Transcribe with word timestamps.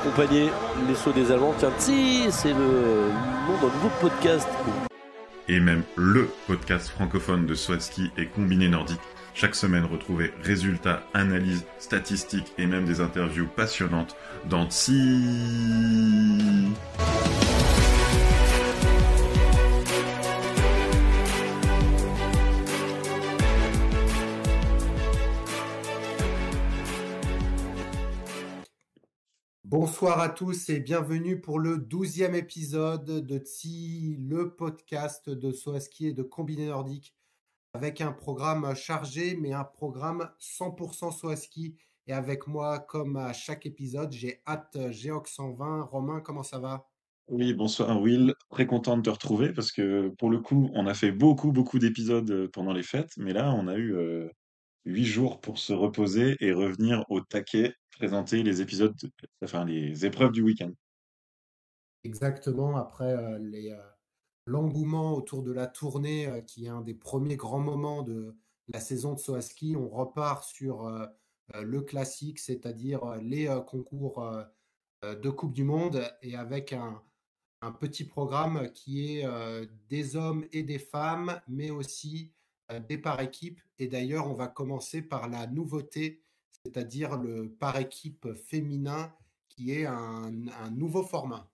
accompagner 0.00 0.50
les 0.86 0.94
sauts 0.94 1.12
des 1.12 1.30
Allemands. 1.32 1.54
Tiens, 1.58 1.72
si, 1.78 2.26
c'est 2.30 2.52
le 2.52 3.10
nom 3.46 3.56
d'un 3.60 3.74
nouveau 3.74 3.90
podcast. 4.00 4.48
Et 5.48 5.60
même 5.60 5.82
le 5.96 6.28
podcast 6.46 6.88
francophone 6.88 7.46
de 7.46 7.54
Swatsky 7.54 8.10
et 8.16 8.26
combiné 8.26 8.68
nordique. 8.68 9.00
Chaque 9.34 9.54
semaine, 9.54 9.84
retrouvez 9.84 10.32
résultats, 10.42 11.02
analyses, 11.14 11.64
statistiques 11.78 12.52
et 12.58 12.66
même 12.66 12.84
des 12.84 13.00
interviews 13.00 13.46
passionnantes 13.46 14.16
dans 14.48 14.68
Tsi. 14.68 14.94
Bonsoir 29.70 30.18
à 30.20 30.30
tous 30.30 30.70
et 30.70 30.80
bienvenue 30.80 31.42
pour 31.42 31.58
le 31.58 31.76
douzième 31.76 32.34
épisode 32.34 33.04
de 33.04 33.38
TSI, 33.38 34.16
le 34.18 34.54
podcast 34.54 35.28
de 35.28 35.52
Soaski 35.52 36.06
et 36.06 36.14
de 36.14 36.22
Combiné 36.22 36.68
Nordique, 36.68 37.14
avec 37.74 38.00
un 38.00 38.12
programme 38.12 38.74
chargé, 38.74 39.36
mais 39.36 39.52
un 39.52 39.64
programme 39.64 40.30
100% 40.40 41.12
Soaski. 41.12 41.76
Et 42.06 42.14
avec 42.14 42.46
moi, 42.46 42.78
comme 42.78 43.18
à 43.18 43.34
chaque 43.34 43.66
épisode, 43.66 44.10
j'ai 44.10 44.40
hâte 44.46 44.78
Géox 44.90 45.34
120. 45.34 45.82
Romain, 45.82 46.22
comment 46.22 46.42
ça 46.42 46.58
va? 46.58 46.88
Oui, 47.28 47.52
bonsoir 47.52 48.00
Will, 48.00 48.32
très 48.48 48.66
content 48.66 48.96
de 48.96 49.02
te 49.02 49.10
retrouver 49.10 49.52
parce 49.52 49.70
que 49.70 50.08
pour 50.18 50.30
le 50.30 50.38
coup, 50.38 50.70
on 50.72 50.86
a 50.86 50.94
fait 50.94 51.12
beaucoup, 51.12 51.52
beaucoup 51.52 51.78
d'épisodes 51.78 52.48
pendant 52.54 52.72
les 52.72 52.82
fêtes, 52.82 53.12
mais 53.18 53.34
là, 53.34 53.52
on 53.52 53.68
a 53.68 53.76
eu 53.76 53.94
euh, 53.94 54.30
huit 54.86 55.04
jours 55.04 55.42
pour 55.42 55.58
se 55.58 55.74
reposer 55.74 56.38
et 56.40 56.52
revenir 56.52 57.04
au 57.10 57.20
taquet, 57.20 57.74
présenter 57.98 58.42
les 58.42 58.60
épisodes, 58.60 58.94
enfin 59.42 59.64
les 59.64 60.06
épreuves 60.06 60.32
du 60.32 60.42
week-end. 60.42 60.72
Exactement, 62.04 62.76
après 62.76 63.12
euh, 63.12 63.38
euh, 63.38 63.76
l'engouement 64.46 65.14
autour 65.14 65.42
de 65.42 65.52
la 65.52 65.66
tournée, 65.66 66.28
euh, 66.28 66.40
qui 66.40 66.66
est 66.66 66.68
un 66.68 66.80
des 66.80 66.94
premiers 66.94 67.36
grands 67.36 67.58
moments 67.58 68.02
de 68.02 68.36
la 68.68 68.80
saison 68.80 69.14
de 69.14 69.18
Soaski, 69.18 69.74
on 69.76 69.88
repart 69.88 70.44
sur 70.44 70.90
le 71.54 71.80
classique, 71.80 72.38
c'est-à-dire 72.38 73.16
les 73.22 73.46
concours 73.66 74.30
de 75.02 75.30
Coupe 75.30 75.54
du 75.54 75.64
Monde, 75.64 76.04
et 76.20 76.36
avec 76.36 76.74
un, 76.74 77.02
un 77.62 77.72
petit 77.72 78.04
programme 78.04 78.70
qui 78.72 79.08
est 79.08 79.26
des 79.88 80.16
hommes 80.16 80.44
et 80.52 80.62
des 80.62 80.78
femmes, 80.78 81.40
mais 81.48 81.70
aussi 81.70 82.34
des 82.90 82.98
par 82.98 83.22
équipe. 83.22 83.58
Et 83.78 83.88
d'ailleurs, 83.88 84.28
on 84.28 84.34
va 84.34 84.48
commencer 84.48 85.00
par 85.00 85.30
la 85.30 85.46
nouveauté, 85.46 86.20
c'est-à-dire 86.64 87.16
le 87.16 87.48
par 87.48 87.78
équipe 87.78 88.32
féminin, 88.34 89.12
qui 89.48 89.72
est 89.72 89.86
un, 89.86 90.30
nouveau 90.70 91.02
format. 91.02 91.50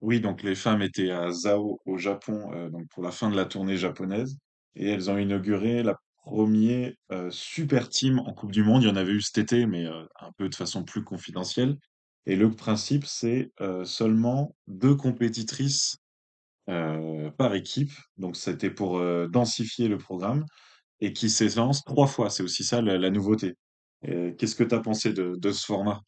Oui, 0.00 0.20
donc 0.20 0.42
les 0.42 0.54
femmes 0.54 0.82
étaient 0.82 1.10
à 1.10 1.30
Zao 1.30 1.80
au 1.84 1.98
Japon 1.98 2.52
euh, 2.54 2.70
donc 2.70 2.88
pour 2.88 3.02
la 3.02 3.10
fin 3.10 3.30
de 3.30 3.36
la 3.36 3.44
tournée 3.44 3.76
japonaise 3.76 4.38
et 4.74 4.88
elles 4.88 5.10
ont 5.10 5.18
inauguré 5.18 5.82
la 5.82 5.96
première 6.24 6.92
euh, 7.12 7.30
super 7.30 7.88
team 7.88 8.18
en 8.20 8.32
Coupe 8.32 8.50
du 8.50 8.64
Monde. 8.64 8.82
Il 8.82 8.88
y 8.88 8.90
en 8.90 8.96
avait 8.96 9.12
eu 9.12 9.20
cet 9.20 9.38
été, 9.38 9.66
mais 9.66 9.84
euh, 9.86 10.04
un 10.18 10.32
peu 10.32 10.48
de 10.48 10.54
façon 10.54 10.84
plus 10.84 11.04
confidentielle. 11.04 11.76
Et 12.26 12.36
le 12.36 12.50
principe, 12.50 13.06
c'est 13.06 13.50
seulement 13.84 14.54
deux 14.66 14.94
compétitrices 14.94 15.96
par 16.66 17.54
équipe. 17.54 17.90
Donc 18.18 18.36
c'était 18.36 18.70
pour 18.70 19.00
densifier 19.28 19.88
le 19.88 19.96
programme 19.96 20.44
et 21.00 21.14
qui 21.14 21.30
s'élancent 21.30 21.82
trois 21.82 22.06
fois. 22.06 22.28
C'est 22.28 22.42
aussi 22.42 22.62
ça 22.62 22.82
la 22.82 23.10
nouveauté. 23.10 23.56
Qu'est-ce 24.02 24.54
que 24.54 24.64
tu 24.64 24.74
as 24.74 24.80
pensé 24.80 25.12
de, 25.12 25.36
de 25.36 25.52
ce 25.52 25.64
format? 25.66 26.00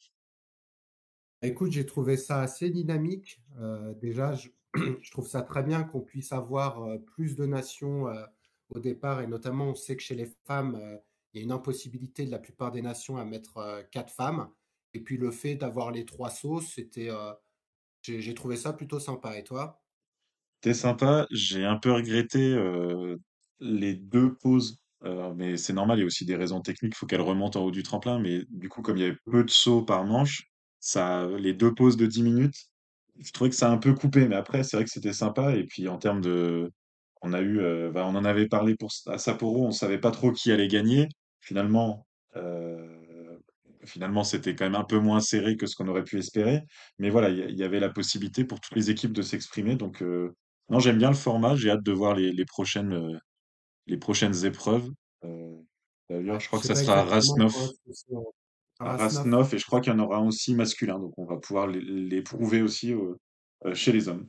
Écoute, 1.43 1.73
j'ai 1.73 1.85
trouvé 1.85 2.17
ça 2.17 2.41
assez 2.41 2.71
dynamique. 2.71 3.43
Euh, 3.59 3.95
déjà, 3.95 4.33
je, 4.35 4.49
je 5.03 5.11
trouve 5.11 5.27
ça 5.27 5.43
très 5.43 5.65
bien 5.65 5.83
qu'on 5.83 6.01
puisse 6.01 6.33
avoir 6.33 6.83
euh, 6.85 6.99
plus 6.99 7.35
de 7.35 7.47
nations 7.47 8.07
euh, 8.09 8.25
au 8.71 8.79
départ, 8.79 9.21
et 9.21 9.27
notamment, 9.27 9.71
on 9.71 9.75
sait 9.75 9.97
que 9.97 10.03
chez 10.03 10.15
les 10.15 10.33
femmes, 10.47 10.81
il 11.33 11.39
y 11.39 11.41
a 11.41 11.45
une 11.45 11.53
impossibilité 11.53 12.25
de 12.25 12.31
la 12.31 12.39
plupart 12.39 12.71
des 12.71 12.81
nations 12.81 13.19
à 13.19 13.25
mettre 13.25 13.85
quatre 13.91 14.11
femmes. 14.11 14.49
Et 14.95 15.01
puis 15.01 15.19
le 15.19 15.31
fait 15.31 15.57
d'avoir 15.57 15.91
les 15.91 16.07
trois 16.07 16.31
sauces, 16.31 16.73
c'était, 16.75 17.11
j'ai 18.01 18.33
trouvé 18.33 18.57
ça 18.57 18.73
plutôt 18.73 18.99
sympa. 18.99 19.37
Et 19.37 19.45
toi? 19.45 19.85
C'était 20.55 20.73
sympa. 20.73 21.27
J'ai 21.31 21.67
un 21.67 21.77
peu 21.77 21.93
regretté 21.93 22.57
les 23.61 23.95
deux 23.95 24.35
pauses, 24.37 24.82
euh, 25.05 25.33
mais 25.35 25.57
c'est 25.57 25.73
normal, 25.73 25.99
il 25.99 26.01
y 26.03 26.05
a 26.05 26.07
aussi 26.07 26.25
des 26.25 26.37
raisons 26.37 26.61
techniques, 26.61 26.93
il 26.95 26.97
faut 26.97 27.07
qu'elle 27.07 27.21
remonte 27.21 27.57
en 27.57 27.65
haut 27.65 27.71
du 27.71 27.83
tremplin, 27.83 28.19
mais 28.19 28.45
du 28.51 28.69
coup, 28.69 28.83
comme 28.83 28.97
il 28.97 29.03
y 29.03 29.07
avait 29.07 29.17
peu 29.31 29.45
de 29.45 29.51
sauts 29.51 29.83
par 29.83 30.05
manche, 30.05 30.45
ça, 30.81 31.27
les 31.39 31.55
deux 31.55 31.75
pauses 31.75 31.97
de 31.97 32.07
10 32.07 32.23
minutes, 32.23 32.57
je 33.21 33.33
trouvais 33.33 33.51
que 33.51 33.57
ça 33.57 33.69
a 33.69 33.73
un 33.73 33.79
peu 33.79 33.95
coupé, 33.95 34.29
mais 34.29 34.37
après, 34.37 34.63
c'est 34.63 34.77
vrai 34.77 34.85
que 34.85 34.91
c'était 34.91 35.13
sympa, 35.13 35.55
et 35.57 35.65
puis 35.65 35.89
en 35.89 35.99
termes 35.99 36.21
de... 36.21 36.71
On 37.23 37.33
a 37.35 37.41
eu, 37.41 37.61
euh, 37.61 37.91
bah, 37.93 38.05
on 38.07 38.17
en 38.17 38.25
avait 38.25 38.49
parlé 38.49 38.75
pour, 38.77 38.91
à 39.07 39.19
Sapporo, 39.19 39.67
on 39.67 39.71
savait 39.71 39.99
pas 39.99 40.11
trop 40.11 40.33
qui 40.33 40.51
allait 40.51 40.67
gagner. 40.67 41.09
Finalement, 41.41 42.07
euh, 42.37 43.39
finalement, 43.85 44.25
c'était 44.25 44.57
quand 44.57 44.65
même 44.65 44.75
un 44.75 44.85
peu 44.85 44.99
moins 44.99 45.21
serré 45.21 45.57
que 45.57 45.67
ce 45.67 45.77
qu'on 45.77 45.87
aurait 45.89 46.03
pu 46.05 46.19
espérer. 46.19 46.63
Mais 46.99 47.11
voilà, 47.11 47.31
il 47.31 47.57
y, 47.57 47.63
avait 47.63 47.79
la 47.81 47.91
possibilité 47.91 48.45
pour 48.45 48.61
toutes 48.61 48.75
les 48.77 48.91
équipes 48.91 49.13
de 49.13 49.23
s'exprimer, 49.23 49.77
donc... 49.77 50.03
non, 50.71 50.81
j'aime 50.81 50.99
bien 50.99 51.11
le 51.11 51.17
format, 51.17 51.55
j'ai 51.55 51.71
hâte 51.71 51.85
de 51.85 51.93
voir 51.93 52.17
les, 52.17 52.45
prochaines, 52.45 53.21
les 53.87 53.97
prochaines 53.97 54.45
épreuves. 54.45 54.91
Euh, 55.25 55.57
d'ailleurs, 56.09 56.41
je 56.41 56.47
crois 56.47 56.61
que 56.61 56.67
ça 56.67 56.75
sera 56.75 57.05
Rasnov, 57.05 57.55
Rasnov. 58.79 59.55
Et 59.55 59.59
je 59.59 59.67
crois 59.67 59.81
qu'il 59.81 59.93
y 59.93 59.97
en 59.97 59.99
aura 59.99 60.21
aussi 60.21 60.55
masculin, 60.55 60.99
donc 60.99 61.13
on 61.19 61.25
va 61.25 61.37
pouvoir 61.37 61.67
les, 61.67 61.81
les 61.81 62.23
prouver 62.23 62.63
aussi 62.63 62.93
euh, 62.93 63.15
euh, 63.65 63.75
chez 63.75 63.93
les 63.93 64.09
hommes. 64.09 64.29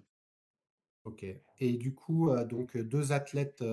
Ok. 1.06 1.26
Et 1.60 1.74
du 1.74 1.94
coup, 1.94 2.30
donc 2.46 2.78
deux 2.78 3.12
athlètes 3.12 3.64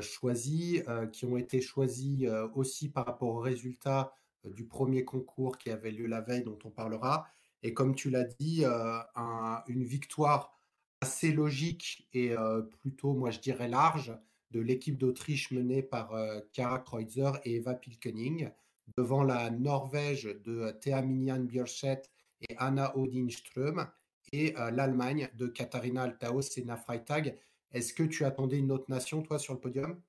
choisis, 0.00 0.82
qui 1.12 1.24
ont 1.26 1.36
été 1.36 1.60
choisis 1.60 2.26
aussi 2.54 2.88
par 2.88 3.04
rapport 3.06 3.28
aux 3.28 3.40
résultats 3.40 4.12
du 4.44 4.64
premier 4.64 5.04
concours 5.04 5.58
qui 5.58 5.70
avait 5.70 5.90
lieu 5.90 6.06
la 6.06 6.20
veille, 6.22 6.44
dont 6.44 6.58
on 6.64 6.70
parlera. 6.70 7.26
Et 7.62 7.74
comme 7.74 7.94
tu 7.94 8.08
l'as 8.08 8.24
dit, 8.24 8.64
un- 8.64 9.62
une 9.66 9.84
victoire 9.84 10.58
assez 11.02 11.32
logique 11.32 12.08
et 12.14 12.34
plutôt, 12.80 13.12
moi 13.12 13.30
je 13.30 13.40
dirais 13.40 13.68
large, 13.68 14.16
de 14.50 14.60
l'équipe 14.60 14.98
d'Autriche 14.98 15.50
menée 15.50 15.82
par 15.82 16.14
euh, 16.14 16.40
Kara 16.52 16.78
Kreutzer 16.78 17.32
et 17.44 17.56
Eva 17.56 17.74
Pilkening, 17.74 18.50
devant 18.96 19.22
la 19.22 19.50
Norvège 19.50 20.24
de 20.44 20.70
Thea 20.80 21.02
Minian 21.02 21.40
Bjørseth 21.40 22.10
et 22.48 22.56
Anna 22.58 22.96
Odin 22.96 23.28
Ström, 23.28 23.86
et 24.32 24.56
euh, 24.58 24.70
l'Allemagne 24.70 25.28
de 25.34 25.46
Katharina 25.46 26.02
Althaus 26.02 26.40
et 26.40 26.62
Sena 26.62 26.76
Freitag. 26.76 27.36
Est-ce 27.72 27.92
que 27.92 28.02
tu 28.02 28.24
attendais 28.24 28.58
une 28.58 28.72
autre 28.72 28.86
nation, 28.88 29.22
toi, 29.22 29.38
sur 29.38 29.54
le 29.54 29.60
podium? 29.60 30.00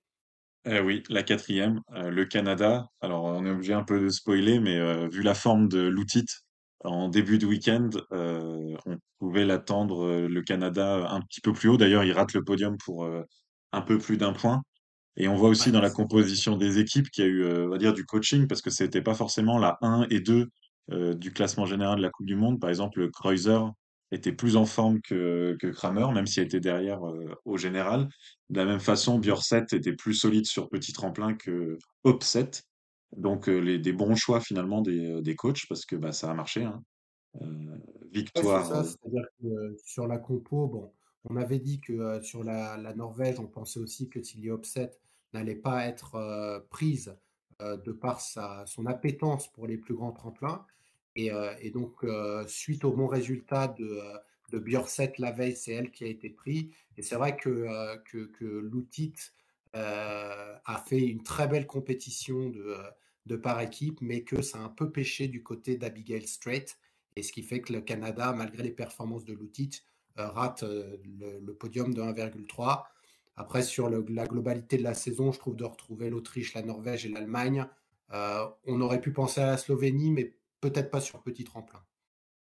Eh 0.66 0.80
oui, 0.80 1.04
la 1.10 1.24
quatrième, 1.24 1.82
euh, 1.94 2.10
le 2.10 2.26
Canada. 2.26 2.90
Alors, 3.02 3.24
on 3.24 3.46
est 3.46 3.50
obligé 3.50 3.74
un 3.74 3.84
peu 3.84 4.00
de 4.00 4.10
spoiler, 4.10 4.60
mais 4.60 4.78
euh, 4.78 5.08
vu 5.08 5.22
la 5.24 5.34
forme 5.34 5.70
de 5.70 5.80
l'outil 5.80 6.26
en 6.84 7.10
début 7.10 7.38
de 7.38 7.46
week-end, 7.46 7.90
euh, 8.12 8.76
on 8.86 8.98
pouvait 9.20 9.46
l'attendre, 9.46 10.06
euh, 10.06 10.28
le 10.28 10.42
Canada, 10.42 11.10
un 11.10 11.22
petit 11.22 11.42
peu 11.42 11.54
plus 11.54 11.70
haut. 11.70 11.78
D'ailleurs, 11.78 12.04
il 12.04 12.14
rate 12.14 12.34
le 12.34 12.44
podium 12.44 12.78
pour 12.78 13.04
euh, 13.04 13.24
un 13.72 13.82
peu 13.82 13.98
plus 13.98 14.18
d'un 14.18 14.34
point. 14.34 14.64
Et 15.18 15.28
on 15.28 15.36
voit 15.36 15.50
aussi 15.50 15.72
dans 15.72 15.82
la 15.82 15.90
composition 15.90 16.56
des 16.56 16.80
équipes 16.80 17.10
qu'il 17.10 17.24
y 17.24 17.28
a 17.28 17.30
eu, 17.30 17.44
euh, 17.44 17.66
on 17.66 17.70
va 17.70 17.78
dire, 17.78 17.94
du 17.94 18.06
coaching, 18.06 18.48
parce 18.48 18.62
que 18.62 18.70
c'était 18.70 19.02
pas 19.02 19.14
forcément 19.14 19.58
la 19.58 19.78
1 19.82 20.08
et 20.10 20.20
2 20.22 20.48
euh, 20.92 21.14
du 21.14 21.32
classement 21.32 21.66
général 21.66 21.98
de 21.98 22.04
la 22.04 22.10
Coupe 22.10 22.26
du 22.26 22.36
Monde. 22.36 22.60
Par 22.60 22.70
exemple, 22.70 23.10
Kreuzer 23.12 23.72
était 24.12 24.32
plus 24.32 24.56
en 24.56 24.66
forme 24.66 25.02
que, 25.02 25.58
que 25.60 25.68
Kramer, 25.68 26.08
même 26.14 26.26
s'il 26.26 26.44
était 26.44 26.60
derrière 26.60 27.06
euh, 27.08 27.36
au 27.46 27.58
général. 27.58 28.08
De 28.50 28.58
la 28.58 28.66
même 28.66 28.80
façon, 28.80 29.20
Björset 29.20 29.66
était 29.72 29.94
plus 29.94 30.14
solide 30.14 30.46
sur 30.46 30.70
petit 30.70 30.94
tremplin 30.94 31.36
que 31.36 31.78
Opset. 32.04 32.52
Donc, 33.16 33.48
les, 33.48 33.80
des 33.80 33.94
bons 33.94 34.16
choix 34.16 34.40
finalement 34.40 34.82
des, 34.82 35.22
des 35.22 35.36
coachs, 35.36 35.66
parce 35.68 35.86
que 35.86 35.96
bah, 35.96 36.12
ça 36.12 36.30
a 36.32 36.34
marché. 36.34 36.64
Hein. 36.64 36.82
Euh, 37.42 37.70
Ouais, 38.10 38.12
victoire. 38.12 38.66
ça, 38.66 38.80
euh, 38.80 38.84
c'est-à-dire 38.84 39.26
que 39.40 39.48
euh, 39.48 39.76
sur 39.84 40.08
la 40.08 40.18
compo, 40.18 40.68
bon, 40.68 40.94
on 41.26 41.36
avait 41.36 41.60
dit 41.60 41.80
que 41.80 41.94
euh, 41.94 42.22
sur 42.22 42.44
la, 42.44 42.78
Norvège, 42.96 43.40
on 43.40 43.48
pensait 43.48 43.80
aussi 43.80 44.10
que 44.10 44.20
Tilly 44.20 44.50
Opset 44.50 44.92
n'allait 45.34 45.56
pas 45.56 45.86
être 45.86 46.16
euh, 46.16 46.60
prise 46.70 47.16
euh, 47.62 47.78
de 47.78 47.92
par 47.92 48.22
son 48.22 48.86
appétence 48.86 49.52
pour 49.52 49.68
les 49.68 49.78
plus 49.78 49.96
grands 49.96 50.12
tremplins. 50.12 50.66
Et, 51.16 51.72
donc, 51.72 52.06
suite 52.48 52.86
au 52.86 52.94
bon 52.94 53.08
résultat 53.08 53.68
de, 53.68 54.00
de 54.54 54.60
Björset 54.60 55.14
la 55.18 55.32
veille, 55.32 55.56
c'est 55.56 55.74
elle 55.74 55.92
qui 55.92 56.06
a 56.06 56.08
été 56.08 56.30
prise. 56.30 56.70
Et 56.96 57.02
c'est 57.02 57.16
vrai 57.16 57.36
que, 57.36 57.98
que, 58.06 58.46
Loutit 58.46 59.16
a 59.74 60.84
fait 60.88 61.02
une 61.02 61.22
très 61.22 61.50
belle 61.50 61.68
compétition 61.68 62.50
de, 63.26 63.36
par 63.36 63.60
équipe, 63.60 64.00
mais 64.00 64.24
que 64.24 64.42
ça 64.42 64.60
a 64.60 64.62
un 64.62 64.70
peu 64.70 64.92
pêché 64.92 65.28
du 65.28 65.44
côté 65.44 65.76
d'Abigail 65.76 66.26
Strait. 66.26 66.68
Et 67.18 67.22
ce 67.22 67.34
qui 67.34 67.44
fait 67.44 67.60
que 67.60 67.74
le 67.74 67.82
Canada, 67.82 68.32
malgré 68.32 68.64
les 68.64 68.72
performances 68.72 69.26
de 69.26 69.34
euh, 69.34 69.76
rate 70.28 70.64
euh, 70.64 70.98
le, 71.42 71.54
podium 71.54 71.94
de 71.94 72.02
1,3. 72.02 72.84
Après, 73.36 73.64
sur 73.64 73.90
la 73.90 74.28
globalité 74.28 74.78
de 74.78 74.84
la 74.84 74.94
saison, 74.94 75.32
je 75.32 75.40
trouve 75.40 75.56
de 75.56 75.64
retrouver 75.64 76.10
l'Autriche, 76.10 76.54
la 76.54 76.62
Norvège 76.62 77.06
et 77.06 77.10
l'Allemagne. 77.10 77.66
Euh, 78.12 78.46
on 78.66 78.82
aurait 78.82 79.00
pu 79.00 79.14
penser 79.14 79.40
à 79.40 79.48
la 79.48 79.58
Slovénie, 79.58 80.12
mais 80.12 80.34
peut-être 80.60 80.92
pas 80.92 81.00
sur 81.00 81.22
petit 81.22 81.46
tremplin. 81.46 81.80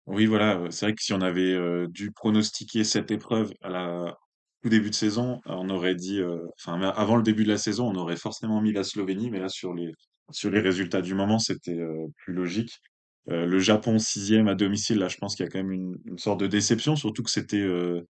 Oui, 0.07 0.25
voilà, 0.25 0.59
c'est 0.71 0.87
vrai 0.87 0.95
que 0.95 1.01
si 1.01 1.13
on 1.13 1.21
avait, 1.21 1.87
dû 1.87 2.11
pronostiquer 2.11 2.83
cette 2.83 3.11
épreuve 3.11 3.53
à 3.61 3.69
la 3.69 4.17
tout 4.61 4.69
début 4.69 4.89
de 4.89 4.95
saison, 4.95 5.39
on 5.45 5.69
aurait 5.69 5.95
dit, 5.95 6.19
enfin, 6.57 6.81
avant 6.81 7.15
le 7.15 7.23
début 7.23 7.43
de 7.43 7.49
la 7.49 7.57
saison, 7.57 7.87
on 7.87 7.95
aurait 7.95 8.17
forcément 8.17 8.59
mis 8.59 8.73
la 8.73 8.83
Slovénie, 8.83 9.29
mais 9.29 9.39
là, 9.39 9.47
sur 9.47 9.73
les 9.73 9.93
sur 10.31 10.51
les 10.51 10.59
résultats 10.59 11.01
du 11.01 11.15
moment, 11.15 11.39
c'était, 11.39 11.79
plus 12.17 12.33
logique. 12.33 12.81
Heu, 13.27 13.45
le 13.45 13.59
Japon 13.59 13.99
sixième 13.99 14.47
à 14.47 14.55
domicile, 14.55 14.99
là, 14.99 15.07
je 15.07 15.17
pense 15.17 15.35
qu'il 15.35 15.45
y 15.45 15.47
a 15.47 15.51
quand 15.51 15.59
même 15.59 15.71
une 15.71 15.97
une 16.05 16.17
sorte 16.17 16.39
de 16.39 16.47
déception, 16.47 16.95
surtout 16.95 17.23
que 17.23 17.29
c'était, 17.31 17.57
heu 17.61 18.05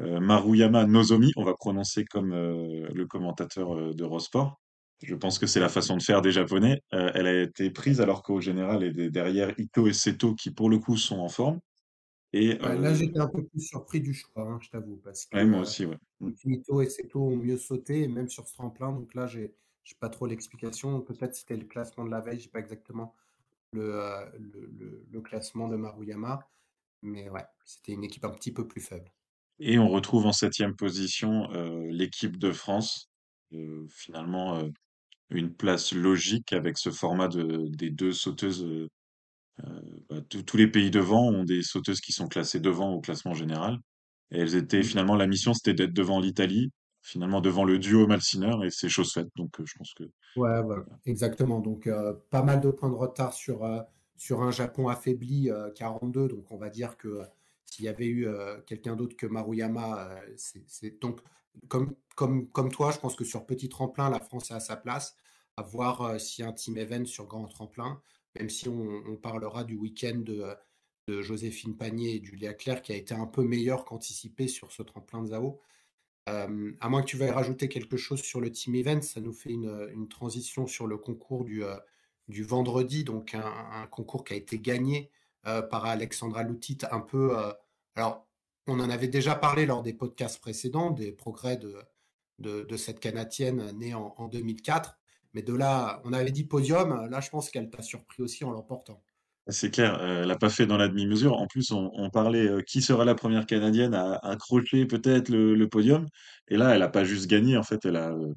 heu, 0.00 0.20
Maruyama 0.20 0.86
Nozomi, 0.86 1.32
on 1.36 1.44
va 1.44 1.54
prononcer 1.54 2.04
comme, 2.06 2.32
le 2.34 3.06
commentateur, 3.06 3.74
heu, 3.78 3.94
d'Eurosport. 3.94 4.60
Je 5.02 5.14
pense 5.16 5.38
que 5.38 5.46
c'est 5.46 5.60
la 5.60 5.68
façon 5.70 5.96
de 5.98 6.02
faire 6.02 6.22
des 6.22 6.32
Japonais. 6.32 6.80
Elle 6.92 7.26
a 7.28 7.42
été 7.42 7.70
prise 7.70 8.00
alors 8.00 8.22
qu'au 8.22 8.40
général 8.40 8.84
et 8.84 8.92
des 8.92 9.10
derrière 9.10 9.54
Ito 9.58 9.88
et 9.88 9.94
Seto 9.94 10.34
qui, 10.34 10.52
pour 10.52 10.70
le 10.70 10.78
coup, 10.78 10.96
sont 10.98 11.18
en 11.20 11.28
forme 11.28 11.60
et 12.34 12.58
Ouais, 12.60 12.76
là, 12.78 12.94
j'étais 12.94 13.18
un 13.18 13.26
peu 13.28 13.44
plus 13.44 13.60
surpris 13.60 14.00
du 14.00 14.14
choix, 14.14 14.42
hein, 14.48 14.58
je 14.62 14.70
t'avoue, 14.70 14.96
parce 14.96 15.26
que, 15.26 15.38
ouais, 15.38 15.44
moi 15.44 15.60
aussi, 15.60 15.84
ouais. 15.86 15.98
Mmh 16.20 16.32
Ito 16.44 16.82
et 16.82 16.90
Seto 16.90 17.20
ont 17.22 17.36
mieux 17.36 17.56
sauté, 17.58 18.08
même 18.08 18.28
sur 18.28 18.48
ce 18.48 18.54
tremplin, 18.54 18.92
donc 18.92 19.14
là, 19.14 19.26
j'ai 19.26 19.54
j'ai 19.84 19.96
pas 19.96 20.08
trop 20.10 20.26
l'explication. 20.26 21.00
Peut-être 21.02 21.34
c'était 21.34 21.56
le 21.56 21.66
classement 21.66 22.04
de 22.06 22.10
la 22.10 22.20
veille, 22.20 22.40
j'ai 22.40 22.50
pas 22.50 22.60
exactement 22.60 23.14
le, 23.74 23.94
heu, 23.96 24.32
le 24.38 24.66
le 24.66 25.06
le 25.10 25.20
classement 25.22 25.68
de 25.68 25.76
Maruyama, 25.76 26.50
mais 27.02 27.30
ouais, 27.30 27.46
c'était 27.66 27.92
une 27.92 28.04
équipe 28.04 28.24
un 28.24 28.30
petit 28.32 28.52
peu 28.52 28.66
plus 28.68 28.80
faible. 28.82 29.12
et 29.58 29.78
on 29.78 29.88
retrouve 29.88 30.26
en 30.26 30.32
septième 30.32 30.74
position, 30.76 31.50
heu, 31.52 31.88
l'équipe 31.88 32.38
de 32.38 32.52
France. 32.52 33.10
Heu, 33.52 33.86
finalement, 33.90 34.62
une 35.30 35.54
place 35.54 35.92
logique 35.94 36.52
avec 36.54 36.78
ce 36.78 36.90
format 36.90 37.28
de 37.28 37.68
des 37.70 37.90
2 37.90 38.12
sauteuses, 38.12 38.66
bah, 40.08 40.20
tous 40.28 40.42
tous 40.42 40.56
les 40.56 40.68
pays 40.70 40.90
devant 40.90 41.28
ont 41.28 41.44
des 41.44 41.62
sauteuses 41.62 42.00
qui 42.00 42.12
sont 42.12 42.28
classées 42.28 42.60
devant 42.60 42.92
au 42.92 43.00
classement 43.00 43.34
général 43.34 43.78
et 44.30 44.38
elles 44.40 44.56
étaient 44.56 44.82
Mmh. 44.82 44.84
finalement 44.84 45.16
la 45.16 45.26
mission, 45.26 45.54
c'était 45.54 45.74
d'être 45.74 45.92
devant 45.94 46.20
l'Italie, 46.20 46.70
finalement 47.04 47.40
devant 47.40 47.64
le 47.64 47.78
duo 47.78 48.06
Malsineur 48.08 48.64
et 48.64 48.70
c'est 48.70 48.88
chose 48.88 49.12
faite 49.12 49.28
donc 49.36 49.60
heu, 49.60 49.64
je 49.66 49.74
pense 49.78 49.94
que 49.94 50.04
Ouais, 50.36 50.62
voilà, 50.62 50.84
exactement. 51.06 51.60
Donc, 51.60 51.86
heu, 51.86 52.20
pas 52.30 52.42
mal 52.42 52.60
de 52.60 52.70
points 52.70 52.90
de 52.90 52.94
retard 52.94 53.32
sur, 53.32 53.64
heu, 53.64 53.82
sur 54.16 54.42
un 54.42 54.50
Japon 54.50 54.88
affaibli, 54.88 55.48
heu, 55.50 55.70
42. 55.76 56.26
Donc, 56.28 56.50
on 56.50 56.56
va 56.56 56.70
dire 56.70 56.96
que, 56.96 57.22
s'il 57.66 57.84
y 57.84 57.88
avait 57.88 58.06
eu, 58.06 58.26
quelqu'un 58.66 58.96
d'autre 58.96 59.16
que 59.16 59.26
Maruyama, 59.26 60.20
c'est 60.36 61.00
donc 61.00 61.20
comme 61.68 61.94
comme 62.16 62.48
comme 62.50 62.70
toi, 62.70 62.90
je 62.92 62.98
pense 62.98 63.16
que 63.16 63.24
sur 63.24 63.46
petit 63.46 63.68
tremplin, 63.68 64.10
la 64.10 64.20
France 64.20 64.50
est 64.50 64.54
à 64.54 64.60
sa 64.60 64.76
place. 64.76 65.16
À 65.56 65.62
voir, 65.62 66.02
a 66.02 66.14
un 66.14 66.52
team 66.52 66.76
event 66.78 67.04
sur 67.04 67.26
grand 67.26 67.46
tremplin, 67.46 68.00
même 68.38 68.48
si 68.50 68.68
on 68.68 69.16
parlera 69.16 69.64
du 69.64 69.76
week-end 69.76 70.18
de, 70.18 70.44
de 71.08 71.22
Joséphine 71.22 71.76
Pagné 71.76 72.16
et 72.16 72.24
Julia 72.24 72.54
Clerc 72.54 72.82
qui 72.82 72.92
a 72.92 72.96
été 72.96 73.14
un 73.14 73.26
peu 73.26 73.42
meilleur 73.42 73.84
qu'anticipé 73.84 74.48
sur 74.48 74.72
ce 74.72 74.82
tremplin 74.82 75.22
de 75.22 75.28
Zao. 75.28 75.60
À 76.26 76.88
moins 76.88 77.02
que 77.02 77.06
tu 77.06 77.16
veuilles 77.16 77.30
rajouter 77.30 77.68
quelque 77.68 77.96
chose 77.96 78.22
sur 78.22 78.40
le 78.40 78.50
team 78.50 78.74
event, 78.74 79.02
ça 79.02 79.20
nous 79.20 79.32
fait 79.32 79.50
une, 79.50 80.08
transition 80.08 80.66
sur 80.66 80.86
le 80.86 80.96
concours 80.96 81.44
du, 81.44 81.62
vendredi, 82.42 83.04
donc 83.04 83.34
un 83.34 83.86
concours 83.90 84.24
qui 84.24 84.32
a 84.32 84.36
été 84.36 84.58
gagné, 84.58 85.10
par 85.42 85.84
Alexandra 85.84 86.42
Loutit 86.42 86.78
un 86.90 87.00
peu, 87.00 87.36
alors 87.94 88.26
on 88.66 88.80
en 88.80 88.88
avait 88.88 89.08
déjà 89.08 89.34
parlé 89.34 89.66
lors 89.66 89.82
des 89.82 89.92
podcasts 89.92 90.40
précédents, 90.40 90.90
des 90.90 91.12
progrès 91.12 91.58
de 92.38 92.76
cette 92.76 93.00
Canadienne 93.00 93.70
née 93.76 93.94
en 93.94 94.28
2004, 94.28 94.98
mais 95.34 95.42
de 95.42 95.52
là 95.52 96.00
on 96.04 96.12
avait 96.12 96.30
dit 96.30 96.44
podium, 96.44 97.08
là 97.10 97.20
je 97.20 97.28
pense 97.28 97.50
qu'elle 97.50 97.68
t'a 97.70 97.82
surpris 97.82 98.22
aussi 98.22 98.44
en 98.44 98.50
l'emportant. 98.50 99.02
C'est 99.48 99.70
clair, 99.70 100.00
heu, 100.02 100.22
elle 100.22 100.30
a 100.30 100.36
pas 100.38 100.48
fait 100.48 100.64
dans 100.66 100.78
la 100.78 100.88
demi-mesure. 100.88 101.34
En 101.38 101.46
plus, 101.46 101.70
on 101.70 102.08
parlait, 102.10 102.46
heu, 102.48 102.62
qui 102.62 102.80
sera 102.80 103.04
la 103.04 103.14
première 103.14 103.44
canadienne 103.44 103.92
à 103.94 104.14
accrocher 104.16 104.86
peut-être 104.86 105.28
le 105.28 105.68
podium? 105.68 106.06
Et 106.48 106.56
là, 106.56 106.74
elle 106.74 106.80
a 106.82 106.88
pas 106.88 107.04
juste 107.04 107.26
gagné, 107.28 107.56
en 107.58 107.62
fait, 107.62 107.84
elle 107.84 107.96
a, 107.96 108.10
heu, 108.12 108.34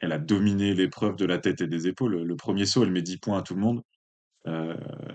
elle 0.00 0.12
a 0.12 0.18
dominé 0.18 0.74
l'épreuve 0.74 1.16
de 1.16 1.26
la 1.26 1.38
tête 1.38 1.60
et 1.62 1.68
des 1.68 1.88
épaules. 1.88 2.22
Le 2.22 2.36
1er 2.36 2.66
saut, 2.66 2.84
elle 2.84 2.92
met 2.92 3.02
10 3.02 3.18
points 3.18 3.38
à 3.38 3.42
tout 3.42 3.54
le 3.54 3.60
monde, 3.62 3.82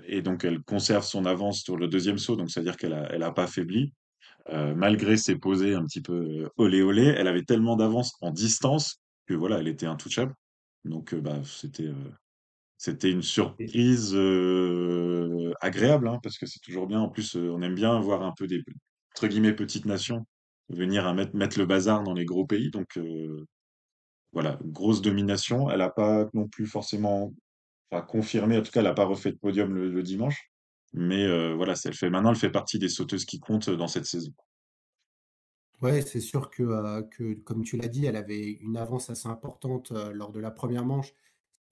et 0.08 0.22
donc 0.24 0.46
elle 0.46 0.62
conserve 0.64 1.04
son 1.06 1.26
avance 1.26 1.64
sur 1.64 1.78
le 1.78 1.88
2e 1.90 2.18
saut, 2.19 2.36
donc 2.38 2.52
c'est-à-dire 2.52 2.78
qu'elle 2.78 2.94
a 2.94 3.08
elle 3.14 3.24
a 3.24 3.31
pas 3.31 3.48
faibli, 3.48 3.94
malgré 4.54 5.18
ses 5.18 5.38
posées 5.38 5.76
un 5.76 5.86
petit 5.86 6.02
peu, 6.02 6.50
olé 6.58 6.81
olé. 6.84 7.04
Elle 7.18 7.28
avait 7.30 7.44
tellement 7.44 7.76
d'avance 7.78 8.14
en 8.22 8.31
distance 8.31 9.02
que 9.28 9.34
voilà, 9.36 9.60
elle 9.60 9.68
était 9.69 9.88
intouchable. 9.88 10.36
Donc 10.86 11.16
bah, 11.16 11.42
c'était, 11.46 11.90
c'était 12.83 13.09
une 13.09 13.21
surprise, 13.21 14.13
agréable, 15.62 16.09
hein, 16.09 16.19
parce 16.21 16.38
que 16.38 16.45
c'est 16.45 16.59
toujours 16.59 16.85
bien. 16.85 17.00
En 17.00 17.07
plus, 17.07 17.35
on 17.35 17.62
aime 17.62 17.75
bien 17.75 17.97
voir 18.01 18.24
un 18.24 18.33
peu 18.38 18.45
des 18.45 18.62
entre 19.15 19.27
guillemets 19.27 19.53
«petites 19.53 19.85
nations» 19.85 20.25
venir 20.68 21.13
mettre 21.13 21.59
le 21.59 21.65
bazar 21.65 22.03
dans 22.03 22.13
les 22.13 22.25
gros 22.25 22.45
pays. 22.45 22.71
Donc, 22.71 23.00
voilà, 24.33 24.59
grosse 24.65 25.01
domination. 25.01 25.69
Elle 25.71 25.80
a 25.80 25.89
pas 25.89 26.27
non 26.33 26.50
plus 26.50 26.65
forcément 26.65 27.33
confirmé, 28.09 28.57
en 28.57 28.62
tout 28.62 28.71
cas, 28.71 28.81
elle 28.81 28.88
a 28.88 28.94
pas 28.94 29.06
refait 29.06 29.31
de 29.31 29.38
podium 29.38 29.74
le 29.74 30.03
dimanche. 30.03 30.51
Mais, 30.91 31.53
voilà, 31.56 31.75
elle 31.85 31.94
fait 31.94 32.09
maintenant 32.09 32.31
elle 32.31 32.35
fait 32.35 32.51
partie 32.51 32.80
des 32.80 32.89
sauteuses 32.89 33.24
qui 33.24 33.39
comptent 33.39 33.69
dans 33.69 33.88
cette 33.88 34.07
saison. 34.07 34.33
Ouais, 35.81 36.01
c'est 36.01 36.19
sûr 36.19 36.50
que, 36.50 37.33
comme 37.45 37.63
tu 37.63 37.77
l'as 37.77 37.88
dit, 37.88 38.06
elle 38.07 38.18
avait 38.18 38.51
une 38.59 38.75
avance 38.75 39.09
assez 39.09 39.30
importante, 39.30 39.94
lors 40.13 40.33
de 40.33 40.41
la 40.41 40.51
première 40.51 40.83
manche, 40.85 41.13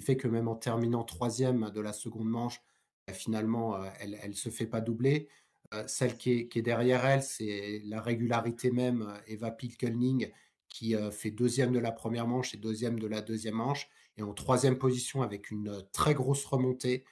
fait 0.01 0.17
que 0.17 0.27
même 0.27 0.47
en 0.47 0.55
terminant 0.55 1.03
troisième 1.03 1.71
de 1.71 1.81
la 1.81 1.93
seconde 1.93 2.29
manche, 2.29 2.61
bah, 3.07 3.13
finalement, 3.13 3.75
heu, 3.77 3.89
elle 3.99 4.17
elle 4.21 4.35
se 4.35 4.49
fait 4.49 4.67
pas 4.67 4.81
doubler. 4.81 5.27
Heu, 5.73 5.83
celle 5.87 6.17
qui 6.17 6.31
est 6.31 6.47
qui 6.47 6.59
est 6.59 6.61
derrière 6.61 7.05
elle, 7.05 7.23
c'est 7.23 7.81
la 7.85 8.01
régularité 8.01 8.71
même, 8.71 9.03
heu, 9.03 9.21
Eva 9.27 9.51
Pilkelning 9.51 10.31
qui, 10.69 10.95
fait 11.11 11.31
deuxième 11.31 11.73
de 11.73 11.79
la 11.79 11.91
première 11.91 12.27
manche 12.27 12.53
et 12.53 12.57
deuxième 12.57 12.99
de 12.99 13.07
la 13.07 13.21
deuxième 13.21 13.55
manche 13.55 13.89
et 14.17 14.23
en 14.23 14.33
troisième 14.33 14.77
position 14.77 15.21
avec 15.21 15.51
une, 15.51 15.83
très 15.91 16.13
grosse 16.13 16.45
remontée, 16.45 17.03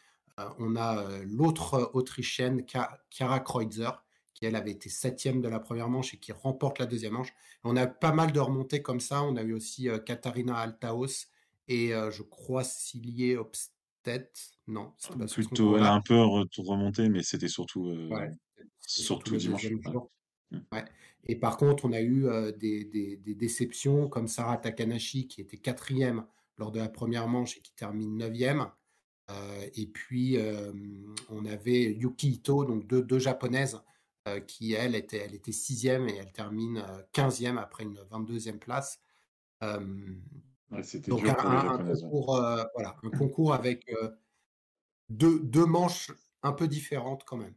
on 0.60 0.78
a, 0.78 1.06
l'autre, 1.26 1.92
autrichienne 1.94 2.66
Ka 2.66 3.02
Chiara 3.10 3.42
Kreutzer 3.42 3.92
qui 4.40 4.46
elle 4.46 4.56
avait 4.56 4.72
été 4.72 4.90
septième 4.90 5.42
de 5.42 5.50
la 5.50 5.60
première 5.60 5.90
manche 5.90 6.14
et 6.14 6.18
qui 6.18 6.32
remporte 6.32 6.80
la 6.80 6.86
deuxième 6.86 7.14
manche. 7.14 7.34
On 7.64 7.76
a 7.76 7.88
pas 7.88 8.14
mal 8.14 8.32
de 8.32 8.40
remontées 8.40 8.82
comme 8.82 9.02
ça. 9.02 9.22
On 9.22 9.36
a 9.36 9.44
eu 9.44 9.54
aussi 9.54 9.90
euh, 9.90 10.00
Katharina 10.00 10.58
Altaos 10.58 11.28
et 11.70 11.94
euh, 11.94 12.12
je 12.12 12.24
crois 12.24 12.64
Cilie 12.66 13.38
Obstedt. 13.38 14.52
Non, 14.68 14.94
c'était 14.98 15.18
pas 15.20 15.28
sur 15.28 15.42
ce 15.44 15.48
Plutôt 15.48 15.78
elle 15.78 15.84
a 15.84 15.94
un 15.94 16.02
peu 16.02 16.20
re 16.22 16.46
remonté, 16.58 17.08
mais 17.10 17.24
c'était 17.24 17.48
surtout, 17.48 17.86
Ouais, 18.10 18.30
c'était 18.80 19.04
surtout 19.04 19.36
dimanche. 19.38 19.66
Ouais. 19.66 20.02
Mmh. 20.52 20.60
Et 21.28 21.36
par 21.36 21.58
contre, 21.58 21.86
on 21.86 21.92
a 21.94 22.02
eu 22.02 22.28
euh, 22.28 22.52
des, 22.52 22.84
des- 22.86 23.18
des 23.18 23.36
déceptions 23.36 24.08
comme 24.10 24.28
Sarah 24.28 24.58
Takanashi 24.58 25.28
qui 25.28 25.42
était 25.42 25.58
quatrième 25.58 26.26
lors 26.58 26.72
de 26.72 26.80
la 26.80 26.90
première 26.90 27.28
manche 27.28 27.58
et 27.58 27.62
qui 27.62 27.74
termine 27.74 28.18
neuvième. 28.18 28.68
Euh, 29.30 29.68
et 29.76 29.86
puis, 29.86 30.38
euh, 30.38 30.72
on 31.30 31.46
avait 31.46 31.94
Yuki 31.94 32.32
Ito, 32.32 32.66
donc 32.66 32.88
deux, 32.88 33.04
deux 33.04 33.20
japonaises, 33.20 33.80
euh, 34.28 34.40
qui, 34.40 34.74
elle, 34.74 34.96
était, 34.96 35.18
elle 35.18 35.36
était 35.36 35.52
sixième 35.52 36.08
et 36.10 36.16
elle 36.16 36.32
termine 36.32 36.78
euh, 36.78 37.02
quinzième 37.14 37.58
après 37.60 37.84
une 37.84 38.00
22e 38.12 38.58
place. 38.58 39.00
Euh, 40.74 40.78
Ouais, 40.78 40.84
c'était 40.84 41.12
donc, 41.12 41.28
un, 41.30 41.34
dur 41.34 41.36
pour 41.38 41.52
un- 41.52 41.70
un 41.76 41.80
japonaises, 41.80 42.04
ouais. 42.04 42.12
concours, 42.12 42.36
euh, 42.36 42.64
voilà, 42.76 42.96
un 43.04 43.10
concours 43.12 43.54
avec 43.54 43.88
euh, 43.90 44.10
deux, 45.10 45.40
deux 45.42 45.66
manches 45.68 46.12
un 46.44 46.54
peu 46.54 46.68
différentes 46.68 47.24
quand 47.26 47.38
même. 47.38 47.56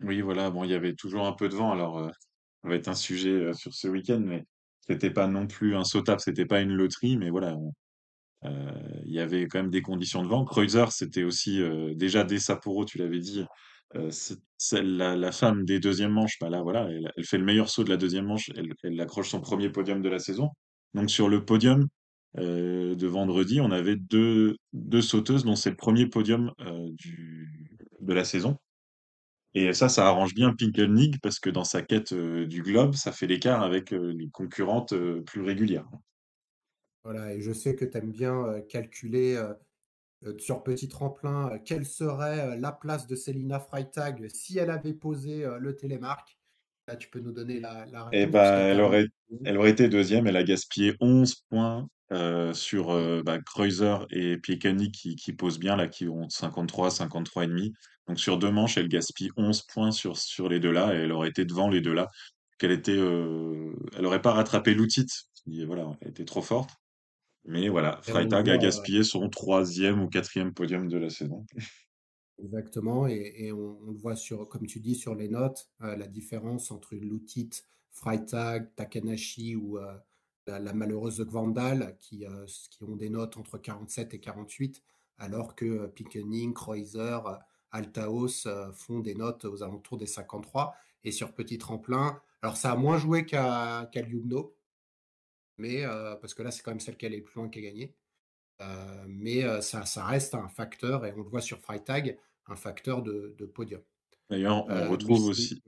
Oui, 0.00 0.20
voilà, 0.22 0.50
bon, 0.50 0.64
il 0.64 0.70
y 0.70 0.74
avait 0.74 0.94
toujours 0.94 1.26
un 1.26 1.32
peu 1.34 1.48
de 1.48 1.54
vent, 1.54 1.72
alors, 1.72 1.98
heu, 2.00 2.10
ça 2.62 2.68
va 2.68 2.74
être 2.76 2.88
un 2.88 2.94
sujet, 2.94 3.30
heu, 3.30 3.52
sur 3.54 3.74
ce 3.74 3.88
week-end, 3.88 4.20
mais 4.24 4.44
c'était 4.80 5.10
pas 5.10 5.26
non 5.26 5.46
plus 5.46 5.76
un 5.76 5.84
sautable, 5.84 6.20
c'était 6.20 6.46
pas 6.46 6.60
une 6.62 6.72
loterie, 6.72 7.16
mais 7.18 7.30
voilà, 7.30 7.56
il 9.04 9.12
y 9.12 9.20
avait 9.20 9.46
quand 9.46 9.60
même 9.62 9.70
des 9.70 9.82
conditions 9.82 10.22
de 10.22 10.28
vent. 10.28 10.44
Kreuzer, 10.44 10.92
c'était 10.92 11.22
aussi, 11.24 11.60
déjà 11.96 12.24
dès 12.24 12.38
Sapporo, 12.38 12.84
tu 12.84 12.98
l'avais 12.98 13.18
dit, 13.20 13.44
celle 14.58 14.96
la 14.96 15.16
la 15.16 15.32
femme 15.32 15.64
des 15.64 15.80
2e 15.80 16.12
manches, 16.12 16.38
bah, 16.40 16.50
là, 16.50 16.62
voilà, 16.62 16.88
elle 16.90 17.10
elle 17.16 17.24
fait 17.24 17.38
le 17.38 17.44
meilleur 17.44 17.68
saut 17.68 17.84
de 17.84 17.90
la 17.90 17.96
2e 17.96 18.26
manche, 18.26 18.50
elle 18.56 18.72
elle 18.82 19.00
accroche 19.00 19.28
son 19.30 19.40
premier 19.40 19.70
podium 19.70 20.02
de 20.02 20.08
la 20.08 20.18
saison. 20.18 20.50
Donc 20.94 21.10
sur 21.10 21.28
le 21.28 21.44
podium, 21.44 21.86
heu, 22.38 22.96
de 22.96 23.06
vendredi, 23.06 23.60
on 23.60 23.70
avait 23.70 23.96
deux 23.96 24.56
deux 24.72 25.02
sauteuses 25.02 25.44
dont 25.44 25.56
c'est 25.56 25.70
le 25.70 25.76
premier 25.76 26.06
podium, 26.06 26.52
heu, 26.60 26.90
du 26.92 27.70
de 28.00 28.12
la 28.14 28.24
saison. 28.24 28.56
Et 29.54 29.72
ça, 29.74 29.88
ça 29.88 30.06
arrange 30.08 30.34
bien 30.34 30.54
Pinkelnig 30.54 31.20
parce 31.22 31.38
que 31.40 31.50
dans 31.50 31.64
sa 31.64 31.82
quête, 31.82 32.12
heu, 32.12 32.46
du 32.46 32.62
globe, 32.62 32.94
ça 32.96 33.12
fait 33.12 33.26
l'écart 33.28 33.62
avec, 33.62 33.90
les 33.92 34.28
concurrentes, 34.30 34.94
plus 35.26 35.42
régulières. 35.42 35.88
Voilà, 37.04 37.32
et 37.34 37.40
je 37.40 37.52
sais 37.52 37.74
que 37.76 37.84
tu 37.84 37.96
aimes 37.98 38.10
bien 38.12 38.44
euh, 38.46 38.60
calculer 38.60 39.34
euh, 39.36 39.54
euh, 40.24 40.38
sur 40.38 40.62
petit 40.64 40.88
tremplin 40.88 41.50
euh, 41.52 41.58
quelle 41.64 41.86
serait 41.86 42.40
euh, 42.54 42.56
la 42.56 42.72
place 42.72 43.06
de 43.08 43.16
Selina 43.16 43.60
Freitag 43.60 44.28
si 44.30 44.58
elle 44.58 44.70
avait 44.70 44.94
posé 44.94 45.44
euh, 45.44 45.58
le 45.58 45.76
télémark. 45.76 46.38
Là, 46.88 46.96
tu 46.96 47.10
peux 47.10 47.20
nous 47.20 47.32
donner 47.32 47.60
la, 47.60 47.86
la 47.86 48.04
Et 48.12 48.26
réponse 48.26 48.26
bah, 48.26 48.54
puisqu'elle 48.54 48.70
elle 48.70 48.80
aurait 48.80 49.06
elle 49.44 49.56
aurait 49.58 49.70
été 49.70 49.88
deuxième. 49.88 50.26
elle 50.26 50.36
a 50.36 50.42
gaspillé 50.44 50.94
11 51.00 51.36
points 51.48 51.88
euh, 52.12 52.52
sur 52.52 52.90
euh, 52.90 53.22
bah, 53.22 53.38
Kreuzer 53.40 54.06
et 54.10 54.36
Piekany 54.36 54.90
qui, 54.90 55.16
qui 55.16 55.32
posent 55.32 55.58
bien, 55.58 55.76
là, 55.76 55.88
qui 55.88 56.08
ont 56.08 56.28
53, 56.28 56.90
53 56.90 57.44
et 57.44 57.46
demi. 57.46 57.72
Donc 58.08 58.18
sur 58.18 58.38
deux 58.38 58.50
manches, 58.50 58.76
elle 58.76 58.88
gaspille 58.88 59.30
11 59.36 59.62
points 59.62 59.90
sur, 59.92 60.16
sur 60.16 60.48
les 60.48 60.58
deux-là 60.58 60.94
et 60.94 60.98
elle 60.98 61.12
aurait 61.12 61.28
été 61.28 61.44
devant 61.44 61.68
les 61.68 61.80
deux-là. 61.80 62.08
Qu'elle 62.58 62.72
était, 62.72 62.96
euh, 62.96 63.72
elle 63.96 64.04
aurait 64.04 64.22
pas 64.22 64.32
rattrapé 64.32 64.74
Loutit, 64.74 65.06
qui 65.34 65.64
voilà, 65.64 65.96
elle 66.00 66.10
était 66.10 66.24
trop 66.24 66.42
forte. 66.42 66.70
Mais 67.44 67.68
voilà, 67.68 68.00
Freitag 68.02 68.50
a 68.50 68.58
gaspillé 68.58 69.02
son 69.02 69.28
troisième 69.30 70.02
ou 70.02 70.08
quatrième 70.08 70.52
podium 70.52 70.88
de 70.88 70.98
la 70.98 71.08
saison. 71.08 71.46
Exactement, 72.42 73.06
et, 73.06 73.34
et 73.36 73.52
on, 73.52 73.78
on 73.82 73.90
le 73.92 73.98
voit 73.98 74.16
sur, 74.16 74.48
comme 74.48 74.66
tu 74.66 74.80
dis, 74.80 74.94
sur 74.94 75.14
les 75.14 75.28
notes, 75.28 75.70
euh, 75.82 75.96
la 75.96 76.06
différence 76.06 76.70
entre 76.70 76.94
une 76.94 77.08
Lutit, 77.08 77.50
Freitag, 77.90 78.74
Takanashi 78.76 79.56
ou 79.56 79.78
euh, 79.78 79.96
la, 80.46 80.58
la 80.58 80.72
malheureuse 80.72 81.20
Gvandal 81.20 81.96
qui, 82.00 82.26
euh, 82.26 82.46
qui 82.70 82.82
ont 82.84 82.96
des 82.96 83.10
notes 83.10 83.36
entre 83.36 83.58
47 83.58 84.14
et 84.14 84.20
48, 84.20 84.82
alors 85.18 85.54
que 85.54 85.64
euh, 85.64 85.88
Pickening, 85.88 86.54
Kreuzer, 86.54 87.26
euh, 87.26 87.36
Altaos 87.72 88.48
font 88.74 88.98
des 88.98 89.14
notes 89.14 89.44
aux 89.44 89.62
alentours 89.62 89.96
des 89.96 90.06
53. 90.06 90.74
Et 91.04 91.12
sur 91.12 91.32
petit 91.32 91.56
tremplin, 91.56 92.20
alors 92.42 92.56
ça 92.56 92.72
a 92.72 92.76
moins 92.76 92.98
joué 92.98 93.24
qu'à 93.24 93.88
Ljubno, 93.94 94.54
mais 95.60 95.84
euh, 95.84 96.16
parce 96.16 96.34
que 96.34 96.42
là, 96.42 96.50
c'est 96.50 96.62
quand 96.62 96.70
même 96.70 96.80
celle 96.80 96.96
qui 96.96 97.06
allait 97.06 97.18
le 97.18 97.22
plus 97.22 97.38
loin 97.38 97.48
qui 97.48 97.58
a 97.58 97.62
gagné. 97.62 97.94
Euh, 98.62 99.04
mais 99.08 99.44
euh, 99.44 99.60
ça, 99.60 99.84
ça 99.84 100.04
reste 100.04 100.34
un 100.34 100.48
facteur, 100.48 101.04
et 101.06 101.12
on 101.12 101.22
le 101.22 101.28
voit 101.28 101.40
sur 101.42 101.58
Freitag, 101.58 102.18
un 102.46 102.56
facteur 102.56 103.02
de, 103.02 103.34
de 103.38 103.46
podium. 103.46 103.82
D'ailleurs, 104.28 104.66
on 104.68 104.90
retrouve 104.90 105.26
aussi, 105.26 105.62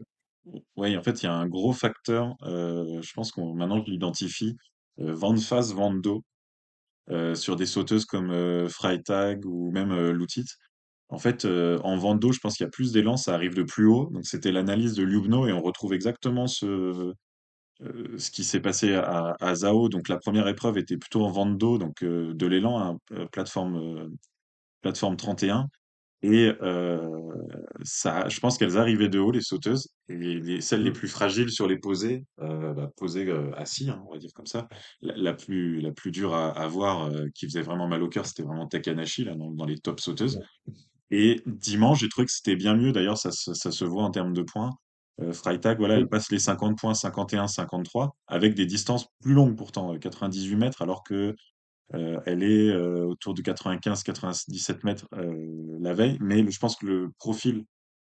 oui, 0.77 0.97
en 0.97 1.03
fait, 1.03 1.23
il 1.23 1.27
y 1.27 1.29
a 1.29 1.35
un 1.35 1.47
gros 1.49 1.73
facteur, 1.73 2.35
euh, 2.43 3.01
je 3.03 3.13
pense 3.15 3.31
qu'on 3.33 3.55
maintenant 3.55 3.83
je 3.85 3.91
l'identifie, 3.91 4.57
euh, 5.01 5.15
vent 5.15 5.35
de 5.35 5.41
face, 5.41 5.73
vent 5.73 5.95
de 5.95 6.01
euh, 7.11 7.35
sur 7.35 7.57
des 7.57 7.67
sauteuses 7.67 8.05
comme 8.05 8.31
euh, 8.31 8.69
Freitag 8.69 9.45
ou 9.45 9.73
même 9.73 9.91
euh, 9.93 10.13
Lutit. 10.13 10.45
En 11.09 11.19
fait, 11.19 11.45
en 11.45 11.97
vent 11.99 12.15
de 12.15 12.33
je 12.33 12.41
pense 12.41 12.57
qu'il 12.57 12.65
y 12.65 12.69
a 12.69 12.71
plus 12.71 12.93
d'élan, 12.93 13.19
ça 13.19 13.35
arrive 13.35 13.55
de 13.55 13.63
plus 13.65 13.87
haut. 13.87 14.09
Donc 14.13 14.25
c'était 14.27 14.51
l'analyse 14.53 14.95
de 14.95 15.05
Ljubno 15.05 15.47
et 15.47 15.53
on 15.53 15.61
retrouve 15.61 15.93
exactement 15.93 16.47
ce, 16.47 17.13
ce 17.81 18.31
qui 18.31 18.45
s'est 18.45 18.61
passé 18.61 18.95
à, 18.95 19.55
Zao. 19.55 19.91
Donc 19.91 20.09
la 20.09 20.19
première 20.19 20.49
épreuve 20.49 20.79
était 20.79 20.97
plutôt 20.97 21.25
en 21.27 21.31
vent 21.31 21.45
de 21.47 21.79
donc 21.79 22.03
de 22.03 22.47
l'élan, 22.47 22.99
hein, 23.11 23.27
plateforme, 23.31 24.11
plateforme 24.81 25.17
31. 25.17 25.69
Et 26.25 26.52
euh, 26.62 27.00
ça, 27.83 28.29
je 28.29 28.38
pense 28.38 28.57
qu'elles 28.57 28.79
arrivaient 28.79 29.09
de 29.09 29.19
haut, 29.19 29.33
les 29.33 29.41
sauteuses, 29.41 29.88
et 30.09 30.14
les, 30.17 30.61
celles 30.61 30.83
les 30.85 30.91
Mm. 30.91 30.93
plus 30.93 31.09
fragiles 31.09 31.50
sur 31.50 31.67
les 31.67 31.79
posées, 31.79 32.25
euh, 32.41 32.73
bah, 32.75 32.91
posées 32.97 33.29
euh, 33.29 33.50
assis, 33.57 33.91
hein, 33.91 34.02
on 34.09 34.12
va 34.12 34.19
dire 34.19 34.31
comme 34.35 34.47
ça. 34.47 34.69
La, 35.00 35.17
la 35.17 35.35
plus, 35.35 35.81
la 35.81 35.91
plus 35.93 36.12
dure 36.12 36.35
à, 36.35 36.50
à 36.50 36.67
voir, 36.69 37.07
euh, 37.11 37.26
qui 37.35 37.47
faisait 37.47 37.62
vraiment 37.62 37.88
mal 37.88 38.02
au 38.02 38.09
cœur, 38.09 38.26
c'était 38.26 38.45
vraiment 38.45 38.69
Takanashi, 38.69 39.25
là, 39.25 39.35
dans, 39.35 39.50
dans 39.50 39.64
les 39.67 39.79
top 39.79 39.99
sauteuses. 40.00 40.38
Et 41.11 41.43
dimanche, 41.47 42.00
j'ai 42.00 42.09
trouvé 42.09 42.26
que 42.26 42.33
c'était 42.33 42.57
bien 42.57 42.75
mieux, 42.76 42.93
d'ailleurs, 42.93 43.19
ça, 43.19 43.31
se- 43.33 43.55
ça 43.55 43.71
se 43.71 43.85
voit 43.85 44.05
en 44.05 44.11
termes 44.11 44.33
de 44.33 44.43
points. 44.43 44.71
Freitag, 45.33 45.79
voilà, 45.79 45.97
elle 45.97 46.09
passe 46.09 46.33
les 46.33 46.38
50 46.38 46.79
points, 46.79 46.95
51, 46.95 47.47
53, 47.47 48.17
avec 48.26 48.55
des 48.55 48.67
distances 48.67 49.07
plus 49.23 49.35
longues 49.35 49.57
pourtant, 49.57 49.95
euh, 49.95 49.99
98 49.99 50.57
mètres, 50.57 50.83
alors 50.83 51.05
que 51.05 51.37
euh, 51.95 52.21
elle 52.27 52.43
est 52.43 52.71
euh, 52.71 53.05
autour 53.05 53.35
de 53.35 53.43
95-97 53.43 54.85
mètres 54.85 55.09
euh, 55.15 55.79
la 55.81 55.95
veille, 55.95 56.19
mais 56.21 56.49
je 56.51 56.59
pense 56.59 56.77
que 56.77 56.87
le 56.87 57.11
profil 57.19 57.65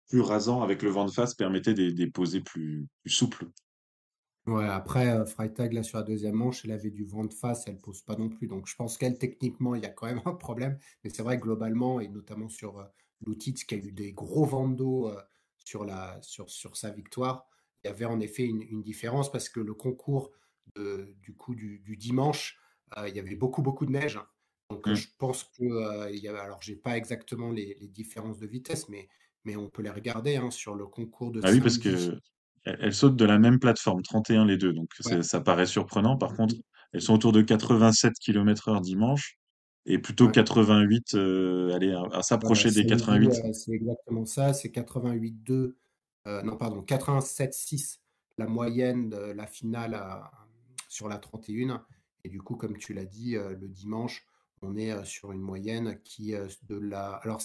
plus 0.08 0.20
rasant 0.20 0.62
avec 0.62 0.82
le 0.82 0.90
vent 0.90 1.04
de 1.04 1.10
face 1.10 1.34
permettait 1.34 1.74
des, 1.74 1.92
des 1.92 2.06
plus, 2.06 2.86
souples. 3.06 3.46
Ouais, 4.46 4.66
après, 4.66 5.26
Freitag, 5.26 5.74
là, 5.74 5.82
sur 5.82 5.98
la 5.98 6.04
deuxième 6.04 6.34
manche, 6.34 6.64
elle 6.64 6.72
avait 6.72 6.90
du 6.90 7.04
vent 7.04 7.24
de 7.24 7.34
face, 7.34 7.64
elle 7.66 7.78
pose 7.78 8.00
pas 8.00 8.16
non 8.16 8.30
plus. 8.30 8.46
Donc, 8.46 8.66
je 8.66 8.74
pense 8.74 8.96
qu'elle, 8.96 9.18
techniquement, 9.18 9.74
il 9.74 9.82
y 9.82 9.86
a 9.86 9.90
quand 9.90 10.06
même 10.06 10.22
un 10.24 10.34
problème. 10.34 10.78
Mais 11.04 11.10
c'est 11.10 11.22
vrai 11.22 11.38
que 11.38 11.42
globalement, 11.42 12.00
et 12.00 12.08
notamment 12.08 12.48
sur 12.48 12.86
Lutic, 13.26 13.66
qui 13.66 13.74
a 13.74 13.78
eu 13.78 13.92
des 13.92 14.12
gros 14.12 14.46
vents 14.46 14.68
d'eau 14.68 15.12
sur, 15.58 15.86
sur, 16.22 16.48
sur 16.48 16.76
sa 16.78 16.90
victoire, 16.90 17.46
il 17.84 17.88
y 17.88 17.90
avait 17.90 18.06
en 18.06 18.20
effet 18.20 18.44
une, 18.44 18.82
différence 18.82 19.30
parce 19.30 19.48
que 19.48 19.60
le 19.60 19.74
concours 19.74 20.30
du 20.76 21.34
coup 21.34 21.54
du, 21.54 21.96
dimanche, 21.96 22.58
il 23.06 23.14
y 23.14 23.20
avait 23.20 23.36
beaucoup, 23.36 23.62
beaucoup 23.62 23.86
de 23.86 23.92
neige. 23.92 24.18
Donc, 24.70 24.86
euh, 24.86 24.92
Mm. 24.92 24.96
je 24.96 25.08
pense 25.18 25.44
que, 25.44 26.10
il 26.12 26.18
y 26.18 26.28
avait, 26.28 26.38
alors, 26.40 26.60
j'ai 26.62 26.76
pas 26.76 26.96
exactement 26.96 27.50
les, 27.50 27.76
les 27.80 27.88
différences 27.88 28.38
de 28.38 28.46
vitesse, 28.46 28.88
mais, 28.88 29.08
mais 29.44 29.56
on 29.56 29.68
peut 29.70 29.82
les 29.82 29.90
regarder 29.90 30.36
hein, 30.36 30.50
sur 30.50 30.74
le 30.74 30.86
concours 30.86 31.30
de 31.30 31.40
Ah 31.42 31.50
oui, 31.50 31.60
parce 31.60 31.78
que 31.78 31.88
elles 32.64 32.78
elles 32.82 32.94
sautent 32.94 33.16
de 33.16 33.24
la 33.24 33.38
même 33.38 33.58
plateforme, 33.60 34.02
31 34.02 34.44
les 34.44 34.58
deux, 34.58 34.72
donc 34.74 34.90
Ouais. 35.06 35.22
ça 35.22 35.40
paraît 35.40 35.64
surprenant. 35.64 36.18
Par 36.18 36.34
contre, 36.34 36.54
elles 36.92 37.00
sont 37.00 37.14
autour 37.14 37.32
de 37.32 37.40
87 37.40 38.12
km 38.20 38.68
heure 38.68 38.80
dimanche 38.82 39.38
et 39.86 39.98
plutôt 39.98 40.26
Ouais. 40.26 40.32
88, 40.32 41.14
euh, 41.14 41.72
allez, 41.74 41.92
à, 41.92 42.00
à 42.00 42.02
Voilà, 42.02 42.22
s'approcher 42.22 42.68
des 42.68 42.74
samedi, 42.86 42.88
88. 42.90 43.28
euh, 43.44 43.52
c'est 43.54 43.72
exactement 43.72 44.26
ça, 44.26 44.52
c'est 44.52 44.68
88,2, 44.70 45.76
euh, 46.26 46.42
non 46.42 46.56
pardon, 46.58 46.82
87,6 46.82 48.00
la 48.36 48.46
moyenne 48.46 49.08
de 49.08 49.16
la 49.32 49.46
finale 49.46 49.94
à- 49.94 50.30
sur 50.88 51.08
la 51.08 51.16
31. 51.18 51.86
Et 52.28 52.30
du 52.30 52.42
coup, 52.42 52.56
comme 52.56 52.76
tu 52.76 52.92
l'as 52.92 53.06
dit, 53.06 53.32
le 53.36 53.68
dimanche, 53.68 54.26
on 54.60 54.76
est 54.76 55.02
sur 55.06 55.32
une 55.32 55.40
moyenne 55.40 55.98
qui 56.04 56.32
de 56.32 56.76
la... 56.78 57.12
Alors, 57.22 57.40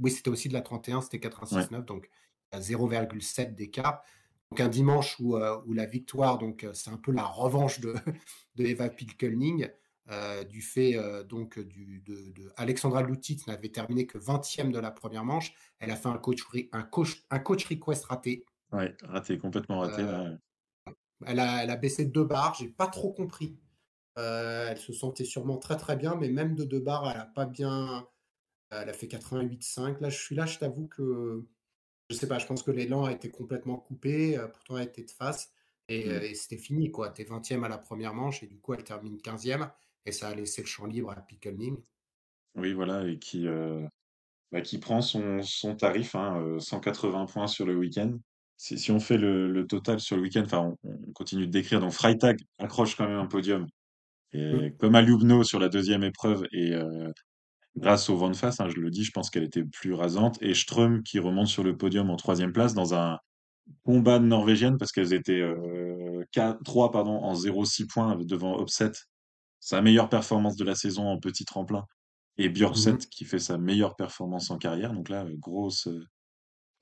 oui, 0.00 0.10
c'était 0.10 0.30
aussi 0.30 0.48
de 0.48 0.54
la 0.54 0.62
31, 0.62 1.02
c'était 1.02 1.18
Ouais. 1.18 1.30
86,9, 1.32 1.84
donc 1.84 2.08
à 2.50 2.60
0,7 2.60 3.54
d'écart. 3.54 4.02
Donc 4.50 4.60
un 4.60 4.68
dimanche 4.68 5.18
où, 5.20 5.36
où 5.36 5.72
la 5.74 5.84
victoire, 5.86 6.38
donc 6.38 6.66
c'est 6.72 6.90
un 6.90 6.96
peu 6.96 7.12
la 7.12 7.24
revanche 7.24 7.80
de, 7.80 7.94
de 8.56 8.64
Eva 8.64 8.88
Pilkelning, 8.88 9.68
euh, 10.10 10.42
du 10.44 10.62
fait 10.62 10.96
euh, 10.96 11.22
donc 11.22 11.58
du, 11.60 12.00
de, 12.00 12.30
de 12.32 12.52
Alexandra 12.56 13.02
Lutic 13.02 13.46
n'avait 13.46 13.68
terminé 13.68 14.06
que 14.06 14.18
20e 14.18 14.72
de 14.72 14.78
la 14.78 14.90
première 14.90 15.24
manche. 15.24 15.54
Elle 15.78 15.90
a 15.90 15.96
fait 15.96 16.08
un 16.08 16.18
coach, 16.18 16.40
un 16.72 16.82
coach, 16.82 17.24
un 17.30 17.38
coach 17.38 17.66
request 17.66 18.04
raté. 18.06 18.44
Ouais, 18.72 18.96
raté, 19.04 19.38
complètement 19.38 19.80
raté, 19.80 20.02
Euh, 20.02 20.28
là. 20.30 20.94
elle, 21.26 21.38
a, 21.38 21.62
elle 21.64 21.70
a 21.70 21.76
baissé 21.76 22.04
de 22.04 22.10
deux 22.10 22.24
barres, 22.24 22.54
j'ai 22.58 22.68
pas 22.68 22.88
trop 22.88 23.12
compris. 23.12 23.56
Euh, 24.18 24.68
elle 24.70 24.78
se 24.78 24.92
sentait 24.92 25.24
sûrement 25.24 25.56
très 25.58 25.76
très 25.76 25.96
bien, 25.96 26.14
mais 26.16 26.28
même 26.28 26.54
de 26.54 26.64
deux 26.64 26.80
barres, 26.80 27.10
elle 27.10 27.20
a 27.20 27.26
pas 27.26 27.46
bien. 27.46 28.06
Elle 28.70 28.88
a 28.88 28.92
fait 28.92 29.06
88,5. 29.08 30.00
Là, 30.00 30.08
je 30.10 30.18
suis 30.18 30.34
là, 30.34 30.46
je 30.46 30.58
t'avoue 30.58 30.86
que 30.88 31.44
je 32.10 32.16
sais 32.16 32.28
pas, 32.28 32.38
je 32.38 32.46
pense 32.46 32.62
que 32.62 32.70
l'élan 32.70 33.04
a 33.04 33.12
été 33.12 33.30
complètement 33.30 33.76
coupé, 33.78 34.36
euh, 34.36 34.46
pourtant 34.48 34.76
elle 34.78 34.88
était 34.88 35.04
de 35.04 35.10
face, 35.10 35.50
et, 35.88 36.08
euh, 36.10 36.20
Mm. 36.20 36.24
et 36.24 36.34
c'était 36.34 36.58
fini, 36.58 36.90
quoi. 36.90 37.10
T'es 37.10 37.24
20e 37.24 37.64
à 37.64 37.68
la 37.68 37.78
première 37.78 38.14
manche, 38.14 38.42
et 38.42 38.46
du 38.46 38.58
coup, 38.60 38.74
elle 38.74 38.84
termine 38.84 39.18
15e, 39.20 39.70
et 40.04 40.12
ça 40.12 40.28
a 40.28 40.34
laissé 40.34 40.62
le 40.62 40.66
champ 40.68 40.84
libre 40.86 41.10
à 41.10 41.16
Pickelning. 41.22 41.78
Oui, 42.56 42.72
voilà, 42.74 43.06
et 43.08 43.18
qui, 43.18 43.46
euh, 43.46 43.86
bah, 44.52 44.60
qui 44.60 44.78
prend 44.78 45.00
son, 45.00 45.42
son 45.42 45.74
tarif, 45.76 46.14
hein, 46.14 46.38
euh, 46.42 46.60
180 46.60 47.26
points 47.26 47.46
sur 47.46 47.64
le 47.66 47.76
week-end. 47.76 48.18
Si, 48.58 48.78
si 48.78 48.90
on 48.92 49.00
fait 49.00 49.16
le, 49.18 49.50
le 49.50 49.66
total 49.66 49.98
sur 50.00 50.16
le 50.16 50.22
week-end, 50.22 50.42
enfin, 50.44 50.76
on, 50.84 50.90
on 51.08 51.12
continue 51.12 51.46
de 51.46 51.52
décrire. 51.52 51.80
Donc, 51.80 51.92
Freitag 51.92 52.40
accroche 52.58 52.94
quand 52.96 53.08
même 53.08 53.18
un 53.18 53.26
podium. 53.26 53.66
Et 54.32 54.70
Mm. 54.70 54.76
comme 54.78 54.94
à 54.94 55.02
Ljubno 55.02 55.44
sur 55.44 55.58
la 55.60 55.68
deuxième 55.68 56.02
épreuve, 56.04 56.46
et 56.52 56.72
euh, 56.74 57.10
grâce 57.76 58.10
au 58.10 58.16
vent 58.16 58.30
de 58.30 58.36
face, 58.36 58.60
hein, 58.60 58.68
je 58.70 58.80
le 58.80 58.90
dis, 58.90 59.04
je 59.04 59.12
pense 59.12 59.30
qu'elle 59.30 59.44
était 59.44 59.64
plus 59.64 59.94
rasante. 59.94 60.38
Et 60.42 60.54
Ström 60.54 61.02
qui 61.04 61.18
remonte 61.20 61.48
sur 61.48 61.64
le 61.64 61.76
podium 61.76 62.10
en 62.10 62.16
troisième 62.16 62.52
place 62.52 62.74
dans 62.74 62.94
un 62.94 63.18
combat 63.84 64.18
de 64.18 64.26
Norvégienne 64.26 64.78
parce 64.78 64.92
qu'elles 64.92 65.14
étaient 65.14 65.40
euh, 65.40 66.24
4, 66.32 66.62
3 66.64 66.90
pardon, 66.92 67.16
en 67.18 67.34
0,6 67.34 67.86
points 67.86 68.16
devant 68.24 68.56
Opset. 68.56 68.92
Sa 69.60 69.82
meilleure 69.82 70.08
performance 70.10 70.56
de 70.56 70.64
la 70.64 70.74
saison 70.76 71.06
en 71.08 71.18
petit 71.18 71.44
tremplin. 71.46 71.84
Et 72.38 72.48
Björkset 72.50 72.92
Mhm. 72.92 72.98
qui 73.10 73.24
fait 73.26 73.38
sa 73.40 73.58
meilleure 73.58 73.96
performance 73.96 74.50
en 74.50 74.58
carrière. 74.58 74.92
Donc 74.94 75.08
là, 75.10 75.24
euh, 75.26 75.34
grosse, 75.38 75.88
euh, 75.88 76.04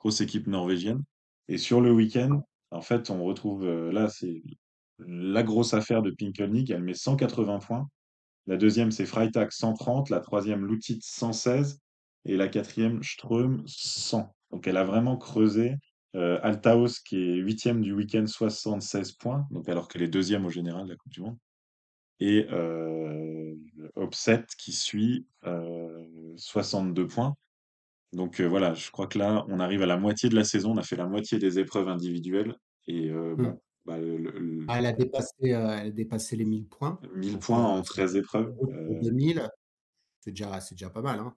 grosse 0.00 0.20
équipe 0.22 0.46
norvégienne. 0.46 1.02
Et 1.48 1.58
sur 1.58 1.80
le 1.80 1.92
week-end, 1.92 2.42
en 2.70 2.80
fait, 2.82 3.10
on 3.10 3.24
retrouve, 3.24 3.66
là, 3.66 4.08
c'est 4.08 4.42
la 5.06 5.42
grosse 5.42 5.74
affaire 5.74 6.02
de 6.02 6.10
Pinkelnick. 6.10 6.70
Elle 6.70 6.82
met 6.82 6.94
180 6.94 7.58
points. 7.58 7.88
La 8.46 8.56
deuxième, 8.56 8.90
c'est 8.90 9.06
Freitag 9.06 9.50
130. 9.50 10.10
La 10.10 10.20
troisième, 10.20 10.66
Lutit 10.66 11.00
116. 11.02 11.80
Et 12.26 12.36
la 12.36 12.48
quatrième, 12.48 13.02
Ström 13.02 13.62
100. 13.66 14.34
Donc 14.50 14.66
elle 14.66 14.76
a 14.76 14.84
vraiment 14.84 15.16
creusé. 15.16 15.76
Euh, 16.16 16.40
Altaos, 16.42 17.00
qui 17.04 17.16
est 17.16 17.36
huitième 17.36 17.80
du 17.80 17.92
week-end, 17.92 18.26
76 18.26 19.12
points. 19.12 19.46
Donc 19.50 19.68
alors 19.68 19.88
qu'elle 19.88 20.02
est 20.02 20.08
deuxième 20.08 20.44
au 20.44 20.50
général 20.50 20.84
de 20.84 20.90
la 20.90 20.96
Coupe 20.96 21.12
du 21.12 21.20
Monde. 21.20 21.38
Et 22.18 22.46
euh, 22.50 23.54
Opset 23.94 24.44
qui 24.58 24.72
suit 24.72 25.26
euh, 25.46 26.04
62 26.36 27.06
points. 27.06 27.34
Donc 28.12 28.40
euh, 28.40 28.46
voilà, 28.46 28.74
je 28.74 28.90
crois 28.90 29.06
que 29.06 29.18
là, 29.18 29.44
on 29.48 29.60
arrive 29.60 29.82
à 29.82 29.86
la 29.86 29.96
moitié 29.96 30.28
de 30.28 30.34
la 30.34 30.44
saison, 30.44 30.72
on 30.72 30.76
a 30.76 30.82
fait 30.82 30.96
la 30.96 31.06
moitié 31.06 31.38
des 31.38 31.58
épreuves 31.58 31.88
individuelles. 31.88 32.56
Et 32.86 33.08
euh, 33.08 33.36
Mm. 33.36 33.42
bon, 33.42 33.60
bah, 33.84 33.98
le, 33.98 34.18
le- 34.18 34.30
le- 34.38 34.66
Ah, 34.68 34.78
Elle 34.78 34.86
a 34.86 34.92
dépassé, 34.92 35.34
euh, 35.54 35.78
elle 35.78 35.86
a 35.88 35.90
dépassé 35.90 36.36
les 36.36 36.44
1000 36.44 36.68
points, 36.68 37.00
1000 37.14 37.32
donc 37.34 37.42
points 37.42 37.58
euh, 37.58 37.78
en 37.78 37.82
c'est 37.82 37.84
13 37.84 38.16
épreuves. 38.16 38.54
route 38.58 38.70
pour 38.84 38.94
euh, 38.94 39.00
2000, 39.02 39.48
c'est 40.20 40.30
déjà, 40.32 40.60
c'est 40.60 40.74
déjà 40.74 40.90
pas 40.90 41.02
mal, 41.02 41.18
hein. 41.20 41.36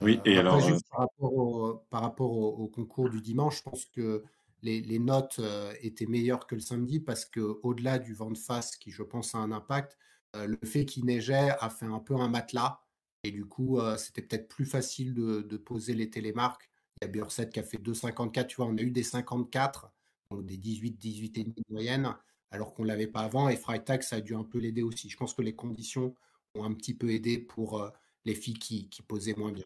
oui, 0.00 0.20
et 0.24 0.38
après, 0.38 0.56
alors, 0.56 0.60
juste 0.60 0.86
par 0.90 1.00
rapport 1.00 1.32
au, 1.34 1.76
par 1.90 2.02
rapport 2.02 2.32
au, 2.32 2.48
au 2.64 2.68
concours 2.68 3.10
du 3.10 3.20
dimanche, 3.20 3.58
je 3.58 3.62
pense 3.64 3.84
que 3.86 4.24
les, 4.62 4.80
les 4.80 4.98
notes 4.98 5.40
étaient 5.80 6.06
meilleures 6.06 6.46
que 6.46 6.54
le 6.56 6.60
samedi 6.60 7.00
parce 7.00 7.24
que 7.24 7.40
au-delà 7.62 7.98
du 7.98 8.12
vent 8.14 8.30
de 8.30 8.38
face 8.38 8.76
qui, 8.76 8.90
je 8.90 9.02
pense, 9.02 9.34
a 9.34 9.38
un 9.38 9.52
impact, 9.52 9.96
le 10.34 10.58
fait 10.64 10.84
qu'il 10.84 11.04
neigeait 11.06 11.50
a 11.60 11.70
fait 11.70 11.86
un 11.86 12.00
peu 12.00 12.14
un 12.16 12.28
matelas 12.28 12.80
et 13.24 13.30
du 13.30 13.44
coup, 13.46 13.78
c'était 13.96 14.22
peut-être 14.22 14.48
plus 14.48 14.66
facile 14.66 15.14
de 15.14 15.42
de 15.42 15.56
poser 15.56 15.94
les 15.94 16.10
télémarques. 16.10 16.70
Il 17.00 17.04
y 17.06 17.08
a 17.08 17.12
Burset 17.12 17.48
qui 17.50 17.60
a 17.60 17.62
fait 17.62 17.78
2,54, 17.78 18.46
tu 18.48 18.56
vois? 18.56 18.66
On 18.66 18.76
a 18.76 18.82
eu 18.82 18.90
des 18.90 19.02
54, 19.04 19.92
donc 20.30 20.44
des 20.46 20.56
18-18,5 20.58 21.54
de 21.68 21.72
moyenne, 21.74 22.14
alors 22.50 22.74
qu'on 22.74 22.84
l'avait 22.84 23.06
pas 23.06 23.20
avant 23.22 23.48
et 23.48 23.56
Freitag, 23.56 24.02
ça 24.02 24.16
a 24.16 24.20
dû 24.20 24.34
un 24.34 24.44
peu 24.44 24.58
l'aider 24.58 24.82
aussi. 24.82 25.08
Je 25.10 25.16
pense 25.16 25.34
que 25.34 25.42
les 25.42 25.54
conditions 25.56 26.14
ont 26.54 26.64
un 26.64 26.74
petit 26.74 26.94
peu 26.94 27.10
aidé 27.10 27.38
pour, 27.38 27.78
heu, 27.80 27.90
les 28.24 28.34
filles 28.34 28.58
qui 28.58 28.88
posaient 29.06 29.34
moins 29.36 29.52
bien. 29.52 29.64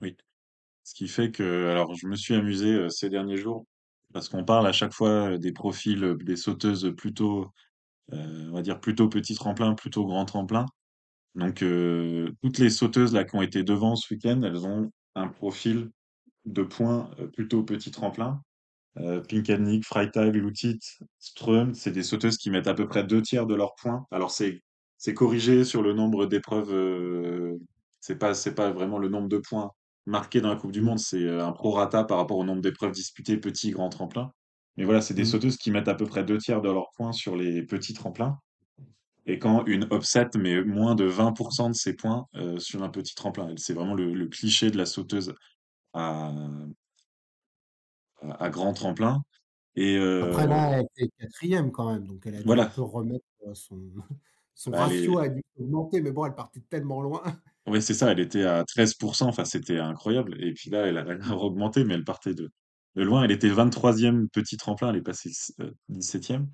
Oui. 0.00 0.16
Ce 0.84 0.94
qui 0.94 1.08
fait 1.08 1.32
que 1.32 1.68
alors 1.70 1.94
je 1.96 2.06
me 2.08 2.16
suis 2.16 2.34
amusé, 2.34 2.72
heu, 2.74 2.90
ces 2.90 3.10
derniers 3.10 3.36
jours, 3.38 3.66
parce 4.12 4.28
qu'on 4.28 4.44
parle 4.44 4.66
à 4.66 4.72
chaque 4.72 4.92
fois, 4.94 5.32
heu, 5.32 5.38
des 5.38 5.52
profils, 5.52 6.16
des 6.24 6.36
sauteuses 6.36 6.94
plutôt, 6.96 7.50
on 8.12 8.52
va 8.52 8.62
dire 8.62 8.80
plutôt 8.80 9.08
petit 9.08 9.34
tremplin, 9.34 9.74
plutôt 9.74 10.06
grand 10.06 10.24
tremplin. 10.26 10.66
Donc, 11.36 11.64
toutes 12.42 12.58
les 12.58 12.70
sauteuses 12.70 13.14
là 13.14 13.24
qui 13.24 13.36
ont 13.36 13.42
été 13.42 13.64
devant 13.64 13.96
ce 13.96 14.14
week-end, 14.14 14.42
elles 14.44 14.66
ont 14.66 14.90
un 15.16 15.28
profil 15.28 15.90
de 16.46 16.62
points, 16.64 17.10
plutôt 17.34 17.64
petit 17.64 17.90
tremplin. 17.92 18.42
Heu, 18.98 19.22
Pinkanick, 19.28 19.84
Freitag, 19.86 20.34
Lutit, 20.36 20.78
Ström, 21.18 21.74
c'est 21.74 21.92
des 21.92 22.02
sauteuses 22.02 22.36
qui 22.38 22.50
mettent 22.50 22.66
à 22.68 22.74
peu 22.74 22.86
près 22.88 23.04
2 23.04 23.22
tiers 23.22 23.46
de 23.46 23.54
leurs 23.54 23.74
points. 23.80 24.04
Alors 24.10 24.30
c'est 24.30 24.60
c'est 24.98 25.14
corrigé 25.14 25.64
sur 25.64 25.82
le 25.82 25.92
nombre 25.94 26.26
d'épreuves, 26.26 26.72
heu, 26.72 27.58
c'est 28.00 28.18
pas 28.18 28.34
c'est 28.34 28.54
pas 28.54 28.70
vraiment 28.72 28.98
le 28.98 29.08
nombre 29.08 29.28
de 29.28 29.38
points 29.38 29.70
marqués 30.06 30.40
dans 30.40 30.48
la 30.50 30.56
coupe 30.56 30.72
du 30.72 30.80
monde, 30.82 30.98
c'est, 30.98 31.18
heu, 31.22 31.40
un 31.42 31.52
prorata 31.52 32.04
par 32.04 32.18
rapport 32.18 32.38
au 32.38 32.44
nombre 32.44 32.60
d'épreuves 32.62 32.92
disputées, 32.92 33.38
petit, 33.38 33.70
grand 33.70 33.88
tremplin. 33.88 34.30
Mais 34.76 34.84
voilà, 34.84 35.00
c'est 35.00 35.14
des 35.14 35.22
Mmh. 35.22 35.26
sauteuses 35.26 35.56
qui 35.58 35.70
mettent 35.70 35.88
à 35.88 35.94
peu 35.94 36.06
près 36.06 36.24
2 36.24 36.38
tiers 36.38 36.60
de 36.62 36.70
leurs 36.70 36.88
points 36.96 37.12
sur 37.12 37.36
les 37.36 37.62
petits 37.64 37.94
tremplins 37.94 38.38
et 39.26 39.38
quand 39.38 39.64
une 39.66 39.86
upset 39.92 40.28
met 40.36 40.62
moins 40.64 40.94
de 40.94 41.04
20% 41.04 41.68
de 41.70 41.74
ses 41.74 41.94
points, 41.94 42.26
heu, 42.36 42.58
sur 42.58 42.82
un 42.82 42.88
petit 42.88 43.14
tremplin. 43.14 43.54
C'est 43.56 43.74
vraiment 43.74 43.94
le 43.94 44.12
le 44.14 44.28
cliché 44.28 44.70
de 44.70 44.76
la 44.78 44.86
sauteuse 44.86 45.34
à 45.94 46.32
à 48.22 48.44
à 48.46 48.50
grand 48.50 48.72
tremplin 48.74 49.22
et 49.76 49.96
Après 50.20 50.46
heu, 50.46 50.46
là, 50.46 50.78
elle 50.78 50.86
fait 50.96 51.08
4e 51.18 51.72
quand 51.72 51.92
même, 51.92 52.06
donc 52.06 52.26
elle 52.26 52.34
a 52.36 52.42
dû 52.42 52.56
un 52.58 52.66
peu 52.68 52.82
remettre, 52.82 53.24
heu, 53.46 53.54
son 53.54 53.90
son 54.54 54.72
Bah, 54.72 54.74
ratio 54.74 55.18
est 55.18 55.18
a 55.18 55.28
dû 55.28 55.42
augmenter, 55.56 56.00
mais 56.02 56.12
bon, 56.12 56.26
elle 56.26 56.34
partait 56.34 56.60
tellement 56.60 57.00
loin. 57.02 57.22
ouais, 57.66 57.80
c'est 57.80 57.94
ça, 57.94 58.10
elle 58.12 58.20
était 58.20 58.44
à 58.44 58.64
13 58.64 58.94
enfin, 59.22 59.44
c'était 59.44 59.78
incroyable 59.78 60.42
et 60.42 60.52
puis 60.54 60.70
là, 60.70 60.86
elle 60.86 60.98
a 60.98 61.02
elle 61.08 61.22
a 61.22 61.36
augmenté, 61.36 61.84
mais 61.84 61.94
elle 61.94 62.04
partait 62.04 62.34
de 62.34 62.50
de 62.96 63.02
loin. 63.02 63.22
Elle 63.24 63.30
était 63.32 63.48
23e 63.48 64.28
petit 64.30 64.56
tremplin, 64.58 64.90
elle 64.90 64.96
est 64.96 65.02
passée 65.02 65.30
s 65.30 65.52
heu, 65.60 65.74
17e 65.88 66.48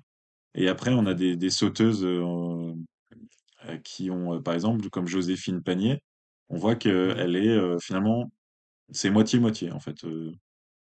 et 0.55 0.69
après 0.69 0.91
on 0.93 1.05
a 1.07 1.13
des 1.15 1.35
des 1.37 1.49
sauteuses, 1.51 2.05
qui 3.83 4.09
ont, 4.11 4.41
par 4.41 4.53
exemple, 4.53 4.89
comme 4.89 5.07
Joséphine 5.07 5.61
Pagnier, 5.63 5.99
on 6.49 6.57
voit 6.57 6.75
Mmh. 7.05 7.15
qu'elle 7.15 7.35
est, 7.35 7.49
heu, 7.49 7.77
finalement, 7.81 8.31
c'est 8.91 9.09
moitié-moitié, 9.11 9.71
en 9.71 9.79
fait, 9.81 10.03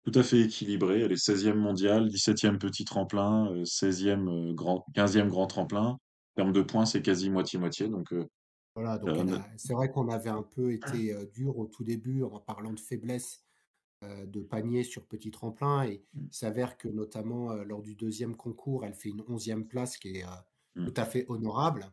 tout 0.04 0.12
à 0.18 0.22
fait 0.22 0.40
équilibrée. 0.40 1.00
Elle 1.02 1.12
est 1.12 1.16
16e 1.16 1.58
mondiale, 1.58 2.08
17e 2.08 2.58
petit 2.58 2.84
tremplin, 2.84 3.62
16e, 3.64 4.28
heu, 4.28 4.54
grand 4.54 4.84
15e 4.94 5.28
grand 5.28 5.46
tremplin. 5.46 5.86
En 5.90 5.98
termes 6.36 6.52
de 6.52 6.62
points, 6.62 6.86
c'est 6.86 7.02
quasi 7.02 7.30
moitié-moitié 7.30 7.88
donc 7.88 8.12
heu, 8.12 8.26
Voilà, 8.76 8.98
donc 8.98 9.18
a 9.18 9.24
c'est 9.56 9.72
vrai 9.74 9.90
qu'on 9.90 10.08
avait 10.08 10.30
un 10.30 10.42
peu 10.44 10.72
été, 10.72 11.12
dur 11.32 11.58
au 11.58 11.66
tout 11.66 11.82
début 11.82 12.22
en 12.22 12.38
parlant 12.38 12.72
de 12.72 12.78
faiblesse, 12.80 13.44
de 14.02 14.42
panier 14.42 14.84
sur 14.84 15.06
petit 15.06 15.30
tremplin 15.32 15.84
et 15.84 16.04
Mmh. 16.14 16.30
il 16.30 16.36
s'avère 16.36 16.78
que 16.78 16.88
notamment, 16.88 17.54
lors 17.64 17.82
du 17.82 17.96
deuxième 17.96 18.36
concours, 18.36 18.84
elle 18.86 18.94
fait 18.94 19.10
une 19.10 19.24
onzième 19.28 19.66
place 19.68 19.98
qui 19.98 20.18
est, 20.18 20.24
Mmh. 20.76 20.90
tout 20.90 20.94
à 20.96 21.04
fait 21.06 21.26
honorable, 21.28 21.92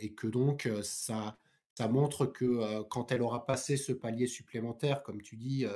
et 0.00 0.14
que 0.14 0.26
donc, 0.28 0.68
ça 0.82 1.38
ça 1.78 1.88
montre 1.88 2.26
que, 2.26 2.82
quand 2.84 3.12
elle 3.12 3.22
aura 3.22 3.46
passé 3.46 3.76
ce 3.78 3.92
palier 3.92 4.26
supplémentaire, 4.28 5.02
comme 5.04 5.22
tu 5.22 5.36
dis, 5.38 5.66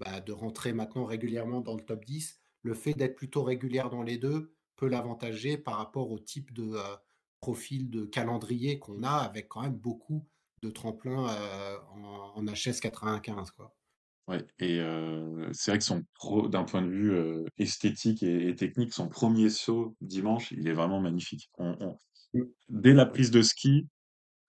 bah, 0.00 0.20
de 0.20 0.32
rentrer 0.32 0.72
maintenant 0.72 1.04
régulièrement 1.04 1.60
dans 1.60 1.76
le 1.76 1.84
top 1.84 2.04
10, 2.04 2.40
le 2.62 2.74
fait 2.74 2.94
d'être 2.94 3.16
plutôt 3.16 3.42
régulière 3.44 3.90
dans 3.90 4.02
les 4.02 4.18
2 4.18 4.54
peut 4.76 4.88
l'avantager 4.88 5.58
par 5.58 5.76
rapport 5.78 6.10
au 6.10 6.18
type 6.18 6.52
de, 6.52 6.64
heu, 6.76 6.96
profil 7.40 7.90
de 7.90 8.04
calendrier 8.04 8.78
qu'on 8.78 9.02
a 9.02 9.10
avec 9.18 9.48
quand 9.48 9.62
même 9.62 9.76
beaucoup 9.78 10.28
de 10.62 10.70
tremplins, 10.70 11.26
heu, 11.28 11.78
en 11.90 12.32
en 12.36 12.46
HS 12.46 12.80
95 12.80 13.50
quoi. 13.52 13.74
Ouais 14.26 14.46
et 14.58 14.78
heu, 14.80 15.50
c'est 15.52 15.70
vrai 15.70 15.78
que 15.78 15.84
son 15.84 16.02
pro 16.14 16.48
d'un 16.48 16.64
point 16.64 16.80
de 16.80 16.88
vue, 16.88 17.46
esthétique 17.58 18.22
et 18.22 18.48
et 18.48 18.54
technique, 18.56 18.94
son 18.94 19.08
premier 19.08 19.50
saut 19.50 19.96
dimanche, 20.00 20.50
il 20.50 20.66
est 20.66 20.72
vraiment 20.72 20.98
magnifique. 21.00 21.50
On 21.58 21.76
on 21.80 21.98
Mmh. 22.34 22.54
dès 22.68 22.94
la 22.94 23.06
prise 23.06 23.30
de 23.32 23.42
ski, 23.42 23.88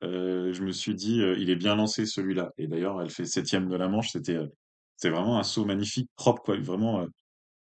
je 0.01 0.63
me 0.63 0.71
suis 0.71 0.95
dit, 0.95 1.17
«Il 1.39 1.49
est 1.51 1.55
bien 1.57 1.75
lancé 1.75 2.05
celui-là» 2.07 2.51
et 2.57 2.67
d'ailleurs 2.67 3.01
elle 3.01 3.09
fait 3.11 3.25
septième 3.25 3.69
de 3.69 3.75
la 3.77 3.89
manche, 3.89 4.11
c'était, 4.11 4.39
c'est 4.97 5.09
vraiment 5.09 5.39
un 5.39 5.43
saut 5.43 5.65
magnifique, 5.65 6.09
propre 6.15 6.43
quoi, 6.43 6.57
vraiment, 6.59 7.01
heu, 7.03 7.09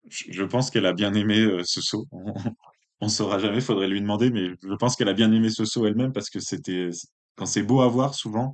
je 0.09 0.31
je 0.31 0.43
pense 0.45 0.71
qu'elle 0.71 0.85
a 0.87 0.93
bien 0.93 1.13
aimé, 1.15 1.39
heu, 1.41 1.61
ce 1.65 1.81
saut. 1.81 2.05
On 3.01 3.09
saura 3.09 3.39
jamais, 3.39 3.61
faudrait 3.61 3.87
lui 3.89 4.01
demander, 4.01 4.31
mais 4.31 4.49
je 4.63 4.75
pense 4.77 4.95
qu'elle 4.97 5.09
a 5.09 5.13
bien 5.13 5.31
aimé 5.33 5.49
ce 5.51 5.65
saut 5.65 5.87
elle-même 5.87 6.13
parce 6.13 6.29
que 6.31 6.39
c'était 6.41 6.89
quand 7.37 7.45
c'est 7.47 7.63
beau 7.63 7.81
à 7.81 7.89
voir 7.89 8.15
souvent, 8.15 8.53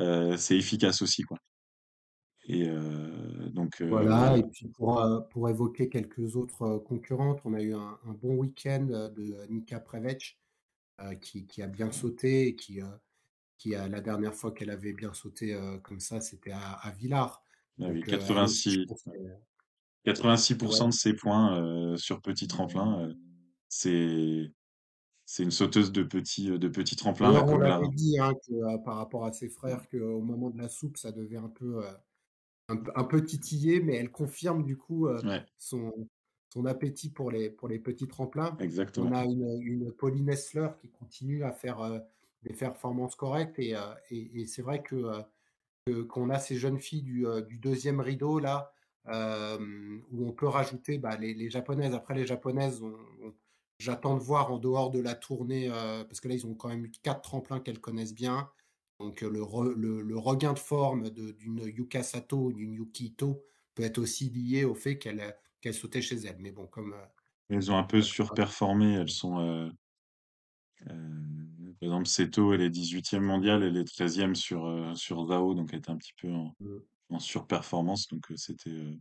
heu, 0.00 0.36
c'est 0.38 0.56
efficace 0.58 1.02
aussi 1.02 1.22
quoi 1.24 1.38
et 2.48 2.66
donc 3.52 3.80
Voilà 3.88 4.36
et 4.36 4.42
puis 4.42 4.66
pour, 4.68 5.00
pour 5.30 5.48
évoquer 5.48 5.88
quelques 5.88 6.34
autres, 6.36 6.78
concurrentes, 6.78 7.40
on 7.44 7.54
a 7.54 7.62
eu 7.62 7.72
un 7.74 7.98
un 8.04 8.12
bon 8.14 8.34
week-end, 8.36 8.84
de 8.84 9.46
Nika 9.48 9.78
Prevec, 9.80 10.38
qui 11.20 11.46
qui 11.46 11.62
a 11.62 11.68
bien 11.68 11.92
sauté 11.92 12.48
et 12.48 12.56
qui, 12.56 12.80
qui 13.58 13.76
a 13.76 13.88
la 13.88 14.00
dernière 14.02 14.34
fois 14.34 14.52
qu'elle 14.52 14.70
avait 14.70 14.94
bien 14.94 15.14
sauté, 15.14 15.58
comme 15.84 16.00
ça, 16.00 16.20
c'était 16.22 16.52
à 16.52 16.72
à 16.74 16.92
Villars. 16.92 17.44
Ah 17.82 17.90
oui, 17.90 18.04
Donc, 18.04 18.08
heu, 18.08 18.20
elle 18.20 18.40
aussi, 18.40 18.70
je 18.70 18.78
86 18.78 18.86
pense 18.86 19.02
qu'elle 19.04 19.40
86 20.04 20.56
ouais. 20.62 20.82
de 20.88 20.92
ses 20.92 21.14
points, 21.14 21.60
heu, 21.60 21.96
sur 21.96 22.22
petit 22.22 22.46
tremplin, 22.48 23.08
heu, 23.08 23.14
c'est 23.68 24.52
c'est 25.26 25.42
une 25.44 25.50
sauteuse 25.52 25.92
de 25.92 26.02
petit, 26.04 26.46
de 26.58 26.68
petit 26.68 26.96
tremplin 26.96 27.32
là 27.32 27.44
on 27.46 27.58
l'avait 27.58 27.88
la 27.88 27.88
dit, 27.88 28.18
hein, 28.18 28.32
que, 28.46 28.82
par 28.84 28.96
rapport 28.96 29.24
à 29.24 29.32
ses 29.32 29.48
frères, 29.48 29.88
qu'au 29.88 30.20
moment 30.20 30.50
de 30.50 30.58
la 30.58 30.68
soupe, 30.68 30.96
ça 30.96 31.12
devait 31.12 31.36
un 31.36 31.48
peu, 31.48 31.84
un 32.68 32.78
un 32.96 33.04
peu 33.04 33.24
titiller, 33.24 33.80
mais 33.82 33.96
elle 33.96 34.10
confirme 34.12 34.64
du 34.64 34.76
coup, 34.78 35.08
ouais, 35.22 35.46
son 35.58 36.08
son 36.54 36.66
appétit 36.66 37.10
pour 37.10 37.30
les 37.32 37.50
pour 37.50 37.68
les 37.68 37.80
petits 37.80 38.08
tremplins. 38.08 38.62
On 38.96 39.12
a 39.12 39.24
une, 39.26 39.60
une 39.62 39.92
Pauline 39.92 40.30
Hessler 40.30 40.70
qui 40.80 40.90
continue 40.90 41.44
à 41.44 41.52
faire, 41.52 41.80
des 42.44 42.54
performances 42.54 43.16
correctes 43.16 43.58
et 43.60 43.74
et 44.10 44.42
et 44.42 44.46
c'est 44.46 44.62
vrai 44.62 44.82
que 44.82 44.96
qu'on 46.08 46.30
a 46.30 46.38
ces 46.38 46.56
jeunes 46.56 46.78
filles 46.78 47.02
du, 47.02 47.24
du 47.48 47.58
2 47.58 48.00
rideau 48.00 48.38
là, 48.38 48.72
hem, 49.06 50.02
où 50.10 50.26
on 50.28 50.32
peut 50.32 50.46
rajouter, 50.48 50.98
bah, 50.98 51.16
les 51.16 51.34
les 51.34 51.50
japonaises. 51.50 51.94
Après 51.94 52.14
les 52.14 52.26
japonaises, 52.26 52.82
on 52.82 52.94
on 53.22 53.34
j'attends 53.78 54.16
de 54.16 54.22
voir 54.22 54.50
en 54.52 54.58
dehors 54.58 54.90
de 54.90 54.98
la 55.00 55.14
tournée, 55.14 55.68
heu, 55.68 55.72
parce 56.08 56.20
que 56.20 56.28
là, 56.28 56.34
ils 56.34 56.46
ont 56.46 56.54
quand 56.54 56.68
même 56.68 56.84
eu 56.86 56.90
4 57.02 57.20
tremplins 57.22 57.60
qu'elles 57.60 57.80
connaissent 57.80 58.14
bien. 58.14 58.50
Donc, 59.00 59.20
le 59.20 59.42
re 59.42 59.64
le 59.64 60.00
le 60.02 60.18
regain 60.18 60.54
de 60.54 60.58
forme 60.58 61.10
de 61.10 61.32
d'une 61.32 61.60
Yuka 61.66 62.02
Sato 62.02 62.46
ou 62.46 62.52
d'une 62.52 62.72
Yuki 62.74 63.06
Ito 63.08 63.44
peut 63.74 63.82
être 63.84 63.98
aussi 63.98 64.30
lié 64.30 64.64
au 64.64 64.74
fait 64.74 64.98
qu'elles, 64.98 65.20
heu, 65.20 65.32
qu'elles 65.60 65.74
sautaient 65.74 66.02
chez 66.02 66.16
elles. 66.16 66.38
Mais 66.40 66.50
bon, 66.52 66.66
comme, 66.66 66.94
Elles 67.48 67.70
ont 67.72 67.76
un 67.76 67.82
peu 67.84 68.02
surperformé, 68.02 68.94
elles 68.94 69.10
sont, 69.10 69.38
heu, 70.90 71.74
par 71.80 71.86
exemple 71.88 72.06
Seto, 72.08 72.52
elle 72.54 72.62
est 72.62 72.70
18e 72.70 73.22
mondiale, 73.24 73.62
elle 73.62 73.76
est 73.76 73.84
13e 73.84 74.34
sur, 74.34 74.66
heu, 74.66 74.94
sur 74.94 75.24
Zao, 75.26 75.54
donc 75.54 75.70
elle 75.72 75.80
était 75.80 75.90
un 75.90 75.96
petit 75.98 76.14
peu 76.20 76.30
en 76.32 76.54
en 77.10 77.20
surperformance, 77.20 78.08
donc 78.08 78.30
heu, 78.32 78.36
c'était, 78.36 78.70
heu 78.70 78.98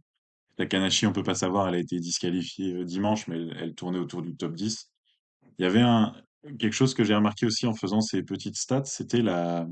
Takanashi, 0.58 1.08
on 1.08 1.14
peut 1.14 1.24
pas 1.24 1.36
savoir, 1.36 1.68
elle 1.70 1.76
a 1.76 1.80
été 1.80 2.00
disqualifiée, 2.00 2.86
dimanche, 2.86 3.28
mais 3.28 3.38
elle 3.38 3.58
elle 3.62 3.76
tournait 3.76 4.00
autour 4.00 4.22
du 4.24 4.36
top 4.38 4.56
10. 4.56 4.90
Il 5.60 5.64
y 5.64 5.66
avait 5.68 5.82
un 5.82 6.16
quelque 6.60 6.74
chose 6.74 6.94
que 6.96 7.04
j'ai 7.06 7.16
remarqué 7.16 7.46
aussi 7.48 7.68
en 7.68 7.76
faisant 7.76 8.02
ces 8.02 8.24
petites 8.24 8.58
stats, 8.58 8.86
c'était 8.86 9.22
la 9.24 9.68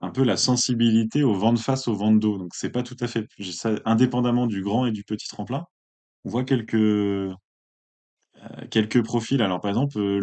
un 0.00 0.10
peu 0.10 0.22
la 0.24 0.36
sensibilité 0.36 1.22
au 1.24 1.34
vent 1.34 1.52
de 1.52 1.58
face, 1.58 1.88
au 1.88 1.94
vent 1.94 2.12
de 2.12 2.18
dos. 2.18 2.38
Donc 2.38 2.54
c'est 2.54 2.70
pas 2.70 2.82
tout 2.82 2.96
à 3.00 3.06
fait 3.08 3.26
ça 3.52 3.72
indépendamment 3.84 4.46
du 4.46 4.62
grand 4.62 4.86
et 4.86 4.92
du 4.92 5.04
petit 5.04 5.28
tremplin. 5.28 5.64
On 6.24 6.30
voit 6.30 6.44
quelques, 6.44 6.76
quelques 8.70 9.02
profils. 9.02 9.42
Alors 9.42 9.60
par 9.60 9.70
exemple, 9.70 9.98
heu, 9.98 10.18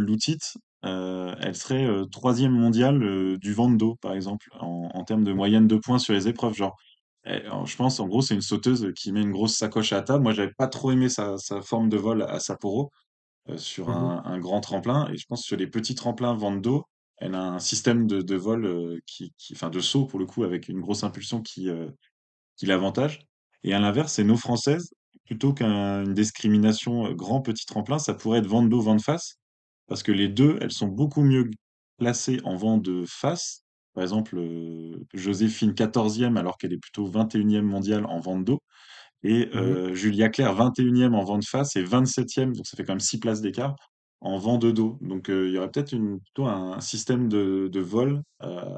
Heu, 0.86 1.36
elle 1.42 1.56
serait, 1.56 1.86
heu, 1.86 2.06
3 2.12 2.50
mondiale, 2.50 3.04
heu, 3.04 3.38
du 3.38 3.54
vent 3.54 3.70
de 3.70 3.78
dos, 3.78 3.96
par 4.02 4.14
exemple, 4.14 4.48
en 4.60 4.90
en 4.94 5.04
termes 5.04 5.24
de 5.24 5.34
moyenne 5.34 5.68
de 5.68 5.78
points 5.78 6.00
sur 6.00 6.14
les 6.14 6.28
épreuves. 6.28 6.54
Genre, 6.56 6.76
elle 7.24 7.46
alors 7.48 7.66
je 7.68 7.76
pense, 7.78 8.00
en 8.00 8.08
gros, 8.08 8.22
c'est 8.22 8.36
une 8.36 8.42
sauteuse 8.42 8.92
qui 8.96 9.12
met 9.12 9.22
une 9.22 9.32
grosse 9.32 9.56
sacoche 9.56 9.94
à 9.94 10.02
table. 10.04 10.24
Moi, 10.24 10.34
j'avais 10.34 10.54
pas 10.58 10.68
trop 10.68 10.92
aimé 10.92 11.10
sa 11.10 11.38
sa 11.38 11.62
forme 11.62 11.90
de 11.90 11.98
vol 11.98 12.22
à 12.24 12.40
Sapporo. 12.40 12.92
heu, 13.50 13.58
sur 13.58 13.90
Mmh 13.90 14.16
un 14.16 14.24
un 14.26 14.40
grand 14.40 14.62
tremplin 14.62 15.08
et 15.12 15.18
je 15.18 15.26
pense 15.28 15.44
sur 15.44 15.58
les 15.58 15.68
petits 15.68 15.96
tremplins 15.96 16.36
vent 16.36 16.56
d'eau, 16.56 16.86
elle 17.18 17.36
a 17.36 17.42
un 17.44 17.60
système 17.60 18.08
de 18.08 18.22
de 18.22 18.36
vol, 18.36 19.00
qui 19.08 19.34
qui 19.38 19.54
enfin 19.56 19.70
de 19.72 19.80
saut 19.82 20.06
pour 20.08 20.20
le 20.20 20.26
coup 20.28 20.44
avec 20.46 20.70
une 20.70 20.82
grosse 20.82 21.04
impulsion 21.04 21.42
qui, 21.44 21.70
l'avantage 22.64 23.20
et 23.64 23.74
à 23.74 23.80
l'inverse, 23.80 24.14
c'est 24.14 24.24
nos 24.24 24.38
françaises, 24.38 24.94
plutôt 25.26 25.54
qu'une 25.54 26.14
discrimination, 26.14 27.12
grand, 27.14 27.42
petit 27.42 27.66
tremplin, 27.66 27.98
ça 27.98 28.14
pourrait 28.14 28.40
être 28.40 28.48
vent 28.48 28.62
d'eau, 28.64 28.80
vent 28.82 28.96
de 28.96 29.02
face 29.02 29.38
parce 29.88 30.04
que 30.04 30.12
les 30.12 30.28
2, 30.28 30.58
elles 30.62 30.72
sont 30.72 30.88
beaucoup 30.88 31.22
mieux 31.22 31.50
placées 31.98 32.40
en 32.44 32.56
vent 32.56 32.78
de 32.78 33.04
face. 33.08 33.64
Par 33.94 34.04
exemple, 34.04 34.38
euh, 34.38 35.06
Joséphine 35.14 35.74
14e 35.74 36.38
alors 36.38 36.58
qu'elle 36.58 36.74
est 36.74 36.78
plutôt 36.78 37.08
21e 37.08 37.62
mondiale 37.62 38.06
en 38.06 38.20
vent 38.20 38.38
de 38.40 38.44
dos. 38.44 38.60
Et 39.24 39.48
Mmh 39.48 39.58
euh, 39.58 39.94
Julia 39.96 40.30
Claire 40.30 40.56
21e 40.56 41.16
en 41.16 41.24
vent 41.24 41.40
de 41.40 41.46
face 41.46 41.76
et 41.76 41.84
27e, 41.84 42.54
donc 42.54 42.68
ça 42.68 42.78
fait 42.78 42.84
quand 42.84 42.94
même 42.94 43.00
6 43.00 43.20
places 43.20 43.42
d'écart, 43.42 43.76
en 44.22 44.38
vent 44.38 44.58
de 44.58 44.72
dos. 44.72 44.98
Donc 45.02 45.30
euh, 45.30 45.48
il 45.48 45.54
y 45.54 45.58
aurait 45.58 45.72
peut-être 45.72 45.96
plutôt 46.24 46.46
un, 46.46 46.80
système 46.82 47.28
de, 47.28 47.68
de 47.72 47.80
vol, 47.80 48.22
euh, 48.44 48.78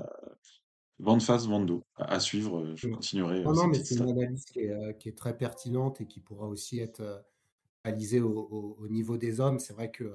vent 0.99 1.17
de 1.17 1.23
face, 1.23 1.47
vent 1.47 1.59
de 1.59 1.65
dos, 1.65 1.83
à, 1.95 2.19
suivre. 2.19 2.59
euh, 2.59 2.75
Je 2.75 2.87
mh. 2.87 2.91
continuerai 2.93 3.43
Non, 3.43 3.53
non, 3.53 3.67
mais 3.67 3.83
c'est 3.83 3.95
une 3.95 4.09
analyse 4.09 4.45
qui 4.45 4.59
est, 4.59 4.71
heu, 4.71 4.93
qui 4.93 5.09
est 5.09 5.17
très 5.17 5.37
pertinente 5.37 5.99
et 5.99 6.07
qui 6.07 6.21
pourra 6.21 6.47
aussi 6.47 6.79
être, 6.79 7.25
réalisée 7.83 8.21
au 8.21 8.29
au 8.51 8.77
au 8.79 8.87
niveau 8.87 9.17
des 9.17 9.39
hommes. 9.39 9.59
C'est 9.59 9.73
vrai 9.73 9.91
que, 9.91 10.13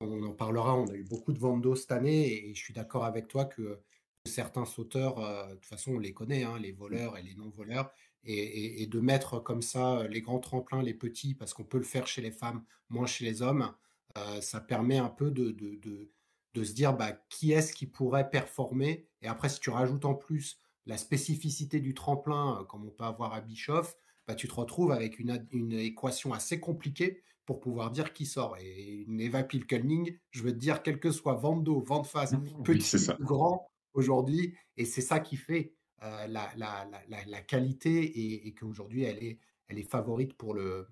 on 0.00 0.22
en 0.22 0.32
parlera, 0.34 0.74
on 0.76 0.86
a 0.88 0.94
eu 0.94 1.04
beaucoup 1.04 1.32
de 1.32 1.38
ventes 1.38 1.62
d'eau 1.62 1.74
cette 1.74 1.92
année 1.92 2.48
et 2.48 2.54
je 2.54 2.60
suis 2.62 2.74
d'accord 2.74 3.04
avec 3.04 3.28
toi 3.28 3.44
que 3.46 3.80
certains 4.26 4.64
sauteurs, 4.66 5.18
heu, 5.20 5.50
de 5.50 5.54
toute 5.54 5.66
façon, 5.66 5.92
on 5.94 5.98
les 5.98 6.12
connaît, 6.12 6.42
hein, 6.44 6.58
les 6.58 6.72
voleurs 6.72 7.16
et 7.16 7.22
les 7.22 7.34
non-voleurs 7.34 7.92
et 8.24 8.34
et 8.34 8.82
et 8.82 8.86
de 8.86 9.00
mettre 9.00 9.40
comme 9.40 9.62
ça, 9.62 10.02
heu, 10.04 10.08
les 10.08 10.20
grands 10.20 10.40
tremplins, 10.40 10.82
les 10.82 10.94
petits, 10.94 11.34
parce 11.34 11.54
qu'on 11.54 11.64
peut 11.64 11.78
le 11.78 11.84
faire 11.84 12.06
chez 12.08 12.22
les 12.22 12.32
femmes, 12.32 12.64
moins 12.88 13.06
chez 13.06 13.24
les 13.24 13.42
hommes, 13.42 13.74
heu, 14.18 14.40
ça 14.40 14.60
permet 14.60 14.98
un 14.98 15.08
peu 15.08 15.30
de 15.30 15.50
de 15.52 15.76
de 15.76 16.12
de 16.54 16.64
se 16.64 16.72
dire, 16.72 16.94
bah, 16.96 17.12
qui 17.28 17.52
est-ce 17.52 17.72
qui 17.74 17.86
pourrait 17.86 18.30
performer? 18.30 19.08
Et 19.22 19.28
après, 19.28 19.48
si 19.50 19.60
tu 19.60 19.68
rajoutes 19.70 20.04
en 20.06 20.14
plus 20.14 20.58
la 20.86 20.96
spécificité 20.98 21.80
du 21.80 21.92
tremplin, 21.94 22.64
comme 22.68 22.86
on 22.86 22.90
peut 22.90 23.04
avoir 23.04 23.34
à 23.34 23.40
Bischoff, 23.42 23.96
bah, 24.26 24.34
tu 24.34 24.48
te 24.48 24.54
retrouves 24.54 24.92
avec 24.92 25.18
une 25.18 25.72
équation 25.72 26.32
assez 26.32 26.58
compliquée 26.60 27.22
pour 27.46 27.60
pouvoir 27.60 27.90
dire 27.90 28.12
qui 28.12 28.26
sort. 28.26 28.56
Et 28.58 29.04
une 29.06 29.20
Eva 29.20 29.44
Pilkelning, 29.44 30.18
je 30.30 30.42
veux 30.42 30.52
te 30.52 30.58
dire, 30.58 30.82
quel 30.82 31.00
que 31.00 31.10
soit 31.10 31.34
vent 31.34 31.56
d'eau, 31.56 31.80
vent 31.80 32.00
de 32.02 32.06
face, 32.06 32.34
Oui, 32.66 32.82
c'est 32.82 32.98
petit 33.06 33.22
ou 33.22 33.24
grand, 33.24 33.68
aujourd'hui, 33.94 34.54
et 34.76 34.84
c'est 34.84 35.00
ça 35.00 35.20
qui 35.20 35.36
fait 35.36 35.74
euh, 36.02 36.26
la, 36.26 36.50
la, 36.56 36.86
la, 37.08 37.40
qualité 37.40 38.04
et, 38.04 38.48
et 38.48 38.54
qu'aujourd'hui, 38.54 39.04
elle 39.04 39.22
est, 39.22 39.38
elle 39.68 39.78
est 39.78 39.88
favorite 39.88 40.34
pour 40.34 40.52
le, 40.54 40.88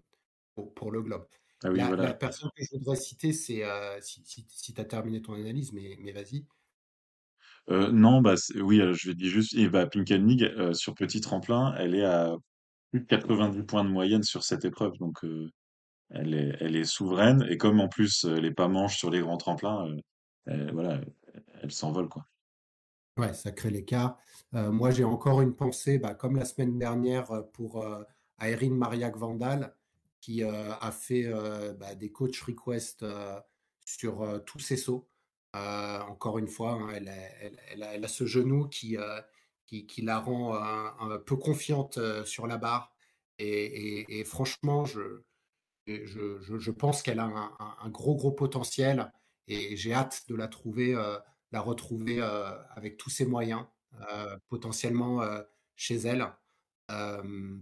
pour, 0.55 0.73
pour 0.75 0.91
le 0.91 1.03
globe. 1.03 1.27
Ah 1.65 1.71
oui, 1.71 1.79
La, 1.79 1.89
voilà. 1.89 2.05
la 2.05 2.15
personne 2.15 2.51
que 2.57 2.65
je 2.65 2.79
voudrais 2.79 2.97
citer, 2.97 3.33
c'est, 3.33 3.65
euh, 3.65 4.01
si, 4.01 4.23
si, 4.25 4.47
si 4.49 4.73
tu 4.73 4.81
as 4.81 4.85
terminé 4.85 5.21
ton 5.21 5.35
analyse, 5.35 5.73
mais, 5.73 5.97
mais 6.01 6.13
vas-y. 6.13 6.47
Euh, 7.71 7.91
non, 7.91 8.21
bah, 8.21 8.35
oui, 8.57 8.81
je 8.93 9.09
vais 9.09 9.15
dire 9.15 9.31
juste 9.31 9.55
Eva 9.55 9.87
Pinkelnig, 9.87 10.75
sur 10.75 10.95
petit 10.95 11.21
tremplin, 11.21 11.75
elle 11.79 11.95
est 11.95 12.05
à 12.05 12.37
plus 12.91 13.01
de 13.01 13.07
90 13.07 13.65
points 13.65 13.85
de 13.85 13.89
moyenne 13.89 14.23
sur 14.23 14.45
cette 14.45 14.65
épreuve. 14.65 14.97
Donc, 14.99 15.25
euh, 15.25 15.51
elle 16.15 16.35
est, 16.35 16.57
elle 16.61 16.87
souveraine. 16.87 17.47
Et 17.51 17.59
comme 17.59 17.81
en 17.81 17.89
plus, 17.89 18.25
euh, 18.25 18.37
elle 18.37 18.45
est 18.47 18.53
pas 18.53 18.69
manche 18.69 18.99
sur 18.99 19.11
les 19.11 19.21
grands 19.21 19.37
tremplins, 19.39 19.89
euh, 19.89 20.01
elle- 20.47 20.73
voilà, 20.73 21.01
elle 21.63 21.73
s'envole, 21.73 22.09
quoi. 22.09 22.25
Ouais, 23.17 23.33
ça 23.33 23.53
crée 23.53 23.71
l'écart. 23.71 24.19
Euh, 24.55 24.73
moi, 24.73 24.91
j'ai 24.91 25.05
encore 25.05 25.41
une 25.41 25.55
pensée, 25.55 25.99
bah, 25.99 26.15
comme 26.15 26.37
la 26.37 26.45
semaine 26.45 26.79
dernière, 26.79 27.31
euh, 27.31 27.43
pour 27.43 27.83
euh, 27.83 28.03
Aeryn 28.41 28.75
Mariac 28.75 29.17
Vandal, 29.17 29.77
qui 30.21 30.43
euh, 30.43 30.75
a 30.81 30.91
fait 30.91 31.25
euh, 31.27 31.73
bah, 31.75 31.95
des 31.95 32.11
coach 32.11 32.41
requests 32.43 33.05
euh, 33.05 33.39
sur 33.85 34.23
euh, 34.23 34.39
tous 34.41 34.59
ses 34.59 34.77
sauts. 34.77 35.09
Euh, 35.55 36.01
encore 36.01 36.39
une 36.39 36.49
fois, 36.49 36.73
hein, 36.73 36.89
elle, 36.93 37.09
a, 37.09 37.13
elle- 37.41 37.61
elle 37.71 37.83
elle 37.83 38.09
ce 38.09 38.27
genou 38.27 38.69
qui, 38.69 38.97
euh, 38.97 39.21
qui, 39.67 39.87
la 40.03 40.19
rend 40.19 40.57
euh, 40.57 41.15
un 41.15 41.19
peu 41.19 41.37
confiante 41.37 41.99
euh, 41.99 42.25
sur 42.25 42.47
la 42.49 42.57
barre. 42.59 42.93
Et 43.39 44.25
franchement, 44.25 44.85
je, 44.85 45.23
je, 45.87 46.71
pense 46.71 47.03
qu'elle 47.03 47.21
a 47.21 47.53
un, 47.59 47.89
gros, 47.91 48.15
gros 48.15 48.33
potentiel 48.33 49.13
et 49.47 49.77
j'ai 49.77 49.93
hâte 49.93 50.25
de 50.29 50.35
la 50.35 50.49
trouver, 50.49 50.95
euh, 50.95 51.19
la 51.53 51.61
retrouver 51.61 52.21
euh, 52.21 52.51
avec 52.71 52.97
tous 52.97 53.11
ses 53.11 53.27
moyens, 53.27 53.65
euh, 54.13 54.37
potentiellement 54.49 55.23
chez 55.77 55.97
elle, 55.97 56.27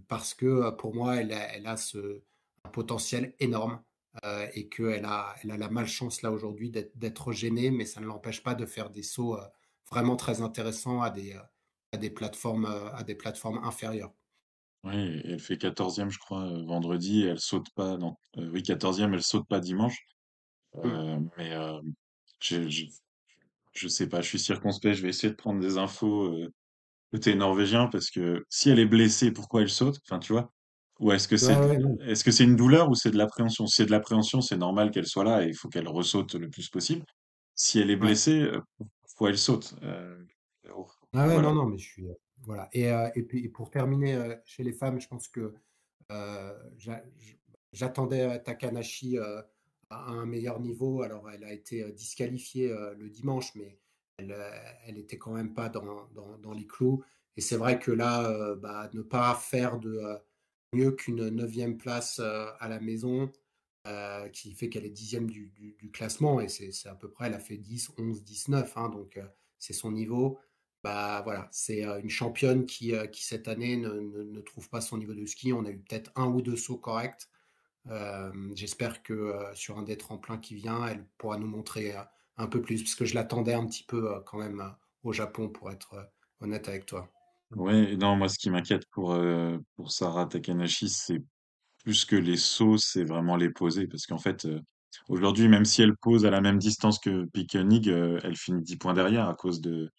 parce 0.07 0.33
que 0.33 0.71
pour 0.71 0.95
moi, 0.95 1.17
elle 1.17 1.31
a, 1.67 1.77
ce, 1.77 2.21
un 2.63 2.69
potentiel 2.69 3.35
énorme 3.39 3.81
et 4.53 4.69
qu'elle 4.69 5.05
a, 5.05 5.35
elle 5.43 5.51
a 5.51 5.57
la 5.57 5.69
malchance 5.69 6.21
là 6.21 6.31
aujourd'hui 6.31 6.69
d'être 6.69 7.31
gênée, 7.31 7.71
mais 7.71 7.85
ça 7.85 7.99
ne 7.99 8.05
l'empêche 8.05 8.43
pas 8.43 8.55
de 8.55 8.65
faire 8.65 8.89
des 8.89 9.03
sauts 9.03 9.37
vraiment 9.89 10.15
très 10.15 10.41
intéressants 10.41 11.01
à 11.01 11.09
des, 11.09 11.35
à 11.91 11.97
des 11.97 12.09
plateformes, 12.09 12.65
à 12.93 13.03
des 13.03 13.15
plateformes 13.15 13.59
inférieures. 13.63 14.13
Oui, 14.83 15.21
elle 15.23 15.39
fait 15.39 15.57
quatorzième, 15.57 16.09
je 16.09 16.19
crois, 16.19 16.43
euh, 16.43 16.63
vendredi, 16.65 17.23
et 17.23 17.27
elle 17.27 17.39
saute 17.39 17.67
pas, 17.73 17.97
non, 17.97 18.15
euh, 18.37 18.49
oui, 18.51 18.63
quatorzième, 18.63 19.13
elle 19.13 19.23
saute 19.23 19.47
pas 19.47 19.61
dimanche. 19.61 19.97
Mm. 20.83 20.85
Euh, 20.85 21.19
mais 21.37 21.53
euh, 21.53 21.79
je, 22.41 22.69
je, 22.69 22.85
je 23.73 23.87
sais 23.87 24.09
pas, 24.09 24.21
je 24.21 24.27
suis 24.29 24.39
circonspect, 24.39 24.95
je 24.97 25.03
vais 25.03 25.09
essayer 25.09 25.31
de 25.31 25.35
prendre 25.37 25.61
des 25.61 25.77
infos 25.77 26.25
euh, 26.25 26.49
côté 27.13 27.35
norvégien, 27.35 27.87
parce 27.87 28.11
que 28.11 28.45
si 28.49 28.69
elle 28.69 28.79
est 28.79 28.85
blessée, 28.87 29.31
pourquoi 29.31 29.61
elle 29.63 29.69
saute? 29.69 29.97
Enfin, 30.07 30.19
tu 30.19 30.33
vois? 30.33 30.51
Ou 30.99 31.11
est-ce 31.13 31.27
que 31.27 31.37
c'est, 31.37 31.59
ouais, 31.59 31.77
non. 31.77 31.97
est-ce 32.01 32.23
que 32.23 32.31
c'est 32.31 32.45
une 32.45 32.55
douleur 32.57 32.89
ou 32.89 32.95
c'est 32.95 33.11
de 33.11 33.17
l'appréhension? 33.17 33.67
Si 33.67 33.77
c'est 33.77 33.85
de 33.87 33.91
l'appréhension, 33.91 34.41
c'est 34.41 34.57
normal 34.57 34.91
qu'elle 34.91 35.07
soit 35.07 35.25
là 35.25 35.43
et 35.45 35.49
il 35.49 35.55
faut 35.55 35.69
qu'elle 35.69 35.87
ressaute 35.89 36.35
le 36.35 36.49
plus 36.49 36.69
possible. 36.69 37.05
Si 37.55 37.79
elle 37.79 37.91
est 37.91 37.97
Ouais. 37.99 37.99
blessée, 38.07 38.41
euh, 38.41 38.61
pourquoi 39.03 39.29
elle 39.31 39.37
saute? 39.39 39.75
Euh, 39.83 40.23
oh, 40.75 40.87
Ah 41.13 41.27
ouais, 41.27 41.39
non, 41.39 41.53
voilà. 41.53 41.53
non, 41.53 41.65
mais 41.67 41.77
je 41.79 41.85
suis, 41.85 42.05
voilà 42.43 42.69
et 42.73 42.89
heu 42.91 43.09
et 43.15 43.23
puis 43.23 43.49
pour 43.49 43.69
terminer, 43.69 44.15
heu, 44.15 44.37
chez 44.45 44.63
les 44.63 44.73
femmes, 44.73 44.99
je 44.99 45.07
pense 45.07 45.27
que, 45.27 45.53
j 46.77 46.91
j'attendais, 47.71 48.41
Takanashi, 48.43 49.17
à 49.17 50.11
un 50.11 50.25
meilleur 50.25 50.59
niveau. 50.59 51.01
Alors 51.01 51.29
elle 51.31 51.43
a 51.43 51.53
été, 51.53 51.91
disqualifiée, 51.91 52.69
le 52.97 53.09
dimanche, 53.09 53.55
mais 53.55 53.79
elle, 54.17 54.35
elle 54.87 54.97
était 54.97 55.17
quand 55.17 55.33
même 55.33 55.53
pas 55.53 55.69
dans 55.69 56.07
dans 56.37 56.53
les 56.53 56.67
clous 56.67 57.03
et 57.35 57.41
c'est 57.41 57.57
vrai 57.57 57.79
que 57.79 57.91
là, 57.91 58.55
bah, 58.55 58.89
ne 58.93 59.01
pas 59.01 59.33
faire 59.35 59.79
de, 59.79 59.99
mieux 60.73 60.91
qu'une 60.91 61.29
neuvième 61.29 61.77
place, 61.77 62.19
à 62.19 62.67
la 62.67 62.79
maison, 62.79 63.31
qui 64.31 64.53
fait 64.53 64.69
qu'elle 64.69 64.85
est 64.85 64.89
dixième 64.89 65.29
du 65.29 65.51
du 65.57 65.91
classement 65.91 66.39
et 66.39 66.47
c'est 66.49 66.87
à 66.87 66.95
peu 66.95 67.09
près 67.09 67.27
elle 67.27 67.33
a 67.33 67.39
fait 67.39 67.57
dix 67.57 67.91
onze 67.97 68.23
dix 68.23 68.47
neuf 68.47 68.77
hein, 68.77 68.89
donc 68.89 69.19
c'est 69.59 69.73
son 69.73 69.91
niveau. 69.91 70.39
Bah, 70.83 71.21
voilà, 71.23 71.47
c'est, 71.51 71.85
heu, 71.85 71.99
une 72.01 72.09
championne 72.09 72.65
qui, 72.65 72.93
qui 73.11 73.23
cette 73.23 73.47
année 73.47 73.77
ne 73.77 74.39
trouve 74.41 74.69
pas 74.69 74.81
son 74.81 74.97
niveau 74.97 75.13
de 75.13 75.25
ski. 75.25 75.53
On 75.53 75.65
a 75.65 75.71
eu 75.71 75.79
peut-être 75.79 76.11
un 76.15 76.27
ou 76.27 76.41
2 76.41 76.55
sauts 76.57 76.77
corrects. 76.77 77.29
J'espère 78.55 79.03
que, 79.03 79.13
heu, 79.13 79.55
sur 79.55 79.77
un 79.77 79.83
des 79.83 79.97
tremplins 79.97 80.37
qui 80.37 80.55
vient, 80.55 80.85
elle 80.87 81.05
pourra 81.17 81.37
nous 81.37 81.47
montrer, 81.47 81.93
un 82.37 82.47
peu 82.47 82.61
plus, 82.61 82.83
parce 82.83 82.95
que 82.95 83.05
je 83.05 83.15
l'attendais 83.15 83.53
un 83.53 83.65
petit 83.65 83.83
peu, 83.83 84.21
quand 84.25 84.37
même, 84.37 84.63
au 85.03 85.13
Japon 85.13 85.49
pour 85.49 85.71
être, 85.71 86.09
honnête 86.41 86.67
avec 86.67 86.85
toi. 86.85 87.09
Ouais, 87.55 87.95
non, 87.95 88.15
moi, 88.15 88.29
ce 88.29 88.37
qui 88.39 88.49
m'inquiète 88.49 88.85
pour, 88.91 89.13
euh, 89.13 89.57
pour 89.75 89.91
Sarah 89.91 90.25
Takanashi, 90.25 90.89
c'est 90.89 91.21
plus 91.83 92.05
que 92.05 92.15
les 92.15 92.37
sauts, 92.37 92.77
c'est 92.77 93.03
vraiment 93.03 93.35
les 93.35 93.49
poser. 93.49 93.87
Parce 93.87 94.05
qu'en 94.05 94.17
fait, 94.17 94.45
euh, 94.45 94.59
aujourd'hui, 95.09 95.47
même 95.47 95.65
si 95.65 95.81
elle 95.81 95.95
pose 95.97 96.25
à 96.25 96.31
la 96.31 96.41
même 96.41 96.57
distance 96.57 96.99
que 96.99 97.25
Pickenig, 97.33 97.89
euh, 97.89 98.19
elle 98.23 98.35
finit 98.35 98.63
10 98.63 98.77
points 98.77 98.93
derrière 98.93 99.27
à 99.27 99.35
cause 99.35 99.61
de, 99.61 99.91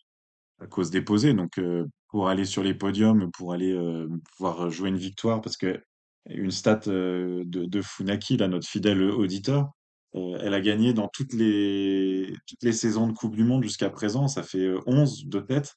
à 0.60 0.66
cause 0.66 0.90
des 0.90 1.02
posés. 1.02 1.34
Donc, 1.34 1.58
euh, 1.58 1.86
pour 2.08 2.28
aller 2.28 2.44
sur 2.44 2.62
les 2.62 2.74
podiums, 2.74 3.30
pour 3.32 3.52
aller 3.52 3.72
euh, 3.72 4.08
pouvoir 4.36 4.70
jouer 4.70 4.88
une 4.88 4.96
victoire, 4.96 5.40
parce 5.40 5.56
que 5.56 5.82
une 6.30 6.50
stat 6.50 6.80
euh, 6.88 7.42
de, 7.46 7.64
de 7.64 7.82
Funaki, 7.82 8.36
là, 8.36 8.48
notre 8.48 8.66
fidèle 8.68 9.02
auditeur, 9.02 9.70
elle 10.14 10.54
a 10.54 10.60
gagné 10.60 10.92
dans 10.94 11.08
toutes 11.08 11.32
les, 11.32 12.32
toutes 12.46 12.62
les 12.62 12.72
saisons 12.72 13.08
de 13.08 13.12
Coupe 13.12 13.34
du 13.34 13.42
Monde 13.42 13.64
jusqu'à 13.64 13.90
présent. 13.90 14.28
Ça 14.28 14.44
fait 14.44 14.58
euh, 14.58 14.80
11 14.86 15.26
de 15.26 15.40
tête. 15.40 15.74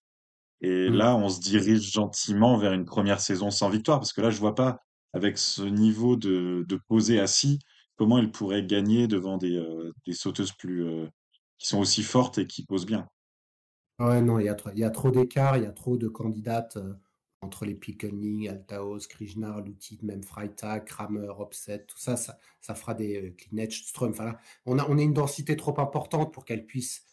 Et 0.62 0.90
Mmh. 0.90 0.96
là, 0.96 1.16
on 1.16 1.30
se 1.30 1.40
dirige 1.42 1.92
gentiment 1.92 2.58
vers 2.58 2.74
une 2.74 2.86
première 2.86 3.20
saison 3.20 3.52
sans 3.52 3.70
victoire, 3.70 4.00
parce 4.00 4.13
que 4.13 4.22
là, 4.22 4.30
je 4.32 4.40
vois 4.40 4.56
pas, 4.56 4.80
avec 5.13 5.38
ce 5.38 5.63
niveau 5.63 6.16
de, 6.18 6.66
de 6.68 6.80
posé 6.88 7.20
assis, 7.20 7.60
comment 7.96 8.18
elle 8.20 8.32
pourrait 8.32 8.66
gagner 8.66 9.08
devant 9.08 9.38
des, 9.38 9.63
des 10.06 10.13
sauteuses 10.13 10.52
plus, 10.54 10.86
qui 11.60 11.68
sont 11.68 11.80
aussi 11.80 12.04
fortes 12.04 12.38
et 12.40 12.48
qui 12.48 12.66
posent 12.66 12.86
bien. 12.86 13.08
Ouais, 13.99 14.21
non, 14.21 14.39
il 14.39 14.45
y 14.45 14.49
a 14.49 14.53
trop 14.55 14.69
il 14.73 14.79
y 14.79 14.83
a 14.83 14.91
trop 14.91 15.10
d'écart, 15.12 15.57
il 15.57 15.63
y 15.63 15.65
a 15.65 15.71
trop 15.71 15.97
de 15.97 16.07
candidates, 16.07 16.77
heu, 16.77 16.97
entre 17.41 17.65
les 17.65 17.73
Pickering, 17.73 18.47
Althaus, 18.47 19.07
Krishna, 19.07 19.60
Lutit, 19.62 19.97
même 20.03 20.23
Freitag, 20.23 20.86
Kramer, 20.86 21.29
Opset, 21.39 21.83
tout 21.88 21.97
ça, 21.97 22.15
ça 22.15 22.38
ça 22.62 22.75
fera 22.75 22.93
des, 22.93 23.36
enfin 24.01 24.25
là, 24.25 24.39
on 24.65 24.77
a 24.77 24.86
on 24.88 24.97
a 24.99 25.01
une 25.01 25.13
densité 25.13 25.55
trop 25.55 25.79
importante 25.79 26.31
pour 26.33 26.45
qu'elle 26.45 26.65
puisse 26.67 27.05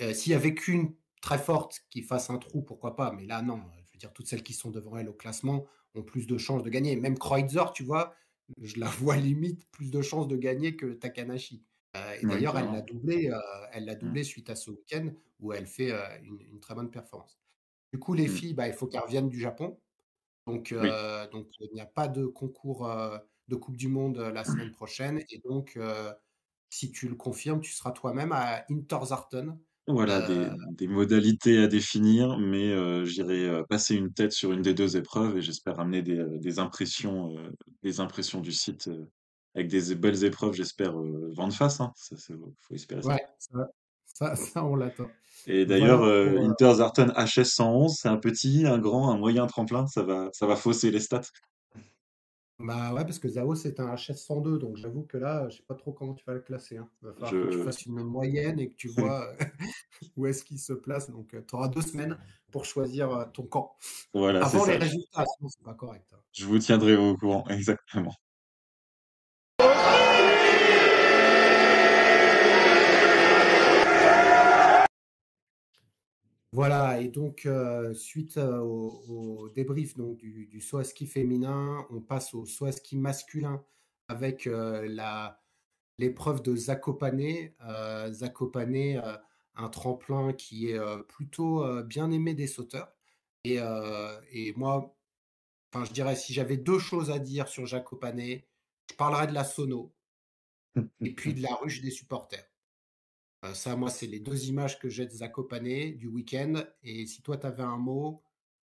Heu, 0.00 0.14
s'il 0.14 0.32
y 0.32 0.34
avait 0.36 0.54
qu'une 0.54 0.94
très 1.22 1.38
forte 1.38 1.82
qui 1.90 2.02
fasse 2.02 2.30
un 2.30 2.38
trou, 2.38 2.62
pourquoi 2.62 2.96
pas? 2.96 3.12
Mais 3.12 3.26
là, 3.26 3.42
non. 3.42 3.62
Je 3.92 3.96
veux 3.96 3.98
dire, 4.00 4.12
toutes 4.14 4.26
celles 4.28 4.42
qui 4.44 4.54
sont 4.54 4.70
devant 4.70 4.96
elle 4.98 5.08
au 5.10 5.14
classement 5.14 5.66
ont 5.94 6.02
plus 6.04 6.26
de 6.26 6.38
chances 6.38 6.62
de 6.64 6.70
gagner. 6.70 6.96
Même 6.96 7.18
Kreutzer, 7.18 7.72
tu 7.74 7.84
vois, 7.84 8.14
je 8.62 8.78
la 8.80 8.88
vois 8.90 9.16
limite 9.18 9.70
plus 9.72 9.90
de 9.90 10.02
chances 10.02 10.28
de 10.28 10.36
gagner 10.36 10.76
que 10.76 10.86
Takanashi. 10.94 11.64
Heu 11.96 12.00
et 12.22 12.26
Oui, 12.26 12.26
d'ailleurs, 12.26 12.58
elle 12.58 12.70
l'a 12.70 12.82
doublé, 12.82 13.28
heu, 13.30 13.34
elle 13.72 13.84
l'a 13.86 13.94
Mm, 14.02 14.16
doublé 14.16 14.24
suite 14.24 14.50
à 14.50 14.56
ce 14.56 14.70
week-end 14.70 15.10
où 15.40 15.52
elle 15.52 15.66
fait, 15.66 15.92
heu, 15.92 16.00
une 16.24 16.40
une 16.40 16.60
très 16.60 16.74
bonne 16.74 16.90
performance. 16.90 17.38
Du 17.92 17.98
coup, 18.00 18.14
les 18.14 18.26
mm. 18.26 18.42
filles, 18.42 18.54
bah, 18.54 18.68
il 18.68 18.74
faut 18.74 18.86
qu'elles 18.88 19.02
reviennent 19.02 19.28
du 19.30 19.40
Japon. 19.40 19.80
Donc 20.46 20.74
Oui. 20.78 21.02
donc 21.32 21.48
il 21.60 21.70
n'y 21.74 21.80
a 21.82 21.86
pas 21.86 22.08
de 22.08 22.26
concours, 22.26 22.88
de 23.48 23.56
coupe 23.56 23.76
du 23.76 23.88
monde, 23.88 24.18
la 24.18 24.44
semaine 24.44 24.72
prochaine 24.72 25.20
et 25.30 25.40
donc 25.44 25.78
si 26.70 26.90
tu 26.92 27.08
le 27.08 27.14
confirmes, 27.16 27.60
tu 27.60 27.72
seras 27.72 27.92
toi-même 27.92 28.32
à 28.32 28.64
Interzarten 28.70 29.58
Voilà, 29.88 30.22
des 30.22 30.86
modalités 30.86 31.58
à 31.58 31.66
définir, 31.66 32.38
mais 32.38 33.04
j'irai, 33.04 33.62
passer 33.68 33.96
une 33.96 34.12
tête 34.12 34.30
sur 34.32 34.52
une 34.52 34.62
des 34.62 34.74
2 34.74 34.96
épreuves 34.96 35.36
et 35.38 35.42
j'espère 35.42 35.80
amener 35.80 36.02
des, 36.02 36.58
impressions, 36.60 37.34
des 37.82 37.98
impressions 37.98 38.40
du 38.40 38.52
site, 38.52 38.88
avec 39.54 39.68
des 39.68 39.94
belles 39.94 40.24
épreuves, 40.24 40.54
j'espère, 40.54 40.94
vent 40.94 41.48
de 41.48 41.52
face, 41.54 41.80
hein. 41.80 41.92
Ça 41.96 42.16
faut 42.58 42.74
espérer 42.74 43.02
ça. 43.02 43.12
ouais, 43.12 43.26
ça 43.38 43.68
ça 44.04 44.36
ça 44.36 44.64
on 44.64 44.76
l'attend. 44.76 45.10
Et 45.46 45.66
d'ailleurs, 45.66 46.02
Voilà 46.02 46.04
heu, 46.04 46.36
pour, 46.36 46.44
heu 46.46 46.50
Interzarten 46.50 47.12
HS 47.16 47.54
111, 47.54 47.96
c'est 48.00 48.08
un 48.08 48.16
petit, 48.16 48.66
un 48.66 48.78
grand, 48.78 49.10
un 49.12 49.18
moyen 49.18 49.46
tremplin, 49.46 49.86
ça 49.86 50.02
va 50.02 50.30
ça 50.32 50.46
va 50.48 50.56
fausser 50.56 50.90
les 50.90 50.98
stats. 51.00 51.20
bah, 52.58 52.94
ouais, 52.94 53.04
parce 53.04 53.18
que 53.18 53.28
Zao, 53.28 53.54
c'est 53.54 53.80
un 53.80 53.94
HS 53.94 54.24
102, 54.26 54.58
donc 54.58 54.76
j'avoue 54.76 55.02
que 55.04 55.16
là, 55.16 55.48
je 55.48 55.56
sais 55.58 55.62
pas 55.64 55.74
trop 55.74 55.92
comment 55.92 56.14
tu 56.14 56.24
vas 56.26 56.34
le 56.34 56.40
classer, 56.40 56.76
hein. 56.76 56.88
Va 57.02 57.12
falloir 57.12 57.38
que 57.38 57.46
tu 57.46 57.58
fasses 57.58 57.86
une 57.86 58.02
moyenne 58.04 58.60
et 58.60 58.68
que 58.68 58.74
tu 58.76 58.88
vois, 58.88 59.32
où 60.16 60.26
est-ce 60.26 60.44
qu'il 60.44 60.60
se 60.60 60.72
place, 60.74 61.10
donc 61.10 61.30
tu 61.46 61.54
auras 61.56 61.68
2 61.68 61.82
semaines 61.82 62.18
pour 62.52 62.64
choisir, 62.66 63.30
ton 63.34 63.44
camp. 63.46 63.76
voilà, 64.14 64.44
Avant 64.44 64.66
les 64.66 64.76
ça. 64.76 64.78
résultats, 64.78 65.24
sinon 65.38 65.48
c'est 65.50 65.64
pas 65.64 65.74
correct, 65.74 66.06
hein. 66.14 66.20
Je 66.32 66.44
vous 66.44 66.58
tiendrai 66.58 66.94
au 66.94 67.16
courant, 67.16 67.46
exactement. 67.48 68.14
Voilà 76.54 77.00
et 77.00 77.08
donc 77.08 77.46
heu, 77.46 77.94
suite, 77.94 78.36
heu, 78.36 78.60
au 78.60 79.02
au 79.08 79.48
débrief 79.48 79.96
donc 79.96 80.18
du 80.18 80.46
du 80.46 80.60
saut 80.60 80.78
à 80.78 80.84
ski 80.84 81.06
féminin, 81.06 81.86
on 81.90 82.00
passe 82.02 82.34
au 82.34 82.44
saut 82.44 82.66
à 82.66 82.72
ski 82.72 82.96
masculin 82.98 83.64
avec, 84.08 84.44
la 84.46 85.40
l'épreuve 85.98 86.42
de 86.42 86.56
Zakopane. 86.56 87.52
Zakopane, 88.12 89.02
un 89.56 89.68
tremplin 89.70 90.32
qui 90.34 90.70
est, 90.70 90.80
plutôt, 91.08 91.64
bien 91.84 92.10
aimé 92.10 92.34
des 92.34 92.46
sauteurs 92.46 92.92
et 93.44 93.58
moi, 94.56 94.96
enfin, 95.72 95.84
je 95.86 95.92
dirais 95.92 96.16
si 96.16 96.34
j'avais 96.34 96.56
2 96.58 96.78
choses 96.78 97.10
à 97.10 97.18
dire 97.18 97.48
sur 97.48 97.66
Zakopane, 97.66 98.20
je 98.90 98.96
parlerais 98.98 99.26
de 99.28 99.34
la 99.34 99.44
sono 99.44 99.94
et 101.04 101.14
puis 101.14 101.34
de 101.34 101.42
la 101.42 101.54
ruche 101.56 101.80
des 101.82 101.90
supporters. 101.90 102.51
Heu, 103.44 103.54
ça, 103.54 103.76
moi, 103.76 103.88
c'est 103.90 104.08
les 104.08 104.18
2 104.18 104.46
images 104.48 104.78
que 104.80 104.88
j'ai 104.88 105.06
de 105.06 105.10
Zakopane 105.12 105.92
du 105.96 106.08
week-end 106.08 106.54
et 106.82 107.06
si 107.06 107.22
toi, 107.22 107.36
tu 107.36 107.46
avais 107.46 107.62
un 107.62 107.76
mot, 107.76 108.22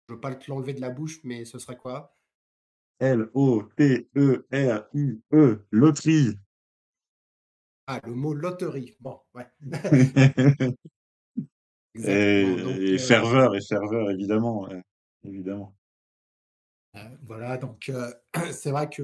je 0.09 0.14
veux 0.14 0.20
pas 0.20 0.35
te 0.35 0.50
l'enlever 0.50 0.74
de 0.74 0.81
la 0.83 0.90
bouche, 0.90 1.20
mais 1.24 1.44
ce 1.46 1.59
serait 1.59 1.77
quoi? 1.79 2.16
L-O-T-E-R-I-E, 3.00 4.07
loterie. 5.70 6.38
Ah, 7.87 8.00
le 8.05 8.14
mot 8.14 8.35
loterie. 8.35 8.94
Bon, 9.00 9.20
ouais. 9.35 9.46
Exactement, 11.94 12.59
donc 12.59 12.83
Et 12.87 12.94
et 12.94 12.98
heu 12.98 12.98
ferveur 12.98 13.57
et 13.57 13.61
ferveur 13.61 14.11
évidemment, 14.11 14.62
ouais, 14.62 14.81
évidemment. 15.24 15.74
heu, 16.96 17.18
voilà, 17.22 17.57
donc 17.57 17.90
c'est 18.53 18.70
vrai 18.70 18.88
que, 18.90 19.03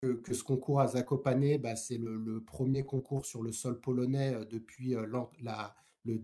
que 0.00 0.34
ce 0.34 0.42
concours 0.42 0.80
à 0.80 0.88
Zakopane, 0.88 1.58
bah, 1.58 1.76
c'est 1.76 1.98
le 1.98 2.42
1 2.46 2.82
concours 2.82 3.26
sur 3.26 3.42
le 3.42 3.52
sol 3.52 3.80
polonais, 3.80 4.34
heu, 4.34 4.46
depuis, 4.46 4.94
l'or 4.94 5.30
la 5.42 5.74
mmh, 6.04 6.16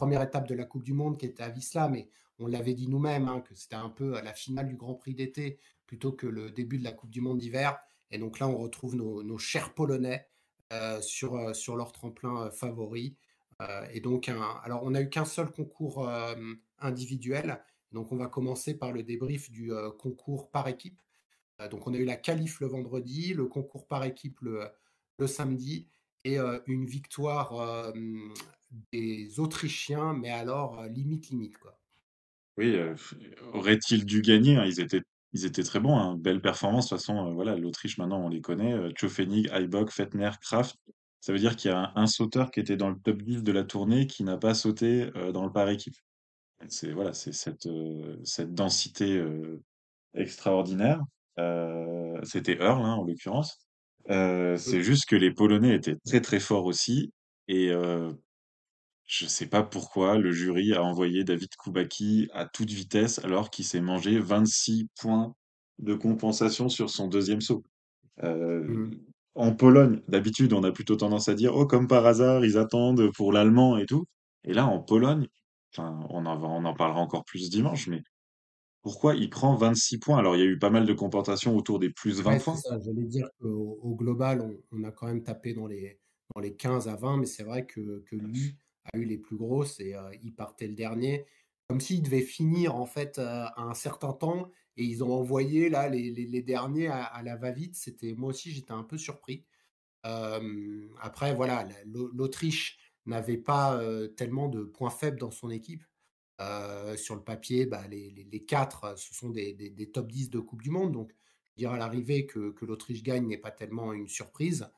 1 0.00 0.22
étape 0.22 0.46
de 0.48 0.54
la 0.54 0.64
coupe 0.64 0.84
du 0.84 0.92
monde 0.92 1.18
qui 1.18 1.26
était 1.26 1.42
à 1.42 1.48
Wisła, 1.48 1.88
mais 1.88 2.08
on 2.38 2.46
l'avait 2.46 2.74
dit 2.74 2.88
nous-mêmes, 2.88 3.28
hein, 3.28 3.40
que 3.40 3.54
c'était 3.54 3.74
un 3.76 3.88
peu, 3.90 4.16
heu, 4.16 4.22
la 4.22 4.32
finale 4.32 4.68
du 4.68 4.76
grand 4.76 4.94
prix 4.94 5.14
d'été 5.14 5.58
plutôt 5.86 6.12
que 6.12 6.26
le 6.28 6.50
début 6.50 6.78
de 6.78 6.84
la 6.84 6.92
coupe 6.92 7.10
du 7.10 7.20
monde 7.20 7.38
d'hiver. 7.38 7.76
Et 8.12 8.18
donc 8.18 8.38
là, 8.38 8.48
on 8.48 8.56
retrouve 8.56 8.94
nos 8.94 9.38
chers 9.38 9.74
polonais, 9.74 10.28
heu, 10.72 11.00
sur, 11.02 11.54
sur 11.56 11.76
leur 11.76 11.92
tremplin, 11.92 12.50
favori, 12.50 13.16
et 13.92 14.00
donc 14.00 14.30
alors 14.64 14.80
on 14.84 14.94
a 14.94 15.02
eu 15.02 15.10
qu'un 15.10 15.26
seul 15.26 15.50
concours, 15.50 16.08
hem, 16.10 16.58
individuel, 16.78 17.62
donc 17.92 18.10
on 18.10 18.16
va 18.16 18.26
commencer 18.26 18.72
par 18.72 18.90
le 18.90 19.02
débrief 19.02 19.50
du, 19.50 19.70
concours 19.98 20.50
par 20.50 20.66
équipe. 20.68 20.98
Heu, 21.60 21.68
donc 21.68 21.86
on 21.86 21.94
a 21.94 21.96
eu 21.96 22.04
la 22.04 22.16
qualif 22.16 22.60
le 22.60 22.66
vendredi, 22.66 23.34
le 23.34 23.46
concours 23.46 23.86
par 23.86 24.04
équipe 24.04 24.40
le, 24.40 24.68
samedi 25.26 25.88
et 26.24 26.38
heu, 26.38 26.62
une 26.66 26.86
victoire, 26.86 27.92
des 28.92 29.40
Autrichiens, 29.40 30.14
mais 30.14 30.30
alors, 30.30 30.80
heu, 30.80 30.88
limite, 30.88 31.28
limite, 31.28 31.58
quoi. 31.58 31.78
Oui, 32.56 32.74
heu, 32.74 32.94
auraient-ils 33.52 34.04
dû 34.04 34.22
gagner, 34.22 34.56
hein? 34.56 34.64
Ils 34.66 34.80
étaient 34.80 35.02
ils 35.32 35.44
étaient 35.44 35.62
très 35.62 35.80
bons, 35.80 35.96
hein. 35.96 36.16
Belle 36.16 36.40
performance, 36.40 36.86
de 36.86 36.96
toute 36.96 36.98
façon, 36.98 37.32
voilà, 37.34 37.56
l'Autriche 37.56 37.98
maintenant 37.98 38.24
on 38.24 38.28
les 38.28 38.40
connaît, 38.40 38.72
heu, 38.72 38.90
Tschofänig, 38.90 39.48
Heiberg, 39.52 39.90
Fettner, 39.90 40.30
Kraft. 40.40 40.76
Ça 41.20 41.32
veut 41.32 41.38
dire 41.38 41.56
qu'il 41.56 41.70
y 41.70 41.74
a 41.74 41.92
un 41.94 42.06
sauteur 42.06 42.50
qui 42.50 42.60
était 42.60 42.76
dans 42.76 42.88
le 42.90 42.98
top 42.98 43.22
10 43.22 43.42
de 43.42 43.52
la 43.52 43.64
tournée 43.64 44.06
qui 44.06 44.24
n'a 44.24 44.38
pas 44.38 44.54
sauté, 44.54 45.10
dans 45.34 45.44
le 45.44 45.52
par 45.52 45.68
équipe. 45.68 45.94
C'est 46.68 46.92
voilà, 46.92 47.12
c'est 47.12 47.32
cette, 47.32 47.68
densité, 48.54 49.22
extraordinaire. 50.14 51.02
Heu, 51.40 52.20
c'était 52.24 52.56
Earl, 52.60 52.82
hein, 52.84 52.94
en 52.94 53.04
l'occurrence. 53.04 53.58
Heu, 54.10 54.56
Mmh. 54.64 54.76
c'est 54.76 54.82
juste 54.82 55.06
que 55.08 55.16
les 55.16 55.32
Polonais 55.32 55.74
étaient 55.76 55.96
très, 56.06 56.20
très 56.20 56.40
forts 56.40 56.66
aussi 56.66 57.12
et 57.48 57.70
heu, 57.72 58.10
je 59.06 59.26
sais 59.26 59.46
pas 59.48 59.62
pourquoi 59.64 60.18
le 60.18 60.32
jury 60.32 60.72
a 60.74 60.82
envoyé 60.84 61.24
David 61.24 61.50
Kubacki 61.62 62.28
à 62.32 62.46
toute 62.46 62.70
vitesse 62.70 63.18
alors 63.20 63.50
qu'il 63.50 63.64
s'est 63.66 63.80
mangé 63.82 64.18
26 64.20 64.86
points 65.00 65.34
de 65.78 65.94
compensation 65.94 66.68
sur 66.70 66.90
son 66.90 67.08
deuxième 67.08 67.40
saut. 67.42 67.64
Mmh. 68.66 69.10
en 69.34 69.54
Pologne, 69.54 70.02
d'habitude, 70.08 70.52
on 70.52 70.64
a 70.64 70.72
plutôt 70.72 70.96
tendance 70.96 71.28
à 71.28 71.34
dire: 71.34 71.54
«Oh, 71.54 71.66
comme 71.66 71.86
par 71.88 72.06
hasard, 72.06 72.44
ils 72.44 72.58
attendent 72.58 73.10
pour 73.16 73.32
l'allemand 73.32 73.76
et 73.78 73.86
tout» 73.86 74.04
et 74.44 74.54
là, 74.54 74.66
en 74.66 74.80
Pologne, 74.80 75.26
on 75.78 76.24
en 76.26 76.38
va 76.38 76.48
on 76.48 76.64
en 76.64 76.74
parlera 76.74 77.00
encore 77.00 77.24
plus 77.24 77.50
dimanche, 77.50 77.88
mais 77.88 78.02
pourquoi 78.82 79.14
il 79.14 79.30
prend 79.30 79.56
26 79.56 79.98
points? 79.98 80.18
Alors, 80.18 80.36
il 80.36 80.40
y 80.40 80.42
a 80.42 80.46
eu 80.46 80.58
pas 80.58 80.70
mal 80.70 80.86
de 80.86 80.92
compensations 80.94 81.56
autour 81.56 81.78
des 81.78 81.90
plus 81.90 82.20
20 82.22 82.36
Ouais, 82.36 82.38
points. 82.38 82.62
j'allais 82.84 83.06
dire 83.06 83.28
qu'au 83.40 83.78
au 83.82 83.94
global, 83.96 84.40
on 84.42 84.62
on 84.72 84.84
a 84.84 84.92
quand 84.92 85.06
même 85.06 85.22
tapé 85.22 85.54
dans 85.54 85.66
les 85.66 85.98
dans 86.34 86.40
les 86.40 86.54
15 86.54 86.86
à 86.88 86.96
20, 86.96 87.16
mais 87.16 87.26
c'est 87.26 87.42
vrai 87.44 87.64
que 87.66 88.00
que 88.00 88.14
lui 88.16 88.58
a 88.92 88.98
eu 88.98 89.04
les 89.04 89.16
plus 89.18 89.36
grosses 89.36 89.80
et 89.80 89.94
heu, 89.94 90.10
il 90.22 90.34
partait 90.34 90.68
le 90.68 90.74
dernier. 90.74 91.24
Comme 91.68 91.80
s'il 91.80 92.02
devait 92.02 92.20
finir, 92.22 92.74
en 92.76 92.84
fait, 92.86 93.18
heu, 93.18 93.22
à 93.22 93.62
un 93.62 93.74
certain 93.74 94.12
temps 94.12 94.50
et 94.76 94.84
ils 94.84 95.02
ont 95.02 95.12
envoyé 95.12 95.70
là 95.70 95.88
les 95.88 96.10
les 96.10 96.26
les 96.26 96.42
derniers 96.42 96.88
à 96.88 97.04
à 97.04 97.22
la 97.22 97.36
va-vite. 97.36 97.74
C'était 97.76 98.12
moi 98.14 98.30
aussi, 98.30 98.50
j'étais 98.52 98.72
un 98.72 98.84
peu 98.84 98.98
surpris. 98.98 99.46
Après 101.00 101.34
voilà, 101.34 101.64
la 101.64 101.84
l'Au 101.84 102.08
l'Autriche 102.12 102.78
n'avait 103.06 103.38
pas, 103.38 103.80
heu, 103.82 104.14
tellement 104.14 104.48
de 104.48 104.62
points 104.64 104.90
faibles 104.90 105.18
dans 105.18 105.30
son 105.30 105.50
équipe. 105.50 105.84
Heu, 106.40 106.96
sur 106.96 107.14
le 107.16 107.22
papier, 107.22 107.66
bah, 107.66 107.86
les 107.88 108.10
les 108.10 108.44
4, 108.44 108.98
ce 108.98 109.14
sont 109.14 109.30
des 109.30 109.90
top 109.92 110.10
10 110.10 110.30
de 110.30 110.40
coupe 110.40 110.62
du 110.62 110.70
monde, 110.70 110.92
donc 110.92 111.12
dire 111.56 111.72
à 111.72 111.78
l'arrivée 111.78 112.26
que 112.26 112.54
l'Autriche 112.62 113.02
gagne 113.02 113.26
n'est 113.28 113.38
pas 113.38 113.50
tellement 113.50 113.92
une 113.92 114.08
surprise. 114.08 114.70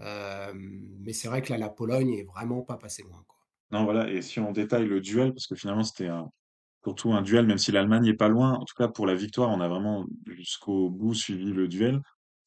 Hem, 0.00 0.96
mais 1.00 1.12
c'est 1.12 1.28
vrai 1.28 1.42
que 1.42 1.50
là, 1.52 1.58
la 1.58 1.70
Pologne 1.70 2.14
est 2.14 2.22
vraiment 2.22 2.62
pas 2.62 2.76
passée 2.76 3.02
loin. 3.02 3.24
Non, 3.70 3.84
voilà 3.84 4.10
et 4.10 4.22
si 4.22 4.40
on 4.40 4.52
détaille 4.52 4.86
le 4.86 5.00
duel, 5.00 5.32
parce 5.32 5.46
que 5.46 5.54
finalement, 5.54 5.82
c'était 5.82 6.08
surtout 6.84 7.12
un 7.12 7.22
duel, 7.22 7.46
même 7.46 7.58
si 7.58 7.72
l'Allemagne 7.72 8.06
est 8.06 8.14
pas 8.14 8.28
loin, 8.28 8.54
en 8.54 8.64
tout 8.64 8.74
cas 8.76 8.88
pour 8.88 9.06
la 9.06 9.14
victoire, 9.14 9.50
on 9.50 9.60
a 9.60 9.68
vraiment 9.68 10.06
jusqu'au 10.28 10.90
bout 10.90 11.14
suivi 11.14 11.52
le 11.52 11.68
duel. 11.68 12.00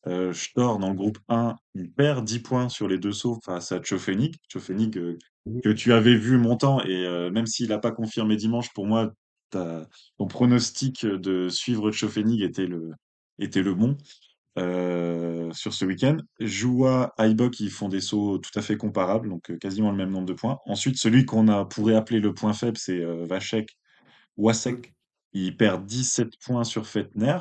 Heu, 0.07 0.33
Storr 0.33 0.79
dans 0.79 0.89
le 0.89 0.95
groupe 0.95 1.19
1, 1.29 1.55
il 1.75 1.91
perd 1.91 2.25
10 2.25 2.39
points 2.39 2.69
sur 2.69 2.87
les 2.87 2.97
2 2.97 3.11
sauts 3.11 3.39
face 3.45 3.71
à. 3.71 3.79
Tschofänig, 3.79 4.35
heu, 4.97 5.17
Mmh 5.47 5.61
que 5.63 5.69
tu 5.69 5.91
avais 5.93 6.15
vu 6.15 6.37
montant 6.37 6.83
et 6.83 7.03
heu, 7.05 7.31
même 7.31 7.47
s'il 7.47 7.71
a 7.73 7.79
pas 7.79 7.91
confirmé 7.91 8.35
dimanche, 8.35 8.71
pour 8.73 8.85
moi, 8.87 9.11
ton 9.51 10.27
pronostic, 10.29 11.05
de 11.05 11.49
suivre 11.49 11.91
Tschofänig 11.91 12.41
était 12.43 12.67
le 12.67 12.91
était 13.39 13.63
le 13.63 13.73
bon, 13.73 13.97
heu, 14.59 15.49
sur 15.53 15.73
ce 15.73 15.85
week-end. 15.85 16.17
Joua, 16.39 17.13
Haibok, 17.19 17.59
ils 17.61 17.71
font 17.71 17.89
des 17.89 18.01
sauts 18.01 18.37
tout 18.39 18.57
à 18.59 18.61
fait 18.63 18.77
comparables, 18.77 19.29
donc 19.29 19.57
quasiment 19.59 19.91
le 19.91 19.97
même 19.97 20.11
nombre 20.11 20.27
de 20.27 20.33
points. 20.33 20.59
Ensuite, 20.67 20.97
celui 20.97 21.25
qu'on 21.25 21.47
a 21.49 21.65
pourrait 21.65 21.95
appeler 21.95 22.19
le 22.21 22.33
point 22.33 22.53
faible, 22.53 22.77
c'est, 22.77 22.99
mh. 23.05 23.27
Wasek. 24.37 24.93
Il 25.33 25.57
perd 25.57 25.85
17 25.85 26.33
points 26.45 26.63
sur 26.65 26.87
Fettner, 26.87 27.37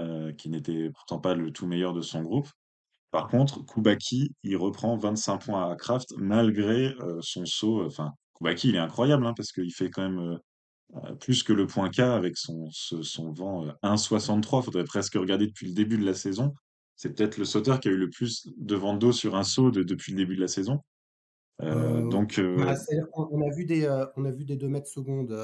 heu, 0.00 0.32
qui 0.32 0.48
n'était 0.50 0.90
pourtant 0.90 1.18
pas 1.20 1.34
le 1.34 1.52
tout 1.52 1.66
meilleur 1.66 1.92
de 1.94 2.02
son 2.02 2.22
groupe. 2.22 2.48
Par 3.12 3.28
contre, 3.28 3.64
Koubaki, 3.66 4.30
il 4.44 4.56
reprend 4.56 4.96
25 4.96 5.38
points 5.46 5.70
à 5.70 5.76
Kraft 5.76 6.14
malgré, 6.18 6.94
heu, 7.00 7.18
son 7.22 7.46
saut, 7.46 7.84
enfin, 7.86 8.12
Koubaki, 8.34 8.70
il 8.70 8.76
est 8.76 8.78
incroyable, 8.80 9.26
hein, 9.26 9.34
parce 9.36 9.52
qu'il 9.52 9.72
fait 9.74 9.90
quand 9.90 10.02
même, 10.08 10.38
plus 11.20 11.42
que 11.42 11.52
le 11.54 11.66
point 11.66 11.90
K 11.90 12.00
avec 12.00 12.36
son 12.36 12.68
ce 12.70 13.02
son 13.02 13.32
vent, 13.32 13.66
heu, 13.66 13.72
1,63. 13.82 14.62
Faudrait 14.62 14.84
presque 14.84 15.14
regarder 15.14 15.46
depuis 15.46 15.68
le 15.68 15.74
début 15.74 15.98
de 15.98 16.04
la 16.04 16.14
saison. 16.14 16.54
C'est 16.96 17.14
peut-être 17.14 17.38
le 17.38 17.44
sauteur 17.46 17.80
qui 17.80 17.88
a 17.88 17.92
eu 17.92 17.96
le 17.96 18.10
plus 18.10 18.48
de 18.56 18.76
vent 18.76 18.94
d'eau 18.94 19.12
sur 19.12 19.36
un 19.36 19.44
saut 19.44 19.70
de 19.70 19.82
depuis 19.82 20.12
le 20.12 20.18
début 20.18 20.36
de 20.36 20.42
la 20.42 20.48
saison. 20.48 20.80
Donc 21.60 22.40
bah, 22.56 22.74
on 23.14 23.40
a 23.42 23.50
vu 23.54 23.64
des, 23.64 23.88
on 24.16 24.24
a 24.24 24.30
vu 24.30 24.44
des 24.44 24.56
2 24.56 24.68
mètres 24.68 24.88
secondes, 24.88 25.34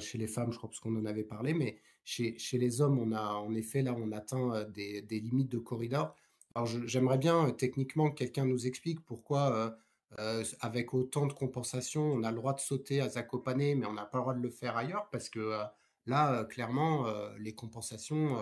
chez 0.00 0.18
les 0.18 0.28
femmes, 0.28 0.52
je 0.52 0.58
crois, 0.58 0.70
parce 0.70 0.80
qu'on 0.80 0.96
en 0.96 1.06
avait 1.06 1.24
parlé, 1.24 1.54
mais 1.54 1.80
chez 2.06 2.38
chez 2.38 2.58
les 2.58 2.80
hommes, 2.82 2.98
on 3.00 3.12
a 3.12 3.34
en 3.34 3.54
effet, 3.54 3.82
là, 3.82 3.94
on 3.98 4.12
atteint, 4.12 4.54
heu, 4.56 4.66
des 4.66 5.02
des 5.02 5.20
limites 5.20 5.50
de 5.52 5.58
corridor. 5.58 6.14
Alors 6.54 6.66
j'aimerais 6.68 7.18
bien, 7.18 7.48
heu, 7.48 7.52
techniquement 7.56 8.10
que 8.10 8.16
quelqu'un 8.16 8.46
nous 8.46 8.66
explique 8.66 9.04
pourquoi, 9.04 9.78
heu, 10.18 10.44
avec 10.60 10.94
autant 10.94 11.26
de 11.26 11.32
compensation, 11.34 12.02
on 12.02 12.22
a 12.22 12.30
le 12.30 12.36
droit 12.38 12.54
de 12.54 12.60
sauter 12.60 13.00
à 13.02 13.08
Zakopane, 13.10 13.58
mais 13.76 13.86
on 13.86 13.92
n'a 13.94 14.06
pas 14.06 14.18
le 14.18 14.22
droit 14.22 14.34
de 14.34 14.40
le 14.40 14.50
faire 14.50 14.76
ailleurs 14.76 15.10
parce 15.10 15.28
que, 15.30 15.58
là, 16.06 16.44
clairement, 16.44 17.06
les 17.38 17.54
compensations, 17.54 18.38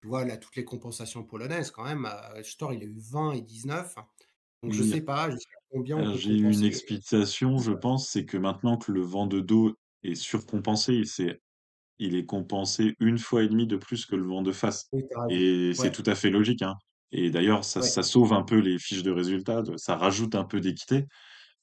tu 0.00 0.08
vois, 0.08 0.24
là, 0.24 0.36
toutes 0.38 0.56
les 0.56 0.64
compensations 0.64 1.24
polonaises 1.24 1.70
quand 1.70 1.84
même, 1.84 2.06
heu, 2.36 2.42
Storr, 2.44 2.72
il 2.74 2.82
a 2.82 2.86
eu 2.86 2.98
20 2.98 3.32
et 3.32 3.42
19, 3.42 3.94
donc 4.62 4.72
je 4.72 4.82
Oui, 4.82 4.84
sais 4.84 5.02
pas 5.02 5.30
jusqu'à 5.30 5.58
combien 5.70 5.98
j'ai 6.12 6.32
eu 6.34 6.50
une 6.52 6.64
explication, 6.64 7.58
je 7.58 7.72
pense, 7.72 8.08
c'est 8.10 8.24
que 8.24 8.36
maintenant 8.36 8.76
que 8.78 8.92
le 8.92 9.02
vent 9.02 9.26
de 9.26 9.40
dos 9.40 9.74
est 10.02 10.14
surcompensé, 10.14 11.04
c'est 11.04 11.40
il 12.00 12.16
est 12.16 12.26
compensé 12.26 12.94
une 13.00 13.18
fois 13.18 13.44
et 13.44 13.48
demie 13.48 13.66
de 13.68 13.76
plus 13.76 14.06
que 14.06 14.16
le 14.16 14.24
vent 14.26 14.42
de 14.42 14.52
face 14.52 14.90
Oui, 14.92 15.02
et 15.28 15.72
c'est 15.74 15.92
tout 15.92 16.04
à 16.06 16.14
fait 16.16 16.30
logique, 16.30 16.62
hein 16.62 16.76
et 17.12 17.30
d'ailleurs 17.30 17.64
ça 17.64 17.80
ouais. 17.80 17.90
ça 17.94 18.02
sauve 18.04 18.32
un 18.34 18.42
peu 18.44 18.58
les 18.58 18.78
fiches 18.78 19.02
de 19.04 19.10
résultats, 19.12 19.62
ça 19.76 19.96
rajoute 19.96 20.34
un 20.36 20.44
peu 20.44 20.60
d'équité. 20.60 21.06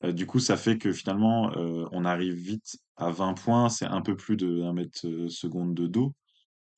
Heu, 0.03 0.13
du 0.13 0.25
coup, 0.27 0.39
ça 0.39 0.57
fait 0.57 0.77
que 0.77 0.91
finalement, 0.93 1.51
heu, 1.57 1.85
on 1.91 2.05
arrive 2.05 2.35
vite 2.35 2.77
à 2.97 3.11
20 3.11 3.33
points, 3.35 3.69
c'est 3.69 3.85
un 3.85 4.01
peu 4.01 4.15
plus 4.17 4.37
de 4.37 4.61
1 4.63 4.73
mètre, 4.73 5.05
heu, 5.07 5.29
seconde 5.29 5.73
de 5.75 5.87
dos. 5.87 6.13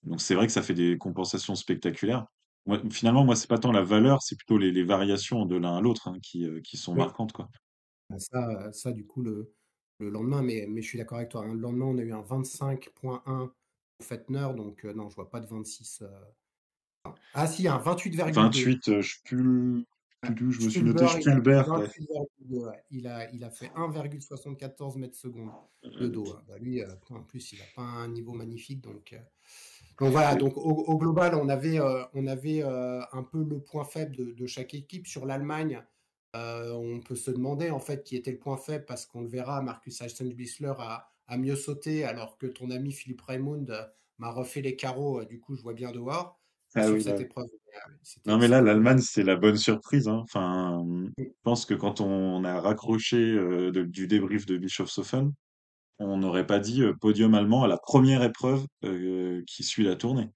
Donc 0.04 0.22
c'est 0.22 0.36
vrai 0.36 0.48
que 0.48 0.54
ça 0.54 0.62
fait 0.64 0.74
des 0.74 0.98
compensations 0.98 1.56
spectaculaires. 1.56 2.26
Moi, 2.66 2.82
finalement, 2.92 3.26
moi, 3.26 3.36
c'est 3.36 3.48
pas 3.50 3.58
tant 3.60 3.72
la 3.72 3.84
valeur, 3.84 4.22
c'est 4.24 4.36
plutôt 4.38 4.58
les 4.58 4.72
les 4.72 4.84
variations 4.84 5.46
de 5.46 5.58
l'un 5.58 5.78
à 5.78 5.82
l'autre, 5.82 6.08
hein, 6.10 6.18
qui, 6.24 6.78
sont 6.78 6.96
marquantes, 6.96 7.34
quoi. 7.34 7.50
Bah, 8.10 8.18
ça 8.72 8.92
du 8.92 9.06
coup 9.06 9.22
le 9.22 9.54
le 10.00 10.10
lendemain, 10.10 10.42
mais 10.44 10.66
mais 10.70 10.82
je 10.82 10.88
suis 10.88 10.98
d'accord 10.98 11.18
avec 11.20 11.30
toi, 11.32 11.44
hein. 11.46 11.54
Le 11.54 11.60
lendemain, 11.62 11.86
on 11.86 11.98
a 11.98 12.02
eu 12.04 12.14
un 12.14 12.22
25.1 12.22 13.54
au 14.00 14.04
Fetner, 14.04 14.50
donc 14.56 14.86
heu, 14.86 14.94
non, 14.94 15.10
je 15.10 15.16
vois 15.16 15.30
pas 15.30 15.40
de 15.42 15.48
26, 15.48 16.02
heu, 16.04 16.10
ah 17.34 17.48
si, 17.48 17.68
un 17.68 17.80
28,2. 17.80 18.34
28, 18.34 18.88
heu, 18.90 19.02
Spul 19.02 19.86
Ouais. 20.24 20.32
Spulu, 20.32 20.52
je 20.52 20.62
me 20.62 20.70
suis 20.70 20.84
noté 20.84 21.08
il 21.22 21.30
a 21.32 21.38
fait 21.44 21.48
Spulbert, 21.48 21.72
ouais. 21.76 21.90
28,2, 21.98 22.58
ouais. 22.68 22.84
Il 22.92 23.08
a 23.08 23.32
il 23.32 23.44
a 23.44 23.50
fait 23.52 23.72
1,74 23.76 24.98
mètres 24.98 25.16
secondes 25.18 25.52
de 25.98 26.08
dos, 26.08 26.32
hein. 26.34 26.44
Bah, 26.48 26.58
lui, 26.58 26.82
heu, 26.82 26.88
en 27.12 27.24
plus, 27.24 27.52
il 27.54 27.62
a 27.62 27.66
pas 27.68 27.82
un 27.84 28.08
niveau 28.10 28.34
magnifique, 28.34 28.82
donc 28.82 29.16
donc 30.00 30.12
voilà, 30.12 30.36
donc 30.36 30.58
au 30.58 30.62
au 30.62 30.98
global, 30.98 31.36
on 31.36 31.50
avait, 31.50 31.80
on 32.14 32.28
avait, 32.28 32.64
un 32.64 33.24
peu 33.24 33.44
le 33.44 33.62
point 33.62 33.86
faible 33.86 34.16
de 34.16 34.32
de 34.34 34.48
chaque 34.48 34.74
équipe. 34.74 35.08
Sur 35.08 35.26
l'Allemagne, 35.26 35.84
on 36.34 37.00
peut 37.00 37.16
se 37.16 37.32
demander, 37.32 37.70
en 37.70 37.80
fait, 37.80 38.04
qui 38.04 38.16
était 38.16 38.32
le 38.32 38.40
point 38.40 38.58
faible 38.58 38.86
parce 38.86 39.06
qu'on 39.06 39.22
le 39.22 39.28
verra, 39.28 39.62
Marcus 39.62 40.02
Eisenbichler 40.02 40.74
a 40.78 41.10
a 41.30 41.38
mieux 41.38 41.56
sauté 41.56 42.04
alors 42.04 42.38
que 42.38 42.48
ton 42.48 42.72
ami 42.72 42.92
Philippe 42.92 43.22
Raimund, 43.22 43.70
heu, 43.70 43.82
m'a 44.18 44.32
refait 44.32 44.62
les 44.62 44.76
carreaux, 44.76 45.24
du 45.24 45.40
coup, 45.40 45.56
je 45.56 45.62
vois 45.62 45.74
bien 45.74 45.92
dehors, 45.92 46.40
ah 46.76 46.90
oui, 46.90 47.02
cette 47.02 47.22
épreuve. 47.22 47.46
Non, 48.26 48.38
mais 48.38 48.48
là, 48.48 48.62
l'Allemagne, 48.62 49.00
c'est 49.00 49.24
la 49.24 49.36
bonne 49.38 49.56
surprise, 49.56 50.08
hein. 50.08 50.22
Enfin, 50.24 50.84
mmh, 50.84 51.12
je 51.18 51.24
pense 51.44 51.66
que 51.66 51.74
quand 51.74 52.02
on 52.02 52.44
a 52.44 52.60
raccroché, 52.60 53.18
de 53.18 53.84
du 53.84 54.08
débrief 54.08 54.46
de 54.46 54.58
Bischofshofen, 54.58 55.32
on 56.00 56.18
n'aurait 56.18 56.48
pas 56.48 56.60
dit, 56.60 56.84
podium 57.00 57.36
allemand 57.36 57.64
à 57.64 57.68
la 57.68 57.78
première 57.78 58.24
épreuve, 58.24 58.66
qui 58.82 59.64
suit 59.64 59.84
la 59.84 59.96
tournée. 59.96 60.30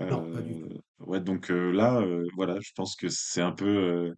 non, 0.00 0.32
pas 0.32 0.40
du 0.40 0.54
tout. 0.60 0.80
ouais, 1.00 1.20
donc 1.20 1.50
là, 1.50 2.02
voilà, 2.34 2.58
je 2.60 2.70
pense 2.74 2.96
que 2.96 3.08
c'est 3.08 3.42
un 3.42 3.52
peu, 3.52 4.14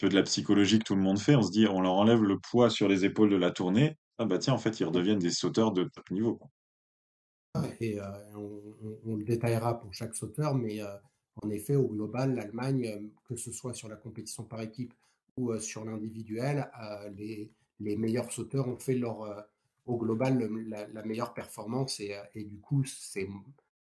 peu 0.00 0.08
de 0.08 0.14
la 0.16 0.22
psychologie 0.24 0.78
que 0.80 0.84
tout 0.84 0.96
le 0.96 1.02
monde 1.02 1.18
fait. 1.20 1.36
On 1.36 1.42
se 1.42 1.50
dit: 1.52 1.66
«On 1.68 1.80
leur 1.82 1.94
enlève 1.94 2.22
le 2.24 2.38
poids 2.40 2.70
sur 2.70 2.88
les 2.88 3.04
épaules 3.04 3.30
de 3.30 3.36
la 3.36 3.50
tournée. 3.52 3.96
Ah 4.18 4.26
bah 4.26 4.38
tiens, 4.38 4.54
en 4.54 4.58
fait, 4.58 4.80
ils 4.80 4.84
redeviennent 4.86 5.18
des 5.20 5.30
sauteurs 5.32 5.72
de 5.72 5.84
top 5.84 6.10
niveau, 6.10 6.36
quoi». 6.36 6.48
Ouais 7.56 7.76
et 7.80 7.98
heu, 7.98 8.02
on 9.04 9.16
le 9.16 9.24
détaillera 9.24 9.80
pour 9.80 9.92
chaque 9.92 10.14
sauteur, 10.14 10.54
mais 10.54 10.80
heu, 10.80 10.86
en 11.42 11.50
effet, 11.50 11.74
au 11.74 11.88
global, 11.88 12.34
l'Allemagne, 12.34 12.84
hem, 12.84 13.10
que 13.24 13.34
ce 13.34 13.50
soit 13.50 13.74
sur 13.74 13.88
la 13.88 13.96
compétition 13.96 14.44
par 14.44 14.60
équipe 14.60 14.94
ou 15.36 15.56
sur 15.58 15.84
l'individuel, 15.84 16.70
les 17.80 17.96
meilleurs 17.96 18.30
sauteurs 18.32 18.68
ont 18.68 18.76
fait 18.76 18.94
leur, 18.94 19.46
au 19.86 19.96
global, 19.96 20.38
la 20.68 21.02
meilleure 21.04 21.34
performance 21.34 21.98
et 22.00 22.44
du 22.44 22.58
coup, 22.60 22.84
c'est 22.84 23.28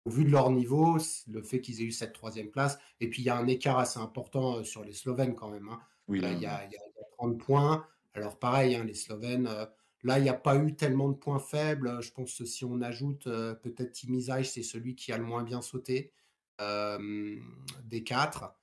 au 0.05 0.09
vu 0.09 0.23
de 0.25 0.29
leur 0.29 0.51
niveau, 0.51 0.97
le 1.27 1.41
fait 1.41 1.61
qu'ils 1.61 1.81
aient 1.81 1.85
eu 1.85 1.91
cette 1.91 2.13
troisième 2.13 2.49
place 2.51 2.77
et 2.99 3.09
puis 3.09 3.21
il 3.21 3.25
y 3.25 3.29
a 3.29 3.37
un 3.37 3.47
écart 3.47 3.79
assez 3.79 3.99
important, 3.99 4.63
sur 4.63 4.83
les 4.83 4.93
Slovènes 4.93 5.35
quand 5.35 5.49
même, 5.49 5.69
hein. 5.69 5.79
Oui, 6.07 6.21
là, 6.21 6.31
il 6.33 6.39
y 6.39 6.45
a 6.45 6.65
il 6.65 6.71
y 6.71 6.75
a 6.77 6.79
il 6.87 6.93
y 6.97 7.01
a 7.01 7.05
30 7.17 7.39
points. 7.39 7.87
Alors 8.13 8.39
pareil, 8.39 8.75
hein, 8.75 8.83
les 8.83 8.93
Slovènes, 8.93 9.47
heu 9.47 9.67
Là, 10.03 10.19
il 10.19 10.23
n'y 10.23 10.29
a 10.29 10.33
pas 10.35 10.55
eu 10.57 10.75
tellement 10.75 11.09
de 11.09 11.15
points 11.15 11.39
faibles. 11.39 12.01
Je 12.03 12.11
pense 12.11 12.37
que 12.37 12.45
si 12.45 12.63
on 12.65 12.81
ajoute, 12.81 13.25
heu, 13.27 13.59
peut-être 13.61 13.93
Timizaj, 13.93 14.47
c'est 14.47 14.61
celui 14.63 14.95
qui 14.95 15.11
a 15.11 15.17
le 15.17 15.23
moins 15.23 15.43
bien 15.43 15.61
sauté, 15.61 16.13
hem, 16.59 17.41
des 17.83 18.03
4. 18.03 18.53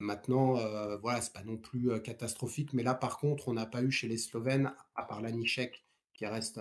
Maintenant, 0.00 0.54
voilà, 1.02 1.20
c'est 1.20 1.32
pas 1.34 1.44
non 1.44 1.58
plus, 1.58 2.00
catastrophique, 2.02 2.72
mais 2.72 2.82
là, 2.82 2.94
par 2.94 3.18
contre, 3.18 3.48
on 3.48 3.52
n'a 3.54 3.66
pas 3.66 3.82
eu 3.82 3.90
chez 3.90 4.08
les 4.08 4.16
Slovènes, 4.18 4.72
à 4.94 5.04
part 5.04 5.20
Lanišek 5.22 5.84
qui 6.14 6.26
reste, 6.26 6.60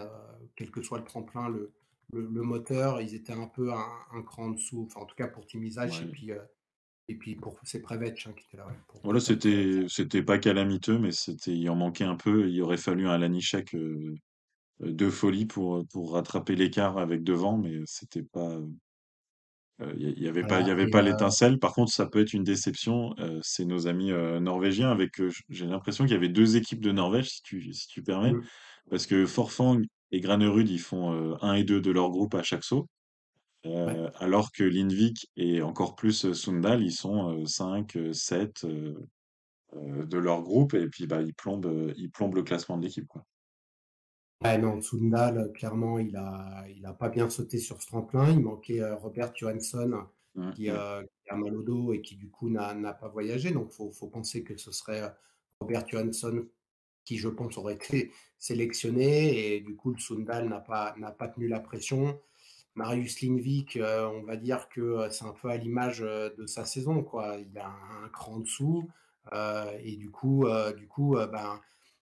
quel 0.56 0.72
que 0.72 0.82
soit 0.82 1.00
le 1.00 1.06
tremplin, 1.06 1.50
le 1.50 1.74
le 2.12 2.26
le 2.28 2.42
moteur, 2.42 3.02
ils 3.02 3.14
étaient 3.16 3.34
un 3.34 3.48
peu 3.48 3.72
un 3.74 3.86
un 4.12 4.22
cran 4.24 4.46
en 4.48 4.50
dessous, 4.52 4.84
enfin, 4.88 5.02
en 5.02 5.06
tout 5.06 5.16
cas 5.16 5.28
pour 5.28 5.46
Timizaj 5.46 6.02
et 6.02 6.06
Ouais. 6.06 6.10
puis, 6.10 6.32
heu 6.32 6.42
et 7.10 7.16
puis 7.18 7.36
pour 7.36 7.60
c'est 7.64 7.82
Prevec, 7.82 8.26
hein, 8.28 8.34
qui 8.34 8.46
était 8.46 8.58
là, 8.58 8.68
ouais, 8.68 8.80
pour 8.88 9.04
Voilà, 9.04 9.20
c'était 9.22 9.86
c'était 9.88 10.24
pas 10.24 10.38
calamiteux, 10.40 10.98
mais 11.00 11.12
c'était 11.12 11.54
il 11.56 11.70
en 11.70 11.76
manquait 11.76 12.04
un 12.04 12.16
peu. 12.18 12.50
Il 12.50 12.62
aurait 12.62 12.78
fallu 12.78 13.08
un 13.08 13.18
Lanišek, 13.18 13.74
heu, 13.76 14.16
heu, 14.84 14.94
de 14.94 15.10
folie 15.10 15.46
pour, 15.48 15.86
pour 15.92 16.14
rattraper 16.14 16.56
l'écart 16.56 16.98
avec 17.00 17.24
devant, 17.24 17.58
mais 17.58 17.82
c'était 17.86 18.24
pas, 18.24 18.60
Heu, 19.82 19.94
il 19.98 20.10
y 20.10 20.12
il 20.12 20.24
y 20.24 20.28
avait 20.28 20.46
pas 20.46 20.60
il 20.62 20.68
y 20.68 20.72
voilà 20.72 20.72
avait 20.72 20.88
pas 20.90 21.02
l'étincelle. 21.02 21.58
Par 21.60 21.74
contre, 21.74 21.92
ça 21.94 22.08
peut 22.08 22.20
être 22.20 22.34
une 22.34 22.44
déception, 22.44 23.14
c'est 23.42 23.66
nos 23.66 23.88
amis, 23.88 24.12
norvégiens 24.42 24.92
avec, 24.92 25.22
j'ai 25.50 25.66
l'impression 25.68 26.06
qu'il 26.06 26.14
y 26.14 26.18
avait 26.18 26.30
2 26.30 26.58
équipes 26.58 26.82
de 26.82 26.92
Norvège, 26.92 27.30
si 27.30 27.42
tu 27.44 27.74
si 27.74 27.88
tu 27.88 28.04
permets. 28.04 28.36
mmh, 28.36 28.50
Parce 28.90 29.08
que 29.08 29.26
Forfang 29.26 29.82
et 30.12 30.20
Granerud, 30.22 30.70
ils 30.70 30.80
font, 30.80 31.38
1 31.42 31.54
et 31.56 31.64
2 31.64 31.82
de 31.82 31.92
leur 31.92 32.10
groupe 32.12 32.36
à 32.36 32.44
chaque 32.44 32.64
saut, 32.64 32.88
ouais. 33.86 34.00
heu, 34.00 34.10
alors 34.18 34.52
que 34.52 34.64
Lindvik 34.64 35.28
et 35.36 35.62
encore 35.62 35.96
plus, 35.96 36.26
heu, 36.26 36.34
Sundal, 36.34 36.82
ils 36.84 36.92
sont, 36.94 37.32
heu, 37.42 37.46
5, 37.46 37.96
heu, 37.98 38.14
7, 38.14 38.64
heu 38.66 39.08
heu, 39.76 40.06
de 40.08 40.18
leur 40.20 40.44
groupe 40.44 40.74
et 40.76 40.88
puis, 40.90 41.08
bah, 41.08 41.22
ils 41.24 41.34
plombent, 41.36 41.94
ils 41.98 42.12
plombent 42.12 42.36
le 42.36 42.44
classement 42.44 42.78
de 42.78 42.84
l'équipe, 42.86 43.08
quoi. 43.08 43.26
Ouais, 44.42 44.58
non, 44.58 44.82
Sundal, 44.82 45.52
clairement, 45.54 46.00
il 46.00 46.16
a 46.16 46.66
il 46.70 46.86
a 46.86 46.94
pas 46.94 47.10
bien 47.10 47.30
sauté 47.30 47.58
sur 47.58 47.82
ce 47.82 47.88
tremplin. 47.88 48.32
Il 48.32 48.40
manquait, 48.40 48.82
Robert 48.94 49.36
Johansson 49.36 50.06
Mmh, 50.36 50.56
qui, 50.56 50.70
heu, 50.70 51.02
qui 51.24 51.30
a 51.30 51.36
mal 51.36 51.56
au 51.58 51.62
dos 51.62 51.92
et 51.92 52.02
qui 52.02 52.16
du 52.16 52.30
coup 52.30 52.50
n'a 52.50 52.74
n'a 52.74 52.94
pas 52.94 53.10
voyagé. 53.10 53.52
Donc 53.52 53.70
faut 53.72 53.92
faut 53.92 54.08
penser 54.08 54.44
que 54.46 54.56
ce 54.56 54.72
serait, 54.72 55.14
Robert 55.60 55.86
Johansson 55.90 56.48
qui, 57.06 57.18
je 57.18 57.30
pense, 57.30 57.58
aurait 57.58 57.76
été 57.76 58.14
sélectionné 58.38 59.56
et 59.56 59.62
du 59.62 59.76
coup, 59.76 59.92
le 59.94 60.00
Sundal 60.00 60.50
n'a 60.50 60.62
pas 60.62 60.96
n'a 60.98 61.12
pas 61.12 61.30
tenu 61.30 61.48
la 61.50 61.60
pression. 61.62 62.22
Marius 62.80 63.22
Lindvik, 63.22 63.76
heu, 63.76 64.08
on 64.08 64.24
va 64.24 64.38
dire 64.38 64.70
que, 64.70 64.80
heu, 64.82 65.10
c'est 65.12 65.26
un 65.26 65.34
peu 65.34 65.50
à 65.50 65.58
l'image, 65.58 66.02
heu, 66.02 66.34
de 66.38 66.46
sa 66.46 66.64
saison, 66.66 67.04
quoi. 67.04 67.36
Il 67.38 67.58
a 67.60 67.68
un 67.68 68.08
cran 68.10 68.40
dessous, 68.40 68.90
et 69.84 69.96
du 69.98 70.10
coup, 70.10 70.48
du 70.78 70.88
coup, 70.88 71.16
ben, 71.32 71.60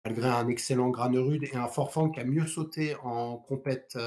malgré 0.05 0.27
un 0.29 0.47
excellent 0.47 0.89
Granerud 0.89 1.43
et 1.43 1.55
un 1.55 1.67
Forfang 1.67 2.09
qui 2.09 2.19
a 2.19 2.23
mieux 2.23 2.47
sauté 2.47 2.95
en 3.03 3.37
compète, 3.37 3.97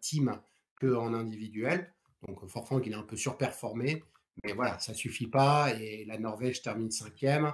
team 0.00 0.40
qu'en 0.80 1.12
individuel. 1.12 1.92
Donc 2.26 2.46
Forfang, 2.48 2.80
il 2.86 2.94
a 2.94 2.98
un 2.98 3.02
peu 3.02 3.16
surperformé, 3.16 4.04
mais 4.44 4.52
voilà, 4.54 4.78
ça 4.78 4.94
suffit 4.94 5.26
pas 5.26 5.74
et 5.78 6.04
la 6.06 6.18
Norvège 6.18 6.62
termine 6.62 6.90
5e. 6.90 7.52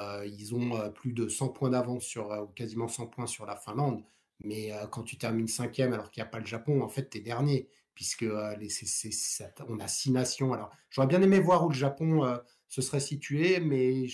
Heu, 0.00 0.26
ils 0.26 0.54
ont, 0.54 0.90
plus 0.92 1.12
de 1.12 1.28
100 1.28 1.48
points 1.48 1.70
d'avance 1.70 2.04
sur, 2.04 2.28
ou 2.30 2.48
quasiment 2.48 2.88
100 2.88 3.06
points 3.06 3.26
sur 3.26 3.46
la 3.46 3.56
Finlande. 3.56 4.02
Mais, 4.44 4.72
quand 4.92 5.04
tu 5.04 5.16
termines 5.16 5.48
5e 5.48 5.94
alors 5.94 6.10
qu'il 6.10 6.20
y 6.20 6.26
a 6.26 6.28
pas 6.28 6.40
le 6.40 6.46
Japon, 6.46 6.82
en 6.82 6.88
fait, 6.88 7.08
tu 7.10 7.18
es 7.18 7.20
dernier 7.20 7.68
puisque, 7.98 8.22
les 8.60 8.68
ça 8.70 9.50
on 9.68 9.80
a 9.80 9.88
6 9.88 10.12
nations. 10.12 10.52
Alors, 10.52 10.70
j'aurais 10.88 11.08
bien 11.08 11.20
aimé 11.20 11.40
voir 11.40 11.66
où 11.66 11.68
le 11.68 11.74
Japon, 11.74 12.24
heu, 12.24 12.42
se 12.68 12.80
serait 12.80 13.00
situé, 13.00 13.58
mais 13.58 14.06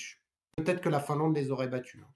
peut-être 0.57 0.81
que 0.81 0.89
la 0.89 1.01
Finlande 1.01 1.37
les 1.37 1.51
aurait 1.51 1.69
battus, 1.69 2.01
hein. 2.03 2.09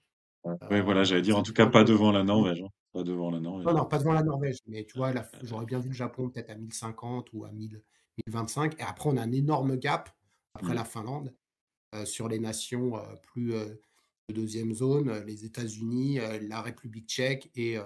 Ouais. 0.43 0.55
Ouais, 0.69 0.81
voilà, 0.81 1.03
j'allais 1.03 1.21
dire, 1.21 1.37
en 1.37 1.43
tout 1.43 1.53
cas, 1.53 1.67
pas 1.67 1.83
devant 1.83 2.11
la 2.11 2.23
Norvège, 2.23 2.61
hein. 2.61 2.69
Pas 2.93 3.03
devant 3.03 3.29
la 3.31 3.39
non, 3.65 3.73
Norvège. 3.73 3.73
non, 3.73 3.85
pas 3.85 3.97
devant 3.99 4.13
la 4.13 4.23
Norvège, 4.23 4.59
mais 4.67 4.85
tu 4.85 4.97
vois, 4.97 5.13
j'aurais 5.41 5.65
bien 5.65 5.79
vu 5.79 5.89
le 5.89 5.93
Japon 5.95 6.29
peut-être 6.29 6.49
à 6.49 6.55
1050 6.55 7.29
ou 7.33 7.43
à 7.45 7.51
1000 7.51 7.83
1025 8.17 8.79
et 8.79 8.83
après 8.83 9.09
on 9.09 9.17
a 9.17 9.21
un 9.21 9.31
énorme 9.31 9.75
gap 9.77 10.09
après 10.53 10.73
Mmh. 10.73 10.75
la 10.75 10.85
Finlande, 10.85 11.35
sur 12.05 12.29
les 12.29 12.39
nations, 12.39 12.93
plus, 13.23 13.51
de 13.53 13.81
2 14.33 14.73
zone, 14.75 15.19
les 15.25 15.45
États-Unis, 15.45 16.19
la 16.41 16.61
République 16.61 17.07
tchèque 17.09 17.51
et 17.55 17.77
heu 17.77 17.85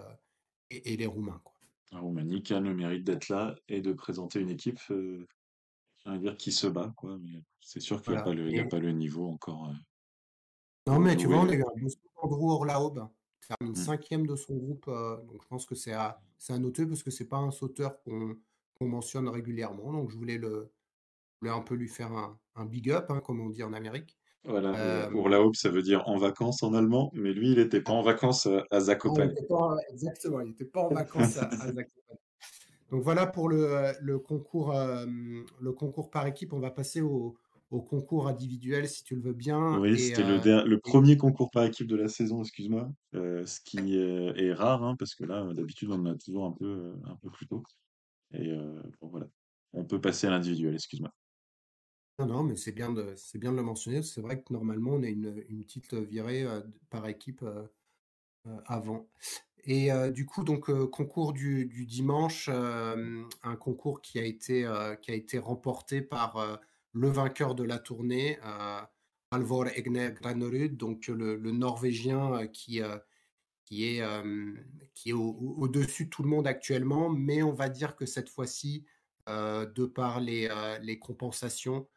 et 0.71 0.93
et 0.93 0.97
les 0.97 1.07
Roumains, 1.07 1.41
quoi. 1.43 1.52
La 1.93 1.99
Roumanie 1.99 2.41
qui 2.41 2.53
a 2.53 2.59
le 2.59 2.73
mérite 2.73 3.03
d'être 3.03 3.29
là 3.29 3.55
et 3.67 3.79
de 3.79 3.93
présenter 3.93 4.39
une 4.39 4.49
équipe, 4.49 4.79
de 4.89 5.27
dire 6.17 6.35
qui 6.37 6.51
se 6.51 6.65
bat 6.65 6.91
quoi, 6.97 7.17
mais 7.19 7.43
c'est 7.61 7.79
sûr 7.79 8.01
qu'il 8.01 8.13
y 8.13 8.15
a 8.15 8.21
pas 8.23 8.33
Voilà 8.33 8.51
le 8.51 8.59
a 8.59 8.65
pas 8.65 8.79
niveau 8.79 9.27
encore, 9.27 9.69
heu, 9.69 9.75
Non, 10.87 10.99
mais 10.99 11.15
tu 11.15 11.27
vois, 11.27 11.41
on 11.41 11.49
a 11.49 11.53
eu 11.53 11.61
un 11.61 12.29
Orlaub, 12.31 13.07
qui 13.41 13.47
termine 13.47 13.73
mmh. 13.73 13.75
5e 13.75 14.25
de 14.25 14.35
son 14.35 14.55
groupe, 14.55 14.87
heu, 14.87 15.17
donc 15.27 15.41
je 15.43 15.47
pense 15.47 15.65
que 15.65 15.75
c'est 15.75 15.93
à 15.93 16.19
c'est 16.37 16.53
à 16.53 16.57
noter 16.57 16.85
parce 16.87 17.03
que 17.03 17.11
c'est 17.11 17.27
pas 17.27 17.37
un 17.37 17.51
sauteur 17.51 18.01
qu'on 18.01 18.37
qu'on 18.73 18.87
mentionne 18.87 19.29
régulièrement, 19.29 19.93
donc 19.93 20.09
je 20.09 20.17
voulais 20.17 20.37
le 20.39 20.71
je 21.35 21.39
voulais 21.41 21.57
un 21.57 21.61
peu 21.61 21.75
lui 21.75 21.89
faire 21.89 22.11
un 22.11 22.39
un 22.55 22.65
big 22.65 22.89
up, 22.89 23.05
hein, 23.09 23.19
comme 23.19 23.39
on 23.39 23.49
dit 23.49 23.63
en 23.63 23.73
Amérique 23.73 24.17
Voilà, 24.45 24.71
Euh, 24.81 25.09
Urlaub, 25.11 25.55
ça 25.55 25.69
veut 25.69 25.81
dire 25.81 26.07
en 26.07 26.17
vacances 26.17 26.63
en 26.63 26.73
allemand, 26.73 27.11
mais 27.13 27.31
lui, 27.31 27.51
il 27.51 27.59
était 27.59 27.81
pas 27.81 27.93
en 27.93 28.01
vacances 28.01 28.47
à 28.71 28.79
Zakopane. 28.79 29.33
pas, 29.47 29.77
exactement, 29.89 30.41
il 30.41 30.49
n'était 30.49 30.65
pas 30.65 30.81
en 30.81 30.89
vacances 30.93 31.37
à, 31.37 31.45
à 31.47 31.49
Zakopane. 31.73 32.17
Donc 32.91 33.01
voilà 33.03 33.25
pour 33.25 33.49
le, 33.49 33.93
le 34.01 34.19
concours, 34.19 34.75
euh, 34.75 35.05
le 35.61 35.71
concours 35.71 36.11
par 36.11 36.27
équipe. 36.27 36.53
On 36.53 36.59
va 36.59 36.69
passer 36.71 37.01
au, 37.01 37.35
au 37.71 37.81
concours 37.81 38.27
individuel 38.27 38.87
si 38.87 39.03
tu 39.03 39.15
le 39.15 39.21
veux 39.21 39.33
bien. 39.33 39.79
Oui, 39.79 39.97
c'était 39.97 40.23
le, 40.23 40.35
euh, 40.35 40.39
der- 40.39 40.65
le 40.65 40.75
et- 40.75 40.79
premier 40.79 41.17
concours 41.17 41.49
par 41.49 41.63
équipe 41.63 41.87
de 41.87 41.95
la 41.95 42.07
saison, 42.07 42.41
excuse-moi, 42.41 42.91
euh, 43.15 43.45
ce 43.45 43.59
qui 43.61 43.97
euh, 43.97 44.33
est 44.35 44.53
rare, 44.53 44.83
hein, 44.83 44.95
parce 44.99 45.15
que 45.15 45.23
là, 45.23 45.43
euh, 45.43 45.53
d'habitude, 45.53 45.89
on 45.89 46.01
en 46.01 46.05
a 46.05 46.15
toujours 46.17 46.45
un 46.45 46.51
peu, 46.51 46.65
euh, 46.65 46.93
un 47.05 47.15
peu 47.15 47.29
plus 47.31 47.47
tôt. 47.47 47.63
Et 48.33 48.51
euh, 48.51 48.81
bon, 49.01 49.07
voilà, 49.07 49.27
on 49.73 49.85
peut 49.85 50.01
passer 50.01 50.27
à 50.27 50.29
l'individuel, 50.31 50.75
excuse-moi. 50.75 51.11
Non, 52.19 52.25
non, 52.27 52.43
mais 52.43 52.55
c'est 52.55 52.71
bien 52.71 52.91
de, 52.91 53.15
bien 53.35 53.51
de 53.51 53.57
le 53.57 53.63
mentionner. 53.63 54.03
C'est 54.03 54.21
vrai 54.21 54.41
que 54.41 54.53
normalement, 54.53 54.91
on 54.91 55.03
a 55.03 55.07
une, 55.07 55.43
une 55.49 55.63
petite 55.63 55.93
virée 55.95 56.43
euh, 56.43 56.61
par 56.89 57.07
équipe 57.07 57.41
euh, 57.43 57.63
euh, 58.47 58.57
avant. 58.67 59.07
Et 59.65 59.89
du 60.13 60.25
coup, 60.25 60.43
donc 60.43 60.71
concours 60.91 61.33
du, 61.33 61.65
du 61.67 61.85
dimanche, 61.85 62.49
un 62.49 63.55
concours 63.59 64.01
qui 64.01 64.19
a 64.19 64.25
été, 64.25 64.69
qui 65.01 65.11
a 65.11 65.15
été 65.15 65.39
remporté 65.39 66.01
par 66.01 66.59
le 66.93 67.09
vainqueur 67.09 67.55
de 67.55 67.63
la 67.63 67.79
tournée, 67.79 68.39
Alvor 69.31 69.67
Egner 69.67 70.11
Granerud, 70.13 70.77
donc 70.77 71.07
le, 71.07 71.37
le 71.37 71.51
Norvégien 71.51 72.47
qui, 72.47 72.81
qui 73.65 73.85
est, 73.85 74.03
qui 74.93 75.09
est 75.09 75.13
au- 75.13 75.21
au- 75.29 75.55
au-dessus 75.63 76.05
de 76.05 76.09
tout 76.09 76.23
le 76.23 76.29
monde 76.29 76.47
actuellement, 76.47 77.09
mais 77.09 77.43
on 77.43 77.51
va 77.53 77.69
dire 77.69 77.95
que 77.95 78.05
cette 78.05 78.29
fois-ci, 78.29 78.85
de 79.27 79.85
par 79.85 80.19
les, 80.19 80.49
les 80.81 80.99
compensations, 80.99 81.87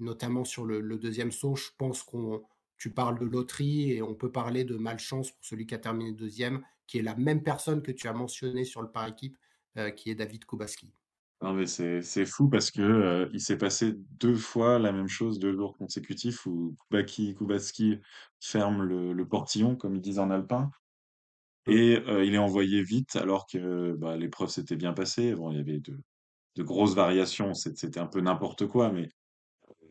notamment 0.00 0.44
sur 0.44 0.64
le, 0.64 0.80
le 0.80 0.96
deuxième 0.98 1.32
saut, 1.32 1.56
je 1.56 1.68
pense 1.76 2.02
qu'on 2.02 2.42
tu 2.78 2.92
parles 2.92 3.18
de 3.18 3.26
loterie 3.26 3.92
et 3.92 4.02
on 4.02 4.14
peut 4.14 4.30
parler 4.30 4.64
de 4.64 4.76
malchance 4.76 5.32
pour 5.32 5.44
celui 5.44 5.66
qui 5.66 5.74
a 5.74 5.78
terminé 5.78 6.12
deuxième, 6.12 6.62
qui 6.86 6.98
est 6.98 7.02
la 7.02 7.16
même 7.16 7.42
personne 7.42 7.82
que 7.82 7.92
tu 7.92 8.06
as 8.06 8.12
mentionné 8.12 8.64
sur 8.64 8.82
le 8.82 8.90
par 8.90 9.06
équipe, 9.06 9.36
euh, 9.76 9.90
qui 9.90 10.10
est 10.10 10.14
David 10.14 10.44
Kubaski. 10.44 10.94
Non, 11.42 11.52
mais 11.54 11.66
c'est, 11.66 12.02
c'est 12.02 12.26
fou 12.26 12.48
parce 12.48 12.70
que 12.70 12.82
euh, 12.82 13.28
il 13.32 13.40
s'est 13.40 13.58
passé 13.58 13.94
deux 13.96 14.34
fois 14.34 14.78
la 14.78 14.90
même 14.92 15.08
chose, 15.08 15.38
deux 15.38 15.52
jours 15.52 15.76
consécutifs, 15.76 16.46
où 16.46 16.74
Kubaki, 16.88 17.34
Kubatski 17.36 17.98
ferme 18.40 18.82
le, 18.82 19.12
le 19.12 19.28
portillon, 19.28 19.76
comme 19.76 19.94
ils 19.94 20.00
disent 20.00 20.18
en 20.18 20.30
alpin, 20.30 20.70
Mm. 21.66 21.74
et 21.74 21.98
euh, 22.08 22.24
il 22.24 22.34
est 22.34 22.38
envoyé 22.38 22.82
vite 22.82 23.16
alors 23.16 23.46
que 23.46 23.94
bah, 23.94 24.16
l'épreuve 24.16 24.48
s'était 24.48 24.76
bien 24.76 24.92
passée. 24.92 25.34
Bon, 25.34 25.50
il 25.52 25.58
y 25.58 25.60
avait 25.60 25.80
de, 25.80 25.98
de 26.56 26.62
grosses 26.62 26.94
variations, 26.94 27.54
c'était 27.54 28.00
un 28.00 28.06
peu 28.06 28.20
n'importe 28.20 28.66
quoi, 28.66 28.90
mais 28.92 29.08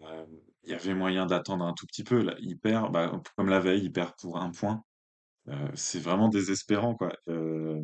euh, 0.09 0.25
il 0.63 0.71
y 0.71 0.73
avait 0.73 0.93
moyen 0.93 1.25
d'attendre 1.25 1.65
un 1.65 1.73
tout 1.73 1.85
petit 1.87 2.03
peu. 2.03 2.21
Là, 2.21 2.35
il 2.39 2.57
perd, 2.59 2.91
bah, 2.91 3.11
comme 3.35 3.49
la 3.49 3.59
veille, 3.59 3.83
il 3.85 3.91
perd 3.91 4.13
pour 4.21 4.37
un 4.37 4.51
point. 4.51 4.83
Euh, 5.49 5.69
c'est 5.75 5.99
vraiment 6.01 6.29
désespérant, 6.29 6.95
quoi. 6.95 7.13
Euh, 7.29 7.81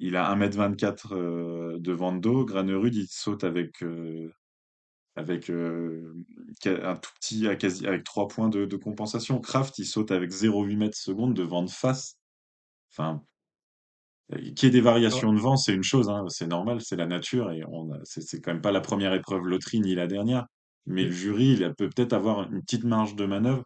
il 0.00 0.16
a 0.16 0.28
1m24 0.30 1.14
euh, 1.14 1.78
de 1.80 1.92
vent 1.92 2.12
d'eau. 2.14 2.44
Granerud, 2.46 2.94
il 2.94 3.08
saute 3.08 3.44
avec, 3.44 3.82
euh, 3.82 4.32
avec 5.16 5.50
euh, 5.50 6.14
ca- 6.62 6.90
un 6.90 6.96
tout 6.96 7.10
petit, 7.20 7.48
à 7.48 7.56
quasi, 7.56 7.86
avec 7.86 8.04
3 8.04 8.28
points 8.28 8.48
de, 8.50 8.66
de 8.66 8.76
compensation. 8.76 9.40
Kraft, 9.40 9.78
il 9.78 9.86
saute 9.86 10.10
avec 10.12 10.30
0,8 10.32 10.76
mètres 10.76 10.98
secondes 10.98 11.34
de 11.34 11.42
vent 11.44 11.62
de 11.64 11.70
face. 11.70 12.18
Enfin, 12.92 13.22
qu'il 14.56 14.64
y 14.64 14.66
ait 14.66 14.70
des 14.70 14.80
variations 14.80 15.32
de 15.32 15.38
vent, 15.40 15.56
c'est 15.56 15.74
une 15.74 15.82
chose, 15.82 16.08
hein, 16.08 16.24
c'est 16.28 16.46
normal, 16.46 16.80
c'est 16.80 16.96
la 16.96 17.06
nature 17.06 17.50
et 17.52 17.62
on 17.68 17.92
a- 17.92 17.98
c'est 18.04 18.22
c'est 18.22 18.40
quand 18.40 18.52
même 18.52 18.62
pas 18.62 18.72
la 18.72 18.80
première 18.80 19.12
épreuve 19.14 19.44
loterie 19.46 19.80
ni 19.80 19.94
la 19.94 20.06
dernière. 20.06 20.46
Mais 20.86 21.04
le 21.04 21.12
jury, 21.12 21.52
il 21.54 21.64
a- 21.64 21.74
peut 21.74 21.88
peut-être 21.90 22.12
avoir 22.12 22.50
une 22.52 22.62
petite 22.62 22.84
marge 22.84 23.16
de 23.16 23.26
manœuvre, 23.26 23.64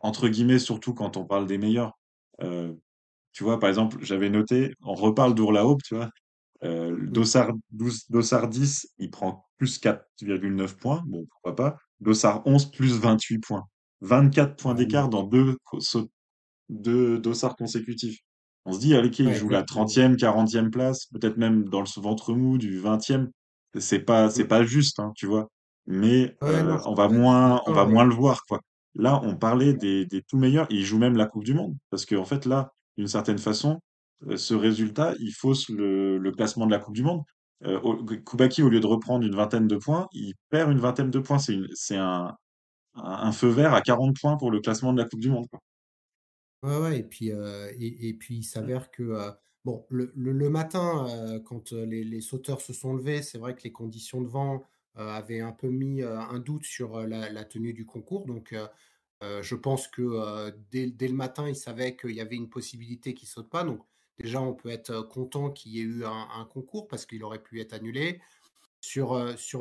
entre 0.00 0.28
guillemets, 0.28 0.58
surtout 0.58 0.94
quand 0.94 1.16
on 1.16 1.24
parle 1.24 1.46
des 1.46 1.58
meilleurs. 1.58 1.98
Euh, 2.42 2.74
tu 3.32 3.44
vois, 3.44 3.60
par 3.60 3.70
exemple, 3.70 3.98
j'avais 4.02 4.30
noté, 4.30 4.74
on 4.82 4.94
reparle 4.94 5.34
d'Ourlaub, 5.34 5.80
tu 5.84 5.96
vois, 5.96 6.10
euh, 6.64 6.96
mm. 6.96 7.12
Dossard 7.12 7.52
12, 7.72 8.04
Dossard 8.10 8.48
10, 8.48 8.88
il 8.98 9.10
prend 9.10 9.46
plus 9.58 9.78
4,9 9.78 10.76
points, 10.78 11.02
bon, 11.06 11.26
pourquoi 11.30 11.56
pas. 11.56 11.78
Dossard 12.00 12.42
11, 12.46 12.70
plus 12.70 12.98
28 12.98 13.40
points. 13.40 13.64
24 14.02 14.56
points 14.56 14.74
d'écart 14.74 15.08
dans 15.10 15.24
deux, 15.24 15.56
deux 16.68 17.18
dossards 17.18 17.56
consécutifs. 17.56 18.18
On 18.64 18.72
se 18.72 18.78
dit, 18.80 18.94
allez, 18.94 19.08
ok, 19.08 19.18
il 19.20 19.26
Ouais, 19.26 19.32
joue 19.32 19.48
la 19.48 19.62
exactement. 19.62 19.64
30e, 19.64 20.16
40e 20.16 20.70
place, 20.70 21.06
peut-être 21.06 21.36
même 21.36 21.64
dans 21.68 21.80
le 21.80 22.00
ventre 22.00 22.34
mou 22.34 22.58
du 22.58 22.78
20e. 22.78 23.30
C'est 23.78 24.00
pas, 24.00 24.30
c'est 24.30 24.44
Mm. 24.44 24.48
pas 24.48 24.64
juste, 24.64 25.00
hein, 25.00 25.12
tu 25.16 25.26
vois. 25.26 25.48
Mais 25.86 26.36
Ouais, 26.42 26.62
non, 26.62 26.76
euh, 26.76 26.78
on 26.86 26.94
va 26.94 27.08
moins, 27.08 27.60
on 27.66 27.72
va 27.72 27.86
d'accord. 27.86 27.86
moins 27.86 28.04
le 28.04 28.14
voir, 28.14 28.42
quoi. 28.48 28.60
Là, 28.94 29.20
on 29.24 29.36
parlait 29.36 29.74
des, 29.74 30.06
des 30.06 30.22
tout 30.22 30.38
meilleurs. 30.38 30.66
et 30.70 30.74
Ils 30.76 30.84
jouent 30.84 30.98
même 30.98 31.16
la 31.16 31.26
Coupe 31.26 31.44
du 31.44 31.54
Monde. 31.54 31.76
Parce 31.90 32.06
qu'en 32.06 32.24
fait, 32.24 32.46
là, 32.46 32.72
d'une 32.98 33.08
certaine 33.08 33.38
façon, 33.38 33.80
euh, 34.28 34.36
ce 34.36 34.54
résultat, 34.54 35.14
il 35.18 35.32
fausse 35.32 35.68
le, 35.68 36.18
le 36.18 36.32
classement 36.32 36.66
de 36.66 36.70
la 36.72 36.78
Coupe 36.78 36.94
du 36.94 37.02
Monde. 37.02 37.22
Euh, 37.64 37.80
au- 37.80 38.04
Koubaki, 38.24 38.62
au 38.62 38.68
lieu 38.68 38.80
de 38.80 38.86
reprendre 38.86 39.24
une 39.26 39.34
vingtaine 39.34 39.66
de 39.68 39.76
points, 39.76 40.08
il 40.12 40.34
perd 40.50 40.70
une 40.72 40.78
vingtaine 40.78 41.10
de 41.10 41.18
points. 41.20 41.38
C'est 41.38 41.54
une, 41.54 41.68
c'est 41.74 41.96
un, 41.96 42.34
un, 42.96 43.02
un 43.04 43.32
feu 43.32 43.48
vert 43.48 43.74
à 43.74 43.82
40 43.82 44.16
points 44.20 44.36
pour 44.38 44.50
le 44.52 44.60
classement 44.60 44.92
de 44.94 45.02
la 45.02 45.08
Coupe 45.08 45.20
du 45.20 45.30
Monde, 45.30 45.46
quoi. 45.50 45.60
Ouais, 46.62 46.76
ouais, 46.78 46.98
et 47.00 47.02
puis, 47.02 47.32
euh, 47.32 47.72
et, 47.78 48.08
et 48.08 48.14
puis 48.14 48.36
il 48.36 48.42
s'avère 48.44 48.90
que, 48.92 49.02
euh, 49.02 49.32
bon, 49.64 49.84
le, 49.90 50.12
le, 50.14 50.32
le 50.32 50.48
matin, 50.48 51.06
euh, 51.08 51.40
quand 51.40 51.72
euh, 51.72 51.84
les, 51.84 52.04
les 52.04 52.20
sauteurs 52.20 52.60
se 52.60 52.72
sont 52.72 52.94
levés, 52.94 53.22
c'est 53.22 53.38
vrai 53.38 53.54
que 53.56 53.62
les 53.64 53.72
conditions 53.72 54.20
de 54.22 54.28
vent 54.28 54.62
euh, 54.98 55.08
avaient 55.08 55.40
un 55.40 55.52
peu 55.52 55.68
mis 55.70 56.02
euh, 56.02 56.18
un 56.18 56.38
doute 56.38 56.64
sur 56.64 56.96
euh, 56.96 57.06
la, 57.06 57.44
tenue 57.44 57.72
du 57.72 57.86
concours. 57.86 58.26
Donc, 58.26 58.54
je 59.22 59.54
pense 59.54 59.88
que 59.88 60.50
dès, 60.70 61.08
le 61.08 61.14
matin, 61.14 61.48
ils 61.48 61.56
savaient 61.56 61.96
qu'il 61.96 62.10
y 62.10 62.20
avait 62.20 62.36
une 62.36 62.50
possibilité 62.50 63.14
qu'ils 63.14 63.26
ne 63.28 63.30
sautent 63.30 63.50
pas. 63.50 63.64
Donc, 63.64 63.80
déjà, 64.18 64.40
on 64.40 64.52
peut 64.52 64.68
être 64.68 65.00
content 65.02 65.50
qu'il 65.50 65.72
y 65.72 65.78
ait 65.78 65.82
eu 65.84 66.04
un, 66.04 66.44
concours 66.52 66.88
parce 66.88 67.06
qu'il 67.06 67.22
aurait 67.22 67.42
pu 67.42 67.60
être 67.60 67.72
annulé. 67.72 68.20
Sur, 68.80 69.14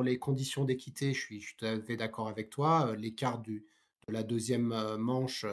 les 0.03 0.17
conditions 0.17 0.65
d'équité, 0.65 1.13
je 1.13 1.19
suis, 1.21 1.45
tout 1.57 1.65
à 1.65 1.79
fait 1.79 1.95
d'accord 1.95 2.27
avec 2.27 2.49
toi. 2.49 2.95
L'écart 2.97 3.39
de 3.43 3.63
la 4.07 4.23
deuxième 4.23 4.73
manche. 4.97 5.45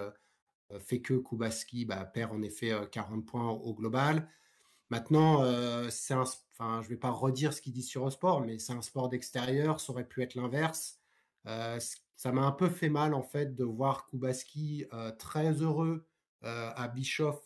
fait 0.80 1.00
que 1.00 1.14
Kubaski 1.14 1.84
bah, 1.84 2.04
perd 2.06 2.32
en 2.32 2.40
effet 2.42 2.72
euh, 2.72 2.86
40 2.86 3.26
points 3.26 3.50
au 3.50 3.74
global. 3.74 4.28
Maintenant, 4.90 5.44
c'est 5.90 6.14
un, 6.14 6.24
enfin, 6.58 6.82
je 6.82 6.86
ne 6.86 6.90
vais 6.90 6.98
pas 6.98 7.10
redire 7.10 7.52
ce 7.52 7.62
qu'il 7.62 7.72
dit 7.72 7.82
sur 7.82 8.02
Eurosport, 8.02 8.40
mais 8.40 8.58
c'est 8.58 8.72
un 8.72 8.82
sport 8.82 9.08
d'extérieur, 9.08 9.80
ça 9.80 9.92
aurait 9.92 10.06
pu 10.06 10.22
être 10.22 10.34
l'inverse. 10.34 10.98
Euh, 11.46 11.78
ça 12.16 12.32
m'a 12.32 12.42
un 12.42 12.52
peu 12.52 12.68
fait 12.68 12.88
mal 12.88 13.14
en 13.14 13.22
fait 13.22 13.54
de 13.54 13.64
voir 13.64 14.06
Kubaski 14.06 14.86
euh, 14.92 15.12
très 15.12 15.52
heureux 15.62 16.04
euh, 16.44 16.70
à 16.74 16.88
Bischoff 16.88 17.40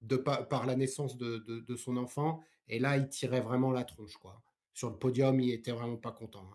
de 0.00 0.16
par 0.16 0.64
la 0.64 0.76
naissance 0.76 1.16
de, 1.16 1.76
son 1.76 1.96
enfant, 1.96 2.40
et 2.68 2.78
là 2.78 2.96
il 2.96 3.08
tirait 3.08 3.40
vraiment 3.40 3.72
la 3.72 3.84
tronche 3.84 4.16
quoi. 4.16 4.40
Sur 4.72 4.90
le 4.90 4.96
podium, 4.96 5.40
il 5.40 5.50
était 5.50 5.72
vraiment 5.72 5.96
pas 5.96 6.12
content. 6.12 6.48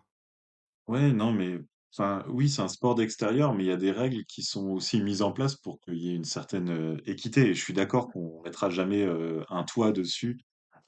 Hein. 0.88 1.12
Non, 1.12 1.34
mais 1.34 1.60
enfin, 1.92 2.24
oui, 2.30 2.48
c'est 2.50 2.62
un 2.62 2.70
sport 2.70 2.96
d'extérieur, 2.96 3.54
mais 3.54 3.66
il 3.66 3.68
y 3.68 3.72
a 3.72 3.78
des 3.78 3.92
règles 3.92 4.24
qui 4.24 4.44
sont 4.44 4.70
aussi 4.70 5.02
mises 5.02 5.22
en 5.22 5.34
place 5.34 5.56
pour 5.56 5.82
qu'il 5.82 5.98
y 5.98 6.10
ait 6.10 6.16
une 6.16 6.24
certaine 6.24 7.02
équité. 7.06 7.50
Et 7.50 7.54
je 7.54 7.62
suis 7.62 7.74
d'accord 7.74 8.08
qu'on 8.08 8.42
mettra 8.44 8.70
jamais 8.70 9.06
un 9.50 9.64
toit 9.66 9.92
dessus 9.92 10.40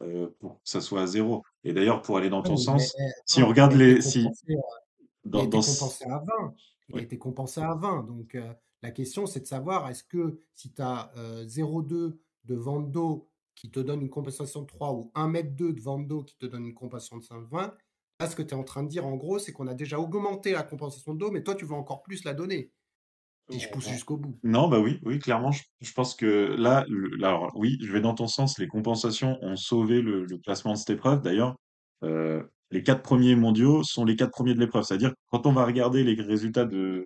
euh, 0.01 0.27
pour 0.39 0.55
que 0.61 0.69
ça 0.69 0.81
soit 0.81 1.03
à 1.03 1.07
zéro. 1.07 1.43
Et 1.63 1.73
d'ailleurs, 1.73 2.01
pour 2.01 2.17
aller 2.17 2.29
dans 2.29 2.43
ton 2.43 2.57
sens, 2.57 2.93
mais, 2.97 3.05
si 3.25 3.41
on 3.41 3.47
regarde 3.47 3.73
les, 3.73 4.01
si 4.01 4.23
compensé 4.23 4.45
Il 4.47 4.55
a 4.55 4.61
dans, 5.25 5.39
été 5.39 5.49
dans, 5.49 5.61
compensé 5.61 6.05
à 6.05 6.17
20. 6.19 6.25
Il 6.89 6.95
a 6.95 6.97
oui, 6.97 7.03
été 7.03 7.17
compensé 7.17 7.61
à 7.61 7.73
20. 7.73 8.03
Donc, 8.03 8.35
euh, 8.35 8.53
la 8.81 8.91
question, 8.91 9.25
c'est 9.25 9.39
de 9.39 9.47
savoir 9.47 9.89
est-ce 9.89 10.03
que 10.03 10.41
si 10.53 10.73
tu 10.73 10.81
as 10.81 11.11
euh, 11.17 11.45
0,2 11.45 12.17
de 12.43 12.55
vente 12.55 12.91
d'eau 12.91 13.29
qui 13.55 13.71
te 13.71 13.79
donne 13.79 14.01
une 14.01 14.09
compensation 14.09 14.61
de 14.61 14.67
3 14.67 14.93
ou 14.93 15.11
1 15.15 15.27
mètre 15.29 15.55
2 15.55 15.73
de 15.73 15.81
vente 15.81 16.07
d'eau 16.07 16.23
qui 16.23 16.37
te 16.37 16.45
donne 16.45 16.65
une 16.65 16.73
compensation 16.73 17.17
de 17.17 17.45
20, 17.45 17.73
là, 18.19 18.29
ce 18.29 18.35
que 18.35 18.43
tu 18.43 18.49
es 18.49 18.57
en 18.57 18.63
train 18.63 18.83
de 18.83 18.89
dire, 18.89 19.05
en 19.05 19.15
gros, 19.15 19.39
c'est 19.39 19.53
qu'on 19.53 19.67
a 19.67 19.73
déjà 19.73 19.99
augmenté 19.99 20.51
la 20.51 20.63
compensation 20.63 21.13
d'eau, 21.13 21.31
mais 21.31 21.41
toi, 21.41 21.55
tu 21.55 21.65
veux 21.65 21.73
encore 21.73 22.03
plus 22.03 22.23
la 22.25 22.33
donner. 22.33 22.71
Si 23.49 23.59
je 23.59 23.69
pousse 23.69 23.87
jusqu'au 23.89 24.17
bout. 24.17 24.39
Non, 24.43 24.67
bah 24.67 24.79
oui, 24.79 24.99
oui, 25.03 25.19
clairement, 25.19 25.51
je, 25.51 25.61
je 25.81 25.93
pense 25.93 26.15
que 26.15 26.55
là, 26.57 26.83
le- 26.89 27.15
là, 27.17 27.27
alors, 27.29 27.51
oui, 27.55 27.77
je 27.81 27.91
vais 27.91 28.01
dans 28.01 28.15
ton 28.15 28.27
sens, 28.27 28.57
les 28.57 28.67
compensations 28.67 29.37
ont 29.41 29.55
sauvé 29.55 30.01
le, 30.01 30.25
le 30.25 30.37
classement 30.39 30.73
de 30.73 30.77
cette 30.77 30.89
épreuve. 30.89 31.21
D'ailleurs, 31.21 31.55
euh, 32.03 32.41
les 32.71 32.81
quatre 32.81 33.03
premiers 33.03 33.35
mondiaux 33.35 33.83
sont 33.83 34.03
les 34.03 34.15
quatre 34.15 34.31
premiers 34.31 34.55
de 34.55 34.59
l'épreuve. 34.59 34.83
C'est-à-dire, 34.83 35.13
quand 35.31 35.45
on 35.45 35.51
va 35.51 35.63
regarder 35.65 36.03
les 36.03 36.19
résultats 36.21 36.65
de, 36.65 37.05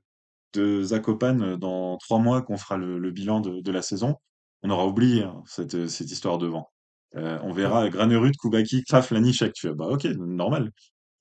de 0.54 0.82
Zakopane 0.82 1.42
euh, 1.44 1.58
dans 1.58 1.98
trois 1.98 2.20
mois, 2.20 2.42
qu'on 2.42 2.58
fera 2.58 2.78
le, 2.78 2.98
le 3.00 3.12
bilan 3.12 3.42
de, 3.42 3.60
de 3.60 3.72
la 3.72 3.82
saison, 3.82 4.16
on 4.64 4.70
aura 4.70 4.86
oublié 4.88 5.24
hein, 5.24 5.42
cette, 5.46 5.88
cette 5.88 6.10
histoire 6.12 6.38
de 6.38 6.48
vent. 6.48 6.70
Euh, 7.16 7.38
on 7.44 7.52
verra 7.52 7.90
Granerud, 7.90 8.36
Koubaki, 8.38 8.84
Kraf, 8.84 9.12
Lanichek. 9.12 9.52
Tu 9.54 9.68
fais, 9.68 9.74
bah 9.74 9.88
ok, 9.88 10.06
normal. 10.06 10.72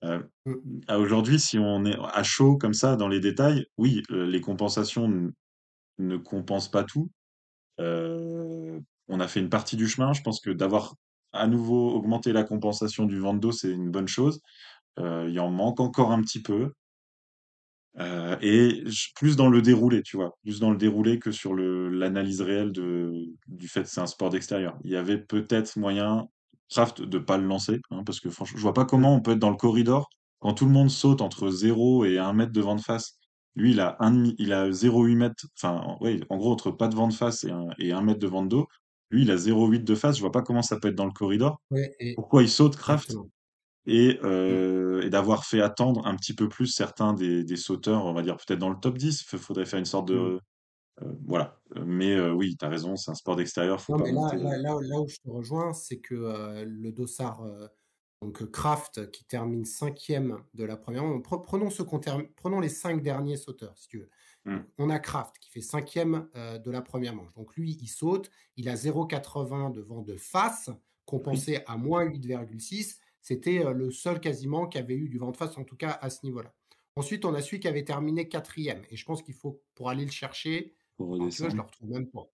Euh, 0.05 0.21
mm. 0.47 0.81
à 0.89 0.99
aujourd'hui, 0.99 1.39
si 1.39 1.59
on 1.59 1.85
est 1.85 1.97
à 1.99 2.23
chaud 2.23 2.57
comme 2.57 2.75
ça 2.75 2.97
dans 2.97 3.09
les 3.09 3.21
détails, 3.21 3.67
oui, 3.77 4.03
les 4.11 4.41
compensations 4.41 5.33
ne 5.99 6.17
compense 6.17 6.71
pas 6.71 6.85
tout. 6.85 7.11
Euh, 7.81 8.81
on 9.09 9.21
a 9.21 9.29
fait 9.29 9.41
une 9.41 9.51
partie 9.51 9.77
du 9.77 9.89
chemin. 9.89 10.13
Je 10.13 10.23
pense 10.23 10.41
que 10.41 10.51
d'avoir 10.51 10.95
à 11.33 11.47
nouveau 11.47 11.93
augmenté 11.95 12.33
la 12.33 12.45
compensation 12.45 13.05
du 13.05 13.19
vent 13.19 13.35
d'eau, 13.35 13.53
c'est 13.53 13.71
une 13.71 13.91
bonne 13.91 14.09
chose. 14.09 14.41
Euh, 14.99 15.29
il 15.29 15.39
en 15.41 15.51
manque 15.51 15.81
encore 15.81 16.13
un 16.13 16.23
petit 16.23 16.43
peu. 16.43 16.73
Et 18.41 18.85
plus 19.17 19.35
dans 19.35 19.49
le 19.49 19.61
déroulé, 19.61 20.03
tu 20.03 20.17
vois, 20.17 20.39
plus 20.45 20.61
dans 20.61 20.71
le 20.71 20.77
déroulé 20.77 21.19
que 21.19 21.33
sur 21.33 21.57
l'analyse 21.57 22.41
réelle 22.43 22.71
de 22.71 23.13
du 23.49 23.67
fait 23.67 23.83
que 23.83 23.89
c'est 23.89 24.01
un 24.01 24.07
sport 24.07 24.31
d'extérieur. 24.31 24.79
Il 24.85 24.93
y 24.93 24.97
avait 24.97 25.19
peut-être 25.19 25.77
moyen, 25.77 26.29
Kraft, 26.71 27.03
de 27.03 27.19
pas 27.19 27.39
le 27.39 27.47
lancer, 27.47 27.81
hein, 27.91 28.03
parce 28.05 28.21
que 28.21 28.31
franchement, 28.31 28.57
je 28.59 28.63
vois 28.63 28.75
pas 28.75 28.85
comment 28.85 29.15
on 29.15 29.21
peut 29.21 29.33
être 29.33 29.39
dans 29.39 29.51
le 29.51 29.57
corridor 29.57 30.09
quand 30.41 30.55
tout 30.55 30.67
le 30.67 30.71
monde 30.73 30.91
saute 30.91 31.21
entre 31.23 31.51
zéro 31.51 32.05
et 32.05 32.19
un 32.19 32.33
mètre 32.33 32.53
de 32.53 32.61
vent 32.61 32.75
de 32.77 32.81
face. 32.81 33.19
Lui, 33.57 33.73
il 33.73 33.81
a 33.81 33.97
un 34.01 34.11
demi, 34.13 34.35
il 34.39 34.53
a 34.53 34.71
0,8 34.71 35.17
mètres, 35.17 35.47
enfin, 35.57 35.81
en- 35.81 35.99
ouais, 36.03 36.21
en 36.29 36.37
gros, 36.37 36.53
entre 36.53 36.71
pas 36.71 36.87
de 36.89 36.95
vent 36.95 37.09
de 37.09 37.15
face 37.15 37.43
et 37.45 37.51
un, 37.51 37.67
et 37.79 37.93
un 37.93 38.03
mètre 38.03 38.21
de 38.21 38.27
vent 38.29 38.43
de 38.43 38.49
dos. 38.49 38.67
Lui, 39.11 39.23
il 39.23 39.31
a 39.31 39.37
0,8 39.37 39.83
de 39.85 39.95
face. 39.95 40.17
Je 40.17 40.21
vois 40.21 40.31
pas 40.31 40.43
comment 40.43 40.63
ça 40.63 40.79
peut 40.79 40.89
être 40.89 40.95
dans 40.95 41.07
le 41.07 41.13
corridor. 41.13 41.61
Ouais, 41.71 41.97
et 41.99 42.15
Pourquoi 42.15 42.43
il 42.43 42.49
saute, 42.51 42.77
Kraft? 42.77 43.07
exactement. 43.09 43.31
et, 43.87 44.15
Mm. 44.17 44.27
euh, 44.27 45.03
et 45.03 45.11
d'avoir 45.11 45.45
fait 45.47 45.63
attendre 45.63 46.07
un 46.07 46.15
petit 46.15 46.35
peu 46.35 46.49
plus 46.49 46.67
certains 46.67 47.15
des, 47.15 47.43
des 47.45 47.57
sauteurs, 47.57 48.05
on 48.05 48.13
va 48.13 48.23
dire 48.23 48.37
peut-être 48.37 48.59
dans 48.61 48.69
le 48.71 48.79
top 48.81 48.99
10. 48.99 49.25
Il 49.33 49.39
faudrait 49.39 49.65
faire 49.67 49.79
une 49.79 49.85
sorte 49.87 50.09
de. 50.09 50.39
Euh, 51.03 51.13
voilà. 51.27 51.61
Euh, 51.77 51.85
Mais 51.85 52.13
euh, 52.15 52.33
oui, 52.33 52.57
tu 52.59 52.65
as 52.65 52.69
raison, 52.69 52.97
c'est 52.97 53.11
un 53.11 53.15
sport 53.15 53.37
d'extérieur, 53.37 53.81
faut 53.81 53.93
Non, 53.93 53.99
pas 53.99 54.05
mais 54.05 54.13
là, 54.13 54.21
monter. 54.21 54.37
là, 54.39 54.57
là, 54.59 54.79
là 54.81 55.01
où 55.01 55.09
je 55.09 55.17
te 55.17 55.29
rejoins, 55.29 55.73
c'est 55.73 55.99
que 55.99 56.65
le 56.67 56.93
dossard, 56.93 57.45
donc 58.23 58.51
Kraft, 58.51 59.11
qui 59.11 59.25
termine 59.25 59.65
cinquième 59.65 60.43
de 60.55 60.65
la 60.65 60.77
première, 60.77 61.05
pre- 61.05 61.43
prenons, 61.43 61.69
termine- 62.01 62.29
les 62.63 62.69
cinq 62.69 63.03
derniers 63.03 63.37
sauteurs, 63.37 63.77
si 63.79 63.89
tu 63.89 63.99
veux. 63.99 64.11
Hmm. 64.45 64.61
On 64.79 64.89
a 64.91 64.99
Kraft 64.99 65.39
qui 65.41 65.51
fait 65.51 65.61
cinquième 65.61 66.29
euh, 66.37 66.59
de 66.59 66.71
la 66.71 66.81
première 66.81 67.15
manche. 67.15 67.35
Donc 67.35 67.55
lui, 67.57 67.77
il 67.83 67.89
saute, 67.89 68.31
il 68.57 68.69
a 68.69 68.77
0,80 68.77 69.71
de 69.71 69.81
vent 69.81 70.01
de 70.03 70.17
face, 70.17 70.71
compensé 71.05 71.61
à 71.67 71.77
moins 71.77 72.05
8,6. 72.05 72.99
C'était 73.21 73.65
euh, 73.65 73.73
le 73.73 73.91
seul 73.91 74.21
quasiment 74.21 74.67
qui 74.67 74.79
avait 74.79 74.95
eu 74.95 75.09
du 75.09 75.19
vent 75.19 75.31
de 75.33 75.37
face, 75.37 75.59
en 75.59 75.65
tout 75.65 75.77
cas 75.77 75.99
à 76.01 76.09
ce 76.11 76.25
niveau-là. 76.25 76.55
Ensuite, 76.97 77.25
on 77.25 77.35
a 77.35 77.43
celui 77.43 77.61
qui 77.61 77.69
avait 77.69 77.85
terminé 77.85 78.29
quatrième. 78.29 78.83
Et 78.91 78.97
je 78.97 79.05
pense 79.05 79.23
qu'il 79.23 79.35
faut, 79.35 79.63
pour 79.75 79.91
aller 79.91 80.05
le 80.05 80.11
chercher, 80.11 80.75
Pour 80.99 81.15
alors, 81.15 81.29
tu 81.31 81.41
vois, 81.41 81.49
je 81.49 81.57
le 81.57 81.63
redescendre. 81.63 81.65
retrouve 81.71 81.89
même 81.91 82.07
pas. 82.11 82.27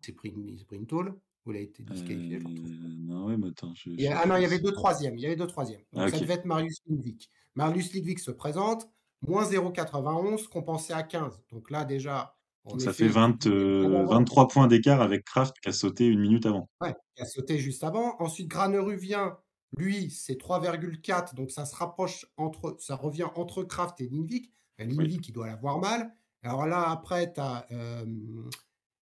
Il 0.00 0.06
s'est 0.06 0.12
pris 0.12 0.30
pris 0.30 0.76
une 0.76 0.86
tôle 0.86 1.18
ou 1.46 1.52
il 1.52 1.56
a 1.56 1.60
été 1.60 1.82
disqualifié, 1.82 2.38
je 2.40 2.44
le 2.44 2.48
retrouve 2.50 2.70
pas. 2.70 2.84
Euh, 2.86 2.94
non, 2.98 3.24
ouais, 3.26 3.36
mais 3.38 3.48
attends, 3.48 3.72
je 3.74 3.88
Il 3.90 4.00
y 4.02 4.06
a- 4.08 4.20
ah 4.20 4.26
non, 4.26 4.36
il 4.36 4.42
y 4.42 4.44
avait 4.44 4.58
deux 4.58 4.72
troisièmes. 4.72 5.16
Il 5.16 5.22
y 5.22 5.26
avait 5.26 5.36
deux 5.36 5.46
troisièmes. 5.46 5.80
Donc 5.92 6.02
Ah, 6.02 6.08
ça 6.10 6.16
ok. 6.16 6.22
devait 6.22 6.34
être 6.34 6.44
Marius 6.44 6.80
Lidvik. 6.86 7.30
Marius 7.54 7.92
Lidvik 7.94 8.18
se 8.18 8.30
présente, 8.30 8.86
moins 9.22 9.44
0,91 9.44 10.46
compensé 10.48 10.92
à 10.92 11.02
15. 11.02 11.40
Donc 11.50 11.70
là, 11.70 11.84
déjà, 11.86 12.36
Donc 12.64 12.80
ça 12.82 12.92
fait 12.92 13.06
il 13.06 13.08
te 13.08 13.14
20, 13.14 13.28
dit, 13.30 13.48
il 13.48 13.52
y 13.52 13.54
a 13.54 13.58
bien 13.58 13.88
euh, 13.88 13.92
d'avance. 13.94 14.10
23 14.10 14.48
points 14.48 14.66
d'écart 14.66 15.00
avec 15.00 15.24
Kraft 15.24 15.56
qui 15.62 15.68
a 15.70 15.72
sauté 15.72 16.06
une 16.06 16.20
minute 16.20 16.44
avant. 16.44 16.68
Ouais, 16.82 16.94
qui 17.16 17.22
a 17.22 17.26
sauté 17.26 17.58
juste 17.58 17.82
avant. 17.82 18.16
Ensuite, 18.20 18.48
Graneru 18.48 18.96
vient. 18.96 19.38
Lui, 19.76 20.10
c'est 20.10 20.36
3,4. 20.40 21.34
Donc 21.34 21.50
ça 21.50 21.64
se 21.66 21.74
rapproche 21.76 22.26
entre. 22.36 22.76
Ça 22.78 22.96
revient 22.96 23.26
entre 23.36 23.64
Kraft 23.64 24.00
et 24.00 24.08
Linvik. 24.08 24.52
Oui. 24.78 24.86
Linvik, 24.86 25.28
il 25.28 25.32
doit 25.32 25.46
l'avoir 25.46 25.78
mal. 25.78 26.12
Alors 26.42 26.66
là, 26.66 26.90
après, 26.90 27.32
tu 27.32 27.40
as. 27.40 27.66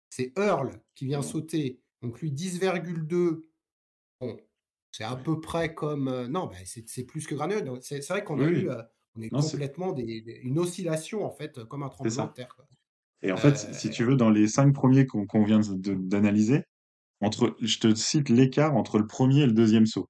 c'est 0.10 0.32
Earl 0.38 0.82
qui 0.96 1.06
vient 1.06 1.20
Ouais. 1.20 1.26
sauter. 1.26 1.80
Donc 2.02 2.22
lui, 2.22 2.32
10,2. 2.32 3.50
Bon, 4.22 4.38
c'est 4.92 5.04
à 5.04 5.16
peu 5.16 5.42
près 5.42 5.74
comme. 5.74 6.08
euh, 6.08 6.28
non, 6.28 6.48
bah, 6.48 6.56
c'est 6.66 7.04
plus 7.04 7.28
que. 7.28 7.36
Donc 7.62 7.80
c'est 7.82 8.06
vrai 8.08 8.24
qu'on 8.24 8.40
a 8.40 8.46
oui. 8.46 8.62
eu. 8.62 8.70
euh, 8.70 8.82
on 9.18 9.22
est 9.22 9.32
Non, 9.32 9.42
c'est 9.42 9.52
complètement 9.52 9.94
des, 9.94 10.22
des- 10.22 10.40
une 10.44 10.60
oscillation, 10.60 11.26
en 11.26 11.32
fait, 11.32 11.64
comme 11.66 11.84
un 11.84 11.90
tremblement 11.90 12.28
de 12.28 12.34
terre. 12.34 12.54
quoi. 12.56 12.66
Et 13.22 13.32
en 13.32 13.38
fait, 13.38 13.54
Euh, 13.70 13.74
si 13.74 13.90
tu 13.90 14.04
veux, 14.04 14.16
dans 14.16 14.30
les 14.30 14.48
cinq 14.48 14.74
premiers 14.74 15.06
qu'on 15.06 15.44
vient 15.44 15.60
d'analyser, 15.60 16.64
entre, 17.22 17.56
je 17.62 17.80
te 17.80 17.96
cite 17.96 18.30
l'écart 18.30 18.76
entre 18.76 19.00
le 19.00 19.08
premier 19.08 19.42
et 19.42 19.46
le 19.46 19.54
deuxième 19.54 19.86
saut. 19.86 20.10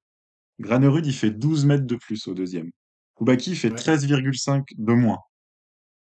Granerud, 0.59 1.05
il 1.05 1.13
fait 1.13 1.31
12 1.31 1.65
mètres 1.65 1.85
de 1.85 1.95
plus 1.95 2.27
au 2.27 2.33
deuxième. 2.33 2.71
Koubaki, 3.15 3.51
il 3.51 3.57
fait 3.57 3.69
ouais, 3.69 3.75
13,5 3.75 4.63
de 4.77 4.93
moins. 4.93 5.19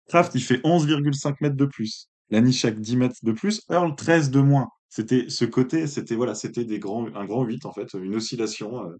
Kraft, 0.09 0.34
il 0.34 0.42
fait 0.42 0.61
11,5 0.64 1.36
mètres 1.40 1.57
de 1.57 1.66
plus. 1.66 2.09
Lanichak, 2.30 2.80
10 2.80 2.96
mètres 2.96 3.16
de 3.22 3.32
plus. 3.32 3.62
Earl, 3.70 3.94
13 3.96 4.30
de 4.30 4.40
moins. 4.40 4.68
C'était 4.88 5.28
ce 5.28 5.44
côté, 5.44 5.86
c'était 5.86 6.14
voilà, 6.14 6.34
c'était 6.34 6.64
des 6.64 6.78
grands, 6.78 7.07
un 7.14 7.24
grand 7.24 7.44
8 7.44 7.66
en 7.66 7.72
fait, 7.72 7.92
une 7.94 8.14
oscillation 8.14 8.84
euh, 8.86 8.96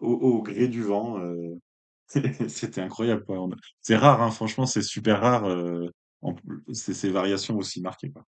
au, 0.00 0.12
au 0.12 0.42
gré 0.42 0.68
du 0.68 0.82
vent. 0.82 1.20
euh, 1.20 1.56
c'était 2.48 2.80
incroyable 2.80 3.24
C'est 3.80 3.96
rare, 3.96 4.22
hein, 4.22 4.30
franchement, 4.30 4.66
c'est 4.66 4.82
super 4.82 5.20
rare. 5.20 5.44
euh, 5.44 5.86
ces 6.72 7.10
variations 7.10 7.56
aussi 7.56 7.80
marquées 7.80 8.10
quoi. 8.10 8.24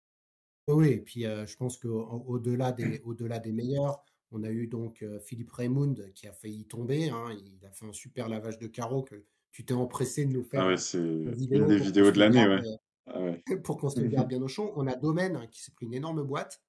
Oui, 0.68 0.88
et 0.88 1.00
puis 1.00 1.22
je 1.22 1.56
pense 1.56 1.78
qu'au-delà 1.78 2.72
des, 2.72 3.00
au-delà 3.04 3.38
des 3.38 3.52
meilleurs, 3.52 4.04
on 4.30 4.44
a 4.44 4.50
eu 4.50 4.68
donc 4.68 5.04
Philippe 5.24 5.50
Raymond 5.50 5.96
qui 6.14 6.28
a 6.28 6.32
failli 6.32 6.66
tomber. 6.66 7.10
hein. 7.10 7.32
il 7.32 7.64
a 7.66 7.70
fait 7.72 7.86
un 7.86 7.92
super 7.92 8.28
lavage 8.28 8.58
de 8.58 8.68
carreau 8.68 9.02
que 9.02 9.24
tu 9.52 9.64
t'es 9.64 9.74
empressé 9.74 10.24
de 10.26 10.32
nous 10.32 10.46
Ah 10.52 10.66
ouais, 10.66 10.76
faire 10.76 10.80
c'est 10.80 10.98
une 10.98 11.66
des 11.66 11.78
vidéos 11.78 12.10
de 12.10 12.18
l'année, 12.18 12.46
ouais. 12.46 12.60
Ah 13.06 13.20
ouais. 13.20 13.42
euh, 13.50 13.56
pour 13.64 13.78
qu'on 13.78 13.90
se 13.90 14.00
garde 14.00 14.28
bien 14.28 14.42
au 14.42 14.48
chaud. 14.48 14.72
On 14.76 14.86
a 14.86 14.94
Domaine 14.96 15.36
hein, 15.36 15.46
qui 15.48 15.62
s'est 15.62 15.72
pris 15.72 15.86
une 15.86 15.94
énorme 15.94 16.22
boîte. 16.22 16.62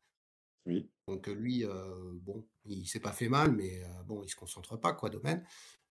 Oui. 0.65 0.89
Donc 1.07 1.27
euh, 1.27 1.33
lui, 1.33 1.65
euh, 1.65 2.11
bon, 2.13 2.45
il 2.65 2.85
s'est 2.87 2.99
pas 2.99 3.11
fait 3.11 3.29
mal, 3.29 3.51
mais 3.51 3.83
euh, 3.83 4.03
bon, 4.05 4.21
il 4.23 4.29
se 4.29 4.35
concentre 4.35 4.77
pas, 4.77 4.93
quoi, 4.93 5.09
Domaine. 5.09 5.43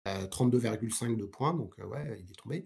Euh, 0.08 0.28
32,5 0.28 1.18
de 1.18 1.26
points, 1.26 1.56
donc 1.56 1.76
ouais, 1.80 2.20
il 2.20 2.30
est 2.30 2.36
tombé. 2.36 2.64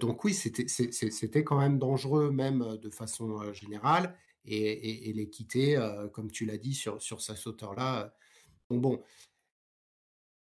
Donc 0.00 0.22
oui, 0.24 0.34
c'était 0.34 1.42
quand 1.44 1.58
même 1.58 1.78
dangereux, 1.78 2.30
même 2.30 2.76
de 2.76 2.90
façon 2.90 3.52
générale. 3.54 4.14
Et, 4.44 4.56
et- 4.56 5.08
et 5.08 5.12
l'équité, 5.14 5.78
comme 6.12 6.30
tu 6.30 6.44
l'as 6.44 6.58
dit, 6.58 6.74
sur, 6.74 7.00
sur 7.00 7.22
sa 7.22 7.36
sauteur-là. 7.36 8.14
bon, 8.68 8.76
bon, 8.78 9.02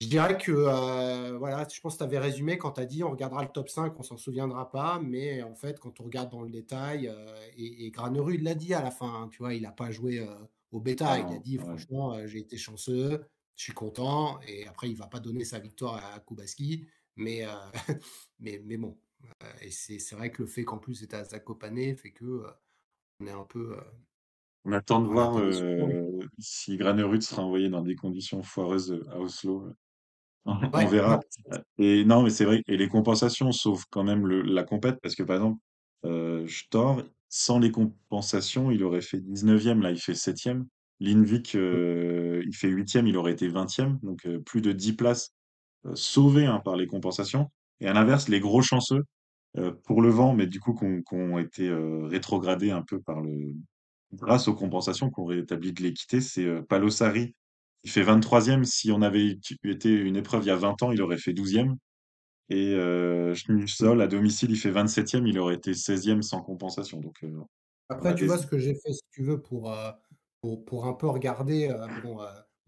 je 0.03 0.09
dirais 0.09 0.36
que, 0.36 0.50
euh, 0.50 1.38
voilà, 1.38 1.64
je 1.72 1.80
pense 1.80 1.94
que 1.94 1.98
tu 1.98 2.05
avais 2.05 2.18
résumé 2.18 2.59
quand 2.59 2.72
tu 2.72 2.80
as 2.80 2.86
dit 2.86 3.05
on 3.05 3.11
regardera 3.12 3.44
le 3.44 3.50
top 3.50 3.68
5, 3.68 3.96
on 3.96 4.03
s'en 4.03 4.16
souviendra 4.16 4.68
pas, 4.68 4.98
mais 5.00 5.44
en 5.44 5.55
fait, 5.55 5.78
quand 5.78 6.00
on 6.00 6.05
regarde 6.05 6.28
dans 6.28 6.42
le 6.42 6.50
détail, 6.50 7.07
euh, 7.07 7.40
et, 7.57 7.86
et 7.86 7.90
Granerud 7.92 8.42
l'a 8.42 8.57
dit 8.57 8.74
à 8.74 8.82
la 8.82 8.90
fin, 8.90 9.07
hein, 9.07 9.28
tu 9.30 9.38
vois, 9.38 9.55
il 9.55 9.62
n'a 9.62 9.70
pas 9.70 9.92
joué 9.92 10.18
euh, 10.18 10.34
au 10.72 10.80
bêta, 10.80 11.07
Ah 11.09 11.18
il 11.20 11.32
a 11.36 11.38
dit 11.38 11.57
ouais. 11.57 11.64
franchement, 11.64 12.26
j'ai 12.26 12.40
été 12.40 12.57
chanceux, 12.57 13.22
je 13.57 13.62
suis 13.62 13.72
content, 13.74 14.40
et 14.48 14.66
après, 14.66 14.88
il 14.88 14.96
va 14.96 15.07
pas 15.07 15.20
donner 15.20 15.44
sa 15.44 15.61
victoire 15.61 16.05
à 16.05 16.18
Kubaski, 16.18 16.88
mais, 17.14 17.44
mais, 18.40 18.61
mais 18.64 18.78
bon, 18.78 18.98
et 19.61 19.70
c'est 19.70 20.00
c'est 20.00 20.16
vrai 20.16 20.32
que 20.32 20.42
le 20.42 20.48
fait 20.48 20.64
qu'en 20.64 20.78
plus 20.78 20.96
c'était 20.96 21.16
à 21.16 21.22
Zakopane 21.22 21.94
fait 21.94 22.11
que 22.11 22.42
on 23.20 23.26
est 23.28 23.30
un 23.30 23.44
peu, 23.44 23.76
On 24.64 24.72
attend 24.72 25.00
de 25.00 25.07
on 25.07 25.12
voir 25.12 25.40
si 26.40 26.76
Granerud 26.76 27.22
sera 27.22 27.42
envoyé 27.42 27.68
dans 27.68 27.82
des 27.82 27.94
conditions 27.94 28.42
foireuses 28.42 29.00
à 29.12 29.20
Oslo. 29.20 29.72
On 30.45 30.59
on 30.72 30.86
verra. 30.86 31.20
non, 31.51 31.59
Et 31.78 32.05
non, 32.05 32.22
mais 32.22 32.30
c'est 32.30 32.45
vrai. 32.45 32.62
Et 32.66 32.76
les 32.76 32.88
compensations, 32.88 33.53
sauf 33.53 33.84
quand 33.90 34.05
même 34.05 34.26
le, 34.26 34.43
la 34.43 34.64
compète, 34.64 34.99
parce 35.03 35.14
que 35.14 35.22
par 35.22 35.36
exemple, 35.36 35.61
euh, 36.05 36.47
Stor, 36.49 37.03
sans 37.28 37.59
les 37.59 37.70
compensations, 37.70 38.70
il 38.70 38.82
aurait 38.82 39.01
fait 39.03 39.18
19e, 39.20 39.80
là, 39.80 39.90
il 39.90 40.01
fait 40.01 40.14
7e. 40.14 40.64
Linvik, 41.01 41.55
euh, 41.55 42.43
il 42.47 42.55
fait 42.55 42.68
8e, 42.68 43.07
il 43.07 43.16
aurait 43.16 43.32
été 43.32 43.49
20e. 43.49 43.99
Donc 44.03 44.26
euh, 44.26 44.40
plus 44.40 44.61
de 44.62 44.72
10 44.72 44.95
places 44.95 45.34
euh, 45.86 45.95
sauvées 45.95 46.47
hein, 46.47 46.61
par 46.64 46.76
les 46.76 46.86
compensations. 46.86 47.51
Et 47.80 47.88
à 47.88 47.93
l'inverse, 47.93 48.28
les 48.28 48.40
gros 48.40 48.62
chanceux, 48.62 49.03
euh, 49.59 49.72
pour 49.84 50.01
le 50.01 50.09
vent, 50.09 50.34
mais 50.34 50.47
du 50.47 50.61
coup, 50.61 50.74
qui 50.74 50.84
ont, 50.84 51.03
qui 51.03 51.14
ont 51.14 51.38
été 51.38 51.68
euh, 51.68 52.07
rétrogradés 52.07 52.70
un 52.70 52.82
peu 52.82 53.01
par 53.01 53.20
le, 53.20 53.55
grâce 54.14 54.49
aux 54.49 54.55
compensations 54.55 55.11
qu'on 55.11 55.26
rétablit 55.26 55.72
de 55.72 55.82
l'équité, 55.82 56.20
c'est 56.22 56.45
euh, 56.47 56.62
Palosari 56.62 57.34
il 57.84 57.90
fait 57.90 58.02
23e. 58.02 58.64
Si 58.64 58.92
on 58.92 59.02
avait 59.02 59.38
été 59.64 59.90
une 59.90 60.16
épreuve 60.16 60.44
il 60.44 60.48
y 60.48 60.50
a 60.50 60.56
20 60.56 60.82
ans, 60.82 60.92
il 60.92 61.02
aurait 61.02 61.18
fait 61.18 61.32
12e. 61.32 61.76
Et 62.48 62.74
euh, 62.74 63.34
Schneefsol, 63.34 64.00
à 64.00 64.06
domicile, 64.06 64.50
il 64.50 64.58
fait 64.58 64.70
27e. 64.70 65.26
Il 65.26 65.38
aurait 65.38 65.54
été 65.54 65.72
16e 65.72 66.22
sans 66.22 66.42
compensation. 66.42 67.00
Donc, 67.00 67.22
euh, 67.24 67.40
Après, 67.88 68.14
tu 68.14 68.22
des... 68.22 68.26
vois 68.26 68.38
ce 68.38 68.46
que 68.46 68.58
j'ai 68.58 68.74
fait, 68.74 68.92
si 68.92 69.02
tu 69.10 69.22
veux, 69.22 69.40
pour, 69.40 69.72
euh, 69.72 69.90
pour, 70.40 70.64
pour 70.64 70.86
un 70.86 70.92
peu 70.92 71.08
regarder. 71.08 71.68
euh, 71.68 71.86
bon, 72.02 72.18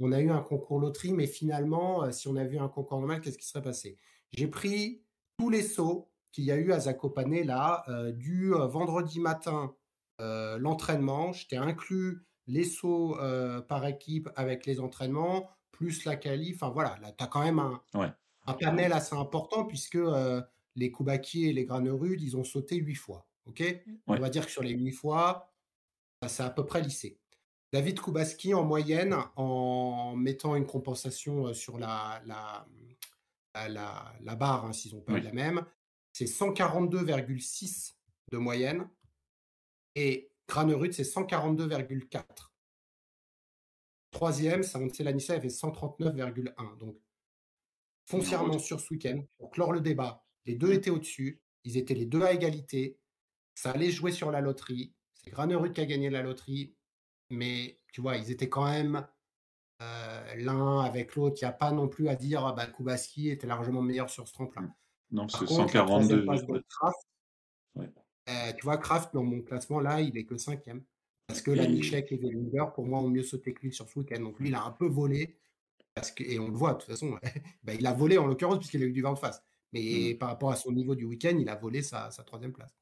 on 0.01 0.11
a 0.13 0.21
eu 0.21 0.31
un 0.31 0.41
concours 0.41 0.81
loterie, 0.81 1.13
mais 1.13 1.27
finalement, 1.27 2.11
si 2.11 2.29
on 2.29 2.37
avait 2.37 2.57
eu 2.57 2.59
un 2.59 2.69
concours 2.69 2.99
normal, 2.99 3.21
qu'est-ce 3.21 3.39
qui 3.39 3.47
serait 3.47 3.63
passé? 3.63 3.97
J'ai 4.33 4.49
pris 4.49 5.03
tous 5.39 5.51
les 5.51 5.63
sauts 5.63 6.11
qu'il 6.33 6.45
y 6.45 6.51
a 6.51 6.57
eu 6.57 6.73
à 6.73 6.81
Zakopane, 6.81 7.43
là, 7.45 7.85
du 8.13 8.51
vendredi 8.51 9.21
matin, 9.21 9.73
l'entraînement. 10.19 11.33
Je 11.33 11.47
t'ai 11.47 11.57
inclus 11.57 12.25
les 12.47 12.65
sauts 12.65 13.19
euh, 13.21 13.61
par 13.61 13.87
équipe 13.87 14.29
avec 14.37 14.67
les 14.67 14.81
entraînements, 14.81 15.51
plus 15.73 16.05
la 16.05 16.17
qualif. 16.17 16.57
Enfin, 16.63 16.73
voilà, 16.73 16.99
là, 17.03 17.13
tu 17.13 17.25
as 17.25 17.27
quand 17.27 17.43
même 17.43 17.59
un, 17.59 17.83
Ouais. 17.95 18.09
un 18.47 18.53
panel 18.55 18.93
assez 18.93 19.15
important, 19.17 19.65
puisque 19.65 19.97
euh, 19.97 20.43
les 20.77 20.91
Koubaki 20.91 21.47
et 21.49 21.53
les 21.53 21.65
Granerudes, 21.65 22.21
ils 22.23 22.37
ont 22.37 22.45
sauté 22.45 22.77
huit 22.77 22.95
fois. 22.97 23.27
OK? 23.47 23.63
On 24.07 24.13
Ouais. 24.15 24.21
va 24.21 24.31
dire 24.31 24.47
que 24.47 24.53
sur 24.53 24.63
les 24.63 24.71
huit 24.73 24.93
fois, 24.93 25.53
ça 26.23 26.29
c'est 26.29 26.43
à 26.43 26.51
peu 26.51 26.65
près 26.67 26.81
lissé. 26.83 27.19
David 27.73 28.01
Kubaski, 28.01 28.55
en 28.55 28.65
moyenne, 28.65 29.17
en 29.37 30.15
mettant 30.17 30.55
une 30.57 30.67
compensation 30.67 31.49
euh, 31.49 31.55
sur 31.55 31.79
la, 31.79 32.23
la, 32.25 32.67
la, 33.55 33.69
la- 33.69 34.13
la 34.21 34.35
barre, 34.37 34.65
hein, 34.67 34.73
s'ils 34.73 34.95
n'ont 34.95 35.01
pas 35.01 35.15
eu 35.15 35.21
la 35.21 35.33
même, 35.33 35.65
c'est 36.13 36.27
142,6 36.27 37.95
de 38.31 38.39
moyenne. 38.39 38.89
Et 39.97 40.31
Granerud, 40.49 40.93
c'est 40.93 41.03
142,4. 41.05 42.53
Troisième, 44.11 44.63
c'est 44.63 45.03
Lanissa, 45.03 45.35
elle 45.35 45.41
fait 45.43 45.49
139,1. 45.49 46.77
Donc, 46.79 46.97
foncièrement 48.07 48.59
sur 48.59 48.81
ce 48.81 48.93
week-end, 48.95 49.23
pour 49.39 49.51
clore 49.51 49.73
le 49.73 49.81
débat, 49.81 50.25
les 50.47 50.55
deux 50.55 50.69
Mm. 50.69 50.73
étaient 50.73 50.91
au-dessus. 50.91 51.41
ils 51.67 51.79
étaient 51.79 51.95
les 51.95 52.05
deux 52.05 52.21
à 52.23 52.33
égalité. 52.33 52.99
Ça 53.55 53.71
allait 53.71 53.91
jouer 53.91 54.13
sur 54.13 54.31
la 54.31 54.43
loterie. 54.43 54.93
C'est 55.15 55.31
Granerud 55.31 55.73
qui 55.73 55.81
a 55.81 55.87
gagné 55.87 56.11
la 56.11 56.21
loterie. 56.23 56.75
Mais 57.31 57.81
tu 57.91 58.03
vois, 58.03 58.19
ils 58.19 58.31
étaient 58.31 58.51
quand 58.51 58.67
même 58.67 59.09
euh, 59.81 60.35
l'un 60.37 60.81
avec 60.81 61.15
l'autre. 61.15 61.39
Il 61.41 61.45
n'y 61.47 61.49
a 61.49 61.53
pas 61.53 61.73
non 61.73 61.89
plus 61.89 62.09
à 62.09 62.17
dire 62.17 62.45
ah 62.45 62.53
bah, 62.53 62.67
Kubaski 62.67 63.31
était 63.31 63.47
largement 63.47 63.81
meilleur 63.81 64.11
sur 64.11 64.29
ce 64.29 64.35
tremplin. 64.35 64.75
Non, 65.11 65.27
Par 65.27 65.41
que 65.41 65.47
contre, 65.47 65.75
la 65.75 65.87
142. 65.87 65.87
troisième 65.87 66.25
place 66.27 66.47
de 66.47 66.65
Kraft, 66.69 67.09
Ouais. 67.77 67.91
Euh, 68.29 68.53
tu 68.57 68.63
vois, 68.65 68.79
Kraft, 68.79 69.13
dans 69.15 69.23
mon 69.25 69.41
classement, 69.43 69.81
là, 69.81 70.01
il 70.01 70.17
est 70.17 70.25
que 70.25 70.37
cinquième. 70.37 70.83
Parce 71.27 71.41
que 71.43 71.51
la 71.51 71.65
Et- 71.65 71.69
Nichlek 71.69 72.13
et 72.13 72.17
Wellinger, 72.17 72.67
pour 72.75 72.87
moi, 72.87 73.01
ont 73.01 73.09
mieux 73.09 73.23
sauté 73.23 73.55
que 73.55 73.63
lui 73.63 73.73
sur 73.73 73.89
ce 73.89 73.99
week-end. 73.99 74.21
Donc 74.21 74.39
lui, 74.41 74.49
il 74.49 74.55
a 74.55 74.63
un 74.65 74.71
peu 74.73 74.87
volé. 74.87 75.37
Parce 75.95 76.11
que, 76.11 76.25
et 76.25 76.39
on 76.39 76.49
le 76.49 76.55
voit, 76.57 76.75
de 76.75 76.79
toute 76.79 76.91
façon, 76.91 77.19
bah, 77.65 77.75
il 77.75 77.87
a 77.87 77.93
volé 77.93 78.19
en 78.19 78.27
l'occurrence, 78.27 78.59
puisqu'il 78.59 78.83
a 78.83 78.87
eu 78.87 78.93
du 78.93 79.03
vent 79.03 79.15
de 79.15 79.19
face. 79.19 79.43
Mais 79.73 80.15
par 80.15 80.29
rapport 80.29 80.51
à 80.51 80.57
son 80.57 80.73
niveau 80.73 80.95
du 80.95 81.05
week-end, 81.05 81.37
il 81.39 81.49
a 81.49 81.57
volé 81.57 81.83
sa, 81.83 82.11
sa 82.11 82.23
troisième 82.25 82.53
place. 82.53 82.75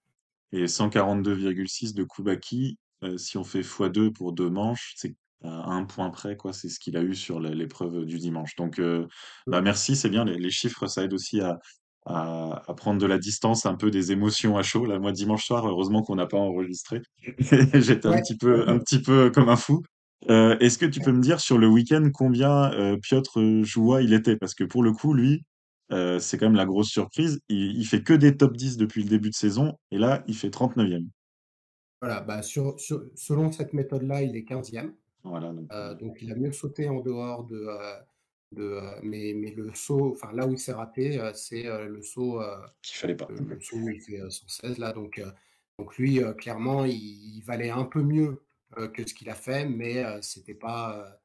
Et 0.52 0.66
142,6 0.66 1.94
de 1.94 2.04
Kubaki, 2.04 2.78
euh, 3.02 3.16
si 3.16 3.38
on 3.38 3.44
fait 3.44 3.62
x2 3.62 4.12
pour 4.12 4.32
deux 4.32 4.50
manches, 4.50 4.94
c'est 4.96 5.14
à 5.42 5.70
un 5.72 5.84
point 5.84 6.10
près, 6.10 6.36
quoi. 6.36 6.52
C'est 6.52 6.68
ce 6.68 6.78
qu'il 6.78 6.96
a 6.96 7.02
eu 7.02 7.14
sur 7.14 7.40
l'épreuve 7.40 8.04
du 8.04 8.18
dimanche. 8.18 8.54
Donc, 8.56 8.78
euh, 8.78 9.06
bah 9.46 9.60
merci, 9.60 9.96
c'est 9.96 10.10
bien. 10.10 10.24
Les, 10.24 10.38
les 10.38 10.50
chiffres, 10.50 10.86
ça 10.86 11.02
aide 11.04 11.14
aussi 11.14 11.40
à, 11.40 11.58
à, 12.06 12.62
à 12.66 12.74
prendre 12.74 13.00
de 13.00 13.06
la 13.06 13.18
distance, 13.18 13.66
un 13.66 13.74
peu 13.76 13.90
des 13.90 14.12
émotions 14.12 14.56
à 14.56 14.62
chaud. 14.62 14.86
Là, 14.86 14.98
moi, 14.98 15.12
dimanche 15.12 15.44
soir, 15.46 15.66
heureusement 15.66 16.02
qu'on 16.02 16.16
n'a 16.16 16.26
pas 16.26 16.38
enregistré. 16.38 17.02
J'étais 17.38 18.08
un 18.08 18.20
petit 18.20 18.36
peu, 18.36 18.68
un 18.68 18.78
petit 18.78 19.00
peu 19.00 19.30
comme 19.30 19.48
un 19.48 19.56
fou. 19.56 19.82
Euh, 20.30 20.56
est-ce 20.60 20.78
que 20.78 20.86
tu 20.86 21.00
peux 21.00 21.12
me 21.12 21.20
dire 21.20 21.40
sur 21.40 21.58
le 21.58 21.68
week-end 21.68 22.08
combien 22.14 22.72
euh, 22.72 22.96
Piotr 22.96 23.62
Joua 23.64 24.02
il 24.02 24.12
était? 24.14 24.36
Parce 24.36 24.54
que 24.54 24.64
pour 24.64 24.82
le 24.82 24.92
coup, 24.92 25.14
lui, 25.14 25.44
euh, 25.92 26.18
c'est 26.20 26.38
quand 26.38 26.46
même 26.46 26.54
la 26.56 26.64
grosse 26.66 26.88
surprise. 26.88 27.40
Il, 27.48 27.76
il 27.78 27.84
fait 27.86 28.02
que 28.02 28.12
des 28.12 28.36
top 28.36 28.56
10 28.56 28.76
depuis 28.76 29.02
le 29.02 29.08
début 29.08 29.30
de 29.30 29.34
saison, 29.34 29.74
et 29.90 29.98
là, 29.98 30.22
il 30.28 30.36
fait 30.36 30.50
39e. 30.50 31.08
Voilà, 32.00 32.20
bah, 32.20 32.42
sur, 32.42 32.78
sur- 32.80 33.04
selon 33.14 33.52
cette 33.52 33.72
méthode-là, 33.72 34.22
il 34.22 34.34
est 34.36 34.42
15e. 34.42 34.92
Voilà, 35.24 35.52
donc, 35.52 35.66
Euh, 35.72 35.94
donc 35.94 36.18
il 36.20 36.32
a 36.32 36.34
mieux 36.34 36.52
sauté 36.52 36.88
en 36.88 37.00
dehors 37.00 37.44
de. 37.44 37.66
Euh, 38.58 38.98
mais, 39.02 39.32
mais 39.34 39.50
le 39.52 39.72
saut, 39.74 40.12
enfin 40.12 40.32
là 40.32 40.46
où 40.46 40.52
il 40.52 40.58
s'est 40.58 40.72
raté, 40.72 41.18
euh, 41.18 41.32
c'est 41.34 41.66
euh, 41.66 41.86
le 41.86 42.02
saut, 42.02 42.40
qu'il 42.82 42.96
fallait 42.96 43.14
pas. 43.14 43.28
le, 43.30 43.36
le 43.44 43.60
saut 43.60 43.76
où 43.76 43.88
il 43.88 44.00
fait 44.00 44.20
euh, 44.20 44.30
116 44.30 44.78
là. 44.78 44.92
Donc, 44.92 45.22
donc 45.78 45.96
lui, 45.96 46.20
clairement, 46.38 46.84
il, 46.84 46.94
il 47.36 47.42
valait 47.42 47.70
un 47.70 47.84
peu 47.84 48.02
mieux 48.02 48.42
que 48.94 49.06
ce 49.06 49.12
qu'il 49.14 49.28
a 49.30 49.34
fait, 49.34 49.66
mais 49.66 50.02
c'était 50.22 50.54
pas. 50.54 51.18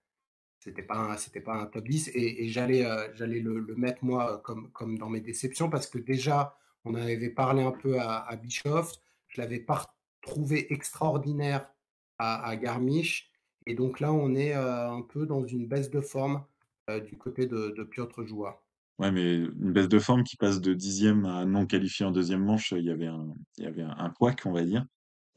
c'était 0.59 0.83
pas 0.83 0.97
un, 0.97 1.17
c'était 1.17 1.41
pas 1.41 1.53
un 1.55 1.65
top 1.65 1.87
10 1.87 2.09
et, 2.13 2.45
et 2.45 2.49
j'allais 2.49 2.83
j'allais 3.13 3.39
le, 3.39 3.59
le 3.59 3.75
mettre 3.75 4.03
moi 4.03 4.41
comme, 4.43 4.71
comme 4.71 4.97
dans 4.97 5.09
mes 5.09 5.21
déceptions 5.21 5.69
parce 5.69 5.87
que 5.87 5.97
déjà 5.97 6.57
on 6.85 6.95
avait 6.95 7.29
parlé 7.29 7.63
un 7.63 7.71
peu 7.71 7.99
à, 7.99 8.19
à 8.19 8.35
Bischoff 8.35 8.93
je 9.29 9.41
l'avais 9.41 9.59
pas 9.59 9.95
trouvé 10.21 10.73
extraordinaire 10.73 11.69
à, 12.17 12.45
à 12.49 12.55
Garmisch 12.57 13.31
et 13.65 13.75
donc 13.75 13.99
là 14.01 14.11
on 14.11 14.35
est 14.35 14.53
un 14.53 15.01
peu 15.03 15.25
dans 15.25 15.45
une 15.45 15.67
baisse 15.67 15.89
de 15.89 16.01
forme 16.01 16.43
euh, 16.89 16.99
du 16.99 17.17
côté 17.17 17.45
de, 17.47 17.73
de 17.75 17.83
Piotr 17.83 18.25
Joua 18.25 18.63
Ouais, 18.99 19.11
mais 19.11 19.35
une 19.35 19.73
baisse 19.73 19.89
de 19.89 19.99
forme 19.99 20.23
qui 20.23 20.37
passe 20.37 20.59
de 20.59 20.73
dixième 20.73 21.25
à 21.25 21.45
non 21.45 21.67
qualifié 21.67 22.05
en 22.05 22.11
deuxième 22.11 22.43
manche, 22.43 22.71
il 22.71 22.83
y 22.83 22.89
avait 22.89 23.05
un, 23.05 23.27
il 23.57 23.63
y 23.63 23.67
avait 23.67 23.83
un, 23.83 23.95
un 23.95 24.09
couac, 24.09 24.41
on 24.45 24.51
va 24.51 24.63
dire, 24.63 24.85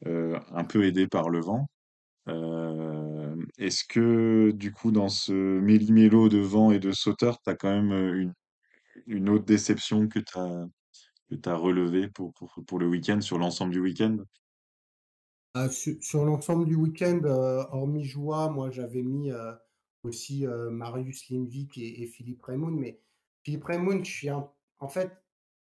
euh, 0.07 0.39
un 0.51 0.63
peu 0.63 0.83
aidé 0.85 1.07
par 1.07 1.29
le 1.29 1.41
vent. 1.41 1.67
Euh, 2.27 3.35
est-ce 3.59 3.83
que, 3.87 4.51
du 4.51 4.71
coup, 4.71 4.91
dans 4.91 5.09
ce 5.09 5.31
méli-mélo 5.59 6.29
de 6.29 6.39
vent 6.39 6.71
et 6.71 6.79
de 6.79 6.91
sauteur, 6.91 7.39
tu 7.43 7.51
as 7.51 7.55
quand 7.55 7.69
même 7.69 7.91
une, 8.15 8.33
une 9.05 9.29
autre 9.29 9.45
déception 9.45 10.07
que 10.07 10.19
tu 10.19 10.39
as, 10.39 10.65
que 11.29 11.35
tu 11.35 11.49
relevé 11.49 12.07
pour, 12.07 12.33
pour, 12.33 12.55
pour 12.65 12.79
le 12.79 12.87
week-end, 12.87 13.21
sur 13.21 13.37
l'ensemble 13.37 13.73
du 13.73 13.79
week-end? 13.79 14.17
Euh, 15.57 15.69
sur, 15.69 15.95
sur 16.01 16.25
l'ensemble 16.25 16.65
du 16.65 16.75
week-end, 16.75 17.21
hormis 17.71 18.05
Joie, 18.05 18.49
moi 18.49 18.71
j'avais 18.71 19.03
mis 19.03 19.31
aussi 20.03 20.45
Marius 20.45 21.29
Lindvik 21.29 21.77
et, 21.77 22.05
Philippe 22.07 22.43
Raymond. 22.43 22.71
Mais 22.71 22.99
Philippe 23.43 23.65
Raymond, 23.65 24.03
je 24.03 24.11
suis 24.11 24.29
un- 24.29 24.49
en 24.79 24.87
fait, 24.89 25.11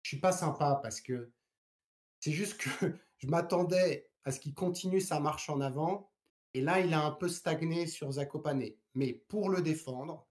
je 0.03 0.09
suis 0.09 0.19
pas 0.19 0.31
sympa 0.31 0.79
parce 0.81 1.01
que 1.01 1.31
c'est 2.19 2.31
juste 2.31 2.57
que 2.57 2.69
je 3.17 3.27
m'attendais 3.27 4.09
à 4.23 4.31
ce 4.31 4.39
qu'il 4.39 4.53
continue 4.53 5.01
sa 5.01 5.19
marche 5.19 5.49
en 5.49 5.61
avant. 5.61 6.11
Et 6.53 6.61
là, 6.61 6.79
il 6.79 6.93
a 6.93 7.05
un 7.05 7.11
peu 7.11 7.29
stagné 7.29 7.87
sur 7.87 8.11
Zakopane. 8.11 8.63
Mais 8.93 9.13
pour 9.29 9.49
le 9.49 9.61
défendre, 9.61 10.27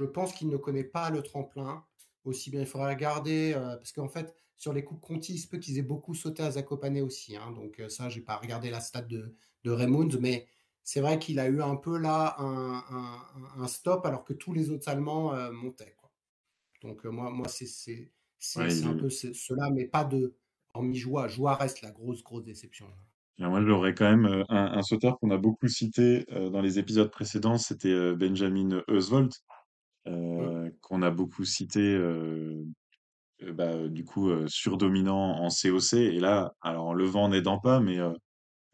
je 0.00 0.06
pense 0.06 0.32
qu'il 0.32 0.48
ne 0.48 0.56
connaît 0.56 0.84
pas 0.84 1.10
le 1.10 1.22
tremplin 1.22 1.84
aussi 2.24 2.50
bien. 2.50 2.60
Il 2.60 2.66
faudrait 2.66 2.94
regarder, 2.94 3.52
parce 3.54 3.92
qu'en 3.92 4.08
fait, 4.08 4.34
sur 4.56 4.72
les 4.72 4.82
coupes 4.82 5.00
Conti, 5.00 5.34
il 5.34 5.38
se 5.38 5.46
peut 5.46 5.58
qu'ils 5.58 5.78
aient 5.78 5.82
beaucoup 5.82 6.14
sauté 6.14 6.42
à 6.42 6.50
Zakopane 6.52 7.00
aussi. 7.00 7.36
hein. 7.36 7.52
donc 7.52 7.82
ça, 7.88 8.08
j'ai 8.08 8.22
pas 8.22 8.36
regardé 8.36 8.70
la 8.70 8.80
stat 8.80 9.02
de, 9.02 9.36
de 9.64 9.70
Raymond, 9.70 10.08
mais 10.20 10.48
c'est 10.88 11.00
vrai 11.02 11.18
qu'il 11.18 11.38
a 11.38 11.48
eu 11.48 11.60
un 11.60 11.76
peu 11.76 11.98
là 11.98 12.34
un, 12.38 12.82
un- 12.90 13.62
un 13.62 13.68
stop 13.68 14.06
alors 14.06 14.24
que 14.24 14.32
tous 14.32 14.54
les 14.54 14.70
autres 14.70 14.88
Allemands 14.88 15.34
euh, 15.34 15.52
montaient. 15.52 15.94
quoi. 15.98 16.10
Donc 16.82 17.04
euh, 17.06 17.10
moi, 17.10 17.30
moi 17.30 17.48
c'est 17.48 18.10
Ouais, 18.56 18.82
un 18.84 18.94
peu 18.94 19.10
ce- 19.10 19.34
cela, 19.34 19.70
mais 19.70 19.86
pas 19.86 20.04
de 20.04 20.34
hormis 20.74 20.96
Joie. 20.96 21.28
Joie 21.28 21.56
reste 21.56 21.82
la 21.82 21.90
grosse, 21.90 22.22
grosse 22.24 22.44
déception. 22.44 22.86
Moi, 23.38 23.62
j'aurais 23.64 23.94
quand 23.94 24.10
même 24.10 24.26
euh, 24.26 24.44
un, 24.48 24.78
un 24.78 24.82
sauteur 24.82 25.18
qu'on 25.18 25.30
a 25.30 25.36
beaucoup 25.36 25.68
cité 25.68 26.24
dans 26.30 26.60
les 26.60 26.78
épisodes 26.78 27.10
précédents, 27.10 27.58
c'était 27.58 28.14
Benjamin 28.16 28.82
Eusvold, 28.88 29.32
euh, 30.08 30.70
qu'on 30.82 31.02
a 31.02 31.10
beaucoup 31.10 31.44
cité, 31.44 31.96
bah, 33.54 33.88
du 33.88 34.04
coup, 34.04 34.30
surdominant 34.48 35.40
en 35.42 35.50
COC. 35.50 35.94
Et 35.94 36.20
là, 36.20 36.54
alors 36.60 36.94
le 36.94 37.04
vent 37.04 37.28
n'aidant 37.28 37.58
pas, 37.58 37.80
mais 37.80 37.98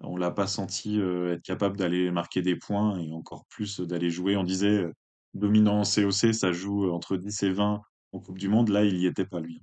on 0.01 0.17
l'a 0.17 0.31
pas 0.31 0.47
senti 0.47 1.01
euh, 1.01 1.35
être 1.35 1.43
capable 1.43 1.77
d'aller 1.77 2.11
marquer 2.11 2.43
des 2.43 2.57
points 2.57 2.99
et 2.99 3.13
encore 3.13 3.47
plus 3.47 3.81
euh, 3.81 3.87
d'aller 3.87 4.11
jouer. 4.11 4.37
On 4.37 4.45
disait 4.45 4.85
euh, 4.85 4.93
dominant 5.35 5.81
en 5.81 5.85
COC, 5.85 6.35
ça 6.35 6.53
joue 6.53 6.91
entre 6.91 7.17
10 7.17 7.43
et 7.45 7.53
20 7.53 7.83
en 8.13 8.21
Coupe 8.21 8.39
du 8.39 8.49
Monde. 8.49 8.69
Là, 8.69 8.85
il 8.85 8.97
y 8.97 9.07
était 9.07 9.25
pas, 9.27 9.41
lui. 9.41 9.63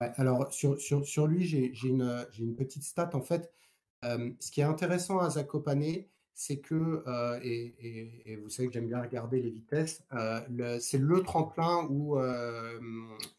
Alors 0.00 0.52
sur, 0.52 0.80
sur, 0.80 1.06
sur 1.06 1.26
lui, 1.26 1.44
j'ai 1.44 1.72
une, 1.84 2.26
une 2.38 2.56
petite 2.56 2.82
stat 2.82 3.10
en 3.14 3.20
fait. 3.22 3.52
Euh, 4.04 4.30
ce 4.40 4.50
qui 4.50 4.60
est 4.60 4.64
intéressant 4.64 5.20
à 5.20 5.30
Zakopane, 5.30 6.04
c'est 6.34 6.58
que, 6.58 7.04
euh, 7.06 7.38
et, 7.42 8.22
et- 8.26 8.36
vous 8.36 8.48
savez 8.48 8.66
que 8.66 8.74
j'aime 8.74 8.88
bien 8.88 9.00
regarder 9.00 9.40
les 9.40 9.50
vitesses, 9.50 10.02
euh, 10.12 10.78
c'est 10.80 10.98
le 10.98 11.22
tremplin 11.22 11.86
où 11.88 12.18
euh, 12.18 12.80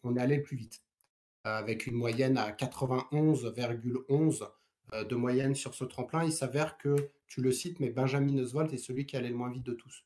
on 0.03 0.15
est 0.15 0.21
allé 0.21 0.37
le 0.37 0.43
plus 0.43 0.55
vite, 0.55 0.81
euh, 1.47 1.57
avec 1.57 1.85
une 1.85 1.95
moyenne 1.95 2.37
à 2.37 2.51
91,11 2.51 3.45
euh, 3.45 4.45
de 4.91 5.15
moyenne 5.15 5.55
sur 5.55 5.73
ce 5.73 5.85
tremplin. 5.85 6.23
Il 6.23 6.31
s'avère 6.31 6.77
que, 6.77 6.95
tu 7.27 7.41
le 7.41 7.51
cites, 7.51 7.79
mais 7.79 7.89
Benjamin 7.89 8.37
Oswald 8.37 8.71
est 8.73 8.77
celui 8.77 9.07
qui 9.07 9.17
allait 9.17 9.29
le 9.29 9.35
moins 9.35 9.49
vite 9.49 9.63
de 9.63 9.73
tous. 9.73 10.05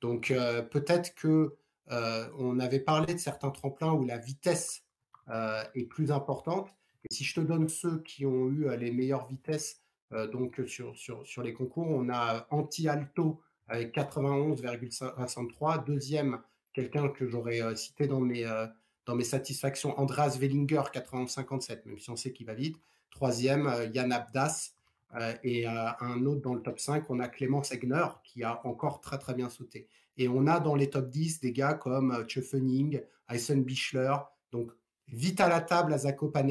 Donc 0.00 0.30
euh, 0.30 0.62
peut-être 0.62 1.14
que 1.14 1.54
euh, 1.90 2.28
on 2.38 2.58
avait 2.60 2.80
parlé 2.80 3.12
de 3.12 3.18
certains 3.18 3.50
tremplins 3.50 3.92
où 3.92 4.06
la 4.06 4.16
vitesse 4.16 4.84
euh, 5.28 5.62
est 5.74 5.84
plus 5.84 6.10
importante. 6.10 6.74
Et 7.04 7.14
si 7.14 7.24
je 7.24 7.34
te 7.34 7.40
donne 7.40 7.68
ceux 7.68 7.98
qui 8.02 8.24
ont 8.24 8.48
eu 8.48 8.68
euh, 8.68 8.76
les 8.76 8.90
meilleures 8.90 9.26
vitesses 9.26 9.82
euh, 10.12 10.26
donc 10.26 10.62
sur, 10.66 10.96
sur, 10.96 11.26
sur 11.26 11.42
les 11.42 11.52
concours, 11.52 11.88
on 11.88 12.08
a 12.08 12.46
Anti-Alto 12.50 13.42
avec 13.68 13.94
91,63. 13.94 15.84
Deuxième, 15.84 16.40
quelqu'un 16.72 17.08
que 17.08 17.28
j'aurais 17.28 17.62
euh, 17.62 17.74
cité 17.76 18.06
dans 18.06 18.20
mes, 18.20 18.46
euh, 18.46 18.66
dans 19.06 19.14
mes 19.14 19.24
satisfactions, 19.24 19.98
Andreas 19.98 20.38
Wellinger, 20.40 20.84
91,57, 20.92 21.82
même 21.86 21.98
si 21.98 22.10
on 22.10 22.16
sait 22.16 22.32
qu'il 22.32 22.46
va 22.46 22.54
vite. 22.54 22.80
Troisième, 23.12 23.66
euh, 23.66 23.86
Yann 23.86 24.12
Abdas. 24.12 24.72
Euh, 25.14 25.34
et 25.42 25.68
euh, 25.68 25.88
un 26.00 26.24
autre 26.24 26.40
dans 26.40 26.54
le 26.54 26.62
top 26.62 26.78
5, 26.78 27.08
on 27.10 27.20
a 27.20 27.28
Clément 27.28 27.62
Segner 27.62 28.06
qui 28.24 28.42
a 28.42 28.66
encore 28.66 29.00
très 29.00 29.18
très 29.18 29.34
bien 29.34 29.50
sauté. 29.50 29.88
Et 30.16 30.28
on 30.28 30.46
a 30.46 30.60
dans 30.60 30.74
les 30.74 30.90
top 30.90 31.10
10 31.10 31.40
des 31.40 31.52
gars 31.52 31.74
comme 31.74 32.12
euh, 32.12 32.24
Tschöfening, 32.24 33.02
Eisen 33.30 33.62
Bichler. 33.62 34.14
Donc, 34.50 34.72
vite 35.08 35.40
à 35.40 35.48
la 35.48 35.60
table 35.60 35.92
à 35.92 35.98
Zakopane 35.98 36.50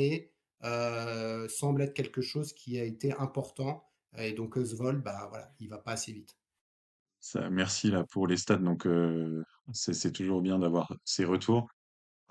semble 1.50 1.82
être 1.82 1.94
quelque 1.94 2.22
chose 2.22 2.54
qui 2.54 2.80
a 2.80 2.84
été 2.84 3.14
important. 3.14 3.84
Et 4.18 4.34
donc, 4.34 4.58
Oswald, 4.58 5.02
bah, 5.02 5.28
voilà, 5.30 5.52
il 5.60 5.70
va 5.70 5.78
pas 5.78 5.94
assez 5.94 6.12
vite. 6.12 6.38
Merci 7.50 7.90
là 7.90 8.04
pour 8.04 8.28
les 8.28 8.38
stats. 8.38 8.58
Donc, 8.58 8.88
c'est 9.74 10.12
toujours 10.12 10.42
bien 10.42 10.60
d'avoir 10.60 10.96
ces 11.04 11.26
retours. 11.26 11.68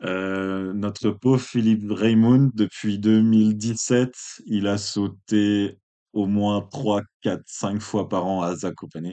Euh, 0.02 0.72
notre 0.72 1.10
pauvre 1.10 1.40
Philippe 1.40 1.90
Raymond, 1.90 2.50
depuis 2.54 2.98
2017, 2.98 4.14
il 4.46 4.66
a 4.66 4.78
sauté 4.78 5.78
au 6.12 6.26
moins 6.26 6.62
3, 6.62 7.02
4, 7.22 7.42
5 7.46 7.80
fois 7.80 8.08
par 8.08 8.26
an 8.26 8.42
à 8.42 8.56
Zakopane. 8.56 9.12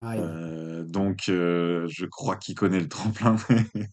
Ah, 0.00 0.16
il- 0.16 0.22
Euh, 0.22 0.84
donc, 0.84 1.28
euh, 1.28 1.86
je 1.88 2.06
crois 2.06 2.36
qu'il 2.36 2.54
connaît 2.54 2.80
le 2.80 2.88
tremplin. 2.88 3.36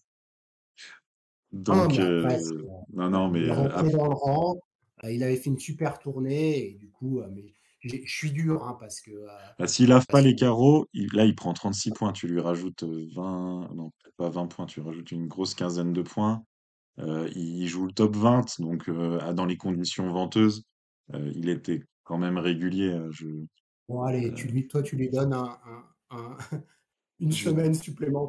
Ah, 1.69 1.83
Donc, 1.83 1.91
après, 1.93 2.03
euh, 2.03 2.53
euh, 2.53 2.67
non, 2.93 3.09
non, 3.09 3.27
il 3.33 3.33
mais 3.41 3.47
est 3.47 3.51
euh, 3.51 3.55
rentré 3.55 3.89
ap- 3.89 3.97
dans 3.97 4.07
le 4.07 4.13
rang. 4.13 4.55
il 5.03 5.23
avait 5.23 5.35
fait 5.37 5.49
une 5.49 5.59
super 5.59 5.99
tournée. 5.99 6.69
Et 6.69 6.73
du 6.75 6.89
coup, 6.89 7.21
mais 7.31 7.53
je 7.89 8.11
suis 8.13 8.31
dur 8.31 8.63
hein, 8.67 8.77
parce 8.79 9.01
que. 9.01 9.11
euh, 9.11 9.27
bah, 9.57 9.67
s'il 9.67 9.89
lave 9.89 10.05
pas 10.07 10.21
les 10.21 10.35
carreaux, 10.35 10.87
il- 10.93 11.09
là, 11.13 11.25
il 11.25 11.35
prend 11.35 11.53
36 11.53 11.91
points. 11.91 12.13
Tu 12.13 12.27
lui 12.27 12.39
rajoutes 12.39 12.83
euh, 12.83 13.07
20, 13.15 13.69
non, 13.75 13.91
peut-être 14.03 14.15
pas 14.17 14.29
20 14.29 14.47
points, 14.47 14.65
tu 14.65 14.79
lui 14.81 14.87
rajoutes 14.87 15.11
une 15.11 15.27
grosse 15.27 15.55
quinzaine 15.55 15.93
de 15.93 16.01
points. 16.01 16.43
Euh, 16.99 17.29
il 17.35 17.67
joue 17.67 17.85
le 17.87 17.93
top 17.93 18.15
20, 18.15 18.59
donc 18.61 18.89
euh, 18.89 19.33
dans 19.33 19.45
les 19.45 19.57
conditions 19.57 20.11
venteuses, 20.11 20.63
euh, 21.15 21.31
il 21.35 21.49
était 21.49 21.83
quand 22.03 22.17
même 22.19 22.37
régulier. 22.37 22.89
euh, 22.89 23.09
Je, 23.11 23.27
Bon, 23.89 24.01
allez, 24.03 24.33
tu 24.33 24.47
lui, 24.47 24.67
toi, 24.67 24.81
tu 24.83 24.95
lui 24.95 25.09
donnes 25.09 25.33
un, 25.33 25.57
un- 25.65 25.85
un- 26.11 26.37
une 27.19 27.31
je, 27.31 27.49
semaine 27.49 27.73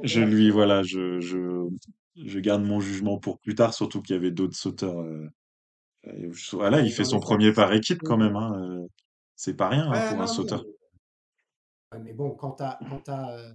je 0.02 0.20
supplémentaire 0.20 0.22
lui, 0.22 0.50
pour. 0.50 0.66
euh, 0.66 0.66
voilà, 0.66 0.82
je, 0.82 1.20
je, 1.20 1.68
je 2.16 2.38
garde 2.40 2.64
mon 2.64 2.80
jugement 2.80 3.18
pour 3.18 3.38
plus 3.40 3.54
tard, 3.54 3.74
surtout 3.74 4.02
qu'il 4.02 4.14
y 4.14 4.18
avait 4.18 4.30
d'autres 4.32 4.56
sauteurs. 4.56 5.00
euh, 5.00 5.28
je- 6.32 6.56
voilà, 6.56 6.80
il 6.80 6.92
fait 6.92 7.04
son 7.04 7.20
premier 7.20 7.52
par 7.52 7.72
équipe 7.72 8.02
quand 8.02 8.16
même. 8.16 8.36
Hein, 8.36 8.52
euh, 8.62 8.86
c'est 9.38 9.54
pas 9.54 9.68
rien 9.68 9.90
hein, 9.90 10.00
pour 10.08 10.18
un 10.20 10.26
non, 10.26 10.26
sauteur. 10.26 10.64
Mais, 11.92 11.98
ouais, 11.98 11.98
mais 12.04 12.12
bon, 12.12 12.30
quand 12.32 12.52
t'as, 12.52 12.78
quand 12.88 13.00
t'as, 13.00 13.30
euh, 13.38 13.52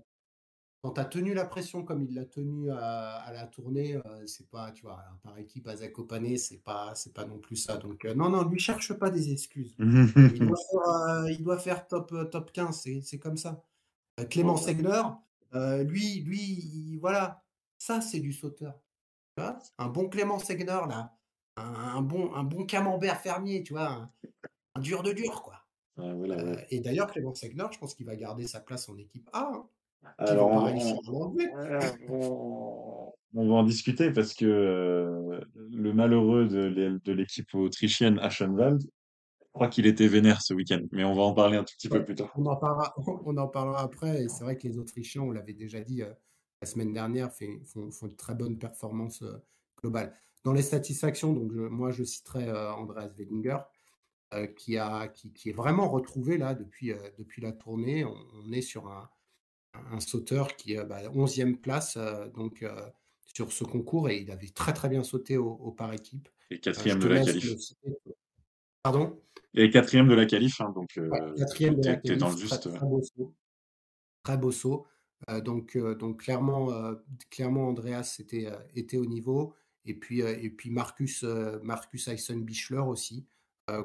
quand 0.84 0.92
t'as 0.92 1.06
tenu 1.06 1.34
la 1.34 1.46
pression 1.46 1.84
comme 1.84 2.04
il 2.04 2.16
l'a 2.16 2.26
tenu 2.26 2.72
à, 2.72 3.16
à 3.18 3.34
la 3.34 3.48
tournée, 3.48 3.96
euh, 3.98 4.28
c'est 4.28 4.50
pas, 4.50 4.72
tu 4.72 4.84
vois, 4.84 5.00
un 5.12 5.18
par 5.18 5.38
équipe 5.38 5.68
à 5.68 5.78
Zakopane, 5.78 6.38
c'est 6.38 6.64
pas, 6.64 6.96
c'est 6.96 7.14
pas 7.14 7.26
non 7.26 7.40
plus 7.40 7.58
ça. 7.58 7.78
Donc, 7.78 8.06
euh, 8.06 8.16
non, 8.16 8.30
non, 8.30 8.44
lui 8.48 8.60
cherche 8.60 8.94
pas 8.94 9.12
des 9.12 9.32
excuses. 9.32 9.78
Il 10.30 10.42
doit 10.42 10.58
faire, 10.72 10.90
euh, 10.90 11.32
il 11.32 11.44
doit 11.44 11.60
faire 11.60 11.88
top, 11.88 12.12
euh, 12.14 12.26
top 12.26 12.52
15, 12.54 12.82
c'est, 12.82 13.02
c'est 13.02 13.20
comme 13.20 13.38
ça. 13.38 13.64
Euh, 14.20 14.26
Clément 14.26 14.56
bah, 14.56 14.62
Segner, 14.62 15.02
euh, 15.56 15.84
lui, 15.84 16.22
lui, 16.22 16.40
il- 16.42 17.00
voilà, 17.00 17.44
ça, 17.80 18.02
c'est 18.02 18.20
du 18.20 18.34
sauteur. 18.34 18.80
Tu 19.38 19.44
vois, 19.44 19.60
un 19.80 19.90
bon 19.90 20.10
Clément 20.10 20.40
Segner, 20.40 20.66
là, 20.66 21.16
un, 21.58 21.64
un 21.98 22.02
bon, 22.02 22.34
un 22.36 22.44
bon 22.44 22.66
camembert 22.66 23.20
fermier, 23.22 23.64
tu 23.64 23.74
vois, 23.74 23.90
un, 23.92 24.12
un 24.76 24.82
dur 24.82 25.04
de 25.04 25.14
dur, 25.14 25.44
quoi. 25.44 25.63
Voilà, 25.98 26.36
Euh, 26.40 26.56
et 26.70 26.80
d'ailleurs, 26.80 27.12
Clément 27.12 27.34
Segner, 27.34 27.66
je 27.72 27.78
pense 27.80 27.94
qu'il 27.96 28.06
va 28.06 28.16
garder 28.16 28.48
sa 28.48 28.60
place 28.60 28.90
en 28.90 28.98
équipe 28.98 29.30
A, 29.34 29.52
hein, 29.54 29.66
Alors, 30.18 30.50
pas 30.50 30.74
on, 33.36 33.48
va 33.48 33.54
en 33.56 33.64
discuter 33.64 34.12
parce 34.12 34.34
que 34.34 34.46
euh, 34.46 35.40
le 35.56 35.94
malheureux 35.94 36.48
de 36.48 36.66
l'é- 36.66 36.98
de 37.04 37.12
l'équipe 37.14 37.54
autrichienne 37.56 38.20
Aschenwald, 38.20 38.82
je 38.82 38.88
crois 39.54 39.68
qu'il 39.68 39.86
était 39.86 40.08
vénère 40.08 40.42
ce 40.42 40.54
week-end, 40.54 40.82
mais 40.92 41.04
on 41.04 41.14
va 41.14 41.22
en 41.24 41.34
parler 41.34 41.58
un 41.58 41.64
tout 41.64 41.74
petit 41.78 41.88
Ouais, 41.90 42.00
peu 42.00 42.06
plus 42.06 42.16
tard. 42.16 42.32
on 42.36 42.46
en 42.46 42.56
parlera, 42.56 42.94
on 43.26 43.38
en 43.38 43.48
parlera 43.48 43.82
après. 43.82 44.24
Et 44.24 44.30
c'est 44.30 44.44
vrai 44.44 44.58
que 44.58 44.68
les 44.68 44.78
Autrichiens, 44.78 45.22
on 45.22 45.32
l'avait 45.32 45.54
déjà 45.54 45.80
dit 45.80 46.02
euh, 46.02 46.12
la 46.62 46.68
semaine 46.68 46.94
dernière, 46.94 47.32
fait- 47.32 47.62
font, 47.66 47.92
font 47.92 48.08
de 48.08 48.16
très 48.16 48.36
bonnes 48.36 48.58
performances 48.58 49.22
euh, 49.22 49.38
globales. 49.82 50.14
Dans 50.44 50.54
les 50.54 50.62
satisfactions, 50.64 51.34
donc 51.34 51.52
je- 51.54 51.60
moi 51.62 51.92
je 51.92 52.04
citerai 52.04 52.48
euh, 52.50 52.74
Andreas 52.74 53.10
Wellinger, 53.18 53.58
euh, 54.34 54.48
qui, 54.48 54.78
a, 54.78 55.08
qui, 55.08 55.32
qui 55.34 55.50
est 55.50 55.54
vraiment 55.54 55.90
retrouvé 55.90 56.38
là 56.38 56.54
depuis, 56.54 56.92
euh, 56.92 56.98
depuis 57.18 57.42
la 57.42 57.52
tournée. 57.52 58.04
On, 58.06 58.16
on 58.36 58.52
est 58.52 58.62
sur 58.62 58.88
un, 58.88 59.10
un 59.92 60.00
sauteur 60.00 60.56
qui 60.56 60.74
est 60.74 60.84
bah, 60.84 61.02
11e 61.10 61.56
place 61.58 61.98
euh, 61.98 62.28
donc, 62.30 62.64
euh, 62.64 62.90
sur 63.34 63.52
ce 63.52 63.64
concours 63.64 64.10
et 64.10 64.18
il 64.20 64.32
avait 64.32 64.50
très 64.50 64.74
très 64.74 64.90
bien 64.90 65.04
sauté 65.04 65.38
au, 65.38 65.50
au 65.52 65.72
par 65.72 65.92
équipe. 65.94 66.30
Et 66.52 66.56
Euh, 66.56 66.60
quatrième 66.60 67.00
de 67.00 67.08
la 67.08 67.24
qualif. 67.24 67.46
le. 67.84 67.94
Pardon? 68.84 69.20
Et 69.56 69.70
quatrième 69.70 70.08
de 70.08 70.14
la 70.14 70.26
qualif, 70.26 70.60
hein, 70.62 70.72
donc 70.76 70.90
Ouais, 70.98 71.22
euh, 71.22 71.34
quatrième 71.36 71.80
de 71.80 71.88
la 71.88 71.96
t'es 71.98 72.16
dans 72.16 72.30
le 72.30 72.36
qualif, 72.36 72.50
très, 72.50 72.62
juste. 72.62 72.76
très 72.76 72.86
beau 72.86 73.02
saut. 73.02 73.34
Très 74.24 74.38
beau 74.38 74.52
saut. 74.52 74.88
Euh, 75.30 75.42
donc, 75.42 75.76
euh, 75.76 75.96
donc 75.96 76.22
clairement, 76.22 76.72
euh, 76.72 76.96
clairement, 77.30 77.68
Andreas 77.70 78.18
était, 78.20 78.48
euh, 78.48 78.58
était 78.76 78.98
au 78.98 79.06
niveau. 79.06 79.54
Et 79.86 79.94
puis, 79.94 80.22
euh, 80.22 80.38
et 80.42 80.50
puis 80.50 80.70
Marcus, 80.70 81.24
euh, 81.24 81.60
Marcus 81.64 82.08
Eisenbichler 82.08 82.80
aussi, 82.80 83.26
euh, 83.26 83.33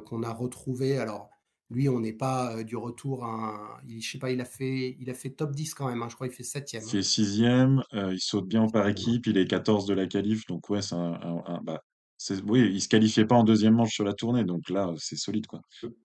qu'on 0.06 0.22
a 0.22 0.32
retrouvé. 0.32 0.98
Alors, 0.98 1.30
lui, 1.70 1.88
on 1.88 2.00
n'est 2.00 2.12
pas 2.12 2.56
euh, 2.58 2.64
du 2.64 2.76
retour 2.76 3.24
à 3.24 3.28
un- 3.28 3.80
il, 3.88 4.00
je 4.02 4.10
sais 4.12 4.18
pas, 4.18 4.30
il 4.30 4.40
a 4.40 4.44
fait, 4.44 4.96
il 5.00 5.10
a 5.10 5.14
fait 5.14 5.30
top 5.30 5.52
10 5.54 5.74
quand 5.74 5.88
même. 5.88 6.02
hein. 6.02 6.08
je 6.08 6.14
crois 6.14 6.28
qu'il 6.28 6.36
fait 6.36 6.42
Il 6.44 6.46
septième. 6.46 6.88
hein. 6.88 6.98
fait 7.00 7.02
sixième, 7.02 7.82
euh, 7.94 8.12
il 8.14 8.20
saute 8.20 8.46
bien 8.48 8.66
par 8.68 8.88
équipe, 8.88 9.26
il 9.26 9.36
est 9.38 9.46
14 9.46 9.86
de 9.86 9.94
la 9.94 10.06
qualif, 10.06 10.46
donc 10.46 10.68
ouais, 10.70 10.82
c'est 10.82 10.94
un, 10.94 11.14
un- 11.14 11.42
un- 11.46 11.60
bah, 11.62 11.82
c'est, 12.16 12.40
oui, 12.42 12.68
il 12.72 12.80
se 12.82 12.88
qualifiait 12.88 13.24
pas 13.26 13.36
en 13.36 13.44
deuxième 13.44 13.74
manche 13.74 13.92
sur 13.94 14.04
la 14.04 14.12
tournée, 14.14 14.44
donc 14.44 14.68
là, 14.70 14.92
c'est 14.98 15.16
solide, 15.16 15.46
quoi. 15.46 15.60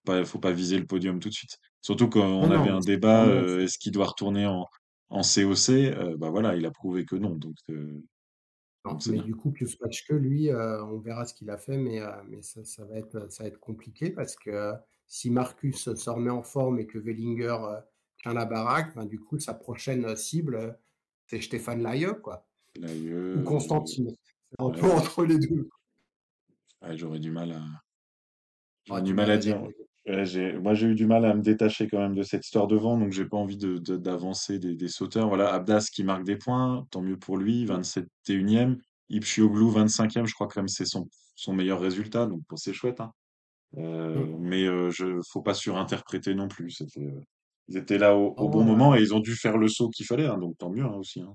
Pas, 0.05 0.23
faut 0.25 0.39
pas 0.39 0.51
viser 0.51 0.77
le 0.79 0.85
podium 0.85 1.19
tout 1.19 1.29
de 1.29 1.33
suite. 1.33 1.57
Surtout 1.81 2.09
qu'on 2.09 2.49
avait 2.51 2.69
non, 2.69 2.69
un 2.69 2.81
débat, 2.81 3.25
euh, 3.25 3.61
est-ce 3.63 3.77
qu'il 3.77 3.91
doit 3.91 4.05
retourner 4.07 4.45
en, 4.45 4.65
en 5.09 5.23
COC? 5.23 5.69
Euh, 5.69 6.15
bah 6.17 6.29
voilà, 6.29 6.55
il 6.55 6.65
a 6.65 6.71
prouvé 6.71 7.05
que 7.05 7.15
non, 7.15 7.35
donc 7.35 7.55
euh, 7.69 8.01
Non, 8.85 8.97
mais 9.07 9.13
bien. 9.13 9.23
du 9.23 9.35
coup, 9.35 9.51
Pius 9.51 9.75
Paschke, 9.75 10.09
lui, 10.09 10.49
euh, 10.49 10.83
on 10.83 10.99
verra 10.99 11.25
ce 11.25 11.33
qu'il 11.33 11.49
a 11.49 11.57
fait, 11.57 11.77
mais, 11.77 12.01
euh, 12.01 12.11
mais 12.27 12.41
ça, 12.41 12.65
ça 12.65 12.83
va 12.83 12.97
être, 12.97 13.31
ça 13.31 13.43
va 13.43 13.49
être 13.49 13.59
compliqué 13.59 14.09
parce 14.09 14.35
que 14.35 14.49
euh, 14.49 14.73
si 15.07 15.29
Marcus 15.29 15.93
se 15.93 16.09
remet 16.09 16.29
en 16.29 16.43
forme 16.43 16.79
et 16.79 16.85
que 16.85 16.97
Wellinger 16.97 17.57
tient 18.17 18.33
la 18.33 18.45
baraque, 18.45 18.93
ben, 18.95 19.05
du 19.05 19.19
coup, 19.19 19.39
sa 19.39 19.53
prochaine 19.53 20.15
cible, 20.17 20.77
c'est 21.27 21.39
Stéphane 21.39 21.81
Laïeux, 21.81 22.15
quoi, 22.15 22.45
ou 22.77 23.43
Constantine. 23.43 24.15
C'est 24.49 24.61
un 24.61 24.69
peu 24.69 24.91
entre 24.91 25.23
les 25.23 25.37
deux. 25.37 25.69
j'aurais 26.91 27.19
du 27.19 27.31
mal 27.31 27.51
à, 27.51 27.61
Ah, 27.61 27.81
j'aurais 28.85 29.01
du 29.01 29.13
mal 29.13 29.31
à 29.31 29.37
dire. 29.37 29.61
Ouais, 30.05 30.25
moi, 30.59 30.73
j'ai 30.73 30.87
eu 30.87 30.95
du 30.95 31.05
mal 31.07 31.23
à 31.25 31.33
me 31.33 31.41
détacher 31.41 31.87
quand 31.87 31.99
même 31.99 32.13
de 32.15 32.23
cette 32.23 32.43
histoire 32.45 32.67
de 32.67 32.75
vent, 32.75 32.97
donc 32.97 33.13
j'ai 33.13 33.23
pas 33.25 33.37
envie 33.37 33.55
de, 33.57 33.77
de- 33.77 33.95
d'avancer 33.95 34.59
des, 34.59 34.75
des 34.75 34.89
sauteurs. 34.89 35.29
Voilà, 35.29 35.53
Abdas 35.53 35.87
qui 35.93 36.03
marque 36.03 36.25
des 36.25 36.35
points, 36.35 36.85
tant 36.91 37.01
mieux 37.01 37.17
pour 37.17 37.37
lui, 37.37 37.65
27 37.65 38.07
et 38.27 38.33
1e. 38.33 38.77
Ipchioglu, 39.09 39.69
25e, 39.71 40.25
je 40.25 40.33
crois 40.33 40.47
que 40.47 40.59
même 40.59 40.67
c'est 40.67 40.85
son, 40.85 41.07
son 41.35 41.53
meilleur 41.53 41.79
résultat, 41.79 42.25
donc 42.25 42.41
c'est 42.55 42.73
chouette. 42.73 42.99
Hein. 42.99 43.13
Euh, 43.77 44.25
Mm. 44.27 44.39
mais 44.39 44.63
euh, 44.65 44.91
je, 44.91 45.19
faut 45.31 45.41
pas 45.43 45.53
surinterpréter 45.55 46.35
non 46.35 46.47
plus. 46.49 46.71
C'était, 46.71 47.01
euh, 47.05 47.21
ils 47.69 47.77
étaient 47.77 47.97
là 47.99 48.15
au, 48.17 48.35
au 48.37 48.49
bon 48.49 48.63
moment 48.63 48.95
et 48.95 49.01
ils 49.01 49.13
ont 49.15 49.19
dû 49.21 49.35
faire 49.35 49.57
le 49.57 49.67
saut 49.69 49.89
qu'il 49.89 50.05
fallait, 50.07 50.27
hein, 50.27 50.37
donc 50.39 50.57
tant 50.59 50.69
mieux 50.71 50.85
hein, 50.85 50.95
aussi. 50.95 51.21
hein. 51.21 51.33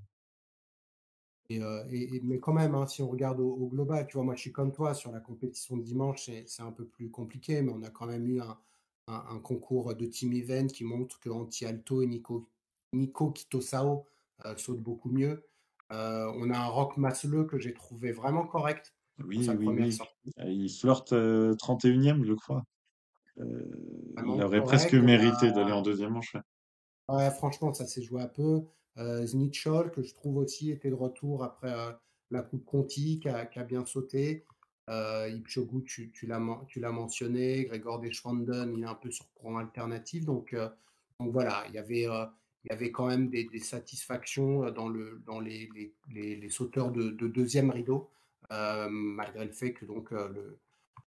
Et, 1.51 1.63
euh, 1.63 1.85
et- 1.91 2.17
et- 2.17 2.21
mais 2.23 2.39
quand 2.41 2.53
même, 2.53 2.75
hein, 2.75 2.87
si 2.87 3.03
on 3.03 3.09
regarde 3.09 3.41
au, 3.41 3.51
au 3.51 3.67
global, 3.69 4.07
tu 4.07 4.15
vois, 4.17 4.25
moi 4.25 4.35
je 4.35 4.41
suis 4.41 4.53
comme 4.53 4.73
toi, 4.73 4.95
sur 4.95 5.13
la 5.13 5.21
compétition 5.21 5.77
de 5.77 5.83
dimanche, 5.83 6.31
c'est 6.47 6.63
un 6.63 6.73
peu 6.73 6.85
plus 6.87 7.11
compliqué, 7.11 7.63
mais 7.63 7.73
on 7.73 7.83
a 7.83 7.91
quand 7.91 8.07
même 8.07 8.27
eu 8.27 8.41
un, 8.41 8.59
un- 9.09 9.25
un 9.31 9.39
concours 9.41 9.95
de 9.95 10.07
team 10.07 10.33
event 10.33 10.67
qui 10.67 10.85
montre 10.85 11.19
que 11.21 11.31
Anti-Alto 11.31 12.03
et 12.03 12.07
Nico, 12.07 12.49
Nico 12.93 13.31
Kitosao 13.33 14.07
euh, 14.47 14.57
sautent 14.57 14.83
beaucoup 14.83 15.11
mieux. 15.11 15.45
Euh, 15.93 16.31
on 16.37 16.51
a 16.51 16.59
un 16.59 16.67
Rock 16.67 16.97
Masleux 16.99 17.45
que 17.45 17.59
j'ai 17.59 17.73
trouvé 17.75 18.13
vraiment 18.13 18.47
correct 18.47 18.95
Oui, 19.19 19.39
sa 19.45 19.57
oui, 19.57 19.67
oui. 19.67 19.93
sortie, 19.93 20.33
Il 20.45 20.69
flirte 20.71 21.13
euh, 21.13 21.55
31e, 21.55 22.25
je 22.25 22.33
crois. 22.35 22.65
Il 24.27 24.43
aurait 24.43 24.63
presque 24.63 24.95
correct. 24.95 25.05
Mérité 25.07 25.47
a 25.47 25.53
d'aller 25.53 25.73
en 25.73 25.83
deuxième 25.83 26.11
manche. 26.13 26.35
ouais. 26.35 26.41
Ouais, 27.09 27.31
franchement, 27.31 27.73
ça 27.75 27.87
s'est 27.87 28.03
joué 28.03 28.23
un 28.23 28.29
peu. 28.29 28.65
Euh, 28.99 29.25
Znitschol, 29.27 29.91
que 29.93 30.03
je 30.03 30.15
trouve 30.15 30.39
aussi 30.39 30.71
était 30.71 30.91
de 30.91 30.95
retour 30.95 31.45
après 31.45 31.73
euh, 31.73 31.93
la 32.31 32.43
Coupe 32.43 32.65
Conti, 32.65 33.21
qui 33.21 33.29
a, 33.29 33.45
bien 33.65 33.85
sauté. 33.85 34.45
Euh, 34.89 35.39
tu, 35.85 36.27
l'as 36.27 36.93
mentionné. 36.93 37.65
Grégor 37.65 38.01
Deschwanden, 38.01 38.73
il 38.77 38.83
est 38.83 38.87
un 38.87 38.95
peu 38.95 39.11
sur 39.11 39.31
courant 39.35 39.59
alternatif. 39.59 40.25
Donc, 40.25 40.55
euh, 40.55 40.69
donc 41.21 41.33
voilà, 41.33 41.65
il 41.69 41.75
y 41.75 41.79
avait, 41.79 42.09
euh, 42.09 42.25
il 42.65 42.71
y 42.71 42.75
avait 42.75 42.91
quand 42.91 43.07
même 43.07 43.29
des, 43.29 43.47
satisfactions 43.61 44.71
dans, 44.71 44.89
le, 44.89 45.23
dans 45.27 45.41
les, 45.41 45.69
les, 46.11 46.51
sauteurs 46.51 46.91
de, 46.91 47.11
de 47.11 47.29
deuxième 47.29 47.71
rideau, 47.71 48.11
malgré 48.51 49.45
le 49.45 49.53
fait 49.53 49.73
que 49.73 49.85
donc, 49.85 50.11
le, 50.11 50.59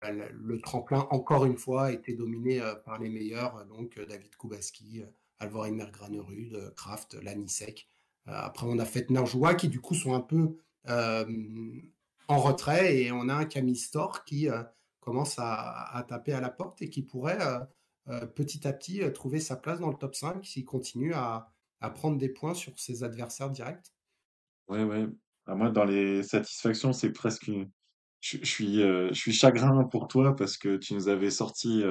le, 0.04 0.30
le 0.32 0.62
tremplin, 0.62 1.08
encore 1.12 1.46
une 1.46 1.58
fois, 1.58 1.92
était 1.92 2.14
dominé 2.14 2.62
par 2.86 3.00
les 3.00 3.10
meilleurs, 3.10 3.66
donc 3.68 4.00
David 4.00 4.36
Kubaski, 4.36 5.04
Alvorin 5.40 5.72
Mergranerud, 5.72 6.54
euh, 6.54 6.72
Kraft, 6.72 7.16
Lanisek. 7.22 7.88
Euh, 8.28 8.32
après, 8.34 8.68
on 8.68 8.78
a 8.80 8.86
fait 8.86 9.10
Narjoua 9.10 9.56
qui, 9.56 9.70
du 9.70 9.80
coup, 9.80 9.96
sont 9.96 10.14
un 10.14 10.22
peu 10.22 10.58
euh, 10.88 11.26
en 12.28 12.38
retrait 12.38 12.98
et 12.98 13.12
on 13.12 13.30
a 13.30 13.34
un 13.34 13.46
Camille 13.46 13.80
qui 14.26 14.48
commence 15.00 15.36
à, 15.40 16.06
taper 16.08 16.34
à 16.34 16.42
la 16.42 16.50
porte 16.50 16.82
et 16.82 16.90
qui 16.90 17.02
pourrait 17.02 17.40
petit 18.36 18.68
à 18.68 18.74
petit 18.74 19.02
trouver 19.14 19.40
sa 19.40 19.56
place 19.56 19.80
dans 19.80 19.90
le 19.90 19.96
top 19.96 20.14
5 20.14 20.46
s'il 20.46 20.64
continue 20.64 21.14
à, 21.16 21.52
prendre 21.96 22.18
des 22.18 22.30
points 22.30 22.54
sur 22.54 22.78
ses 22.78 23.04
adversaires 23.04 23.50
directs. 23.50 23.94
Ouais, 24.68 24.84
ouais. 24.84 25.08
Ah, 25.48 25.56
moi, 25.56 25.72
dans 25.72 25.86
les 25.86 26.22
satisfactions, 26.22 26.94
c'est 26.94 27.12
presque. 27.12 27.50
Je, 28.22 28.46
suis, 28.46 28.76
je 28.76 29.14
suis 29.14 29.34
chagrin 29.34 29.86
pour 29.86 30.08
toi 30.08 30.36
parce 30.36 30.58
que 30.58 30.78
tu 30.78 30.94
nous 30.94 31.08
avais 31.08 31.32
sorti 31.32 31.84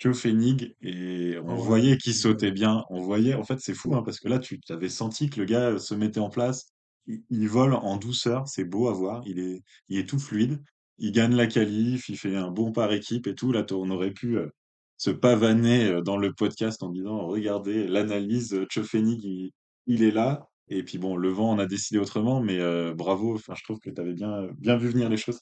Joe 0.00 0.18
Fenig 0.18 0.74
et 0.80 1.36
on 1.44 1.56
ouais, 1.56 1.62
voyait 1.62 1.96
qu'il 1.98 2.14
sautait 2.14 2.50
bien. 2.52 2.84
On 2.88 3.02
voyait, 3.02 3.34
en 3.34 3.44
fait, 3.44 3.58
c'est 3.60 3.74
fou 3.74 3.94
hein, 3.94 4.02
parce 4.02 4.18
que 4.18 4.28
là, 4.28 4.38
tu 4.38 4.58
avais 4.70 4.88
senti 4.88 5.28
que 5.28 5.38
le 5.38 5.44
gars 5.46 5.72
euh, 5.72 5.78
se 5.78 5.94
mettait 5.94 6.20
en 6.20 6.30
place. 6.30 6.68
Il, 7.06 7.22
il 7.28 7.48
vole 7.48 7.74
en 7.74 7.98
douceur, 7.98 8.48
c'est 8.48 8.64
beau 8.64 8.88
à 8.88 8.92
voir. 8.94 9.22
Il 9.26 9.38
est, 9.38 9.62
il 9.88 9.98
est 9.98 10.08
tout 10.08 10.18
fluide. 10.18 10.62
Il 10.98 11.12
gagne 11.12 11.34
la 11.36 11.46
qualif, 11.46 12.08
il 12.08 12.16
fait 12.18 12.34
un 12.34 12.50
bon 12.50 12.72
par 12.72 12.92
équipe 12.92 13.26
et 13.26 13.34
tout. 13.34 13.52
Là, 13.52 13.62
t- 13.62 13.74
on 13.74 13.90
aurait 13.90 14.12
pu 14.12 14.38
euh, 14.38 14.48
se 14.96 15.10
pavaner 15.10 15.86
euh, 15.88 16.00
dans 16.00 16.16
le 16.16 16.32
podcast 16.32 16.82
en 16.82 16.88
disant, 16.88 17.26
regardez, 17.26 17.86
l'analyse, 17.86 18.54
euh, 18.54 18.66
il, 18.94 19.50
il 19.86 20.02
est 20.02 20.10
là. 20.12 20.48
Et 20.68 20.82
puis 20.82 20.96
bon, 20.98 21.14
le 21.16 21.28
vent 21.28 21.50
en 21.50 21.58
a 21.58 21.66
décidé 21.66 21.98
autrement, 21.98 22.40
mais 22.40 22.58
euh, 22.58 22.94
bravo. 22.94 23.34
Enfin, 23.34 23.54
je 23.54 23.64
trouve 23.64 23.80
que 23.80 23.90
tu 23.90 24.00
avais 24.00 24.14
bien, 24.14 24.48
bien 24.58 24.76
vu 24.78 24.88
venir 24.88 25.10
les 25.10 25.18
choses. 25.18 25.40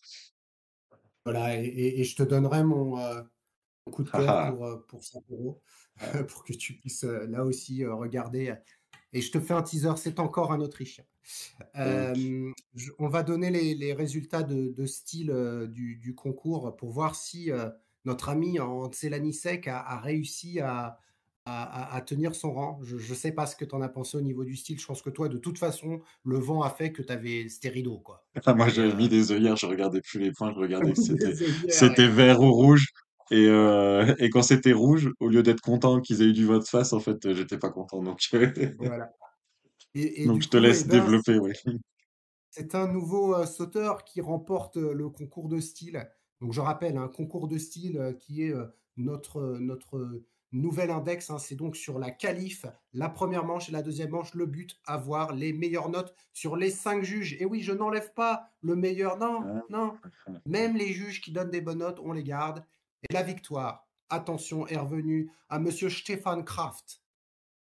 Voilà, 1.25 1.57
et, 1.61 1.67
et- 1.67 2.01
et 2.01 2.05
je 2.05 2.17
te 2.17 2.23
donnerai 2.25 2.65
mon, 2.65 2.99
euh, 2.99 3.21
coup 3.89 4.05
de 4.05 4.11
cœur 4.11 4.55
pour, 4.55 4.87
pour 4.87 5.05
Sapporo, 5.05 5.61
pour 6.29 6.45
que 6.45 6.53
tu 6.53 6.75
puisses 6.75 7.05
là 7.05 7.45
aussi 7.45 7.85
regarder 7.85 8.55
Et 9.13 9.21
je 9.21 9.31
te 9.31 9.41
fais 9.41 9.55
un 9.55 9.63
teaser, 9.63 9.97
c'est 9.97 10.21
encore 10.21 10.53
un 10.53 10.61
Autrichien. 10.61 11.05
Euh, 11.77 12.53
on 12.99 13.09
va 13.09 13.23
donner 13.23 13.51
les, 13.51 13.93
résultats 13.93 14.43
de, 14.43 14.87
style 14.87 15.31
euh, 15.31 15.67
du, 15.67 16.15
concours 16.15 16.77
pour 16.77 16.91
voir 16.91 17.15
si 17.15 17.51
euh, 17.51 17.69
notre 18.05 18.29
ami 18.29 18.59
Antelanisek 18.61 19.69
a, 19.69 19.81
a 19.81 20.01
réussi 20.01 20.61
à, 20.61 20.99
à, 21.47 22.01
tenir 22.07 22.35
son 22.35 22.53
rang. 22.53 22.81
Je 22.83 22.97
ne 22.97 23.15
sais 23.15 23.33
pas 23.33 23.47
ce 23.47 23.57
que 23.57 23.65
tu 23.65 23.75
en 23.75 23.81
as 23.81 23.89
pensé 23.89 24.17
au 24.17 24.21
niveau 24.21 24.45
du 24.45 24.57
style. 24.57 24.79
Je 24.79 24.87
pense 24.87 25.03
que 25.03 25.11
toi, 25.11 25.29
de 25.29 25.39
toute 25.39 25.59
façon, 25.59 26.01
le 26.25 26.39
vent 26.39 26.63
a 26.63 26.71
fait 26.71 26.93
que 26.93 27.03
tu 27.03 27.13
avais 27.13 27.49
stéréo. 27.49 27.99
Quoi. 27.99 28.25
Ah, 28.45 28.55
moi, 28.55 28.69
j'avais 28.69 28.95
mis 28.95 29.09
des 29.09 29.33
œillères, 29.33 29.57
je 29.57 29.67
regardais 29.67 30.01
plus 30.01 30.21
les 30.21 30.33
points, 30.33 30.53
je 30.53 30.59
regardais 30.59 30.93
que 30.93 31.01
c'était 31.69 32.09
vert 32.09 32.41
ou 32.41 32.53
rouge. 32.53 32.93
Et, 33.31 33.47
euh, 33.49 34.15
et 34.19 34.31
quand 34.31 34.43
c'était 34.43 34.73
rouge, 34.73 35.11
au 35.21 35.29
lieu 35.29 35.43
d'être 35.43 35.61
content 35.61 36.01
qu'ils 36.01 36.23
aient 36.23 36.27
eu 36.27 36.33
du 36.33 36.47
vote 36.47 36.67
face, 36.67 36.93
en 36.93 37.01
fait, 37.01 37.33
j'étais 37.35 37.59
pas 37.59 37.71
content. 37.71 38.03
Donc, 38.03 38.21
voilà. 38.79 39.11
Et, 39.95 40.27
donc 40.27 40.43
je 40.43 40.49
te 40.49 40.57
laisse 40.57 40.85
eh 40.85 40.89
ben, 40.89 41.01
développer. 41.01 41.39
Oui. 41.39 41.53
C'est 42.51 42.75
un 42.75 42.87
nouveau 42.87 43.35
euh, 43.35 43.47
sauteur 43.47 44.05
qui 44.05 44.21
remporte 44.21 44.77
euh, 44.77 44.93
le 44.93 45.09
concours 45.09 45.49
de 45.49 45.61
style. 45.61 46.09
Donc 46.41 46.53
je 46.53 46.61
rappelle, 46.61 46.97
un 46.97 47.09
concours 47.09 47.49
de 47.49 47.59
style 47.59 48.17
qui 48.21 48.45
est 48.45 48.55
notre, 48.97 49.59
notre 49.59 50.23
nouvel 50.53 50.91
index. 50.91 51.31
Hein. 51.31 51.39
c'est 51.39 51.57
donc 51.57 51.77
sur 51.77 51.99
la 51.99 52.11
qualif, 52.11 52.67
la 52.93 53.09
première 53.09 53.45
manche 53.45 53.69
et 53.69 53.73
la 53.73 53.83
deuxième 53.83 54.11
manche. 54.11 54.35
Le 54.35 54.47
but, 54.47 54.79
avoir 54.87 55.35
les 55.35 55.53
meilleures 55.53 55.89
notes 55.89 56.15
sur 56.33 56.57
les 56.57 56.71
cinq 56.71 57.03
juges. 57.03 57.37
Et 57.41 57.45
oui, 57.45 57.61
je 57.61 57.73
n'enlève 57.73 58.13
pas 58.15 58.51
le 58.63 58.77
meilleur. 58.77 59.19
Non, 59.19 59.43
ah. 59.45 59.63
non. 59.71 59.95
Même 60.47 60.77
les 60.77 60.93
juges 60.93 61.21
qui 61.21 61.33
donnent 61.33 61.51
des 61.51 61.61
bonnes 61.61 61.79
notes, 61.79 62.01
on 62.05 62.13
les 62.13 62.23
garde. 62.23 62.65
Et 63.03 63.13
la 63.13 63.23
victoire, 63.23 63.87
attention, 64.09 64.67
est 64.67 64.77
revenue 64.77 65.31
à 65.49 65.59
Monsieur 65.59 65.91
Stéphane 65.91 66.45
Kraft. 66.45 67.03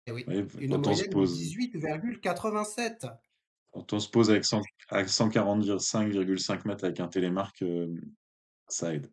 Et 0.06 0.12
oui, 0.12 0.26
une 0.60 0.78
moyenne 0.78 1.10
de 1.10 1.26
18,87. 1.26 3.10
Quand 3.72 3.94
on 3.94 4.00
se 4.00 4.10
pose 4.10 4.30
avec, 4.30 4.44
145,5 4.44 6.68
mètres 6.68 6.84
avec 6.84 7.00
un 7.00 7.08
télémarque, 7.08 7.64
euh, 7.64 7.96
ça 8.68 8.94
aide. 8.94 9.12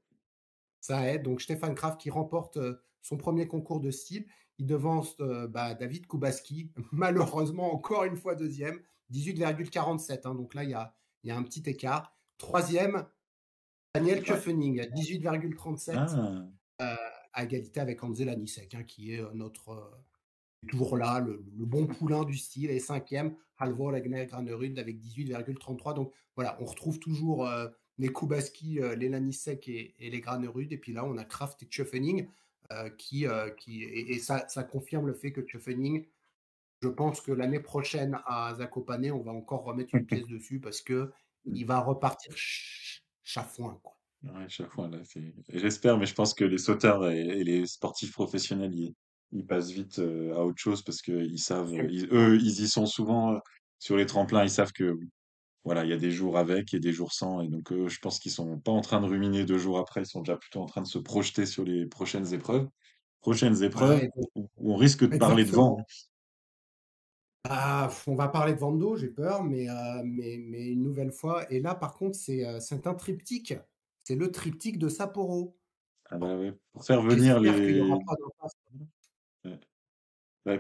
Ça 0.81 1.09
aide. 1.09 1.23
Donc 1.23 1.41
Stéphane 1.41 1.75
Kraft 1.75 1.99
qui 2.01 2.11
remporte 2.11 2.59
euh, 2.59 2.83
son 3.01 3.17
premier 3.17 3.47
concours 3.47 3.81
de 3.81 3.91
style. 3.91 4.27
Il 4.59 4.67
devance 4.67 5.17
euh, 5.21 5.47
bah, 5.47 5.75
David 5.75 6.07
Kubaski, 6.07 6.73
malheureusement 6.93 7.73
encore 7.73 8.05
une 8.05 8.17
fois 8.17 8.35
deuxième, 8.35 8.83
18,47. 9.13 10.21
Hein. 10.25 10.35
donc 10.35 10.55
là, 10.55 10.65
il 10.65 10.71
y 10.71 10.75
a, 10.75 10.95
y 11.25 11.31
a, 11.31 11.37
un 11.37 11.43
petit 11.43 11.63
écart. 11.67 12.15
Troisième, 12.37 13.07
Daniel 13.95 14.22
Köfening, 14.22 14.80
18,37 14.82 15.95
ah. 15.97 16.47
euh, 16.80 16.97
à 17.32 17.43
égalité 17.43 17.80
avec 17.80 18.05
Angela 18.05 18.36
Nisek, 18.36 18.74
hein, 18.76 18.84
qui 18.84 19.14
est 19.14 19.20
euh, 19.20 19.30
notre 19.34 19.70
euh, 19.70 20.68
toujours 20.68 20.97
là, 20.97 21.18
le, 21.18 21.43
bon 21.66 21.86
poulain 21.86 22.24
du 22.24 22.36
style. 22.36 22.70
Et 22.70 22.78
cinquième, 22.78 23.34
Halvor 23.59 23.97
Egner 23.97 24.26
Granerud 24.26 24.78
avec 24.78 25.01
18,33. 25.01 25.95
Donc 25.95 26.12
voilà, 26.36 26.57
on 26.61 26.66
retrouve 26.66 27.01
toujours 27.01 27.49
les 27.99 28.12
Kubaski, 28.12 28.78
les 28.97 29.09
Lanisek 29.09 29.68
et, 29.68 29.95
les 29.99 30.20
Granerud. 30.20 30.72
Et 30.72 30.78
puis 30.78 30.93
là, 30.93 31.05
on 31.05 31.16
a 31.16 31.24
Kraft 31.24 31.62
et 31.62 31.66
Köfening 31.66 32.28
qui, 32.97 33.26
qui 33.57 33.82
et, 33.82 34.18
ça, 34.18 34.47
ça, 34.49 34.62
confirme 34.64 35.07
le 35.07 35.14
fait 35.14 35.32
que 35.32 35.41
Köfening, 35.41 36.07
je 36.82 36.88
pense 36.88 37.20
que 37.20 37.32
l'année 37.32 37.61
prochaine 37.61 38.18
à 38.26 38.55
Zakopane, 38.55 39.11
on 39.11 39.22
va 39.22 39.32
encore 39.32 39.64
remettre 39.64 39.95
une 39.95 40.07
pièce 40.07 40.26
dessus 40.28 40.61
parce 40.61 40.82
que 40.82 41.11
il 41.47 41.66
va 41.66 41.80
repartir 41.80 42.32
chafouin, 43.31 43.78
quoi. 43.83 43.97
Ouais, 44.22 44.49
chafouin, 44.49 44.91
là, 44.91 44.99
J'espère, 45.49 45.97
mais 45.97 46.07
je 46.07 46.14
pense 46.14 46.35
que 46.35 46.45
les 46.45 46.59
sauteurs 46.59 47.09
et, 47.09 47.43
les 47.45 47.66
sportifs 47.66 48.12
professionnels, 48.12 48.74
ils, 49.33 49.47
passent 49.47 49.70
vite 49.70 49.99
euh, 50.01 50.35
à 50.35 50.45
autre 50.45 50.59
chose 50.59 50.83
parce 50.83 51.01
qu'ils 51.01 51.39
savent, 51.39 51.72
eux, 51.72 52.37
ils 52.37 52.61
y 52.61 52.68
sont 52.68 52.87
souvent 52.87 53.35
euh, 53.35 53.39
sur 53.78 53.97
les 53.97 54.07
tremplins, 54.07 54.43
ils 54.43 54.51
savent 54.51 54.72
que 54.72 54.99
voilà, 55.64 55.85
il 55.85 55.91
y 55.91 55.95
a 55.95 55.99
des 55.99 56.11
jours 56.11 56.37
avec 56.37 56.74
et 56.74 56.81
des 56.81 56.93
jours 56.93 57.12
sans, 57.12 57.41
et 57.41 57.49
donc 57.49 57.70
eux, 57.72 57.89
je 57.89 57.99
pense 58.01 58.18
qu'ils 58.18 58.33
sont 58.33 58.59
pas 58.59 58.72
en 58.72 58.81
train 58.81 59.01
de 59.01 59.07
ruminer 59.07 59.45
deux 59.45 59.59
jours 59.59 59.78
après, 59.78 60.03
ils 60.03 60.07
sont 60.07 60.20
déjà 60.20 60.37
plutôt 60.37 60.61
en 60.61 60.66
train 60.66 60.83
de 60.83 60.87
se 60.87 60.99
projeter 60.99 61.47
sur 61.47 61.64
les 61.64 61.87
prochaines 61.87 62.35
épreuves. 62.35 62.68
Prochaines 63.20 63.62
épreuves 63.62 64.09
où, 64.35 64.49
on 64.57 64.76
risque 64.76 65.09
de 65.09 65.18
parler 65.18 65.45
de 65.45 65.51
vent. 65.51 65.76
Ah, 67.49 67.88
on 68.07 68.14
va 68.14 68.28
parler 68.28 68.53
de 68.53 68.59
Vando, 68.59 68.97
j'ai 68.97 69.09
peur, 69.09 69.43
mais, 69.45 69.68
euh, 69.70 70.03
mais, 70.05 70.38
mais, 70.38 70.68
une 70.68 70.82
nouvelle 70.82 71.11
fois. 71.11 71.51
Et 71.51 71.61
là, 71.61 71.74
par 71.74 71.95
contre, 71.95 72.16
c'est 72.16 72.45
euh, 72.47 72.59
un 72.84 72.95
triptyque. 72.95 73.55
C'est 74.05 74.14
le 74.14 74.30
triptyque 74.30 74.78
de 74.78 74.88
Sapporo. 74.88 75.57
Ah 76.11 76.18
bah 76.18 76.36
pour 76.72 76.84
faire 76.84 77.01
venir 77.03 77.38
les. 77.38 77.82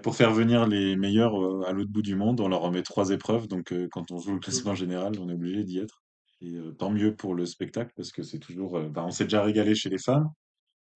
pour 0.02 0.14
faire 0.14 0.32
venir 0.32 0.66
les 0.68 0.96
meilleurs 0.96 1.34
euh, 1.34 1.64
à 1.66 1.72
l'autre 1.72 1.90
bout 1.90 2.02
du 2.02 2.14
monde, 2.14 2.40
on 2.40 2.48
leur 2.48 2.62
remet 2.62 2.82
trois 2.82 3.10
épreuves. 3.10 3.46
Donc, 3.48 3.74
quand 3.90 4.10
on 4.10 4.18
joue 4.18 4.34
le 4.34 4.38
classement 4.38 4.74
général, 4.74 5.12
on 5.20 5.28
est 5.28 5.34
obligé 5.34 5.64
d'y 5.64 5.78
être. 5.78 6.02
Et 6.40 6.54
tant 6.78 6.90
mieux 6.90 7.14
pour 7.14 7.34
le 7.34 7.44
spectacle 7.44 7.92
parce 7.94 8.12
que 8.12 8.22
c'est 8.22 8.38
toujours. 8.38 8.80
Bah, 8.88 9.04
on 9.04 9.10
s'est 9.10 9.24
déjà 9.24 9.42
régalé 9.42 9.74
chez 9.74 9.90
les 9.90 9.98
femmes. 9.98 10.30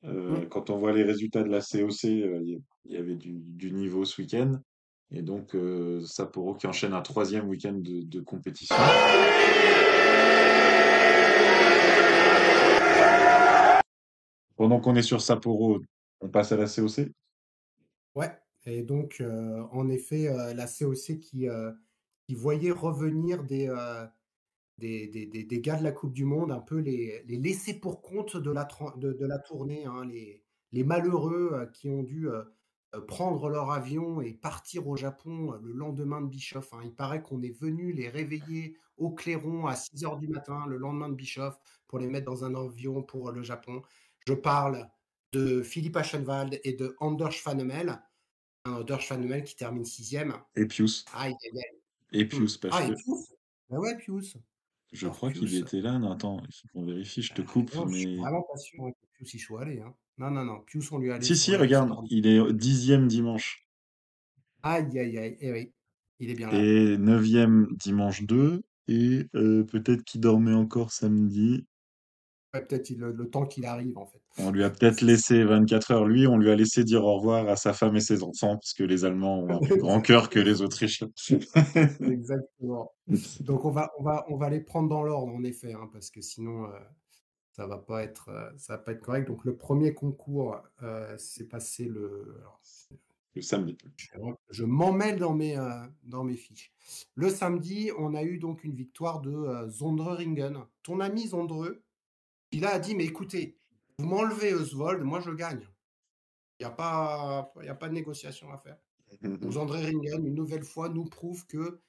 Mmh. 0.03 0.47
Quand 0.51 0.71
on 0.71 0.79
voit 0.79 0.93
les 0.93 1.03
résultats 1.03 1.43
de 1.43 1.51
la 1.51 1.61
COC, 1.61 2.05
il 2.05 2.63
y, 2.87 2.97
avait 2.97 3.17
du, 3.17 3.35
du 3.35 3.73
niveau 3.73 4.07
ce 4.07 4.23
week-end. 4.23 4.61
Et 5.17 5.23
donc, 5.23 5.55
euh, 5.55 6.05
Sapporo 6.05 6.55
qui 6.55 6.67
enchaîne 6.67 6.93
un 6.93 7.01
troisième 7.01 7.49
week-end 7.49 7.75
de, 7.81 8.21
compétition. 8.21 8.75
Pendant 14.57 14.81
qu'on 14.81 14.97
est 14.97 15.03
sur 15.03 15.21
Sapporo, 15.21 15.83
on 16.21 16.29
passe 16.29 16.51
à 16.51 16.57
la 16.57 16.67
COC 16.67 17.13
Ouais, 18.17 18.33
et 18.67 18.83
donc, 18.83 19.19
euh, 19.21 19.63
en 19.71 19.89
effet, 19.89 20.27
euh, 20.27 20.53
la 20.53 20.67
COC 20.67 21.21
qui, 21.21 21.47
qui 22.27 22.35
voyait 22.35 22.73
revenir 22.73 23.45
des, 23.45 23.73
des, 24.79 25.07
des, 25.07 25.61
gars 25.61 25.77
de 25.77 25.85
la 25.85 25.93
Coupe 25.93 26.13
du 26.13 26.25
Monde, 26.25 26.51
un 26.51 26.61
peu 26.61 26.79
les, 26.79 27.23
les 27.29 27.37
laissés 27.37 27.75
pour 27.75 28.03
compte 28.03 28.37
de 28.37 28.51
la, 28.51 28.67
de, 28.97 29.27
la 29.27 29.39
tournée, 29.39 29.85
hein, 29.85 30.05
les, 30.07 30.43
les 30.73 30.83
malheureux 30.83 31.71
qui 31.73 31.89
ont 31.89 32.03
dû 32.03 32.29
prendre 33.01 33.49
leur 33.49 33.71
avion 33.71 34.21
et 34.21 34.33
partir 34.33 34.87
au 34.89 34.97
Japon 34.97 35.53
euh, 35.53 35.59
le 35.63 35.73
lendemain 35.73 36.21
de 36.21 36.27
Bischoff. 36.27 36.73
Hein. 36.73 36.81
Il 36.85 36.95
paraît 36.95 37.23
qu'on 37.23 37.43
est 37.43 37.59
venu 37.59 37.93
les 37.93 38.09
réveiller 38.09 38.77
au 38.97 39.11
clairon 39.11 39.67
à 39.67 39.75
6 39.77 40.05
heures 40.05 40.19
du 40.19 40.29
matin 40.29 40.67
le 40.67 40.77
lendemain 40.77 41.09
de 41.09 41.15
Bischoff 41.15 41.59
pour 41.89 41.99
les 41.99 42.07
mettre 42.07 42.27
dans 42.27 42.45
un 42.45 42.55
avion 42.55 43.03
pour 43.03 43.33
le 43.33 43.43
Japon. 43.43 43.83
Je 44.27 44.35
parle 44.35 44.89
de 45.33 45.63
Philippe 45.63 45.97
Aschenwald 45.97 46.61
et 46.63 46.75
de 46.75 46.97
Anders 47.01 47.33
Schwanemel. 47.33 48.01
Anders 48.65 49.01
Schwanemel 49.01 49.45
qui 49.45 49.57
termine 49.57 49.85
sixième. 49.85 50.35
Et 50.57 50.67
Pius. 50.67 51.05
Ah, 51.13 51.29
Et 52.13 52.25
Pius, 52.25 52.57
parce 52.57 52.77
ah, 52.79 52.85
et 52.85 52.95
Pius 52.95 53.35
bah 53.71 53.79
ouais, 53.79 53.97
Pius. 53.97 54.37
Je 54.93 55.09
crois 55.09 55.33
qu'il 55.33 55.55
était 55.57 55.81
là. 55.81 55.99
Non, 55.99 56.13
attends, 56.13 56.41
il 56.47 56.55
faut 56.55 56.69
qu'on 56.73 56.85
vérifie, 56.85 57.23
je 57.23 57.35
te 57.35 57.43
ah, 57.43 57.45
coupe. 57.45 57.75
mais... 57.87 57.93
Je 57.93 58.09
suis 58.09 58.17
vraiment 58.17 58.43
pas 58.43 58.57
sûr 58.57 58.85
que 58.85 59.07
Pius 59.15 59.35
y 59.35 59.39
soit 59.39 59.63
allé. 59.63 59.81
Hein. 59.81 59.95
Non, 60.19 60.31
non, 60.31 60.45
non. 60.45 60.61
Pius, 60.67 60.93
on 60.93 60.99
lui 60.99 61.11
a 61.11 61.21
Si, 61.21 61.37
si, 61.37 61.57
regarde, 61.57 61.93
il 62.11 62.27
est 62.27 62.53
dixième 62.53 63.09
dimanche. 63.09 63.67
Aïe, 64.63 64.99
aïe, 64.99 65.19
aïe. 65.19 65.37
Eh 65.41 65.53
oui, 65.53 65.73
il 66.21 66.31
est 66.31 66.35
bien 66.35 66.51
là. 66.51 66.59
Et 66.59 66.97
neuvième 66.97 67.67
dimanche 67.77 68.23
2. 68.23 68.63
Et 68.89 69.27
euh, 69.35 69.65
peut-être 69.65 70.05
qu'il 70.05 70.21
dormait 70.21 70.55
encore 70.55 70.93
samedi. 70.93 71.67
Ouais, 72.53 72.65
peut-être 72.65 72.91
le, 72.91 73.29
temps 73.29 73.47
qu'il 73.47 73.67
arrive, 73.67 73.99
en 73.99 74.07
fait. 74.07 74.21
On 74.39 74.51
lui 74.51 74.63
a 74.63 74.71
peut-être 74.71 75.01
laissé 75.01 75.43
24 75.43 75.91
heures. 75.91 76.05
Lui, 76.07 76.27
on 76.27 76.39
lui 76.39 76.51
a 76.51 76.55
laissé 76.55 76.85
dire 76.85 77.05
au 77.05 77.17
revoir 77.17 77.49
à 77.49 77.57
sa 77.57 77.73
femme 77.73 77.97
et 77.97 78.01
ses 78.01 78.23
enfants, 78.23 78.57
parce 78.57 78.75
que 78.75 78.85
les 78.85 79.05
Allemands 79.05 79.41
ont 79.41 79.51
un 79.51 79.59
plus 79.67 79.79
grand 79.79 80.01
cœur 80.01 80.31
que 80.31 80.39
les 80.39 80.63
Autrichiens. 80.63 81.11
Exactement. 82.01 82.93
Donc, 83.41 83.65
on 83.65 83.71
va, 83.71 83.91
on, 83.99 84.05
va, 84.05 84.25
on 84.29 84.37
va 84.37 84.51
les 84.51 84.61
prendre 84.61 84.89
dans 84.89 85.03
l'ordre, 85.03 85.35
en 85.35 85.43
effet, 85.43 85.73
hein, 85.73 85.89
parce 85.93 86.11
que 86.11 86.21
sinon, 86.21 86.67
euh, 86.67 86.79
ça 87.55 87.67
va 87.67 87.79
pas 87.79 88.03
être 88.03 88.31
euh, 88.31 88.51
ça 88.57 88.75
va 88.75 88.79
pas 88.83 88.93
être 88.93 89.01
correct. 89.01 89.29
Donc 89.29 89.45
le 89.45 89.57
premier 89.57 89.95
concours 89.95 90.61
euh, 90.83 91.17
s'est 91.19 91.47
passé 91.47 91.85
le 91.85 92.37
le 93.35 93.43
samedi. 93.43 93.77
Je, 94.51 94.65
m'en 94.65 94.93
mêle 94.93 95.19
dans 95.19 95.35
mes 95.35 95.57
euh, 95.57 95.87
dans 96.03 96.25
mes 96.25 96.37
fiches. 96.37 96.73
Le 97.15 97.31
samedi, 97.31 97.91
on 97.97 98.15
a 98.15 98.23
eu 98.23 98.39
donc 98.39 98.65
une 98.65 98.75
victoire 98.75 99.21
de 99.21 99.69
Zondreringen. 99.69 100.65
Ton 100.83 101.01
ami 101.01 101.29
Zondre, 101.29 101.77
il 102.51 102.65
a 102.65 102.79
dit 102.79 102.95
mais 102.97 103.05
écoutez, 103.05 103.57
vous 103.99 104.07
m'enlevez 104.07 104.53
Oswald, 104.53 105.03
moi 105.03 105.21
je 105.21 105.31
gagne. 105.31 105.67
Il 106.59 106.67
n'y 106.67 106.67
a 106.67 106.75
pas 106.75 107.53
il 107.63 107.69
a 107.69 107.75
pas 107.75 107.89
de 107.89 107.95
négociation 107.95 108.51
à 108.53 108.59
faire. 108.59 108.79
Zondreringen 109.51 110.27
une 110.27 110.35
nouvelle 110.35 110.65
fois 110.65 110.89
nous 110.89 111.05
prouve 111.05 111.47
que 111.47 111.81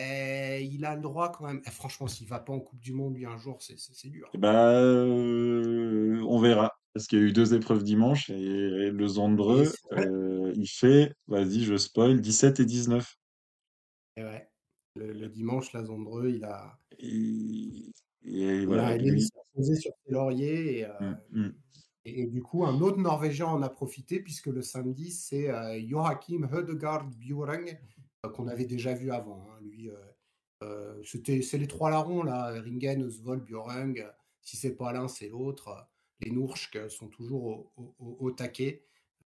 eh, 0.00 0.64
il 0.64 0.84
a 0.84 0.94
le 0.94 1.02
droit 1.02 1.30
quand 1.30 1.46
même. 1.46 1.60
Eh, 1.66 1.70
franchement, 1.70 2.06
s'il 2.06 2.26
va 2.26 2.38
pas 2.38 2.52
en 2.52 2.60
Coupe 2.60 2.80
du 2.80 2.92
Monde, 2.92 3.16
lui, 3.16 3.26
un 3.26 3.36
jour, 3.36 3.58
c'est 3.60 4.08
dur. 4.08 4.30
Bah, 4.34 4.72
on 4.74 6.38
verra. 6.40 6.72
Parce 6.92 7.06
qu'il 7.06 7.20
y 7.20 7.22
a 7.22 7.24
eu 7.24 7.32
deux 7.32 7.54
épreuves 7.54 7.84
dimanche 7.84 8.30
et 8.30 8.90
le 8.90 9.06
Zandreux, 9.06 9.70
euh, 9.92 10.52
il 10.56 10.66
fait, 10.66 11.14
vas-y, 11.28 11.60
je 11.60 11.76
spoil, 11.76 12.20
17 12.20 12.60
et 12.60 12.64
19. 12.64 13.16
Et 14.16 14.24
ouais. 14.24 14.48
Le, 14.96 15.28
dimanche, 15.28 15.72
la 15.72 15.84
Zandreux, 15.84 16.30
il 16.30 16.44
a. 16.44 16.76
Et, 16.98 17.92
et 18.24 18.66
voilà, 18.66 18.96
il, 18.96 19.24
posé 19.54 19.76
sur 19.76 19.92
ses 20.04 20.12
lauriers. 20.12 20.84
Euh, 20.84 21.12
mmh, 21.30 21.42
mmh. 21.42 21.52
Et, 22.06 22.26
du 22.26 22.42
coup, 22.42 22.64
un 22.64 22.80
autre 22.80 22.98
Norvégien 22.98 23.46
en 23.46 23.62
a 23.62 23.68
profité, 23.68 24.18
puisque 24.18 24.46
le 24.46 24.62
samedi, 24.62 25.12
c'est 25.12 25.48
Joachim 25.86 26.48
Hødegaard 26.50 27.04
Bjoreng 27.04 27.78
qu'on 28.28 28.48
avait 28.48 28.66
déjà 28.66 28.92
vu 28.94 29.10
avant. 29.10 29.46
hein. 29.50 29.58
Lui, 29.62 29.90
c'était, 31.04 31.40
c'est 31.42 31.58
les 31.58 31.66
trois 31.66 31.90
larrons 31.90 32.22
là, 32.22 32.50
Ringen, 32.60 33.02
Oswald, 33.02 33.42
Bjorung. 33.44 34.06
Si 34.42 34.56
c'est 34.56 34.74
pas 34.74 34.92
l'un, 34.92 35.08
c'est 35.08 35.28
l'autre. 35.28 35.86
Les 36.20 36.30
Nourschk 36.30 36.90
sont 36.90 37.08
toujours 37.08 37.44
au, 37.76 37.94
au- 37.98 38.16
au 38.20 38.30
taquet. 38.30 38.82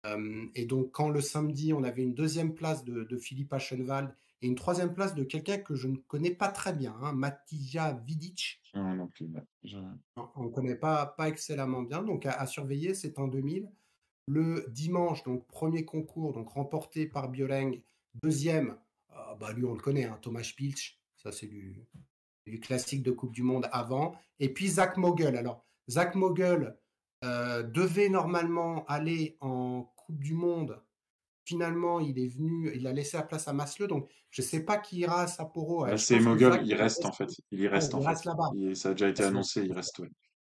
Euh, 0.07 0.47
et 0.55 0.65
donc, 0.65 0.91
quand 0.93 1.11
le 1.11 1.21
samedi, 1.21 1.73
on 1.75 1.83
avait 1.83 2.03
une 2.03 2.15
deuxième 2.15 2.55
place 2.55 2.85
de, 2.85 3.05
de 3.05 3.17
Philippe 3.19 3.53
Aschenwald 3.53 4.15
et 4.41 4.47
une 4.47 4.55
troisième 4.55 4.95
place 4.95 5.15
de 5.15 5.25
quelqu'un 5.25 5.59
que 5.59 5.75
je 5.75 5.89
ne 5.89 5.97
connais 5.97 6.31
pas 6.31 6.49
très 6.49 6.73
bien, 6.73 6.95
hein, 7.03 7.13
Matija 7.13 7.93
Vidic. 8.07 8.61
Non, 8.75 8.95
non 8.95 9.07
plus. 9.09 9.27
ouais. 9.27 9.43
Je- 9.65 9.77
Non, 10.17 10.31
On 10.37 10.45
ne 10.45 10.49
connaît 10.51 10.77
pas, 10.77 11.05
pas 11.05 11.29
excellemment 11.29 11.83
bien. 11.83 12.03
Donc, 12.03 12.25
à, 12.25 12.33
à 12.33 12.47
surveiller, 12.47 12.95
c'est 12.95 13.19
un 13.19 13.29
2000. 13.29 13.69
Le 14.29 14.67
dimanche, 14.71 15.23
donc 15.25 15.47
premier 15.47 15.85
concours, 15.85 16.33
donc 16.33 16.49
remporté 16.51 17.07
par 17.07 17.29
Bioleng. 17.29 17.81
Deuxième, 18.23 18.77
euh, 19.13 19.35
bah, 19.41 19.53
lui, 19.53 19.65
on 19.65 19.75
le 19.75 19.81
connaît, 19.81 20.05
hein, 20.05 20.19
Thomas 20.23 20.49
Pilch. 20.57 21.01
Ça, 21.17 21.33
c'est 21.33 21.47
du, 21.47 21.87
du 22.47 22.61
classique 22.61 23.03
de 23.03 23.11
Coupe 23.11 23.33
du 23.33 23.43
Monde 23.43 23.69
avant. 23.73 24.15
Et 24.39 24.53
puis 24.53 24.69
Zach 24.69 24.97
Mogul. 24.97 25.37
Alors, 25.37 25.65
Zach 25.89 26.15
Mogul 26.15 26.77
euh, 27.25 27.63
devait 27.63 28.09
normalement 28.09 28.85
aller 28.87 29.37
en 29.41 29.93
Coupe 29.97 30.21
du 30.21 30.35
Monde. 30.35 30.81
Finalement, 31.45 31.99
il 31.99 32.19
est 32.19 32.29
venu, 32.29 32.71
il 32.75 32.87
a 32.87 32.93
laissé 32.93 33.17
la 33.17 33.23
place 33.23 33.49
à 33.49 33.53
Masle. 33.53 33.89
Donc, 33.89 34.09
je 34.31 34.43
ne 34.43 34.47
sais 34.47 34.65
pas 34.65 34.77
qui 34.77 34.99
ira 34.99 35.23
à 35.23 35.27
Sapporo. 35.27 35.87
Bah, 35.87 35.97
c'est 35.97 36.21
Mogul, 36.21 36.53
Zach 36.53 36.63
il 36.65 36.75
reste 36.75 37.05
en 37.05 37.13
fait. 37.13 37.31
Il 37.51 37.61
y 37.61 37.69
reste 37.69 37.95
en 37.95 38.03
fait. 38.03 38.25
là-bas. 38.25 38.51
Ça 38.75 38.91
a 38.91 38.93
déjà 38.93 39.09
été 39.09 39.23
annoncé, 39.25 39.63
il 39.63 39.73
reste. 39.73 40.03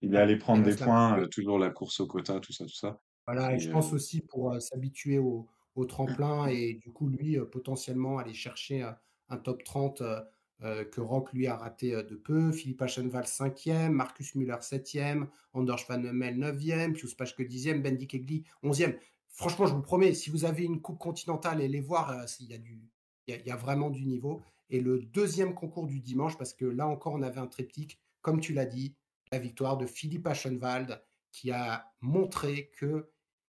Il 0.01 0.13
est 0.13 0.19
allé 0.19 0.37
prendre 0.37 0.63
des 0.63 0.75
points, 0.75 1.19
euh, 1.19 1.27
toujours 1.27 1.57
la 1.57 1.69
course 1.69 1.99
au 1.99 2.07
quota, 2.07 2.39
tout 2.39 2.53
ça, 2.53 2.65
tout 2.65 2.75
ça. 2.75 2.99
Voilà, 3.25 3.51
et 3.51 3.55
Et 3.55 3.59
je 3.59 3.69
euh, 3.69 3.73
pense 3.73 3.93
aussi 3.93 4.21
pour 4.21 4.53
euh, 4.53 4.59
s'habituer 4.59 5.17
au, 5.17 5.47
au 5.77 5.85
tremplin 5.85 6.47
et 6.47 6.73
du 6.73 6.91
coup, 6.91 7.07
lui, 7.07 7.37
potentiellement 7.51 8.17
aller 8.17 8.33
chercher 8.33 8.89
un 9.29 9.37
top 9.37 9.63
30 9.63 10.01
euh, 10.01 10.21
euh, 10.63 10.83
que 10.83 11.01
Rock, 11.01 11.31
lui, 11.33 11.45
a 11.47 11.55
raté 11.55 11.91
de 11.91 12.15
peu. 12.15 12.51
Philippe 12.51 12.81
Aschenwald, 12.81 13.27
5e, 13.27 13.89
Marcus 13.89 14.33
Müller, 14.35 14.57
7e, 14.61 15.27
Anders 15.53 15.85
Van 15.87 16.03
Hummel, 16.03 16.35
9e, 16.37 16.93
Pius 16.93 17.13
Paschke, 17.13 17.41
10e, 17.43 17.81
Bendik 17.81 18.15
Egli, 18.15 18.43
11e. 18.63 18.97
Franchement, 19.29 19.67
je 19.67 19.73
vous 19.75 19.83
promets, 19.83 20.13
si 20.15 20.31
vous 20.31 20.45
avez 20.45 20.63
une 20.63 20.81
coupe 20.81 20.97
continentale 20.97 21.59
les 21.59 21.79
voir, 21.79 22.09
euh, 22.09 22.25
il 22.39 22.47
y, 22.47 22.55
a 22.55 22.57
du, 22.57 22.81
il 23.27 23.33
y 23.33 23.37
a- 23.37 23.39
il 23.39 23.45
y 23.45 23.51
a 23.51 23.55
vraiment 23.55 23.91
du 23.91 24.03
niveau. 24.05 24.41
Et 24.71 24.81
le 24.81 24.99
deuxième 24.99 25.53
concours 25.53 25.85
du 25.85 25.99
dimanche, 25.99 26.37
parce 26.37 26.53
que 26.53 26.65
là 26.65 26.87
encore, 26.87 27.13
on 27.13 27.21
avait 27.21 27.39
un 27.39 27.47
triptyque, 27.47 27.99
comme 28.21 28.39
tu 28.39 28.51
l'as 28.53 28.65
dit, 28.65 28.95
la 29.31 29.37
victoire 29.37 29.77
de 29.77 29.85
Philippe 29.85 30.25
Aschenwald, 30.25 31.01
qui 31.31 31.51
a 31.51 31.91
montré 32.01 32.71
que 32.79 33.09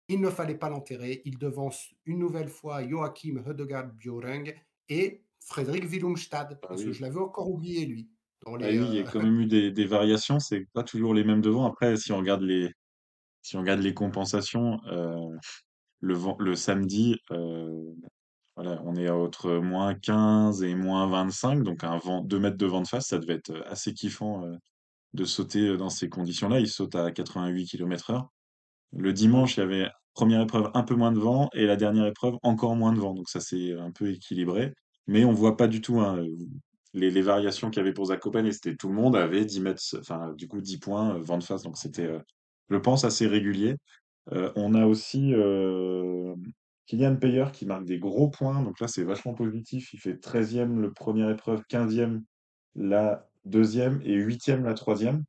il 0.08 0.22
ne 0.22 0.30
fallait 0.30 0.58
pas 0.58 0.70
l'enterrer. 0.70 1.22
Il 1.26 1.38
devance 1.38 1.94
une 2.06 2.20
nouvelle 2.20 2.50
fois 2.50 2.88
Joachim 2.88 3.44
Hedegaard 3.46 3.88
Bjoreng 3.94 4.54
et 4.90 5.24
Frédéric 5.40 5.86
Willumstad, 5.86 6.60
Ah 6.62 6.68
parce 6.68 6.82
oui. 6.82 6.88
que 6.88 6.94
je 6.94 7.02
l'avais 7.02 7.20
encore 7.20 7.50
oublié, 7.50 7.86
lui. 7.86 8.10
Dans 8.46 8.56
les, 8.56 8.78
oui, 8.80 8.86
il 8.90 8.96
y 8.96 9.00
a 9.00 9.04
euh, 9.04 9.10
quand 9.10 9.22
même 9.24 9.40
eu 9.40 9.46
des, 9.46 9.72
des 9.72 9.86
variations, 9.86 10.40
c'est 10.40 10.68
pas 10.74 10.84
toujours 10.84 11.14
les 11.14 11.24
mêmes 11.24 11.42
devants. 11.42 11.66
Après, 11.66 11.96
si 11.96 12.12
on 12.12 12.18
regarde 12.18 12.42
les, 12.42 12.70
si 13.42 13.56
on 13.56 13.62
regarde 13.62 13.82
les 13.82 13.94
compensations, 13.94 14.80
euh, 14.88 15.38
le, 16.02 16.18
le 16.40 16.56
samedi, 16.56 17.18
euh, 17.32 17.94
voilà, 18.56 18.82
on 18.86 18.96
est 18.96 19.10
entre 19.10 19.52
moins 19.58 19.96
15 19.96 20.64
et 20.64 20.76
moins 20.76 21.08
25, 21.08 21.64
donc 21.64 21.84
un 21.84 21.98
vent, 21.98 22.22
2 22.22 22.40
mètres 22.40 22.58
de 22.58 22.66
vent 22.66 22.82
de 22.82 22.88
face, 22.88 23.08
ça 23.08 23.18
devait 23.20 23.36
être 23.36 23.64
assez 23.68 23.94
kiffant 23.94 24.46
euh, 24.46 24.56
de 25.14 25.24
sauter 25.26 25.78
dans 25.78 25.90
ces 25.90 26.10
conditions-là. 26.10 26.60
Il 26.60 26.68
saute 26.68 26.96
à 26.96 27.12
88 27.12 27.66
km 27.66 28.10
heure. 28.12 28.33
Le 28.96 29.14
dimanche, 29.14 29.58
il 29.58 29.62
y 29.62 29.64
avait 29.64 29.90
première 30.14 30.42
épreuve 30.42 30.70
un 30.74 30.84
peu 30.84 30.96
moins 30.96 31.12
de 31.12 31.20
vent 31.20 31.50
et 31.54 31.66
la 31.66 31.76
dernière 31.76 32.06
épreuve 32.06 32.36
encore 32.44 32.76
moins 32.76 32.94
de 32.94 33.00
vent, 33.00 33.14
donc 33.14 33.30
ça 33.30 33.40
s'est 33.40 33.74
un 33.74 33.92
peu 33.92 34.10
équilibré. 34.12 34.74
Mais 35.08 35.26
on 35.26 35.34
voit 35.34 35.58
pas 35.58 35.68
du 35.68 35.82
tout 35.82 36.00
hein, 36.00 36.24
les, 36.94 37.10
les 37.10 37.22
variations 37.22 37.70
qu'il 37.70 37.80
y 37.80 37.82
avait 37.82 37.94
pour 37.94 38.06
Zakopane 38.06 38.46
et 38.46 38.52
c'était 38.52 38.76
tout 38.76 38.88
le 38.88 38.94
monde 38.94 39.16
avait 39.16 39.46
10 39.46 39.62
mètres, 39.62 39.82
enfin 40.00 40.34
du 40.34 40.48
coup 40.48 40.62
10 40.62 40.78
points 40.80 41.16
euh, 41.16 41.22
vent 41.22 41.38
de 41.38 41.44
face, 41.44 41.64
donc 41.64 41.78
c'était, 41.78 42.06
euh, 42.06 42.20
je 42.70 42.78
pense, 42.78 43.04
assez 43.04 43.28
régulier. 43.28 43.76
Euh, 44.32 44.52
on 44.56 44.74
a 44.74 44.86
aussi 44.86 45.34
euh, 45.34 46.36
Kylian 46.88 47.18
Payer 47.18 47.46
qui 47.52 47.66
marque 47.66 47.86
des 47.86 48.00
gros 48.00 48.30
points, 48.30 48.62
donc 48.64 48.80
là 48.80 48.88
c'est 48.88 49.04
vachement 49.04 49.34
positif. 49.34 49.94
Il 49.94 50.00
fait 50.00 50.14
13e 50.14 50.80
le 50.80 50.94
première 50.94 51.30
épreuve, 51.30 51.64
15e 51.70 52.22
la 52.76 53.28
deuxième 53.46 54.02
et 54.04 54.18
8e 54.18 54.64
la 54.64 54.74
troisième. 54.74 55.24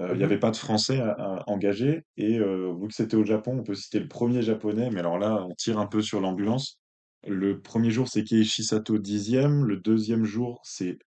Euh, 0.00 0.10
il 0.12 0.18
n'y 0.18 0.24
avait 0.24 0.34
mhm. 0.34 0.40
pas 0.40 0.50
de 0.50 0.56
Français 0.56 1.00
à, 1.00 1.12
à 1.12 1.44
engager 1.46 2.04
et 2.16 2.38
euh, 2.38 2.74
vu 2.80 2.88
que 2.88 2.94
c'était 2.94 3.16
au 3.16 3.24
Japon, 3.24 3.58
on 3.58 3.62
peut 3.62 3.74
citer 3.74 4.00
le 4.00 4.08
premier 4.08 4.42
japonais, 4.42 4.90
mais 4.90 5.00
alors 5.00 5.18
là 5.18 5.44
on 5.48 5.54
tire 5.54 5.78
un 5.78 5.86
peu 5.86 6.02
sur 6.02 6.20
l'ambulance. 6.20 6.80
Le 7.26 7.60
premier 7.60 7.90
jour 7.90 8.08
c'est 8.08 8.24
Keiichi 8.24 8.64
Sato 8.64 8.98
dixième, 8.98 9.64
le 9.64 9.76
deuxième 9.76 10.24
jour 10.24 10.60
c'est 10.64 10.98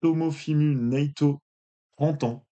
Tomofimu 0.00 0.74
Naito 0.74 1.40
30 1.96 2.24
ans. 2.24 2.46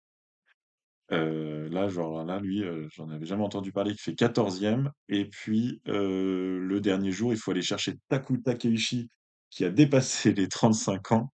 Euh, 1.11 1.71
là, 1.71 1.89
genre, 1.89 2.23
là, 2.23 2.39
lui, 2.39 2.63
j'en 2.95 3.09
avais 3.09 3.25
jamais 3.25 3.45
entendu 3.45 3.73
parler, 3.73 3.93
qui 3.95 4.03
fait 4.03 4.13
14e. 4.13 4.91
Et 5.09 5.25
puis, 5.25 5.81
le 5.87 6.79
dernier 6.81 7.13
jour, 7.13 7.33
il 7.33 7.39
faut 7.39 7.53
aller 7.53 7.63
chercher 7.63 7.95
Taku 8.09 8.37
Takeishi, 8.39 9.09
qui 9.49 9.65
a 9.65 9.71
dépassé 9.71 10.35
les 10.35 10.49
35 10.49 11.13
ans 11.13 11.33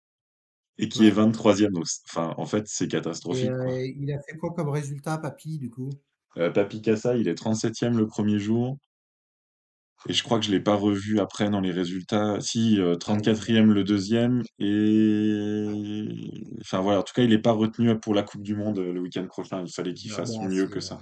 et 0.78 0.88
qui 0.88 1.02
est 1.06 1.10
Ouais. 1.10 1.10
23e. 1.12 1.72
Donc, 1.72 1.86
c'est- 1.86 2.02
Enfin, 2.08 2.34
en 2.36 2.46
fait, 2.46 2.64
c'est 2.66 2.84
Et 2.84 2.88
catastrophique, 2.88 3.50
quoi. 3.50 3.72
euh, 3.72 3.86
il 3.86 4.12
a 4.12 4.18
fait 4.20 4.36
quoi 4.36 4.52
comme 4.54 4.68
résultat, 4.68 5.18
Papy, 5.18 5.58
du 5.58 5.70
coup? 5.70 5.90
Euh, 6.36 6.50
Papi 6.50 6.82
Kassa, 6.82 7.16
il 7.16 7.28
est 7.28 7.34
37e 7.36 7.96
le 7.96 8.06
premier 8.06 8.38
jour. 8.38 8.76
Et 10.08 10.12
je 10.12 10.22
crois 10.22 10.38
que 10.38 10.44
je 10.44 10.50
l'ai 10.50 10.60
pas 10.60 10.74
revu 10.74 11.18
après 11.18 11.48
dans 11.48 11.60
les 11.60 11.70
résultats. 11.70 12.38
Si, 12.40 12.78
euh, 12.78 12.90
Ah, 12.90 12.92
il- 12.94 12.98
34e 12.98 13.72
le 13.72 13.84
deuxième. 13.84 14.42
Et... 14.58 16.56
Enfin, 16.60 16.80
voilà. 16.82 17.00
En 17.00 17.02
tout 17.02 17.14
cas, 17.14 17.22
il 17.22 17.30
n'est 17.30 17.38
pas 17.38 17.52
retenu 17.52 17.98
pour 18.00 18.12
la 18.14 18.22
Coupe 18.22 18.42
du 18.42 18.54
Monde 18.54 18.78
euh, 18.80 18.92
le 18.92 19.00
week-end 19.00 19.26
prochain. 19.26 19.62
Il 19.64 19.72
fallait 19.72 19.94
qu'il 19.94 20.12
ah, 20.12 20.16
fasse 20.16 20.36
bah, 20.36 20.46
mieux 20.48 20.66
que 20.66 20.80
ça. 20.80 21.00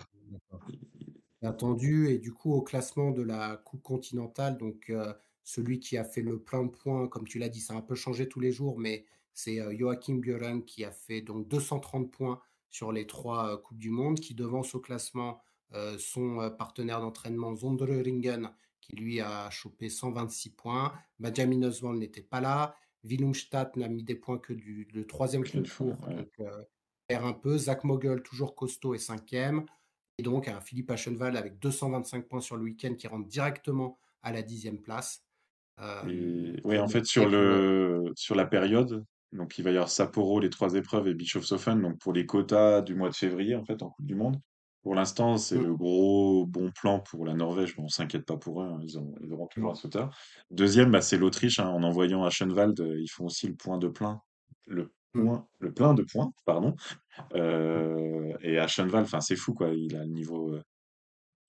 attendu. 1.42 2.08
Et 2.10 2.18
du 2.18 2.32
coup, 2.32 2.52
au 2.52 2.62
classement 2.62 3.10
de 3.10 3.22
la 3.22 3.56
Coupe 3.64 3.82
continentale, 3.82 4.56
donc 4.58 4.84
euh, 4.90 5.12
celui 5.42 5.80
qui 5.80 5.96
a 5.96 6.04
fait 6.04 6.22
le 6.22 6.38
plein 6.38 6.62
de 6.64 6.70
points, 6.70 7.08
comme 7.08 7.26
tu 7.26 7.38
l'as 7.38 7.48
dit, 7.48 7.60
ça 7.60 7.74
a 7.74 7.78
un 7.78 7.82
peu 7.82 7.94
changé 7.96 8.28
tous 8.28 8.38
les 8.40 8.52
jours, 8.52 8.78
mais 8.78 9.04
c'est 9.34 9.60
euh, 9.60 9.74
Joachim 9.76 10.16
Björn 10.20 10.64
qui 10.64 10.84
a 10.84 10.90
fait 10.90 11.20
donc 11.20 11.48
230 11.48 12.10
points 12.10 12.40
sur 12.70 12.92
les 12.92 13.06
trois 13.06 13.52
euh, 13.52 13.56
Coupes 13.56 13.78
du 13.78 13.90
Monde, 13.90 14.20
qui 14.20 14.34
devance 14.34 14.74
au 14.74 14.80
classement 14.80 15.40
euh, 15.74 15.96
son 15.98 16.50
partenaire 16.58 17.00
d'entraînement 17.00 17.54
Zondereringen, 17.54 18.50
qui 18.80 18.96
lui 18.96 19.20
a 19.20 19.48
chopé 19.50 19.88
126 19.88 20.50
points. 20.50 20.92
Benjamin 21.18 21.62
Oswald 21.62 21.98
n'était 21.98 22.22
pas 22.22 22.40
là. 22.40 22.76
Willumstadt 23.04 23.76
n'a 23.76 23.88
mis 23.88 24.02
des 24.02 24.14
points 24.14 24.38
que 24.38 24.52
du 24.52 24.88
le 24.92 25.06
troisième 25.06 25.42
ouais. 25.42 25.60
donc 25.60 26.30
euh, 26.40 26.64
perd 27.06 27.24
un 27.24 27.32
peu. 27.32 27.58
Zach 27.58 27.84
Mogul, 27.84 28.22
toujours 28.22 28.54
costaud, 28.54 28.94
est 28.94 28.98
cinquième. 28.98 29.64
Et 30.18 30.22
donc, 30.22 30.48
un 30.48 30.60
Philippe 30.60 30.90
Aschenwald 30.90 31.36
avec 31.36 31.58
225 31.58 32.28
points 32.28 32.40
sur 32.40 32.56
le 32.56 32.64
week-end 32.64 32.94
qui 32.94 33.06
rentre 33.08 33.26
directement 33.26 33.98
à 34.22 34.32
la 34.32 34.42
dixième 34.42 34.78
place. 34.78 35.24
Euh, 35.80 36.56
et 36.70 36.78
en 36.78 36.86
fait, 36.86 37.04
le 37.16 38.12
sur 38.14 38.34
la 38.34 38.46
période, 38.46 39.04
donc 39.32 39.58
il 39.58 39.64
va 39.64 39.70
y 39.70 39.74
avoir 39.74 39.88
Sapporo, 39.90 40.40
les 40.40 40.50
trois 40.50 40.74
épreuves, 40.74 41.08
et 41.08 41.14
Bischofshofen, 41.14 41.80
donc 41.80 41.98
pour 41.98 42.12
les 42.12 42.26
quotas 42.26 42.82
du 42.82 42.94
mois 42.94 43.08
de 43.10 43.14
février, 43.14 43.54
en 43.56 43.64
fait, 43.64 43.82
en 43.82 43.90
Coupe 43.90 44.06
du 44.06 44.14
Monde. 44.14 44.38
Pour 44.82 44.94
l'instant, 44.96 45.38
c'est 45.38 45.58
Mm, 45.58 45.62
le 45.62 45.74
gros 45.76 46.44
bon 46.46 46.70
plan 46.72 46.98
pour 47.00 47.24
la 47.24 47.34
Norvège. 47.34 47.76
Bon, 47.76 47.84
on 47.84 47.88
s'inquiète 47.88 48.26
pas 48.26 48.36
pour 48.36 48.62
eux, 48.62 48.66
hein, 48.66 48.78
ils 48.82 48.98
ont- 48.98 49.14
ils 49.22 49.32
auront 49.32 49.46
toujours 49.46 49.70
un 49.70 49.72
mm, 49.72 49.76
sauteur. 49.76 50.10
Deuxième, 50.50 50.90
bah, 50.90 51.00
c'est 51.00 51.18
l'Autriche, 51.18 51.60
hein, 51.60 51.68
en 51.68 51.82
envoyant 51.84 52.24
Aschenwald, 52.24 52.78
euh, 52.80 53.00
ils 53.00 53.08
font 53.08 53.26
aussi 53.26 53.46
le 53.46 53.54
point 53.54 53.78
de 53.78 53.88
plein, 53.88 54.20
le 54.66 54.92
mm, 55.14 55.22
point, 55.24 55.46
le 55.60 55.72
plein 55.72 55.94
de 55.94 56.02
points, 56.02 56.32
pardon. 56.44 56.74
Euh, 57.34 58.32
et 58.42 58.60
enfin, 58.60 59.20
c'est 59.20 59.36
fou, 59.36 59.54
quoi. 59.54 59.68
Il 59.70 59.96
a 59.96 60.04
le 60.04 60.10
niveau 60.10 60.54
euh, 60.54 60.62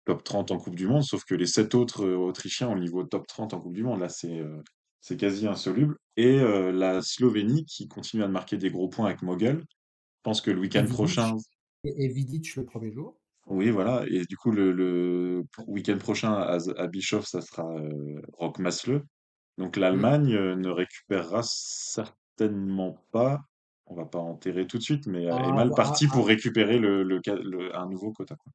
top 0.05 0.23
30 0.23 0.51
en 0.51 0.57
Coupe 0.57 0.75
du 0.75 0.87
Monde, 0.87 1.03
sauf 1.03 1.23
que 1.25 1.35
les 1.35 1.45
sept 1.47 1.75
autres 1.75 2.05
euh, 2.05 2.15
Autrichiens 2.17 2.69
ont 2.69 2.75
le 2.75 2.81
niveau 2.81 3.03
top 3.03 3.27
30 3.27 3.53
en 3.53 3.59
Coupe 3.61 3.73
du 3.73 3.83
Monde. 3.83 3.99
Là, 3.99 4.09
c'est 4.09 4.39
c'est 5.03 5.17
quasi 5.17 5.45
insoluble. 5.47 5.97
Et 6.15 6.39
euh, 6.39 6.71
la 6.71 7.01
Slovénie 7.01 7.65
qui 7.65 7.87
continue 7.87 8.23
à 8.23 8.27
marquer 8.27 8.57
des 8.57 8.69
gros 8.71 8.87
points 8.87 9.07
avec 9.07 9.21
Mogul. 9.21 9.59
Je 9.59 10.21
pense 10.23 10.39
que 10.41 10.49
le 10.49 10.59
week-end 10.61 10.85
prochain, 10.87 11.35
et, 11.83 12.05
et 12.05 12.07
Vidic 12.07 12.55
le 12.55 12.63
premier 12.65 12.91
jour. 12.91 13.19
oui, 13.47 13.69
voilà. 13.69 14.05
Et 14.07 14.23
du 14.25 14.37
coup, 14.37 14.51
le, 14.51 14.71
le 14.71 15.43
week-end 15.67 15.97
prochain 15.97 16.31
à, 16.33 16.57
à 16.77 16.87
Bischoff, 16.87 17.25
ça 17.27 17.41
sera 17.41 17.67
euh, 17.75 18.21
Rock 18.33 18.57
Masle. 18.59 19.03
Donc 19.57 19.75
Mm. 19.77 19.81
l'Allemagne 19.81 20.33
euh, 20.33 20.55
ne 20.55 20.69
récupérera 20.69 21.41
certainement 21.43 22.97
pas. 23.11 23.41
On 23.85 23.95
va 23.95 24.05
pas 24.05 24.19
enterrer 24.19 24.65
tout 24.65 24.77
de 24.77 24.83
suite, 24.83 25.07
mais 25.07 25.25
euh, 25.25 25.35
est 25.37 25.43
À, 25.43 25.51
mal 25.51 25.67
voir- 25.67 25.75
parti 25.75 26.05
à- 26.05 26.09
pour 26.13 26.25
récupérer 26.27 26.79
le, 26.79 27.03
le, 27.03 27.19
ca- 27.23 27.35
le- 27.35 27.75
un 27.75 27.89
nouveau 27.89 28.13
quota. 28.13 28.35
quoi. 28.37 28.51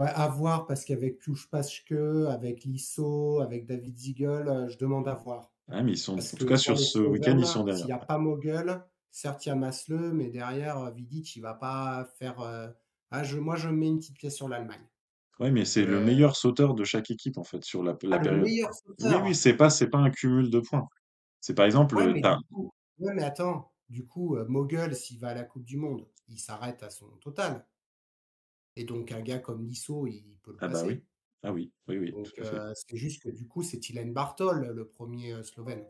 ouais, 0.00 0.12
à 0.14 0.28
voir 0.28 0.66
parce 0.66 0.84
qu'avec 0.84 1.18
Pius 1.18 1.46
Paschke, 1.46 1.92
avec 2.28 2.64
Lisso, 2.64 3.40
avec 3.40 3.64
David 3.66 3.96
Ziegel, 3.96 4.66
je 4.68 4.76
demande 4.76 5.08
à 5.08 5.14
voir. 5.14 5.49
Ouais, 5.70 5.82
mais 5.82 5.92
ils 5.92 5.98
sont, 5.98 6.14
Parce 6.14 6.34
en 6.34 6.36
tout 6.36 6.46
cas, 6.46 6.56
sur 6.58 6.78
ce 6.78 6.98
week-end, 6.98 7.36
ils 7.38 7.46
sont 7.46 7.64
derrière. 7.64 7.86
s'il 7.86 7.88
n'y 7.88 7.92
a 7.92 7.98
pas 7.98 8.18
Mogul, 8.18 8.82
certes, 9.10 9.44
il 9.46 9.48
y 9.50 9.52
a 9.52 9.56
Masle, 9.56 10.12
mais 10.12 10.28
derrière, 10.30 10.78
euh, 10.78 10.90
Vidic, 10.90 11.34
il 11.36 11.40
va 11.42 11.54
pas 11.54 12.04
faire. 12.18 12.40
euh, 12.40 12.68
ah, 13.10 13.24
je, 13.24 13.38
moi, 13.38 13.56
je 13.56 13.68
mets 13.68 13.88
une 13.88 13.98
petite 13.98 14.18
pièce 14.18 14.36
sur 14.36 14.48
l'Allemagne. 14.48 14.86
Ouais, 15.40 15.50
mais 15.50 15.64
c'est 15.64 15.84
le 15.86 15.98
Heu 15.98 16.00
meilleur 16.00 16.36
sauteur 16.36 16.74
de 16.74 16.84
chaque 16.84 17.10
équipe, 17.10 17.38
en 17.38 17.44
fait, 17.44 17.64
sur 17.64 17.82
la 17.82 17.96
Ah, 18.10 18.18
la 18.18 18.20
le 18.20 18.36
période. 18.36 18.42
meilleur 18.42 18.72
Oui, 18.98 19.18
oui, 19.22 19.34
sauteur? 19.34 19.34
c'est 19.34 19.54
pas 19.56 19.70
c'est 19.70 19.88
pas 19.88 19.98
un 19.98 20.10
cumul 20.10 20.50
de 20.50 20.60
points. 20.60 20.86
C'est 21.40 21.54
par 21.54 21.66
exemple, 21.66 21.96
Ouais, 21.96 22.08
mais 22.08 22.32
coup 22.50 22.72
ouais, 22.98 23.14
mais 23.14 23.22
attends, 23.22 23.72
du 23.88 24.04
coup, 24.06 24.36
Mogul, 24.48 24.94
s'il 24.96 25.18
va 25.20 25.28
à 25.28 25.34
la 25.34 25.44
coupe 25.44 25.64
du 25.64 25.76
monde, 25.76 26.08
il 26.28 26.38
s'arrête 26.38 26.82
à 26.82 26.90
son 26.90 27.06
total 27.18 27.66
et 28.74 28.84
donc 28.84 29.12
un 29.12 29.20
gars 29.20 29.38
comme 29.38 29.64
Nisso, 29.64 30.06
il 30.08 30.36
peut 30.42 30.50
le 30.52 30.58
ah 30.58 30.68
bah, 30.68 30.84
oui. 30.86 31.02
Ah 31.42 31.52
oui, 31.52 31.72
oui, 31.88 31.98
oui, 31.98 32.12
Donc 32.12 32.28
heu, 32.38 32.72
c'est 32.74 32.96
juste 32.96 33.22
que 33.22 33.30
du 33.30 33.46
coup, 33.46 33.62
c'est 33.62 33.78
Tilen 33.78 34.12
Bartol, 34.12 34.72
le 34.74 34.86
premier 34.88 35.30
er 35.30 35.42
Slovène. 35.42 35.84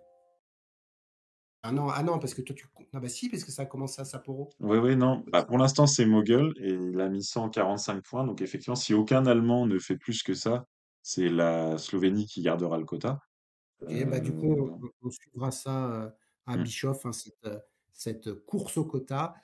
Ah 1.62 1.72
non, 1.72 1.88
ah 1.90 2.02
non, 2.02 2.18
parce 2.18 2.32
que 2.32 2.40
toi 2.40 2.54
tu 2.56 2.66
ah 2.94 3.00
bah 3.00 3.08
si, 3.08 3.28
parce 3.28 3.44
que 3.44 3.52
ça 3.52 3.62
a 3.62 3.66
commencé 3.66 4.00
à 4.00 4.04
Sapporo. 4.04 4.50
Oui, 4.60 4.78
oui, 4.78 4.96
non, 4.96 5.22
bah, 5.26 5.44
pour 5.44 5.58
l'instant, 5.58 5.86
c'est 5.86 6.06
Mogul 6.06 6.54
et 6.58 6.70
il 6.72 7.00
a 7.00 7.08
mis 7.08 7.22
145 7.22 8.02
points, 8.02 8.24
donc 8.24 8.40
effectivement, 8.40 8.74
si 8.76 8.94
aucun 8.94 9.26
Allemand 9.26 9.66
ne 9.66 9.78
fait 9.78 9.96
plus 9.96 10.22
que 10.22 10.32
ça, 10.34 10.64
c'est 11.02 11.28
la 11.28 11.76
Slovénie 11.78 12.26
qui 12.26 12.42
gardera 12.42 12.78
le 12.78 12.84
quota. 12.84 13.18
Et 13.88 14.04
bah, 14.04 14.20
du 14.20 14.32
coup, 14.32 14.54
on 14.54 14.80
Heu, 14.84 14.90
on 15.02 15.10
suivra 15.10 15.50
ça, 15.50 16.14
à 16.46 16.56
mmh, 16.56 16.62
Bischoff, 16.62 17.04
hein, 17.06 17.12
cette, 17.12 17.48
cette 17.92 18.32
course 18.46 18.76
au 18.78 18.84
quota. 18.84 19.34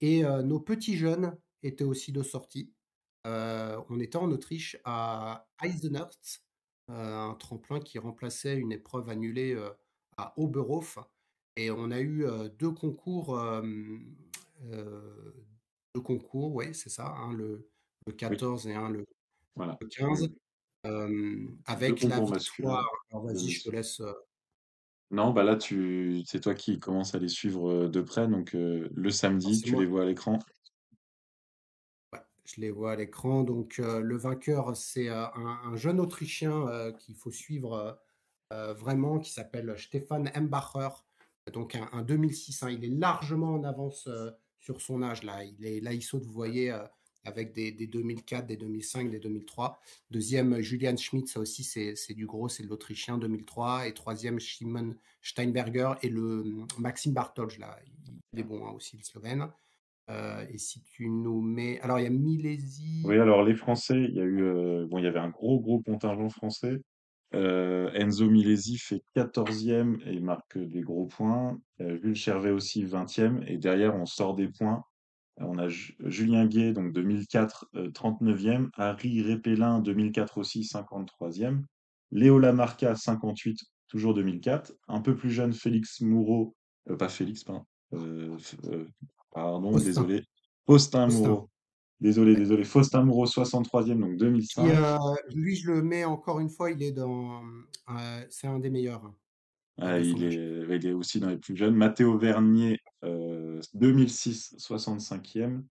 Et 0.00 0.22
nos 0.22 0.60
petits 0.60 0.96
jeunes 0.96 1.38
étaient 1.62 1.84
aussi 1.84 2.12
de 2.12 2.22
sortie. 2.22 2.74
On 3.24 4.00
était 4.00 4.16
en 4.18 4.30
Autriche 4.30 4.76
à 4.84 5.48
Eisenhütz, 5.62 6.44
heu, 6.90 6.94
un 6.94 7.34
tremplin 7.34 7.80
qui 7.80 7.98
remplaçait 7.98 8.56
une 8.56 8.72
épreuve 8.72 9.08
annulée, 9.10 9.56
à 10.18 10.34
Oberhof 10.38 10.98
et 11.56 11.70
on 11.70 11.90
a 11.90 12.00
eu, 12.00 12.24
heu, 12.26 12.48
2 12.50 12.72
concours, 12.72 13.38
2 14.62 16.00
concours, 16.02 16.54
ouais, 16.54 16.72
c'est 16.74 16.90
ça, 16.90 17.14
le 17.32 17.70
le 18.06 18.12
oui, 18.28 18.36
14 18.36 18.66
et 18.68 18.74
un 18.74 18.90
le 18.90 19.06
voilà. 19.56 19.80
le 19.80 19.88
Mmh. 20.08 20.24
15, 20.24 20.28
hem, 20.84 21.58
2 21.86 21.94
avec 21.96 22.04
la 22.06 22.20
victoire 22.20 22.86
alors 23.10 23.24
vas-y, 23.26 23.50
je 23.50 23.62
te 23.64 23.70
2006. 23.70 23.72
laisse, 23.72 24.02
Non, 25.14 25.30
bah, 25.30 25.44
là, 25.44 25.56
tu 25.56 26.22
c'est 26.26 26.40
toi 26.40 26.54
qui 26.54 26.80
commences 26.80 27.14
à 27.14 27.18
les 27.18 27.28
suivre, 27.28 27.86
de 27.86 28.00
près, 28.00 28.26
donc 28.26 28.52
le 28.52 29.10
samedi, 29.10 29.54
c'est 29.54 29.62
tu 29.62 29.72
moi 29.72 29.82
les 29.82 29.86
vois 29.86 30.02
à 30.02 30.06
l'écran. 30.06 30.38
ouais, 32.12 32.20
je 32.44 32.60
les 32.60 32.70
vois 32.70 32.92
à 32.92 32.96
l'écran 32.96 33.44
donc 33.44 33.78
le 33.78 34.16
vainqueur, 34.16 34.76
c'est, 34.76 35.08
un 35.08 35.30
un 35.36 35.76
jeune 35.76 36.00
Autrichien, 36.00 36.92
qu'il 36.98 37.14
faut 37.14 37.30
suivre, 37.30 37.98
vraiment 38.50 39.20
qui 39.20 39.30
s'appelle 39.30 39.74
Stefan 39.78 40.30
Embacher, 40.34 40.88
donc 41.52 41.76
un 41.76 41.88
un 41.92 42.02
2006, 42.02 42.62
hein. 42.62 42.70
Il 42.70 42.84
est 42.84 42.88
largement 42.88 43.54
en 43.54 43.64
avance, 43.64 44.08
sur 44.58 44.80
son 44.80 45.02
âge 45.02 45.22
là. 45.22 45.44
Il 45.44 45.64
est 45.64 45.80
là, 45.80 45.92
il 45.92 46.02
saute, 46.02 46.24
vous 46.24 46.32
voyez, 46.32 46.74
avec 47.24 47.52
des 47.52 47.72
des 47.72 47.86
2004, 47.86 48.46
des 48.46 48.56
2005, 48.56 49.10
des 49.10 49.18
2003. 49.18 49.80
2e, 50.12 50.60
Julian 50.60 50.96
Schmidt, 50.96 51.26
ça 51.26 51.40
aussi 51.40 51.64
c'est 51.64 52.14
du 52.14 52.26
gros, 52.26 52.48
c'est 52.48 52.62
l'Autrichien 52.64 53.18
2003 53.18 53.88
et 53.88 53.92
3e, 53.92 54.38
Szymon 54.38 54.94
Steinberger 55.22 55.92
et 56.02 56.08
le, 56.08 56.44
mmh, 56.44 56.66
Maxime 56.78 57.12
Bartholj 57.12 57.58
là, 57.58 57.78
il 58.32 58.40
est 58.40 58.44
bon, 58.44 58.66
hein, 58.66 58.72
aussi 58.72 58.96
le 58.96 59.02
Slovène. 59.02 59.48
Heu 60.10 60.46
et 60.50 60.58
si 60.58 60.82
tu 60.82 61.08
nous 61.08 61.40
mets 61.40 61.80
alors 61.80 61.98
il 61.98 62.02
y 62.02 62.06
a 62.06 62.10
Oui, 62.10 62.18
Milesi 62.18 63.06
alors 63.08 63.42
les 63.42 63.54
Français, 63.54 63.96
il 63.96 64.14
y 64.14 64.20
a 64.20 64.24
eu, 64.24 64.42
heu, 64.42 64.86
bon, 64.86 64.98
il 64.98 65.04
y 65.04 65.08
avait 65.08 65.18
un 65.18 65.30
gros, 65.30 65.60
gros 65.60 65.80
contingent 65.80 66.28
français. 66.28 66.80
Enzo 67.32 68.30
Milesi 68.30 68.78
fait 68.78 69.02
14e 69.16 69.98
et 70.06 70.20
marque 70.20 70.58
des 70.58 70.82
gros 70.82 71.06
points. 71.06 71.58
Jules 71.80 72.14
Chervet 72.14 72.50
aussi 72.50 72.84
20e 72.84 73.42
et 73.48 73.56
derrière 73.56 73.96
on 73.96 74.06
sort 74.06 74.34
des 74.34 74.48
points. 74.48 74.84
On 75.38 75.58
a 75.58 75.68
Ju 75.68 75.94
Julien 76.04 76.46
Guay 76.46 76.72
donc 76.72 76.92
2004, 76.92 77.66
heu, 77.74 77.90
39e. 77.90 78.70
Harry 78.74 79.22
Répélin 79.22 79.80
2004 79.80 80.38
aussi 80.38 80.62
53e. 80.64 81.64
Léo 82.12 82.38
Lamarca 82.38 82.94
58, 82.94 83.58
toujours 83.88 84.14
2004. 84.14 84.72
Un 84.88 85.00
peu 85.00 85.16
plus 85.16 85.30
jeune 85.30 85.52
Félix 85.52 86.00
Moureau, 86.00 86.54
heu, 86.88 86.96
pas 86.96 87.08
Félix 87.08 87.42
pardon, 87.42 87.64
heu, 87.94 88.36
pardon, 89.32 89.72
désolé, 89.76 90.22
Faustin 90.66 91.06
Austin, 91.06 91.28
Moreau. 91.28 91.50
Désolé, 92.00 92.36
désolé. 92.36 92.64
Faustin 92.64 93.02
Moreau, 93.02 93.26
63e, 93.26 93.98
donc 93.98 94.10
Qui, 94.12 94.16
2005. 94.18 94.68
heu, 94.68 94.98
lui 95.34 95.56
je 95.56 95.72
le 95.72 95.82
mets 95.82 96.04
encore 96.04 96.38
une 96.38 96.50
fois, 96.50 96.70
il 96.70 96.82
est 96.82 96.92
dans, 96.92 97.42
c'est 98.30 98.46
un 98.46 98.60
des 98.60 98.70
meilleurs, 98.70 99.04
hein, 99.04 99.14
Ah, 99.78 99.98
il 99.98 100.22
est, 100.22 100.34
il 100.34 100.86
est 100.86 100.92
aussi 100.92 101.18
dans 101.18 101.28
les 101.30 101.38
plus 101.38 101.56
jeunes. 101.56 101.74
Matteo 101.74 102.16
Vernier, 102.18 102.78
euh, 103.04 103.33
2006, 103.74 104.56
65e. 104.58 105.46
Mmh. 105.48 105.64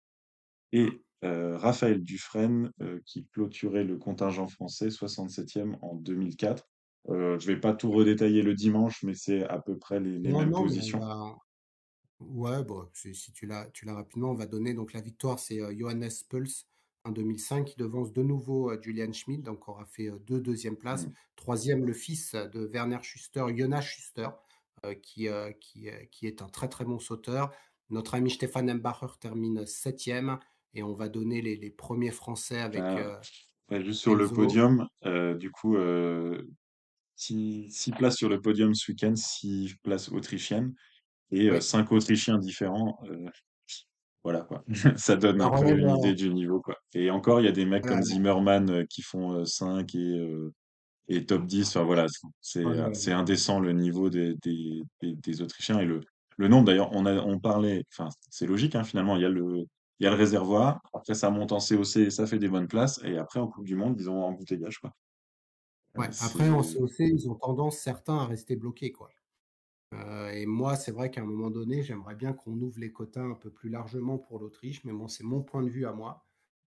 Et 0.73 1.03
euh, 1.25 1.57
Raphaël 1.57 2.03
Dufresne, 2.03 2.73
euh, 2.81 2.99
qui 3.07 3.27
clôturait 3.29 3.85
le 3.85 3.97
contingent 3.97 4.49
français, 4.49 4.89
67e 4.89 5.77
en 5.81 5.95
2004. 5.95 6.69
Euh, 7.11 7.39
je 7.39 7.47
vais 7.47 7.61
pas 7.61 7.75
tout 7.75 7.93
redétailler 7.93 8.43
le 8.43 8.55
dimanche, 8.55 9.05
mais 9.05 9.15
c'est 9.15 9.45
à 9.45 9.61
peu 9.61 9.79
près 9.79 10.01
les, 10.01 10.19
les 10.19 10.31
Non, 10.31 10.41
mêmes 10.41 10.51
non, 10.51 10.63
positions. 10.63 10.99
va 10.99 11.37
ouais, 12.21 12.65
bon, 12.65 12.89
si 12.93 13.15
si 13.15 13.33
tu 13.33 13.47
l'as 13.47 13.71
rapidement, 13.87 14.31
on 14.31 14.35
va 14.35 14.47
donner 14.47 14.75
donc 14.75 14.93
la 14.93 15.01
victoire, 15.01 15.39
c'est, 15.39 15.61
Johannes 15.77 16.11
Puls 16.29 16.49
en 17.05 17.11
2005 17.11 17.67
qui 17.67 17.77
devance 17.77 18.13
de 18.13 18.23
nouveau, 18.23 18.73
Julian 18.81 19.13
Schmid, 19.13 19.43
donc 19.43 19.69
aura 19.69 19.85
fait, 19.85 20.11
2 20.27 20.41
2 20.41 20.75
places. 20.75 21.07
Mm. 21.07 21.13
3 21.37 21.57
le 21.77 21.93
fils 21.93 22.35
de 22.35 22.67
Werner 22.67 22.99
Schuster, 23.03 23.45
Jonas 23.57 23.83
Schuster, 23.83 24.29
qui, 25.03 25.29
qui, 25.61 25.89
qui 26.11 26.27
est 26.27 26.43
un 26.43 26.49
très, 26.49 26.69
très 26.69 26.85
bon 26.85 26.99
sauteur. 26.99 27.53
Notre 27.91 28.15
ami 28.15 28.31
Stefan 28.31 28.71
Embacher 28.71 29.07
termine 29.21 29.67
septième 29.67 30.39
et 30.75 30.83
on 30.83 30.95
va 30.95 31.09
donner 31.09 31.43
les 31.43 31.57
les 31.57 31.71
1 31.71 32.11
français 32.13 32.61
avec, 32.61 32.97
Euh, 32.97 32.99
heu, 32.99 33.17
ouais, 33.71 33.85
juste 33.85 34.01
sur 34.01 34.15
le 34.15 34.29
podium, 34.33 34.87
euh, 35.07 35.35
du 35.37 35.51
coup, 35.51 35.77
euh, 35.77 36.43
six, 37.17 37.71
six 37.73 37.93
places 37.93 38.17
sur 38.19 38.29
le 38.31 38.41
podium 38.41 38.75
ce 38.75 38.93
week-end, 38.93 39.17
six 39.17 39.75
places 39.85 40.11
autrichiennes 40.11 40.75
et 41.33 41.51
euh, 41.51 41.55
Oui, 41.55 41.61
cinq 41.61 41.93
Autrichiens 41.93 42.39
différents. 42.39 42.99
euh, 43.07 43.29
Voilà 44.25 44.43
quoi. 44.43 44.65
Ça 44.97 45.17
donne 45.17 45.41
un 45.41 45.51
peu 45.51 45.77
une 45.79 45.91
idée 45.91 46.15
du 46.15 46.33
niveau 46.33 46.61
quoi. 46.61 46.77
Et 46.95 47.11
encore, 47.11 47.41
il 47.41 47.45
y 47.45 47.49
a 47.49 47.53
des 47.53 47.67
mecs 47.67 47.87
comme 47.87 48.03
Zimmerman 48.03 48.71
euh, 48.71 48.85
qui 48.89 49.03
font 49.03 49.33
euh, 49.41 49.45
5 49.45 49.95
et, 49.97 49.99
euh, 50.19 50.53
et 51.09 51.27
top 51.27 51.47
10. 51.47 51.69
Enfin 51.69 51.85
voilà, 51.85 52.07
c'est 52.41 52.65
ouais, 52.65 52.79
euh, 52.81 52.89
ouais, 52.89 52.95
c'est 52.95 53.13
ouais. 53.13 53.15
indécent 53.15 53.61
le 53.61 53.73
niveau 53.73 54.11
des, 54.11 54.35
des, 54.45 54.83
des, 55.03 55.15
des 55.17 55.43
Autrichiens 55.43 55.81
et 55.81 55.87
le, 55.87 56.01
le 56.43 56.49
nombre. 56.49 56.67
D'ailleurs, 56.67 56.91
on 56.93 57.07
a 57.07 57.15
on 57.23 57.39
parlait, 57.41 57.85
enfin 57.93 58.09
c'est 58.31 58.47
logique 58.47 58.75
hein, 58.75 58.85
finalement, 58.85 59.17
il 59.17 59.23
y 59.23 59.25
a 59.25 59.29
le 59.31 59.65
il 60.01 60.05
y 60.05 60.07
a 60.07 60.11
le 60.11 60.17
réservoir, 60.17 60.81
après 60.95 61.15
ça 61.15 61.31
monte 61.31 61.53
en 61.53 61.61
COC 61.61 61.97
et 61.99 62.11
ça 62.11 62.27
fait 62.27 62.39
des 62.39 62.49
bonnes 62.49 62.69
places, 62.69 63.01
et 63.05 63.19
après 63.19 63.41
en 63.41 63.49
Coupe 63.49 63.65
du 63.67 63.77
Monde, 63.77 63.97
ils 64.01 64.11
ont 64.11 64.23
embouteillage 64.25 64.79
quoi. 64.81 64.93
Euh, 65.97 66.01
Ouais, 66.01 66.09
après 66.21 66.49
en 66.51 66.63
COC, 66.63 67.01
ils 67.01 67.29
ont 67.29 67.35
tendance 67.35 67.79
certains 67.79 68.17
à 68.19 68.27
rester 68.27 68.57
bloqués, 68.57 68.93
quoi. 68.93 69.11
Heu 69.95 70.31
et 70.35 70.47
moi, 70.47 70.77
c'est 70.77 70.93
vrai 70.93 71.11
qu'à 71.11 71.23
un 71.23 71.27
moment 71.27 71.51
donné, 71.51 71.83
j'aimerais 71.85 72.15
bien 72.17 72.33
qu'on 72.35 72.61
ouvre 72.61 72.81
les 72.81 72.93
quotas 72.93 73.23
un 73.23 73.35
peu 73.35 73.51
plus 73.51 73.71
largement 73.71 74.19
pour 74.19 74.39
l'Autriche, 74.41 74.85
mais 74.85 74.93
bon, 74.93 75.09
c'est 75.09 75.25
mon 75.25 75.43
point 75.43 75.63
de 75.63 75.69
vue 75.71 75.87
à 75.87 75.93
moi. 75.93 76.27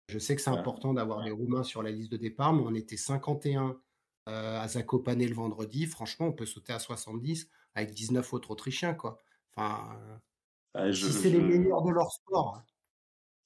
Je 0.09 0.19
sais 0.19 0.35
que 0.35 0.41
c'est 0.43 0.51
important 0.51 0.93
d'avoir 0.93 1.23
des 1.23 1.31
Roumains 1.31 1.63
sur 1.63 1.83
la 1.83 1.91
liste 1.91 2.11
de 2.11 2.17
départ, 2.17 2.53
mais 2.53 2.63
on 2.65 2.75
était 2.75 2.97
51, 2.97 3.71
heu, 3.71 3.77
à 4.33 4.67
Zakopane 4.67 5.25
le 5.25 5.35
vendredi. 5.35 5.87
Franchement, 5.87 6.27
on 6.27 6.33
peut 6.33 6.45
sauter 6.47 6.73
à 6.73 6.79
70 6.79 7.49
avec 7.75 7.93
19 7.93 8.33
autres 8.33 8.51
Autrichiens, 8.51 8.93
quoi. 8.95 9.19
Enfin, 9.55 9.97
Ouais, 10.75 10.91
si 10.91 11.01
je, 11.03 11.11
c'est 11.11 11.29
les 11.29 11.39
meilleurs 11.39 11.83
de 11.83 11.91
leur 11.91 12.11
sport. 12.11 12.61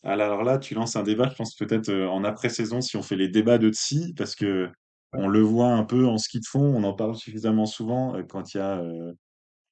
Alors 0.03 0.44
là, 0.44 0.57
tu 0.57 0.73
lances 0.73 0.95
un 0.95 1.03
débat, 1.03 1.30
je 1.30 1.36
pense 1.36 1.56
peut-être 1.56 1.90
euh, 1.90 2.07
en 2.07 2.23
après-saison, 2.23 2.81
si 2.81 2.95
on 2.98 3.03
fait 3.03 3.18
les 3.18 3.27
débats 3.27 3.57
de 3.57 3.69
Tsi, 3.72 4.14
parce 4.18 4.34
que 4.36 4.69
on 5.14 5.27
le 5.27 5.41
voit 5.41 5.72
un 5.73 5.84
peu 5.84 6.06
en 6.07 6.18
ski 6.18 6.40
de 6.40 6.45
fond, 6.45 6.64
on 6.64 6.84
en 6.84 6.94
parle 6.94 7.15
suffisamment 7.15 7.65
souvent 7.65 8.15
euh, 8.15 8.23
quand 8.23 8.53
il 8.53 8.57
y 8.57 8.61
a, 8.61 8.80
euh, 8.80 9.14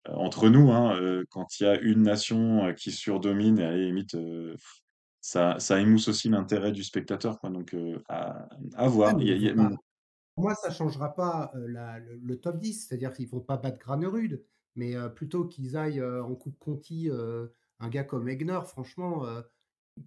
entre 0.09 0.49
nous, 0.49 0.71
hein, 0.71 0.99
quand 1.29 1.59
il 1.59 1.63
y 1.63 1.67
a 1.67 1.79
une 1.79 2.03
nation 2.03 2.73
qui 2.75 2.91
surdomine, 2.91 3.59
et 3.59 3.65
à 3.65 3.71
la 3.71 3.77
limite, 3.77 4.15
euh, 4.15 4.55
ça, 5.21 5.59
ça 5.59 5.79
émousse 5.79 6.07
aussi 6.07 6.29
l'intérêt 6.29 6.71
du 6.71 6.83
spectateur, 6.83 7.39
quoi. 7.39 7.49
Donc, 7.49 7.73
euh, 7.73 8.01
à, 8.09 8.47
voir. 8.87 9.17
mais 9.17 9.23
Il 9.25 9.27
y 9.29 9.31
a- 9.31 9.35
ils 9.35 9.43
il 9.43 9.43
y 9.43 9.49
vont 9.55 9.65
a- 9.65 9.69
pas 9.69 9.75
pour 10.35 10.43
moi, 10.43 10.55
ça 10.55 10.69
changera 10.71 11.15
pas, 11.15 11.51
la 11.55 11.99
le 11.99 12.15
le 12.17 12.39
top 12.39 12.59
10, 12.59 12.87
c'est-à-dire 12.87 13.11
qu'ils 13.13 13.27
vont 13.29 13.39
pas 13.41 13.57
battre 13.57 13.79
Granerud, 13.79 14.39
mais 14.77 14.95
plutôt 15.15 15.45
qu'ils 15.45 15.75
aillent, 15.77 16.03
en 16.03 16.35
coupe 16.35 16.57
Conti, 16.59 17.09
un 17.79 17.89
gars 17.89 18.03
comme 18.05 18.29
Egner, 18.29 18.59
franchement, 18.65 19.25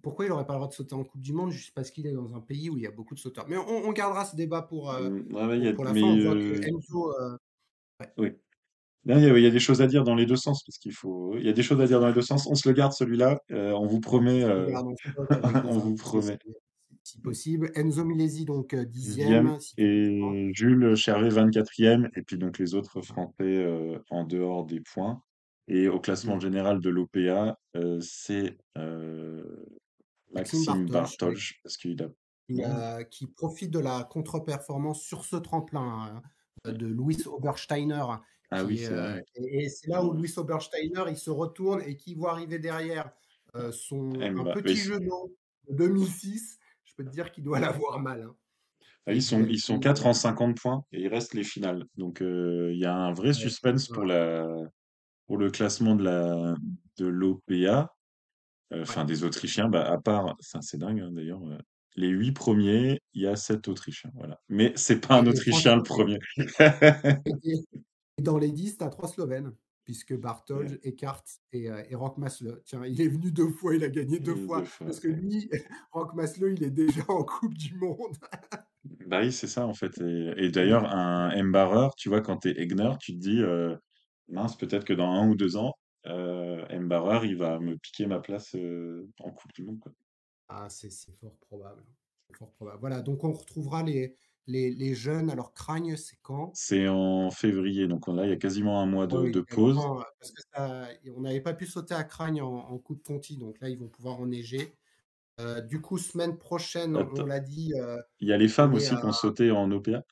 pourquoi 0.01 0.25
il 0.25 0.31
aurait 0.31 0.45
pas 0.47 0.53
le 0.53 0.59
droit 0.59 0.69
de 0.69 0.73
sauter 0.73 0.95
en 0.95 1.03
coupe 1.03 1.21
du 1.21 1.33
monde 1.33 1.51
juste 1.51 1.73
parce 1.75 1.91
qu'il 1.91 2.07
est 2.07 2.13
dans 2.13 2.33
un 2.35 2.41
pays 2.41 2.69
où 2.69 2.77
il 2.77 2.83
y 2.83 2.87
a 2.87 2.91
beaucoup 2.91 3.15
de 3.15 3.19
sauteurs? 3.19 3.47
Mais 3.49 3.57
on 3.57 3.67
on 3.67 3.91
gardera 3.93 4.25
ce 4.25 4.35
débat 4.35 4.61
pour, 4.63 4.85
ouais, 4.85 5.59
y 5.59 5.67
pour 5.75 5.85
a- 5.85 5.85
la 5.85 5.93
fin. 5.93 5.93
mais 5.93 6.01
On 6.07 6.17
voit 6.19 6.37
que 6.37 6.53
Enzo, 6.67 7.11
heu 7.19 7.37
ouais, 8.01 8.13
oui. 8.17 8.31
Il 9.05 9.11
y 9.11 9.13
a, 9.15 9.37
il 9.37 9.43
y 9.43 9.47
a 9.47 9.51
des 9.51 9.59
choses 9.59 9.81
à 9.81 9.87
dire 9.87 10.03
dans 10.03 10.15
les 10.15 10.25
deux 10.27 10.35
sens, 10.37 10.63
parce 10.65 10.77
qu'il 10.77 10.93
faut, 10.93 11.35
il 11.37 11.45
y 11.45 11.49
a 11.49 11.53
des 11.53 11.63
choses 11.63 11.81
à 11.81 11.87
dire 11.87 11.99
dans 12.01 12.07
les 12.07 12.13
deux 12.13 12.21
sens. 12.21 12.47
On 12.47 12.55
se 12.55 12.69
le 12.69 12.75
garde 12.75 12.93
celui-là, 12.93 13.39
on 13.51 13.87
vous 13.87 14.01
promet, 14.01 14.45
on 14.45 15.79
vous 15.79 15.95
promet. 15.95 16.39
Si 17.11 17.19
possible. 17.19 17.71
Enzo 17.75 18.05
Milesi 18.05 18.45
donc, 18.45 18.73
heu, 18.73 18.85
Dixième 18.85 19.57
10 19.57 19.59
si 19.59 19.73
et 19.77 20.51
Jules 20.53 20.95
Chervet 20.95 21.29
24e 21.29 22.09
et 22.15 22.21
puis 22.21 22.37
donc 22.37 22.57
les 22.57 22.73
autres 22.73 23.01
Français 23.01 23.33
euh, 23.41 23.99
en 24.09 24.23
dehors 24.23 24.65
des 24.65 24.79
points. 24.79 25.21
Et 25.67 25.87
au 25.87 25.99
classement 25.99 26.37
Mmh. 26.37 26.41
général 26.41 26.81
de 26.81 26.89
l'OPA, 26.89 27.59
euh, 27.75 27.99
c'est 28.01 28.57
euh, 28.77 29.43
Maxime. 30.33 30.85
Bartholge, 30.87 31.59
parce 31.63 31.77
qu'il 31.77 32.01
a... 32.63 33.03
Qui, 33.05 33.27
profite 33.27 33.71
de 33.71 33.79
la 33.79 34.03
contre-performance 34.03 35.01
sur 35.01 35.23
ce 35.23 35.37
tremplin, 35.37 36.21
heu, 36.65 36.73
de 36.73 36.87
Louis 36.87 37.17
Obersteiner 37.25 38.03
Ah 38.49 38.63
oui, 38.65 38.75
qui 38.75 38.83
est, 38.83 38.85
c'est 38.87 38.93
heu 38.93 38.97
vrai. 38.97 39.25
et 39.35 39.63
et 39.63 39.69
c'est 39.69 39.87
là 39.89 40.03
où. 40.03 40.11
Louis 40.11 40.33
Obersteiner, 40.35 41.03
il 41.09 41.17
se 41.17 41.29
retourne 41.29 41.81
et 41.85 41.95
qui 41.95 42.15
voit 42.15 42.31
arriver 42.31 42.59
derrière, 42.59 43.11
son 43.71 44.19
un 44.19 44.51
petit 44.53 44.75
genou 44.75 45.33
de 45.69 45.75
2006. 45.75 46.60
Peux 47.01 47.09
te 47.09 47.13
dire 47.15 47.31
qu'il 47.31 47.43
doit 47.43 47.59
l'avoir 47.59 47.99
mal, 47.99 48.21
hein 48.21 48.35
Ah, 49.07 49.11
ils 49.11 49.17
il 49.17 49.23
sont, 49.23 49.43
ils 49.45 49.59
sont 49.59 49.75
tout, 49.75 49.79
4 49.79 50.05
heu 50.05 50.09
en 50.09 50.13
50 50.13 50.55
points 50.57 50.85
et 50.91 51.01
il 51.01 51.07
reste 51.07 51.33
les 51.33 51.43
finales. 51.43 51.85
Donc 51.97 52.21
euh, 52.21 52.69
il 52.71 52.77
y 52.79 52.85
a 52.85 52.95
un 52.95 53.11
vrai 53.11 53.33
suspense 53.33 53.87
pour 53.87 54.03
la, 54.05 54.47
pour 55.25 55.37
le 55.37 55.49
classement 55.49 55.95
de 55.95 56.03
la, 56.03 56.53
de 56.97 57.07
l'OPA. 57.07 57.95
euh, 58.73 58.81
Enfin, 58.83 59.03
des 59.05 59.23
Autrichiens, 59.23 59.67
bah, 59.67 59.89
à 59.91 59.97
part, 59.97 60.35
c'est 60.39 60.77
dingue 60.77 60.99
hein, 61.01 61.09
d'ailleurs, 61.11 61.43
euh, 61.47 61.57
les 61.95 62.09
huit 62.09 62.33
premiers, 62.33 63.01
il 63.13 63.23
y 63.23 63.27
a 63.27 63.35
sept 63.35 63.67
Autrichiens, 63.67 64.11
voilà. 64.13 64.39
Mais 64.47 64.71
c'est 64.75 65.05
pas 65.05 65.15
un 65.15 65.25
Autrichien 65.25 65.75
le 65.75 65.83
premier. 65.83 66.19
et 67.43 68.21
dans 68.21 68.37
les 68.37 68.51
10, 68.51 68.77
tu 68.77 68.83
as 68.83 68.89
3 68.89 69.09
Slovènes, 69.09 69.53
puisque 69.91 70.13
Ouais, 70.53 70.67
Bartholj, 70.67 70.79
Eckart 70.83 71.23
et 71.51 71.69
heu 71.69 71.83
et 71.89 71.95
Roch 71.95 72.17
Masle. 72.17 72.61
Tiens, 72.65 72.85
il 72.85 73.01
est 73.01 73.07
venu 73.09 73.31
2 73.31 73.49
fois, 73.49 73.75
il 73.75 73.83
a 73.83 73.89
gagné 73.89 74.19
2 74.19 74.33
euh, 74.33 74.35
fois 74.35 74.61
deux 74.61 74.65
fois. 74.65 74.87
parce 74.87 74.99
que 74.99 75.07
ouais. 75.07 75.21
lui, 75.21 75.49
Roch 75.91 76.13
Masle, 76.15 76.53
il 76.53 76.63
est 76.63 76.71
déjà 76.71 77.03
en 77.09 77.23
coupe 77.23 77.53
du 77.55 77.75
monde. 77.75 78.17
Bah 79.05 79.19
oui, 79.21 79.31
c'est 79.31 79.47
ça 79.47 79.65
en 79.67 79.73
fait. 79.73 79.99
Et, 80.01 80.33
et 80.45 80.49
d'ailleurs, 80.51 80.83
Ouais, 80.83 80.91
un 80.91 81.43
Mbarrer, 81.43 81.89
tu 81.97 82.09
vois, 82.09 82.21
quand 82.21 82.37
t'es 82.37 82.59
Egner, 82.61 82.91
tu 82.99 83.13
te 83.13 83.19
dis, 83.19 83.41
euh, 83.41 83.75
mince, 84.27 84.57
peut-être 84.57 84.85
que 84.85 84.93
dans 84.93 85.09
un 85.11 85.27
ou 85.29 85.35
deux 85.35 85.55
ans, 85.57 85.73
euh, 86.07 86.65
Mbarrer, 86.79 87.27
il 87.27 87.37
va 87.37 87.59
me 87.59 87.77
piquer 87.77 88.07
ma 88.07 88.19
place 88.19 88.55
euh, 88.55 89.07
en 89.19 89.31
Coupe 89.31 89.53
du 89.53 89.63
Monde, 89.63 89.79
quoi. 89.79 89.91
ah, 90.47 90.67
c'est 90.69 90.91
fort 91.15 91.37
probable, 91.39 91.83
c'est 92.27 92.35
fort 92.37 92.51
probable. 92.53 92.79
Voilà, 92.79 93.01
donc 93.01 93.23
on 93.23 93.31
retrouvera 93.31 93.83
les 93.83 94.17
les 94.47 94.71
les 94.71 94.95
jeunes. 94.95 95.29
Alors 95.31 95.53
Kragne, 95.53 95.97
c'est 95.97 96.17
quand? 96.21 96.53
C'est 96.53 96.87
en 96.87 97.29
février, 97.29 97.89
donc 97.89 98.07
on- 98.07 98.13
là, 98.13 98.23
il 98.25 98.29
y 98.29 98.31
a 98.31 98.37
quasiment 98.37 98.79
un 98.81 98.85
mois 98.85 99.05
Oui, 99.09 99.17
de, 99.17 99.27
oui, 99.31 99.31
de 99.33 99.41
pause. 99.41 99.91
heu, 99.99 100.03
parce 100.19 100.31
que 100.31 100.41
ça 100.53 100.87
on 101.15 101.21
n'avait 101.21 101.41
pas 101.41 101.53
pu 101.53 101.65
sauter 101.67 101.93
à 101.93 102.03
Kragne 102.03 102.41
en 102.41 102.53
en 102.55 102.77
Coupe 102.79 103.03
Conti, 103.03 103.37
donc 103.37 103.59
là, 103.59 103.69
ils 103.69 103.77
vont 103.77 103.89
pouvoir 103.89 104.19
enneiger. 104.21 104.77
Heu, 105.41 105.61
du 105.63 105.81
coup, 105.81 105.97
semaine 105.99 106.37
prochaine, 106.37 106.95
on 106.97 107.09
on 107.23 107.25
l'a 107.25 107.39
dit, 107.41 107.73
heu, 107.75 108.01
il 108.21 108.29
y 108.29 108.33
a 108.33 108.37
les 108.37 108.47
femmes 108.47 108.73
aussi 108.73 108.97
qui 108.97 109.05
ont 109.05 109.11
sauté 109.11 109.51
en 109.51 109.69
OPA. 109.71 110.03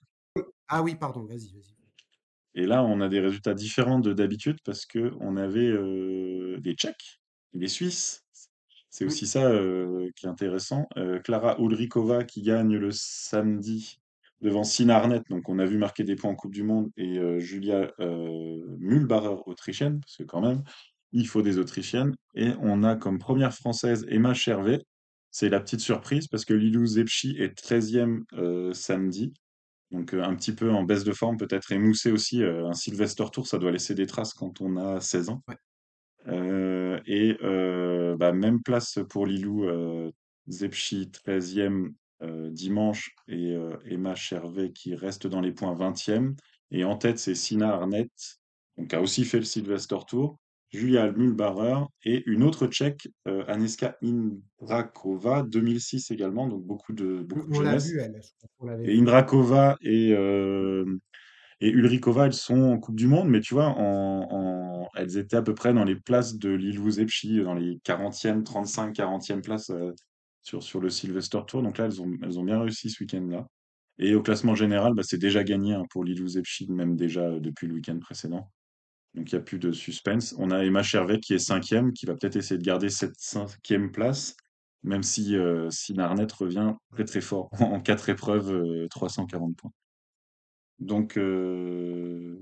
ah 0.67 0.81
oui, 0.81 0.95
pardon, 0.95 1.25
vas-y, 1.25 1.51
vas-y. 1.53 1.75
Et 2.55 2.65
là, 2.65 2.83
on 2.83 3.01
a 3.01 3.09
des 3.09 3.19
résultats 3.19 3.53
différents 3.53 3.99
de 3.99 4.13
d'habitude 4.13 4.57
parce 4.65 4.85
que 4.85 5.13
on 5.19 5.37
avait 5.37 5.67
euh, 5.67 6.57
des 6.59 6.73
Tchèques, 6.73 7.21
des 7.53 7.67
Suisses. 7.67 8.25
C'est 8.89 9.05
Mmh. 9.05 9.05
aussi 9.05 9.27
ça 9.27 9.45
euh, 9.51 10.09
qui 10.15 10.25
est 10.25 10.29
intéressant. 10.29 10.87
Euh, 10.97 11.19
Clara 11.19 11.57
Ulrikova 11.59 12.23
qui 12.25 12.41
gagne 12.41 12.75
le 12.77 12.91
samedi 12.91 13.97
devant 14.41 14.63
Sina 14.63 14.97
Arnett, 14.97 15.23
donc 15.29 15.49
on 15.49 15.59
a 15.59 15.65
vu 15.65 15.77
marquer 15.77 16.03
des 16.03 16.15
points 16.15 16.31
en 16.31 16.35
Coupe 16.35 16.53
du 16.53 16.63
Monde, 16.63 16.89
et 16.97 17.17
euh, 17.17 17.39
Julia 17.39 17.91
euh, 17.99 18.75
Mühlbacher, 18.79 19.41
autrichienne, 19.45 19.99
parce 19.99 20.17
que 20.17 20.23
quand 20.23 20.41
même, 20.41 20.63
il 21.11 21.27
faut 21.27 21.41
des 21.41 21.57
Autrichiennes. 21.57 22.15
Et 22.35 22.51
on 22.61 22.83
a 22.83 22.95
comme 22.95 23.17
première 23.17 23.53
française 23.53 24.05
Emma 24.09 24.33
Chervet. 24.33 24.79
C'est 25.31 25.49
la 25.49 25.59
petite 25.59 25.79
surprise 25.79 26.27
parce 26.27 26.45
que 26.45 26.53
Lilou 26.53 26.85
Zepchi 26.85 27.35
est 27.39 27.59
13e 27.59 28.23
euh, 28.33 28.73
samedi. 28.73 29.33
Donc 29.91 30.13
euh, 30.13 30.23
un 30.23 30.35
petit 30.35 30.53
peu 30.53 30.71
en 30.71 30.83
baisse 30.83 31.03
de 31.03 31.11
forme, 31.11 31.37
peut-être 31.37 31.71
émoussé 31.71 32.11
aussi. 32.11 32.43
un 32.43 32.73
Sylvester 32.73 33.25
Tour, 33.31 33.47
ça 33.47 33.57
doit 33.57 33.71
laisser 33.71 33.95
des 33.95 34.05
traces 34.05 34.33
quand 34.33 34.61
on 34.61 34.77
a 34.77 35.01
16 35.01 35.29
ans. 35.29 35.41
Ouais. 35.47 37.01
Et 37.07 37.37
bah, 38.19 38.31
même 38.31 38.61
place 38.61 38.99
pour 39.09 39.25
Lilou 39.25 39.65
Zepchi, 40.49 41.11
13e 41.25 41.85
euh, 41.85 41.89
dimanche, 42.51 43.11
et 43.27 43.55
euh, 43.55 43.75
Emma 43.85 44.15
Chervet 44.15 44.71
qui 44.71 44.95
reste 44.95 45.27
dans 45.27 45.41
les 45.41 45.51
points 45.51 45.73
20e. 45.75 46.35
Et 46.71 46.83
en 46.83 46.97
tête, 46.97 47.19
c'est 47.19 47.35
Sina 47.35 47.73
Arnett, 47.73 48.11
donc, 48.77 48.89
qui 48.89 48.95
a 48.95 49.01
aussi 49.01 49.25
fait 49.25 49.39
le 49.39 49.45
Sylvester 49.45 49.97
Tour. 50.07 50.37
Julia 50.71 51.11
Mühlbarer 51.11 51.85
et 52.03 52.21
une 52.27 52.43
autre 52.43 52.67
Tchèque, 52.67 53.07
euh, 53.27 53.43
Aneska 53.47 53.97
Indrakova, 54.03 55.41
2006 55.43 56.11
également, 56.11 56.47
donc 56.47 56.63
beaucoup 56.63 56.93
de, 56.93 57.23
beaucoup 57.23 57.47
de 57.47 57.55
on 57.55 57.61
l'a 57.61 57.71
jeunesse. 57.71 57.89
vu 57.91 57.99
elle, 57.99 58.21
Et. 58.85 58.99
Indrakova 58.99 59.77
et, 59.81 60.13
euh, 60.13 60.85
et 61.61 61.69
Ulrikova, 61.69 62.27
elles 62.27 62.33
sont 62.33 62.61
en 62.61 62.77
Coupe 62.79 62.95
du 62.95 63.07
Monde, 63.07 63.29
mais 63.29 63.41
tu 63.41 63.53
vois, 63.53 63.65
en, 63.67 64.27
en- 64.29 64.89
elles 64.95 65.17
étaient 65.17 65.37
à 65.37 65.41
peu 65.41 65.53
près 65.55 65.73
dans 65.73 65.83
les 65.83 65.95
places 65.95 66.37
de 66.37 66.49
Lilou 66.49 66.89
Zepchi, 66.91 67.41
dans 67.41 67.53
les 67.55 67.79
40e, 67.83 68.43
35, 68.43 68.93
40e 68.93 69.41
places 69.41 69.69
euh, 69.71 69.91
sur, 70.49 70.63
sur 70.63 70.79
le 70.81 70.89
Sylvester 70.89 71.39
Tour. 71.47 71.61
Donc 71.61 71.77
là, 71.77 71.85
elles 71.85 72.01
ont, 72.01 72.11
elles 72.23 72.39
ont 72.39 72.43
bien 72.43 72.59
réussi 72.59 72.89
ce 72.89 73.03
week-end-là. 73.03 73.47
Et 73.99 74.15
au 74.15 74.21
classement 74.21 74.55
général, 74.55 74.93
bah, 74.93 75.03
c'est 75.05 75.17
déjà 75.17 75.43
gagné 75.43 75.73
hein, 75.73 75.85
pour 75.91 76.03
Lilou 76.03 76.27
Zepchi, 76.27 76.71
même 76.71 76.95
déjà 76.95 77.21
euh, 77.21 77.39
depuis 77.39 77.67
le 77.67 77.75
week-end 77.75 77.99
précédent. 77.99 78.49
Donc 79.13 79.31
il 79.31 79.35
n'y 79.35 79.39
a 79.39 79.43
plus 79.43 79.59
de 79.59 79.71
suspense. 79.71 80.35
On 80.37 80.51
a 80.51 80.63
Emma 80.63 80.83
Chervet 80.83 81.19
qui 81.19 81.33
est 81.33 81.39
cinquième, 81.39 81.93
qui 81.93 82.05
va 82.05 82.15
peut-être 82.15 82.35
essayer 82.35 82.57
de 82.57 82.63
garder 82.63 82.89
cette 82.89 83.17
cinquième 83.17 83.91
place, 83.91 84.35
même 84.83 85.03
si, 85.03 85.35
euh, 85.35 85.69
si 85.69 85.93
Narnet 85.93 86.27
revient 86.37 86.73
très 86.91 87.05
très 87.05 87.21
fort 87.21 87.49
en 87.59 87.79
quatre 87.81 88.09
épreuves, 88.09 88.51
euh, 88.51 88.87
340 88.89 89.55
points. 89.55 89.71
Donc 90.79 91.17
euh, 91.17 92.37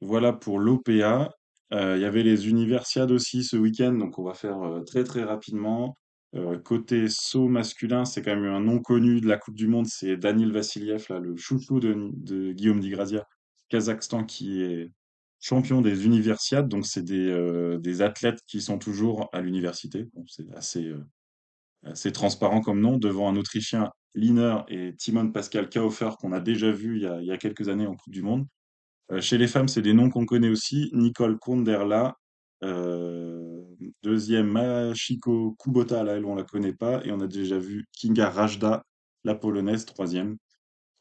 voilà 0.00 0.32
pour 0.32 0.58
l'OPA. 0.58 1.30
Euh, 1.72 1.96
Il 1.96 2.02
y 2.02 2.04
avait 2.04 2.22
les 2.22 2.48
Universiades 2.48 3.10
aussi 3.10 3.42
ce 3.42 3.56
week-end, 3.56 3.92
donc 3.94 4.18
on 4.18 4.24
va 4.24 4.34
faire 4.34 4.62
euh, 4.62 4.82
très 4.82 5.02
très 5.04 5.24
rapidement. 5.24 5.96
Euh, 6.34 6.58
côté 6.58 7.08
saut 7.08 7.48
masculin, 7.48 8.04
c'est 8.04 8.22
quand 8.22 8.34
même 8.34 8.52
un 8.52 8.60
nom 8.60 8.80
connu 8.80 9.20
de 9.20 9.28
la 9.28 9.38
Coupe 9.38 9.54
du 9.54 9.68
Monde, 9.68 9.86
c'est 9.86 10.16
Daniil 10.16 10.52
Vassiliev, 10.52 11.06
là, 11.08 11.18
le 11.18 11.36
chouchou 11.36 11.80
de, 11.80 12.52
Guillaume 12.52 12.80
Di 12.80 12.90
Grazia, 12.90 13.26
Kazakhstan, 13.68 14.24
qui 14.24 14.62
est 14.62 14.92
champion 15.40 15.80
des 15.80 16.04
Universiades. 16.04 16.68
Donc 16.68 16.86
c'est 16.86 17.04
des, 17.04 17.28
euh, 17.30 18.00
athlètes 18.00 18.40
qui 18.46 18.60
sont 18.60 18.78
toujours 18.78 19.30
à 19.32 19.40
l'université. 19.40 20.08
Bon, 20.14 20.24
c'est 20.26 20.52
assez, 20.54 20.86
euh, 20.86 21.04
assez 21.84 22.12
transparent 22.12 22.60
comme 22.60 22.80
nom, 22.80 22.98
devant 22.98 23.28
un 23.28 23.36
Autrichien, 23.36 23.90
Liner, 24.14 24.58
et 24.68 24.94
Timon 24.96 25.30
Pascal 25.30 25.70
Kauffer, 25.70 26.10
qu'on 26.18 26.32
a 26.32 26.40
déjà 26.40 26.70
vu 26.72 26.96
il 26.96 27.24
y 27.24 27.32
a, 27.32 27.38
quelques 27.38 27.68
années 27.68 27.86
en 27.86 27.94
Coupe 27.94 28.12
du 28.12 28.22
Monde. 28.22 28.46
Chez 29.20 29.38
les 29.38 29.46
femmes, 29.46 29.68
c'est 29.68 29.82
des 29.82 29.92
noms 29.92 30.10
qu'on 30.10 30.26
connaît 30.26 30.48
aussi. 30.48 30.90
Nicole 30.92 31.38
Konderla, 31.38 32.16
euh, 32.62 33.62
deuxième 34.02 34.50
Machiko 34.50 35.56
Kubota, 35.58 36.02
là, 36.04 36.16
elle, 36.16 36.24
on 36.24 36.34
la 36.34 36.44
connaît 36.44 36.72
pas. 36.72 37.04
Et 37.04 37.12
on 37.12 37.20
a 37.20 37.26
déjà 37.26 37.58
vu 37.58 37.86
Kinga 37.92 38.30
Rajda, 38.30 38.84
la 39.24 39.34
polonaise, 39.34 39.84
troisième. 39.84 40.36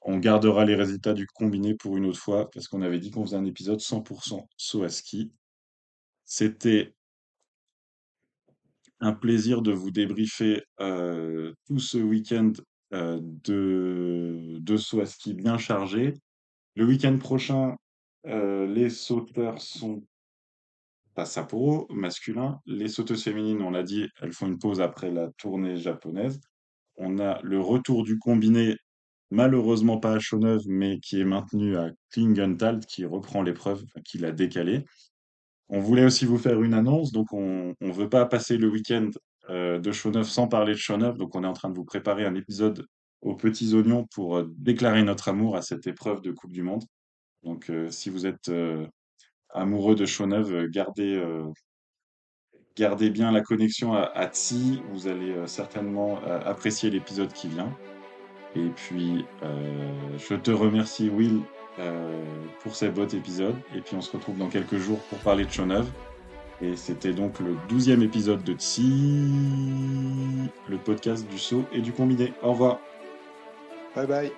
On 0.02 0.18
gardera 0.18 0.66
les 0.66 0.76
résultats 0.76 1.14
du 1.14 1.26
combiné 1.28 1.74
pour 1.76 1.98
une 1.98 2.06
autre 2.06 2.20
fois, 2.20 2.50
parce 2.52 2.68
qu'on 2.68 2.82
avait 2.82 3.00
dit 3.00 3.12
qu'on 3.12 3.26
faisait 3.26 3.38
un 3.38 3.46
épisode 3.46 3.80
100% 3.80 4.46
saut 4.58 4.84
à. 4.84 4.90
C'était 6.26 6.96
un 9.00 9.14
plaisir 9.14 9.62
de 9.62 9.72
vous 9.72 9.92
débriefer 9.92 10.64
euh, 10.80 11.54
tout 11.66 11.80
ce 11.80 11.98
week-end 11.98 12.54
euh, 12.94 13.20
de, 13.22 14.58
de 14.60 14.78
saut 14.78 15.02
à 15.02 15.06
ski 15.06 15.34
bien 15.34 15.58
chargé. 15.58 16.14
Le 16.76 16.86
week-end 16.86 17.18
prochain, 17.18 17.76
les 18.26 18.90
sauteurs 18.90 19.62
sont 19.62 20.04
à 21.18 21.26
Sapporo, 21.26 21.88
masculin. 21.90 22.60
Les 22.66 22.88
sauteuses 22.88 23.24
féminines, 23.24 23.62
on 23.62 23.72
l'a 23.72 23.84
dit, 23.84 24.08
elles 24.22 24.34
font 24.34 24.48
une 24.48 24.60
pause 24.60 24.82
après 24.82 25.12
la 25.12 25.30
tournée 25.38 25.78
japonaise. 25.78 26.40
On 26.98 27.20
a 27.20 27.42
le 27.42 27.60
retour 27.60 28.04
du 28.04 28.18
combiné, 28.20 28.78
malheureusement 29.32 30.00
pas 30.00 30.14
à 30.14 30.20
Chauneuf, 30.20 30.62
mais 30.68 31.00
qui 31.00 31.20
est 31.20 31.26
maintenu 31.26 31.78
à 31.78 31.92
Klingenthal, 32.12 32.80
qui 32.86 33.06
reprend 33.06 33.44
l'épreuve, 33.44 33.84
qui 34.04 34.18
l'a 34.18 34.32
décalé. 34.32 34.86
On 35.70 35.80
voulait 35.80 36.06
aussi 36.06 36.26
vous 36.26 36.38
faire 36.38 36.62
une 36.62 36.74
annonce, 36.74 37.12
donc 37.12 37.34
on 37.34 37.74
ne 37.82 37.92
veut 37.92 38.10
pas 38.10 38.26
passer 38.26 38.58
le 38.58 38.70
week-end 38.70 39.10
euh, 39.50 39.80
de 39.80 39.92
Chauneuf 39.92 40.28
sans 40.30 40.48
parler 40.48 40.74
de 40.74 40.78
Chauneuf, 40.78 41.18
donc 41.18 41.36
on 41.36 41.44
est 41.44 41.48
en 41.48 41.54
train 41.54 41.70
de 41.70 41.76
vous 41.76 41.86
préparer 41.86 42.26
un 42.26 42.36
épisode 42.36 42.86
aux 43.22 43.36
petits 43.36 43.74
oignons 43.74 44.06
pour 44.14 44.38
euh, 44.38 44.46
déclarer 44.58 45.04
notre 45.04 45.30
amour 45.30 45.56
à 45.56 45.62
cette 45.62 45.88
épreuve 45.88 46.22
de 46.22 46.32
Coupe 46.32 46.52
du 46.52 46.62
Monde. 46.62 46.84
Donc 47.44 47.70
euh, 47.70 47.90
si 47.90 48.10
vous 48.10 48.26
êtes 48.26 48.50
euh, 48.50 48.88
amoureux 49.56 49.96
de 49.96 50.06
Chauneuf, 50.06 50.52
euh, 50.52 50.68
gardez, 50.70 51.16
euh, 51.16 51.46
gardez 52.76 53.10
bien 53.10 53.32
la 53.32 53.42
connexion 53.42 53.94
à, 53.94 54.02
à 54.02 54.28
Tsi, 54.28 54.82
vous 54.92 55.08
allez 55.08 55.32
euh, 55.32 55.48
certainement 55.48 56.20
apprécier 56.46 56.90
l'épisode 56.90 57.32
qui 57.34 57.48
vient. 57.48 57.72
Et 58.56 58.70
puis, 58.70 59.26
je 60.18 60.34
te 60.36 60.50
remercie 60.50 61.10
Will 61.10 61.42
pour 62.62 62.74
ces 62.74 62.88
beaux 62.88 63.06
épisodes, 63.06 63.58
et 63.76 63.82
puis 63.82 63.98
on 63.98 64.02
se 64.02 64.14
retrouve 64.14 64.38
dans 64.38 64.48
quelques 64.48 64.78
jours 64.78 65.00
pour 65.10 65.20
parler 65.20 65.44
de 65.44 65.52
Chauneuf. 65.52 65.86
Et 66.62 66.78
c'était 66.78 67.12
donc 67.12 67.42
le 67.42 67.58
douzième 67.68 68.02
épisode 68.02 68.42
de 68.46 68.54
Tsi, 68.54 69.30
le 70.70 70.78
podcast 70.78 71.28
du 71.28 71.38
saut 71.38 71.66
et 71.74 71.82
du 71.82 71.92
combiné. 71.92 72.32
Au 72.42 72.52
revoir. 72.52 72.80
Bye 73.94 74.08
bye. 74.08 74.32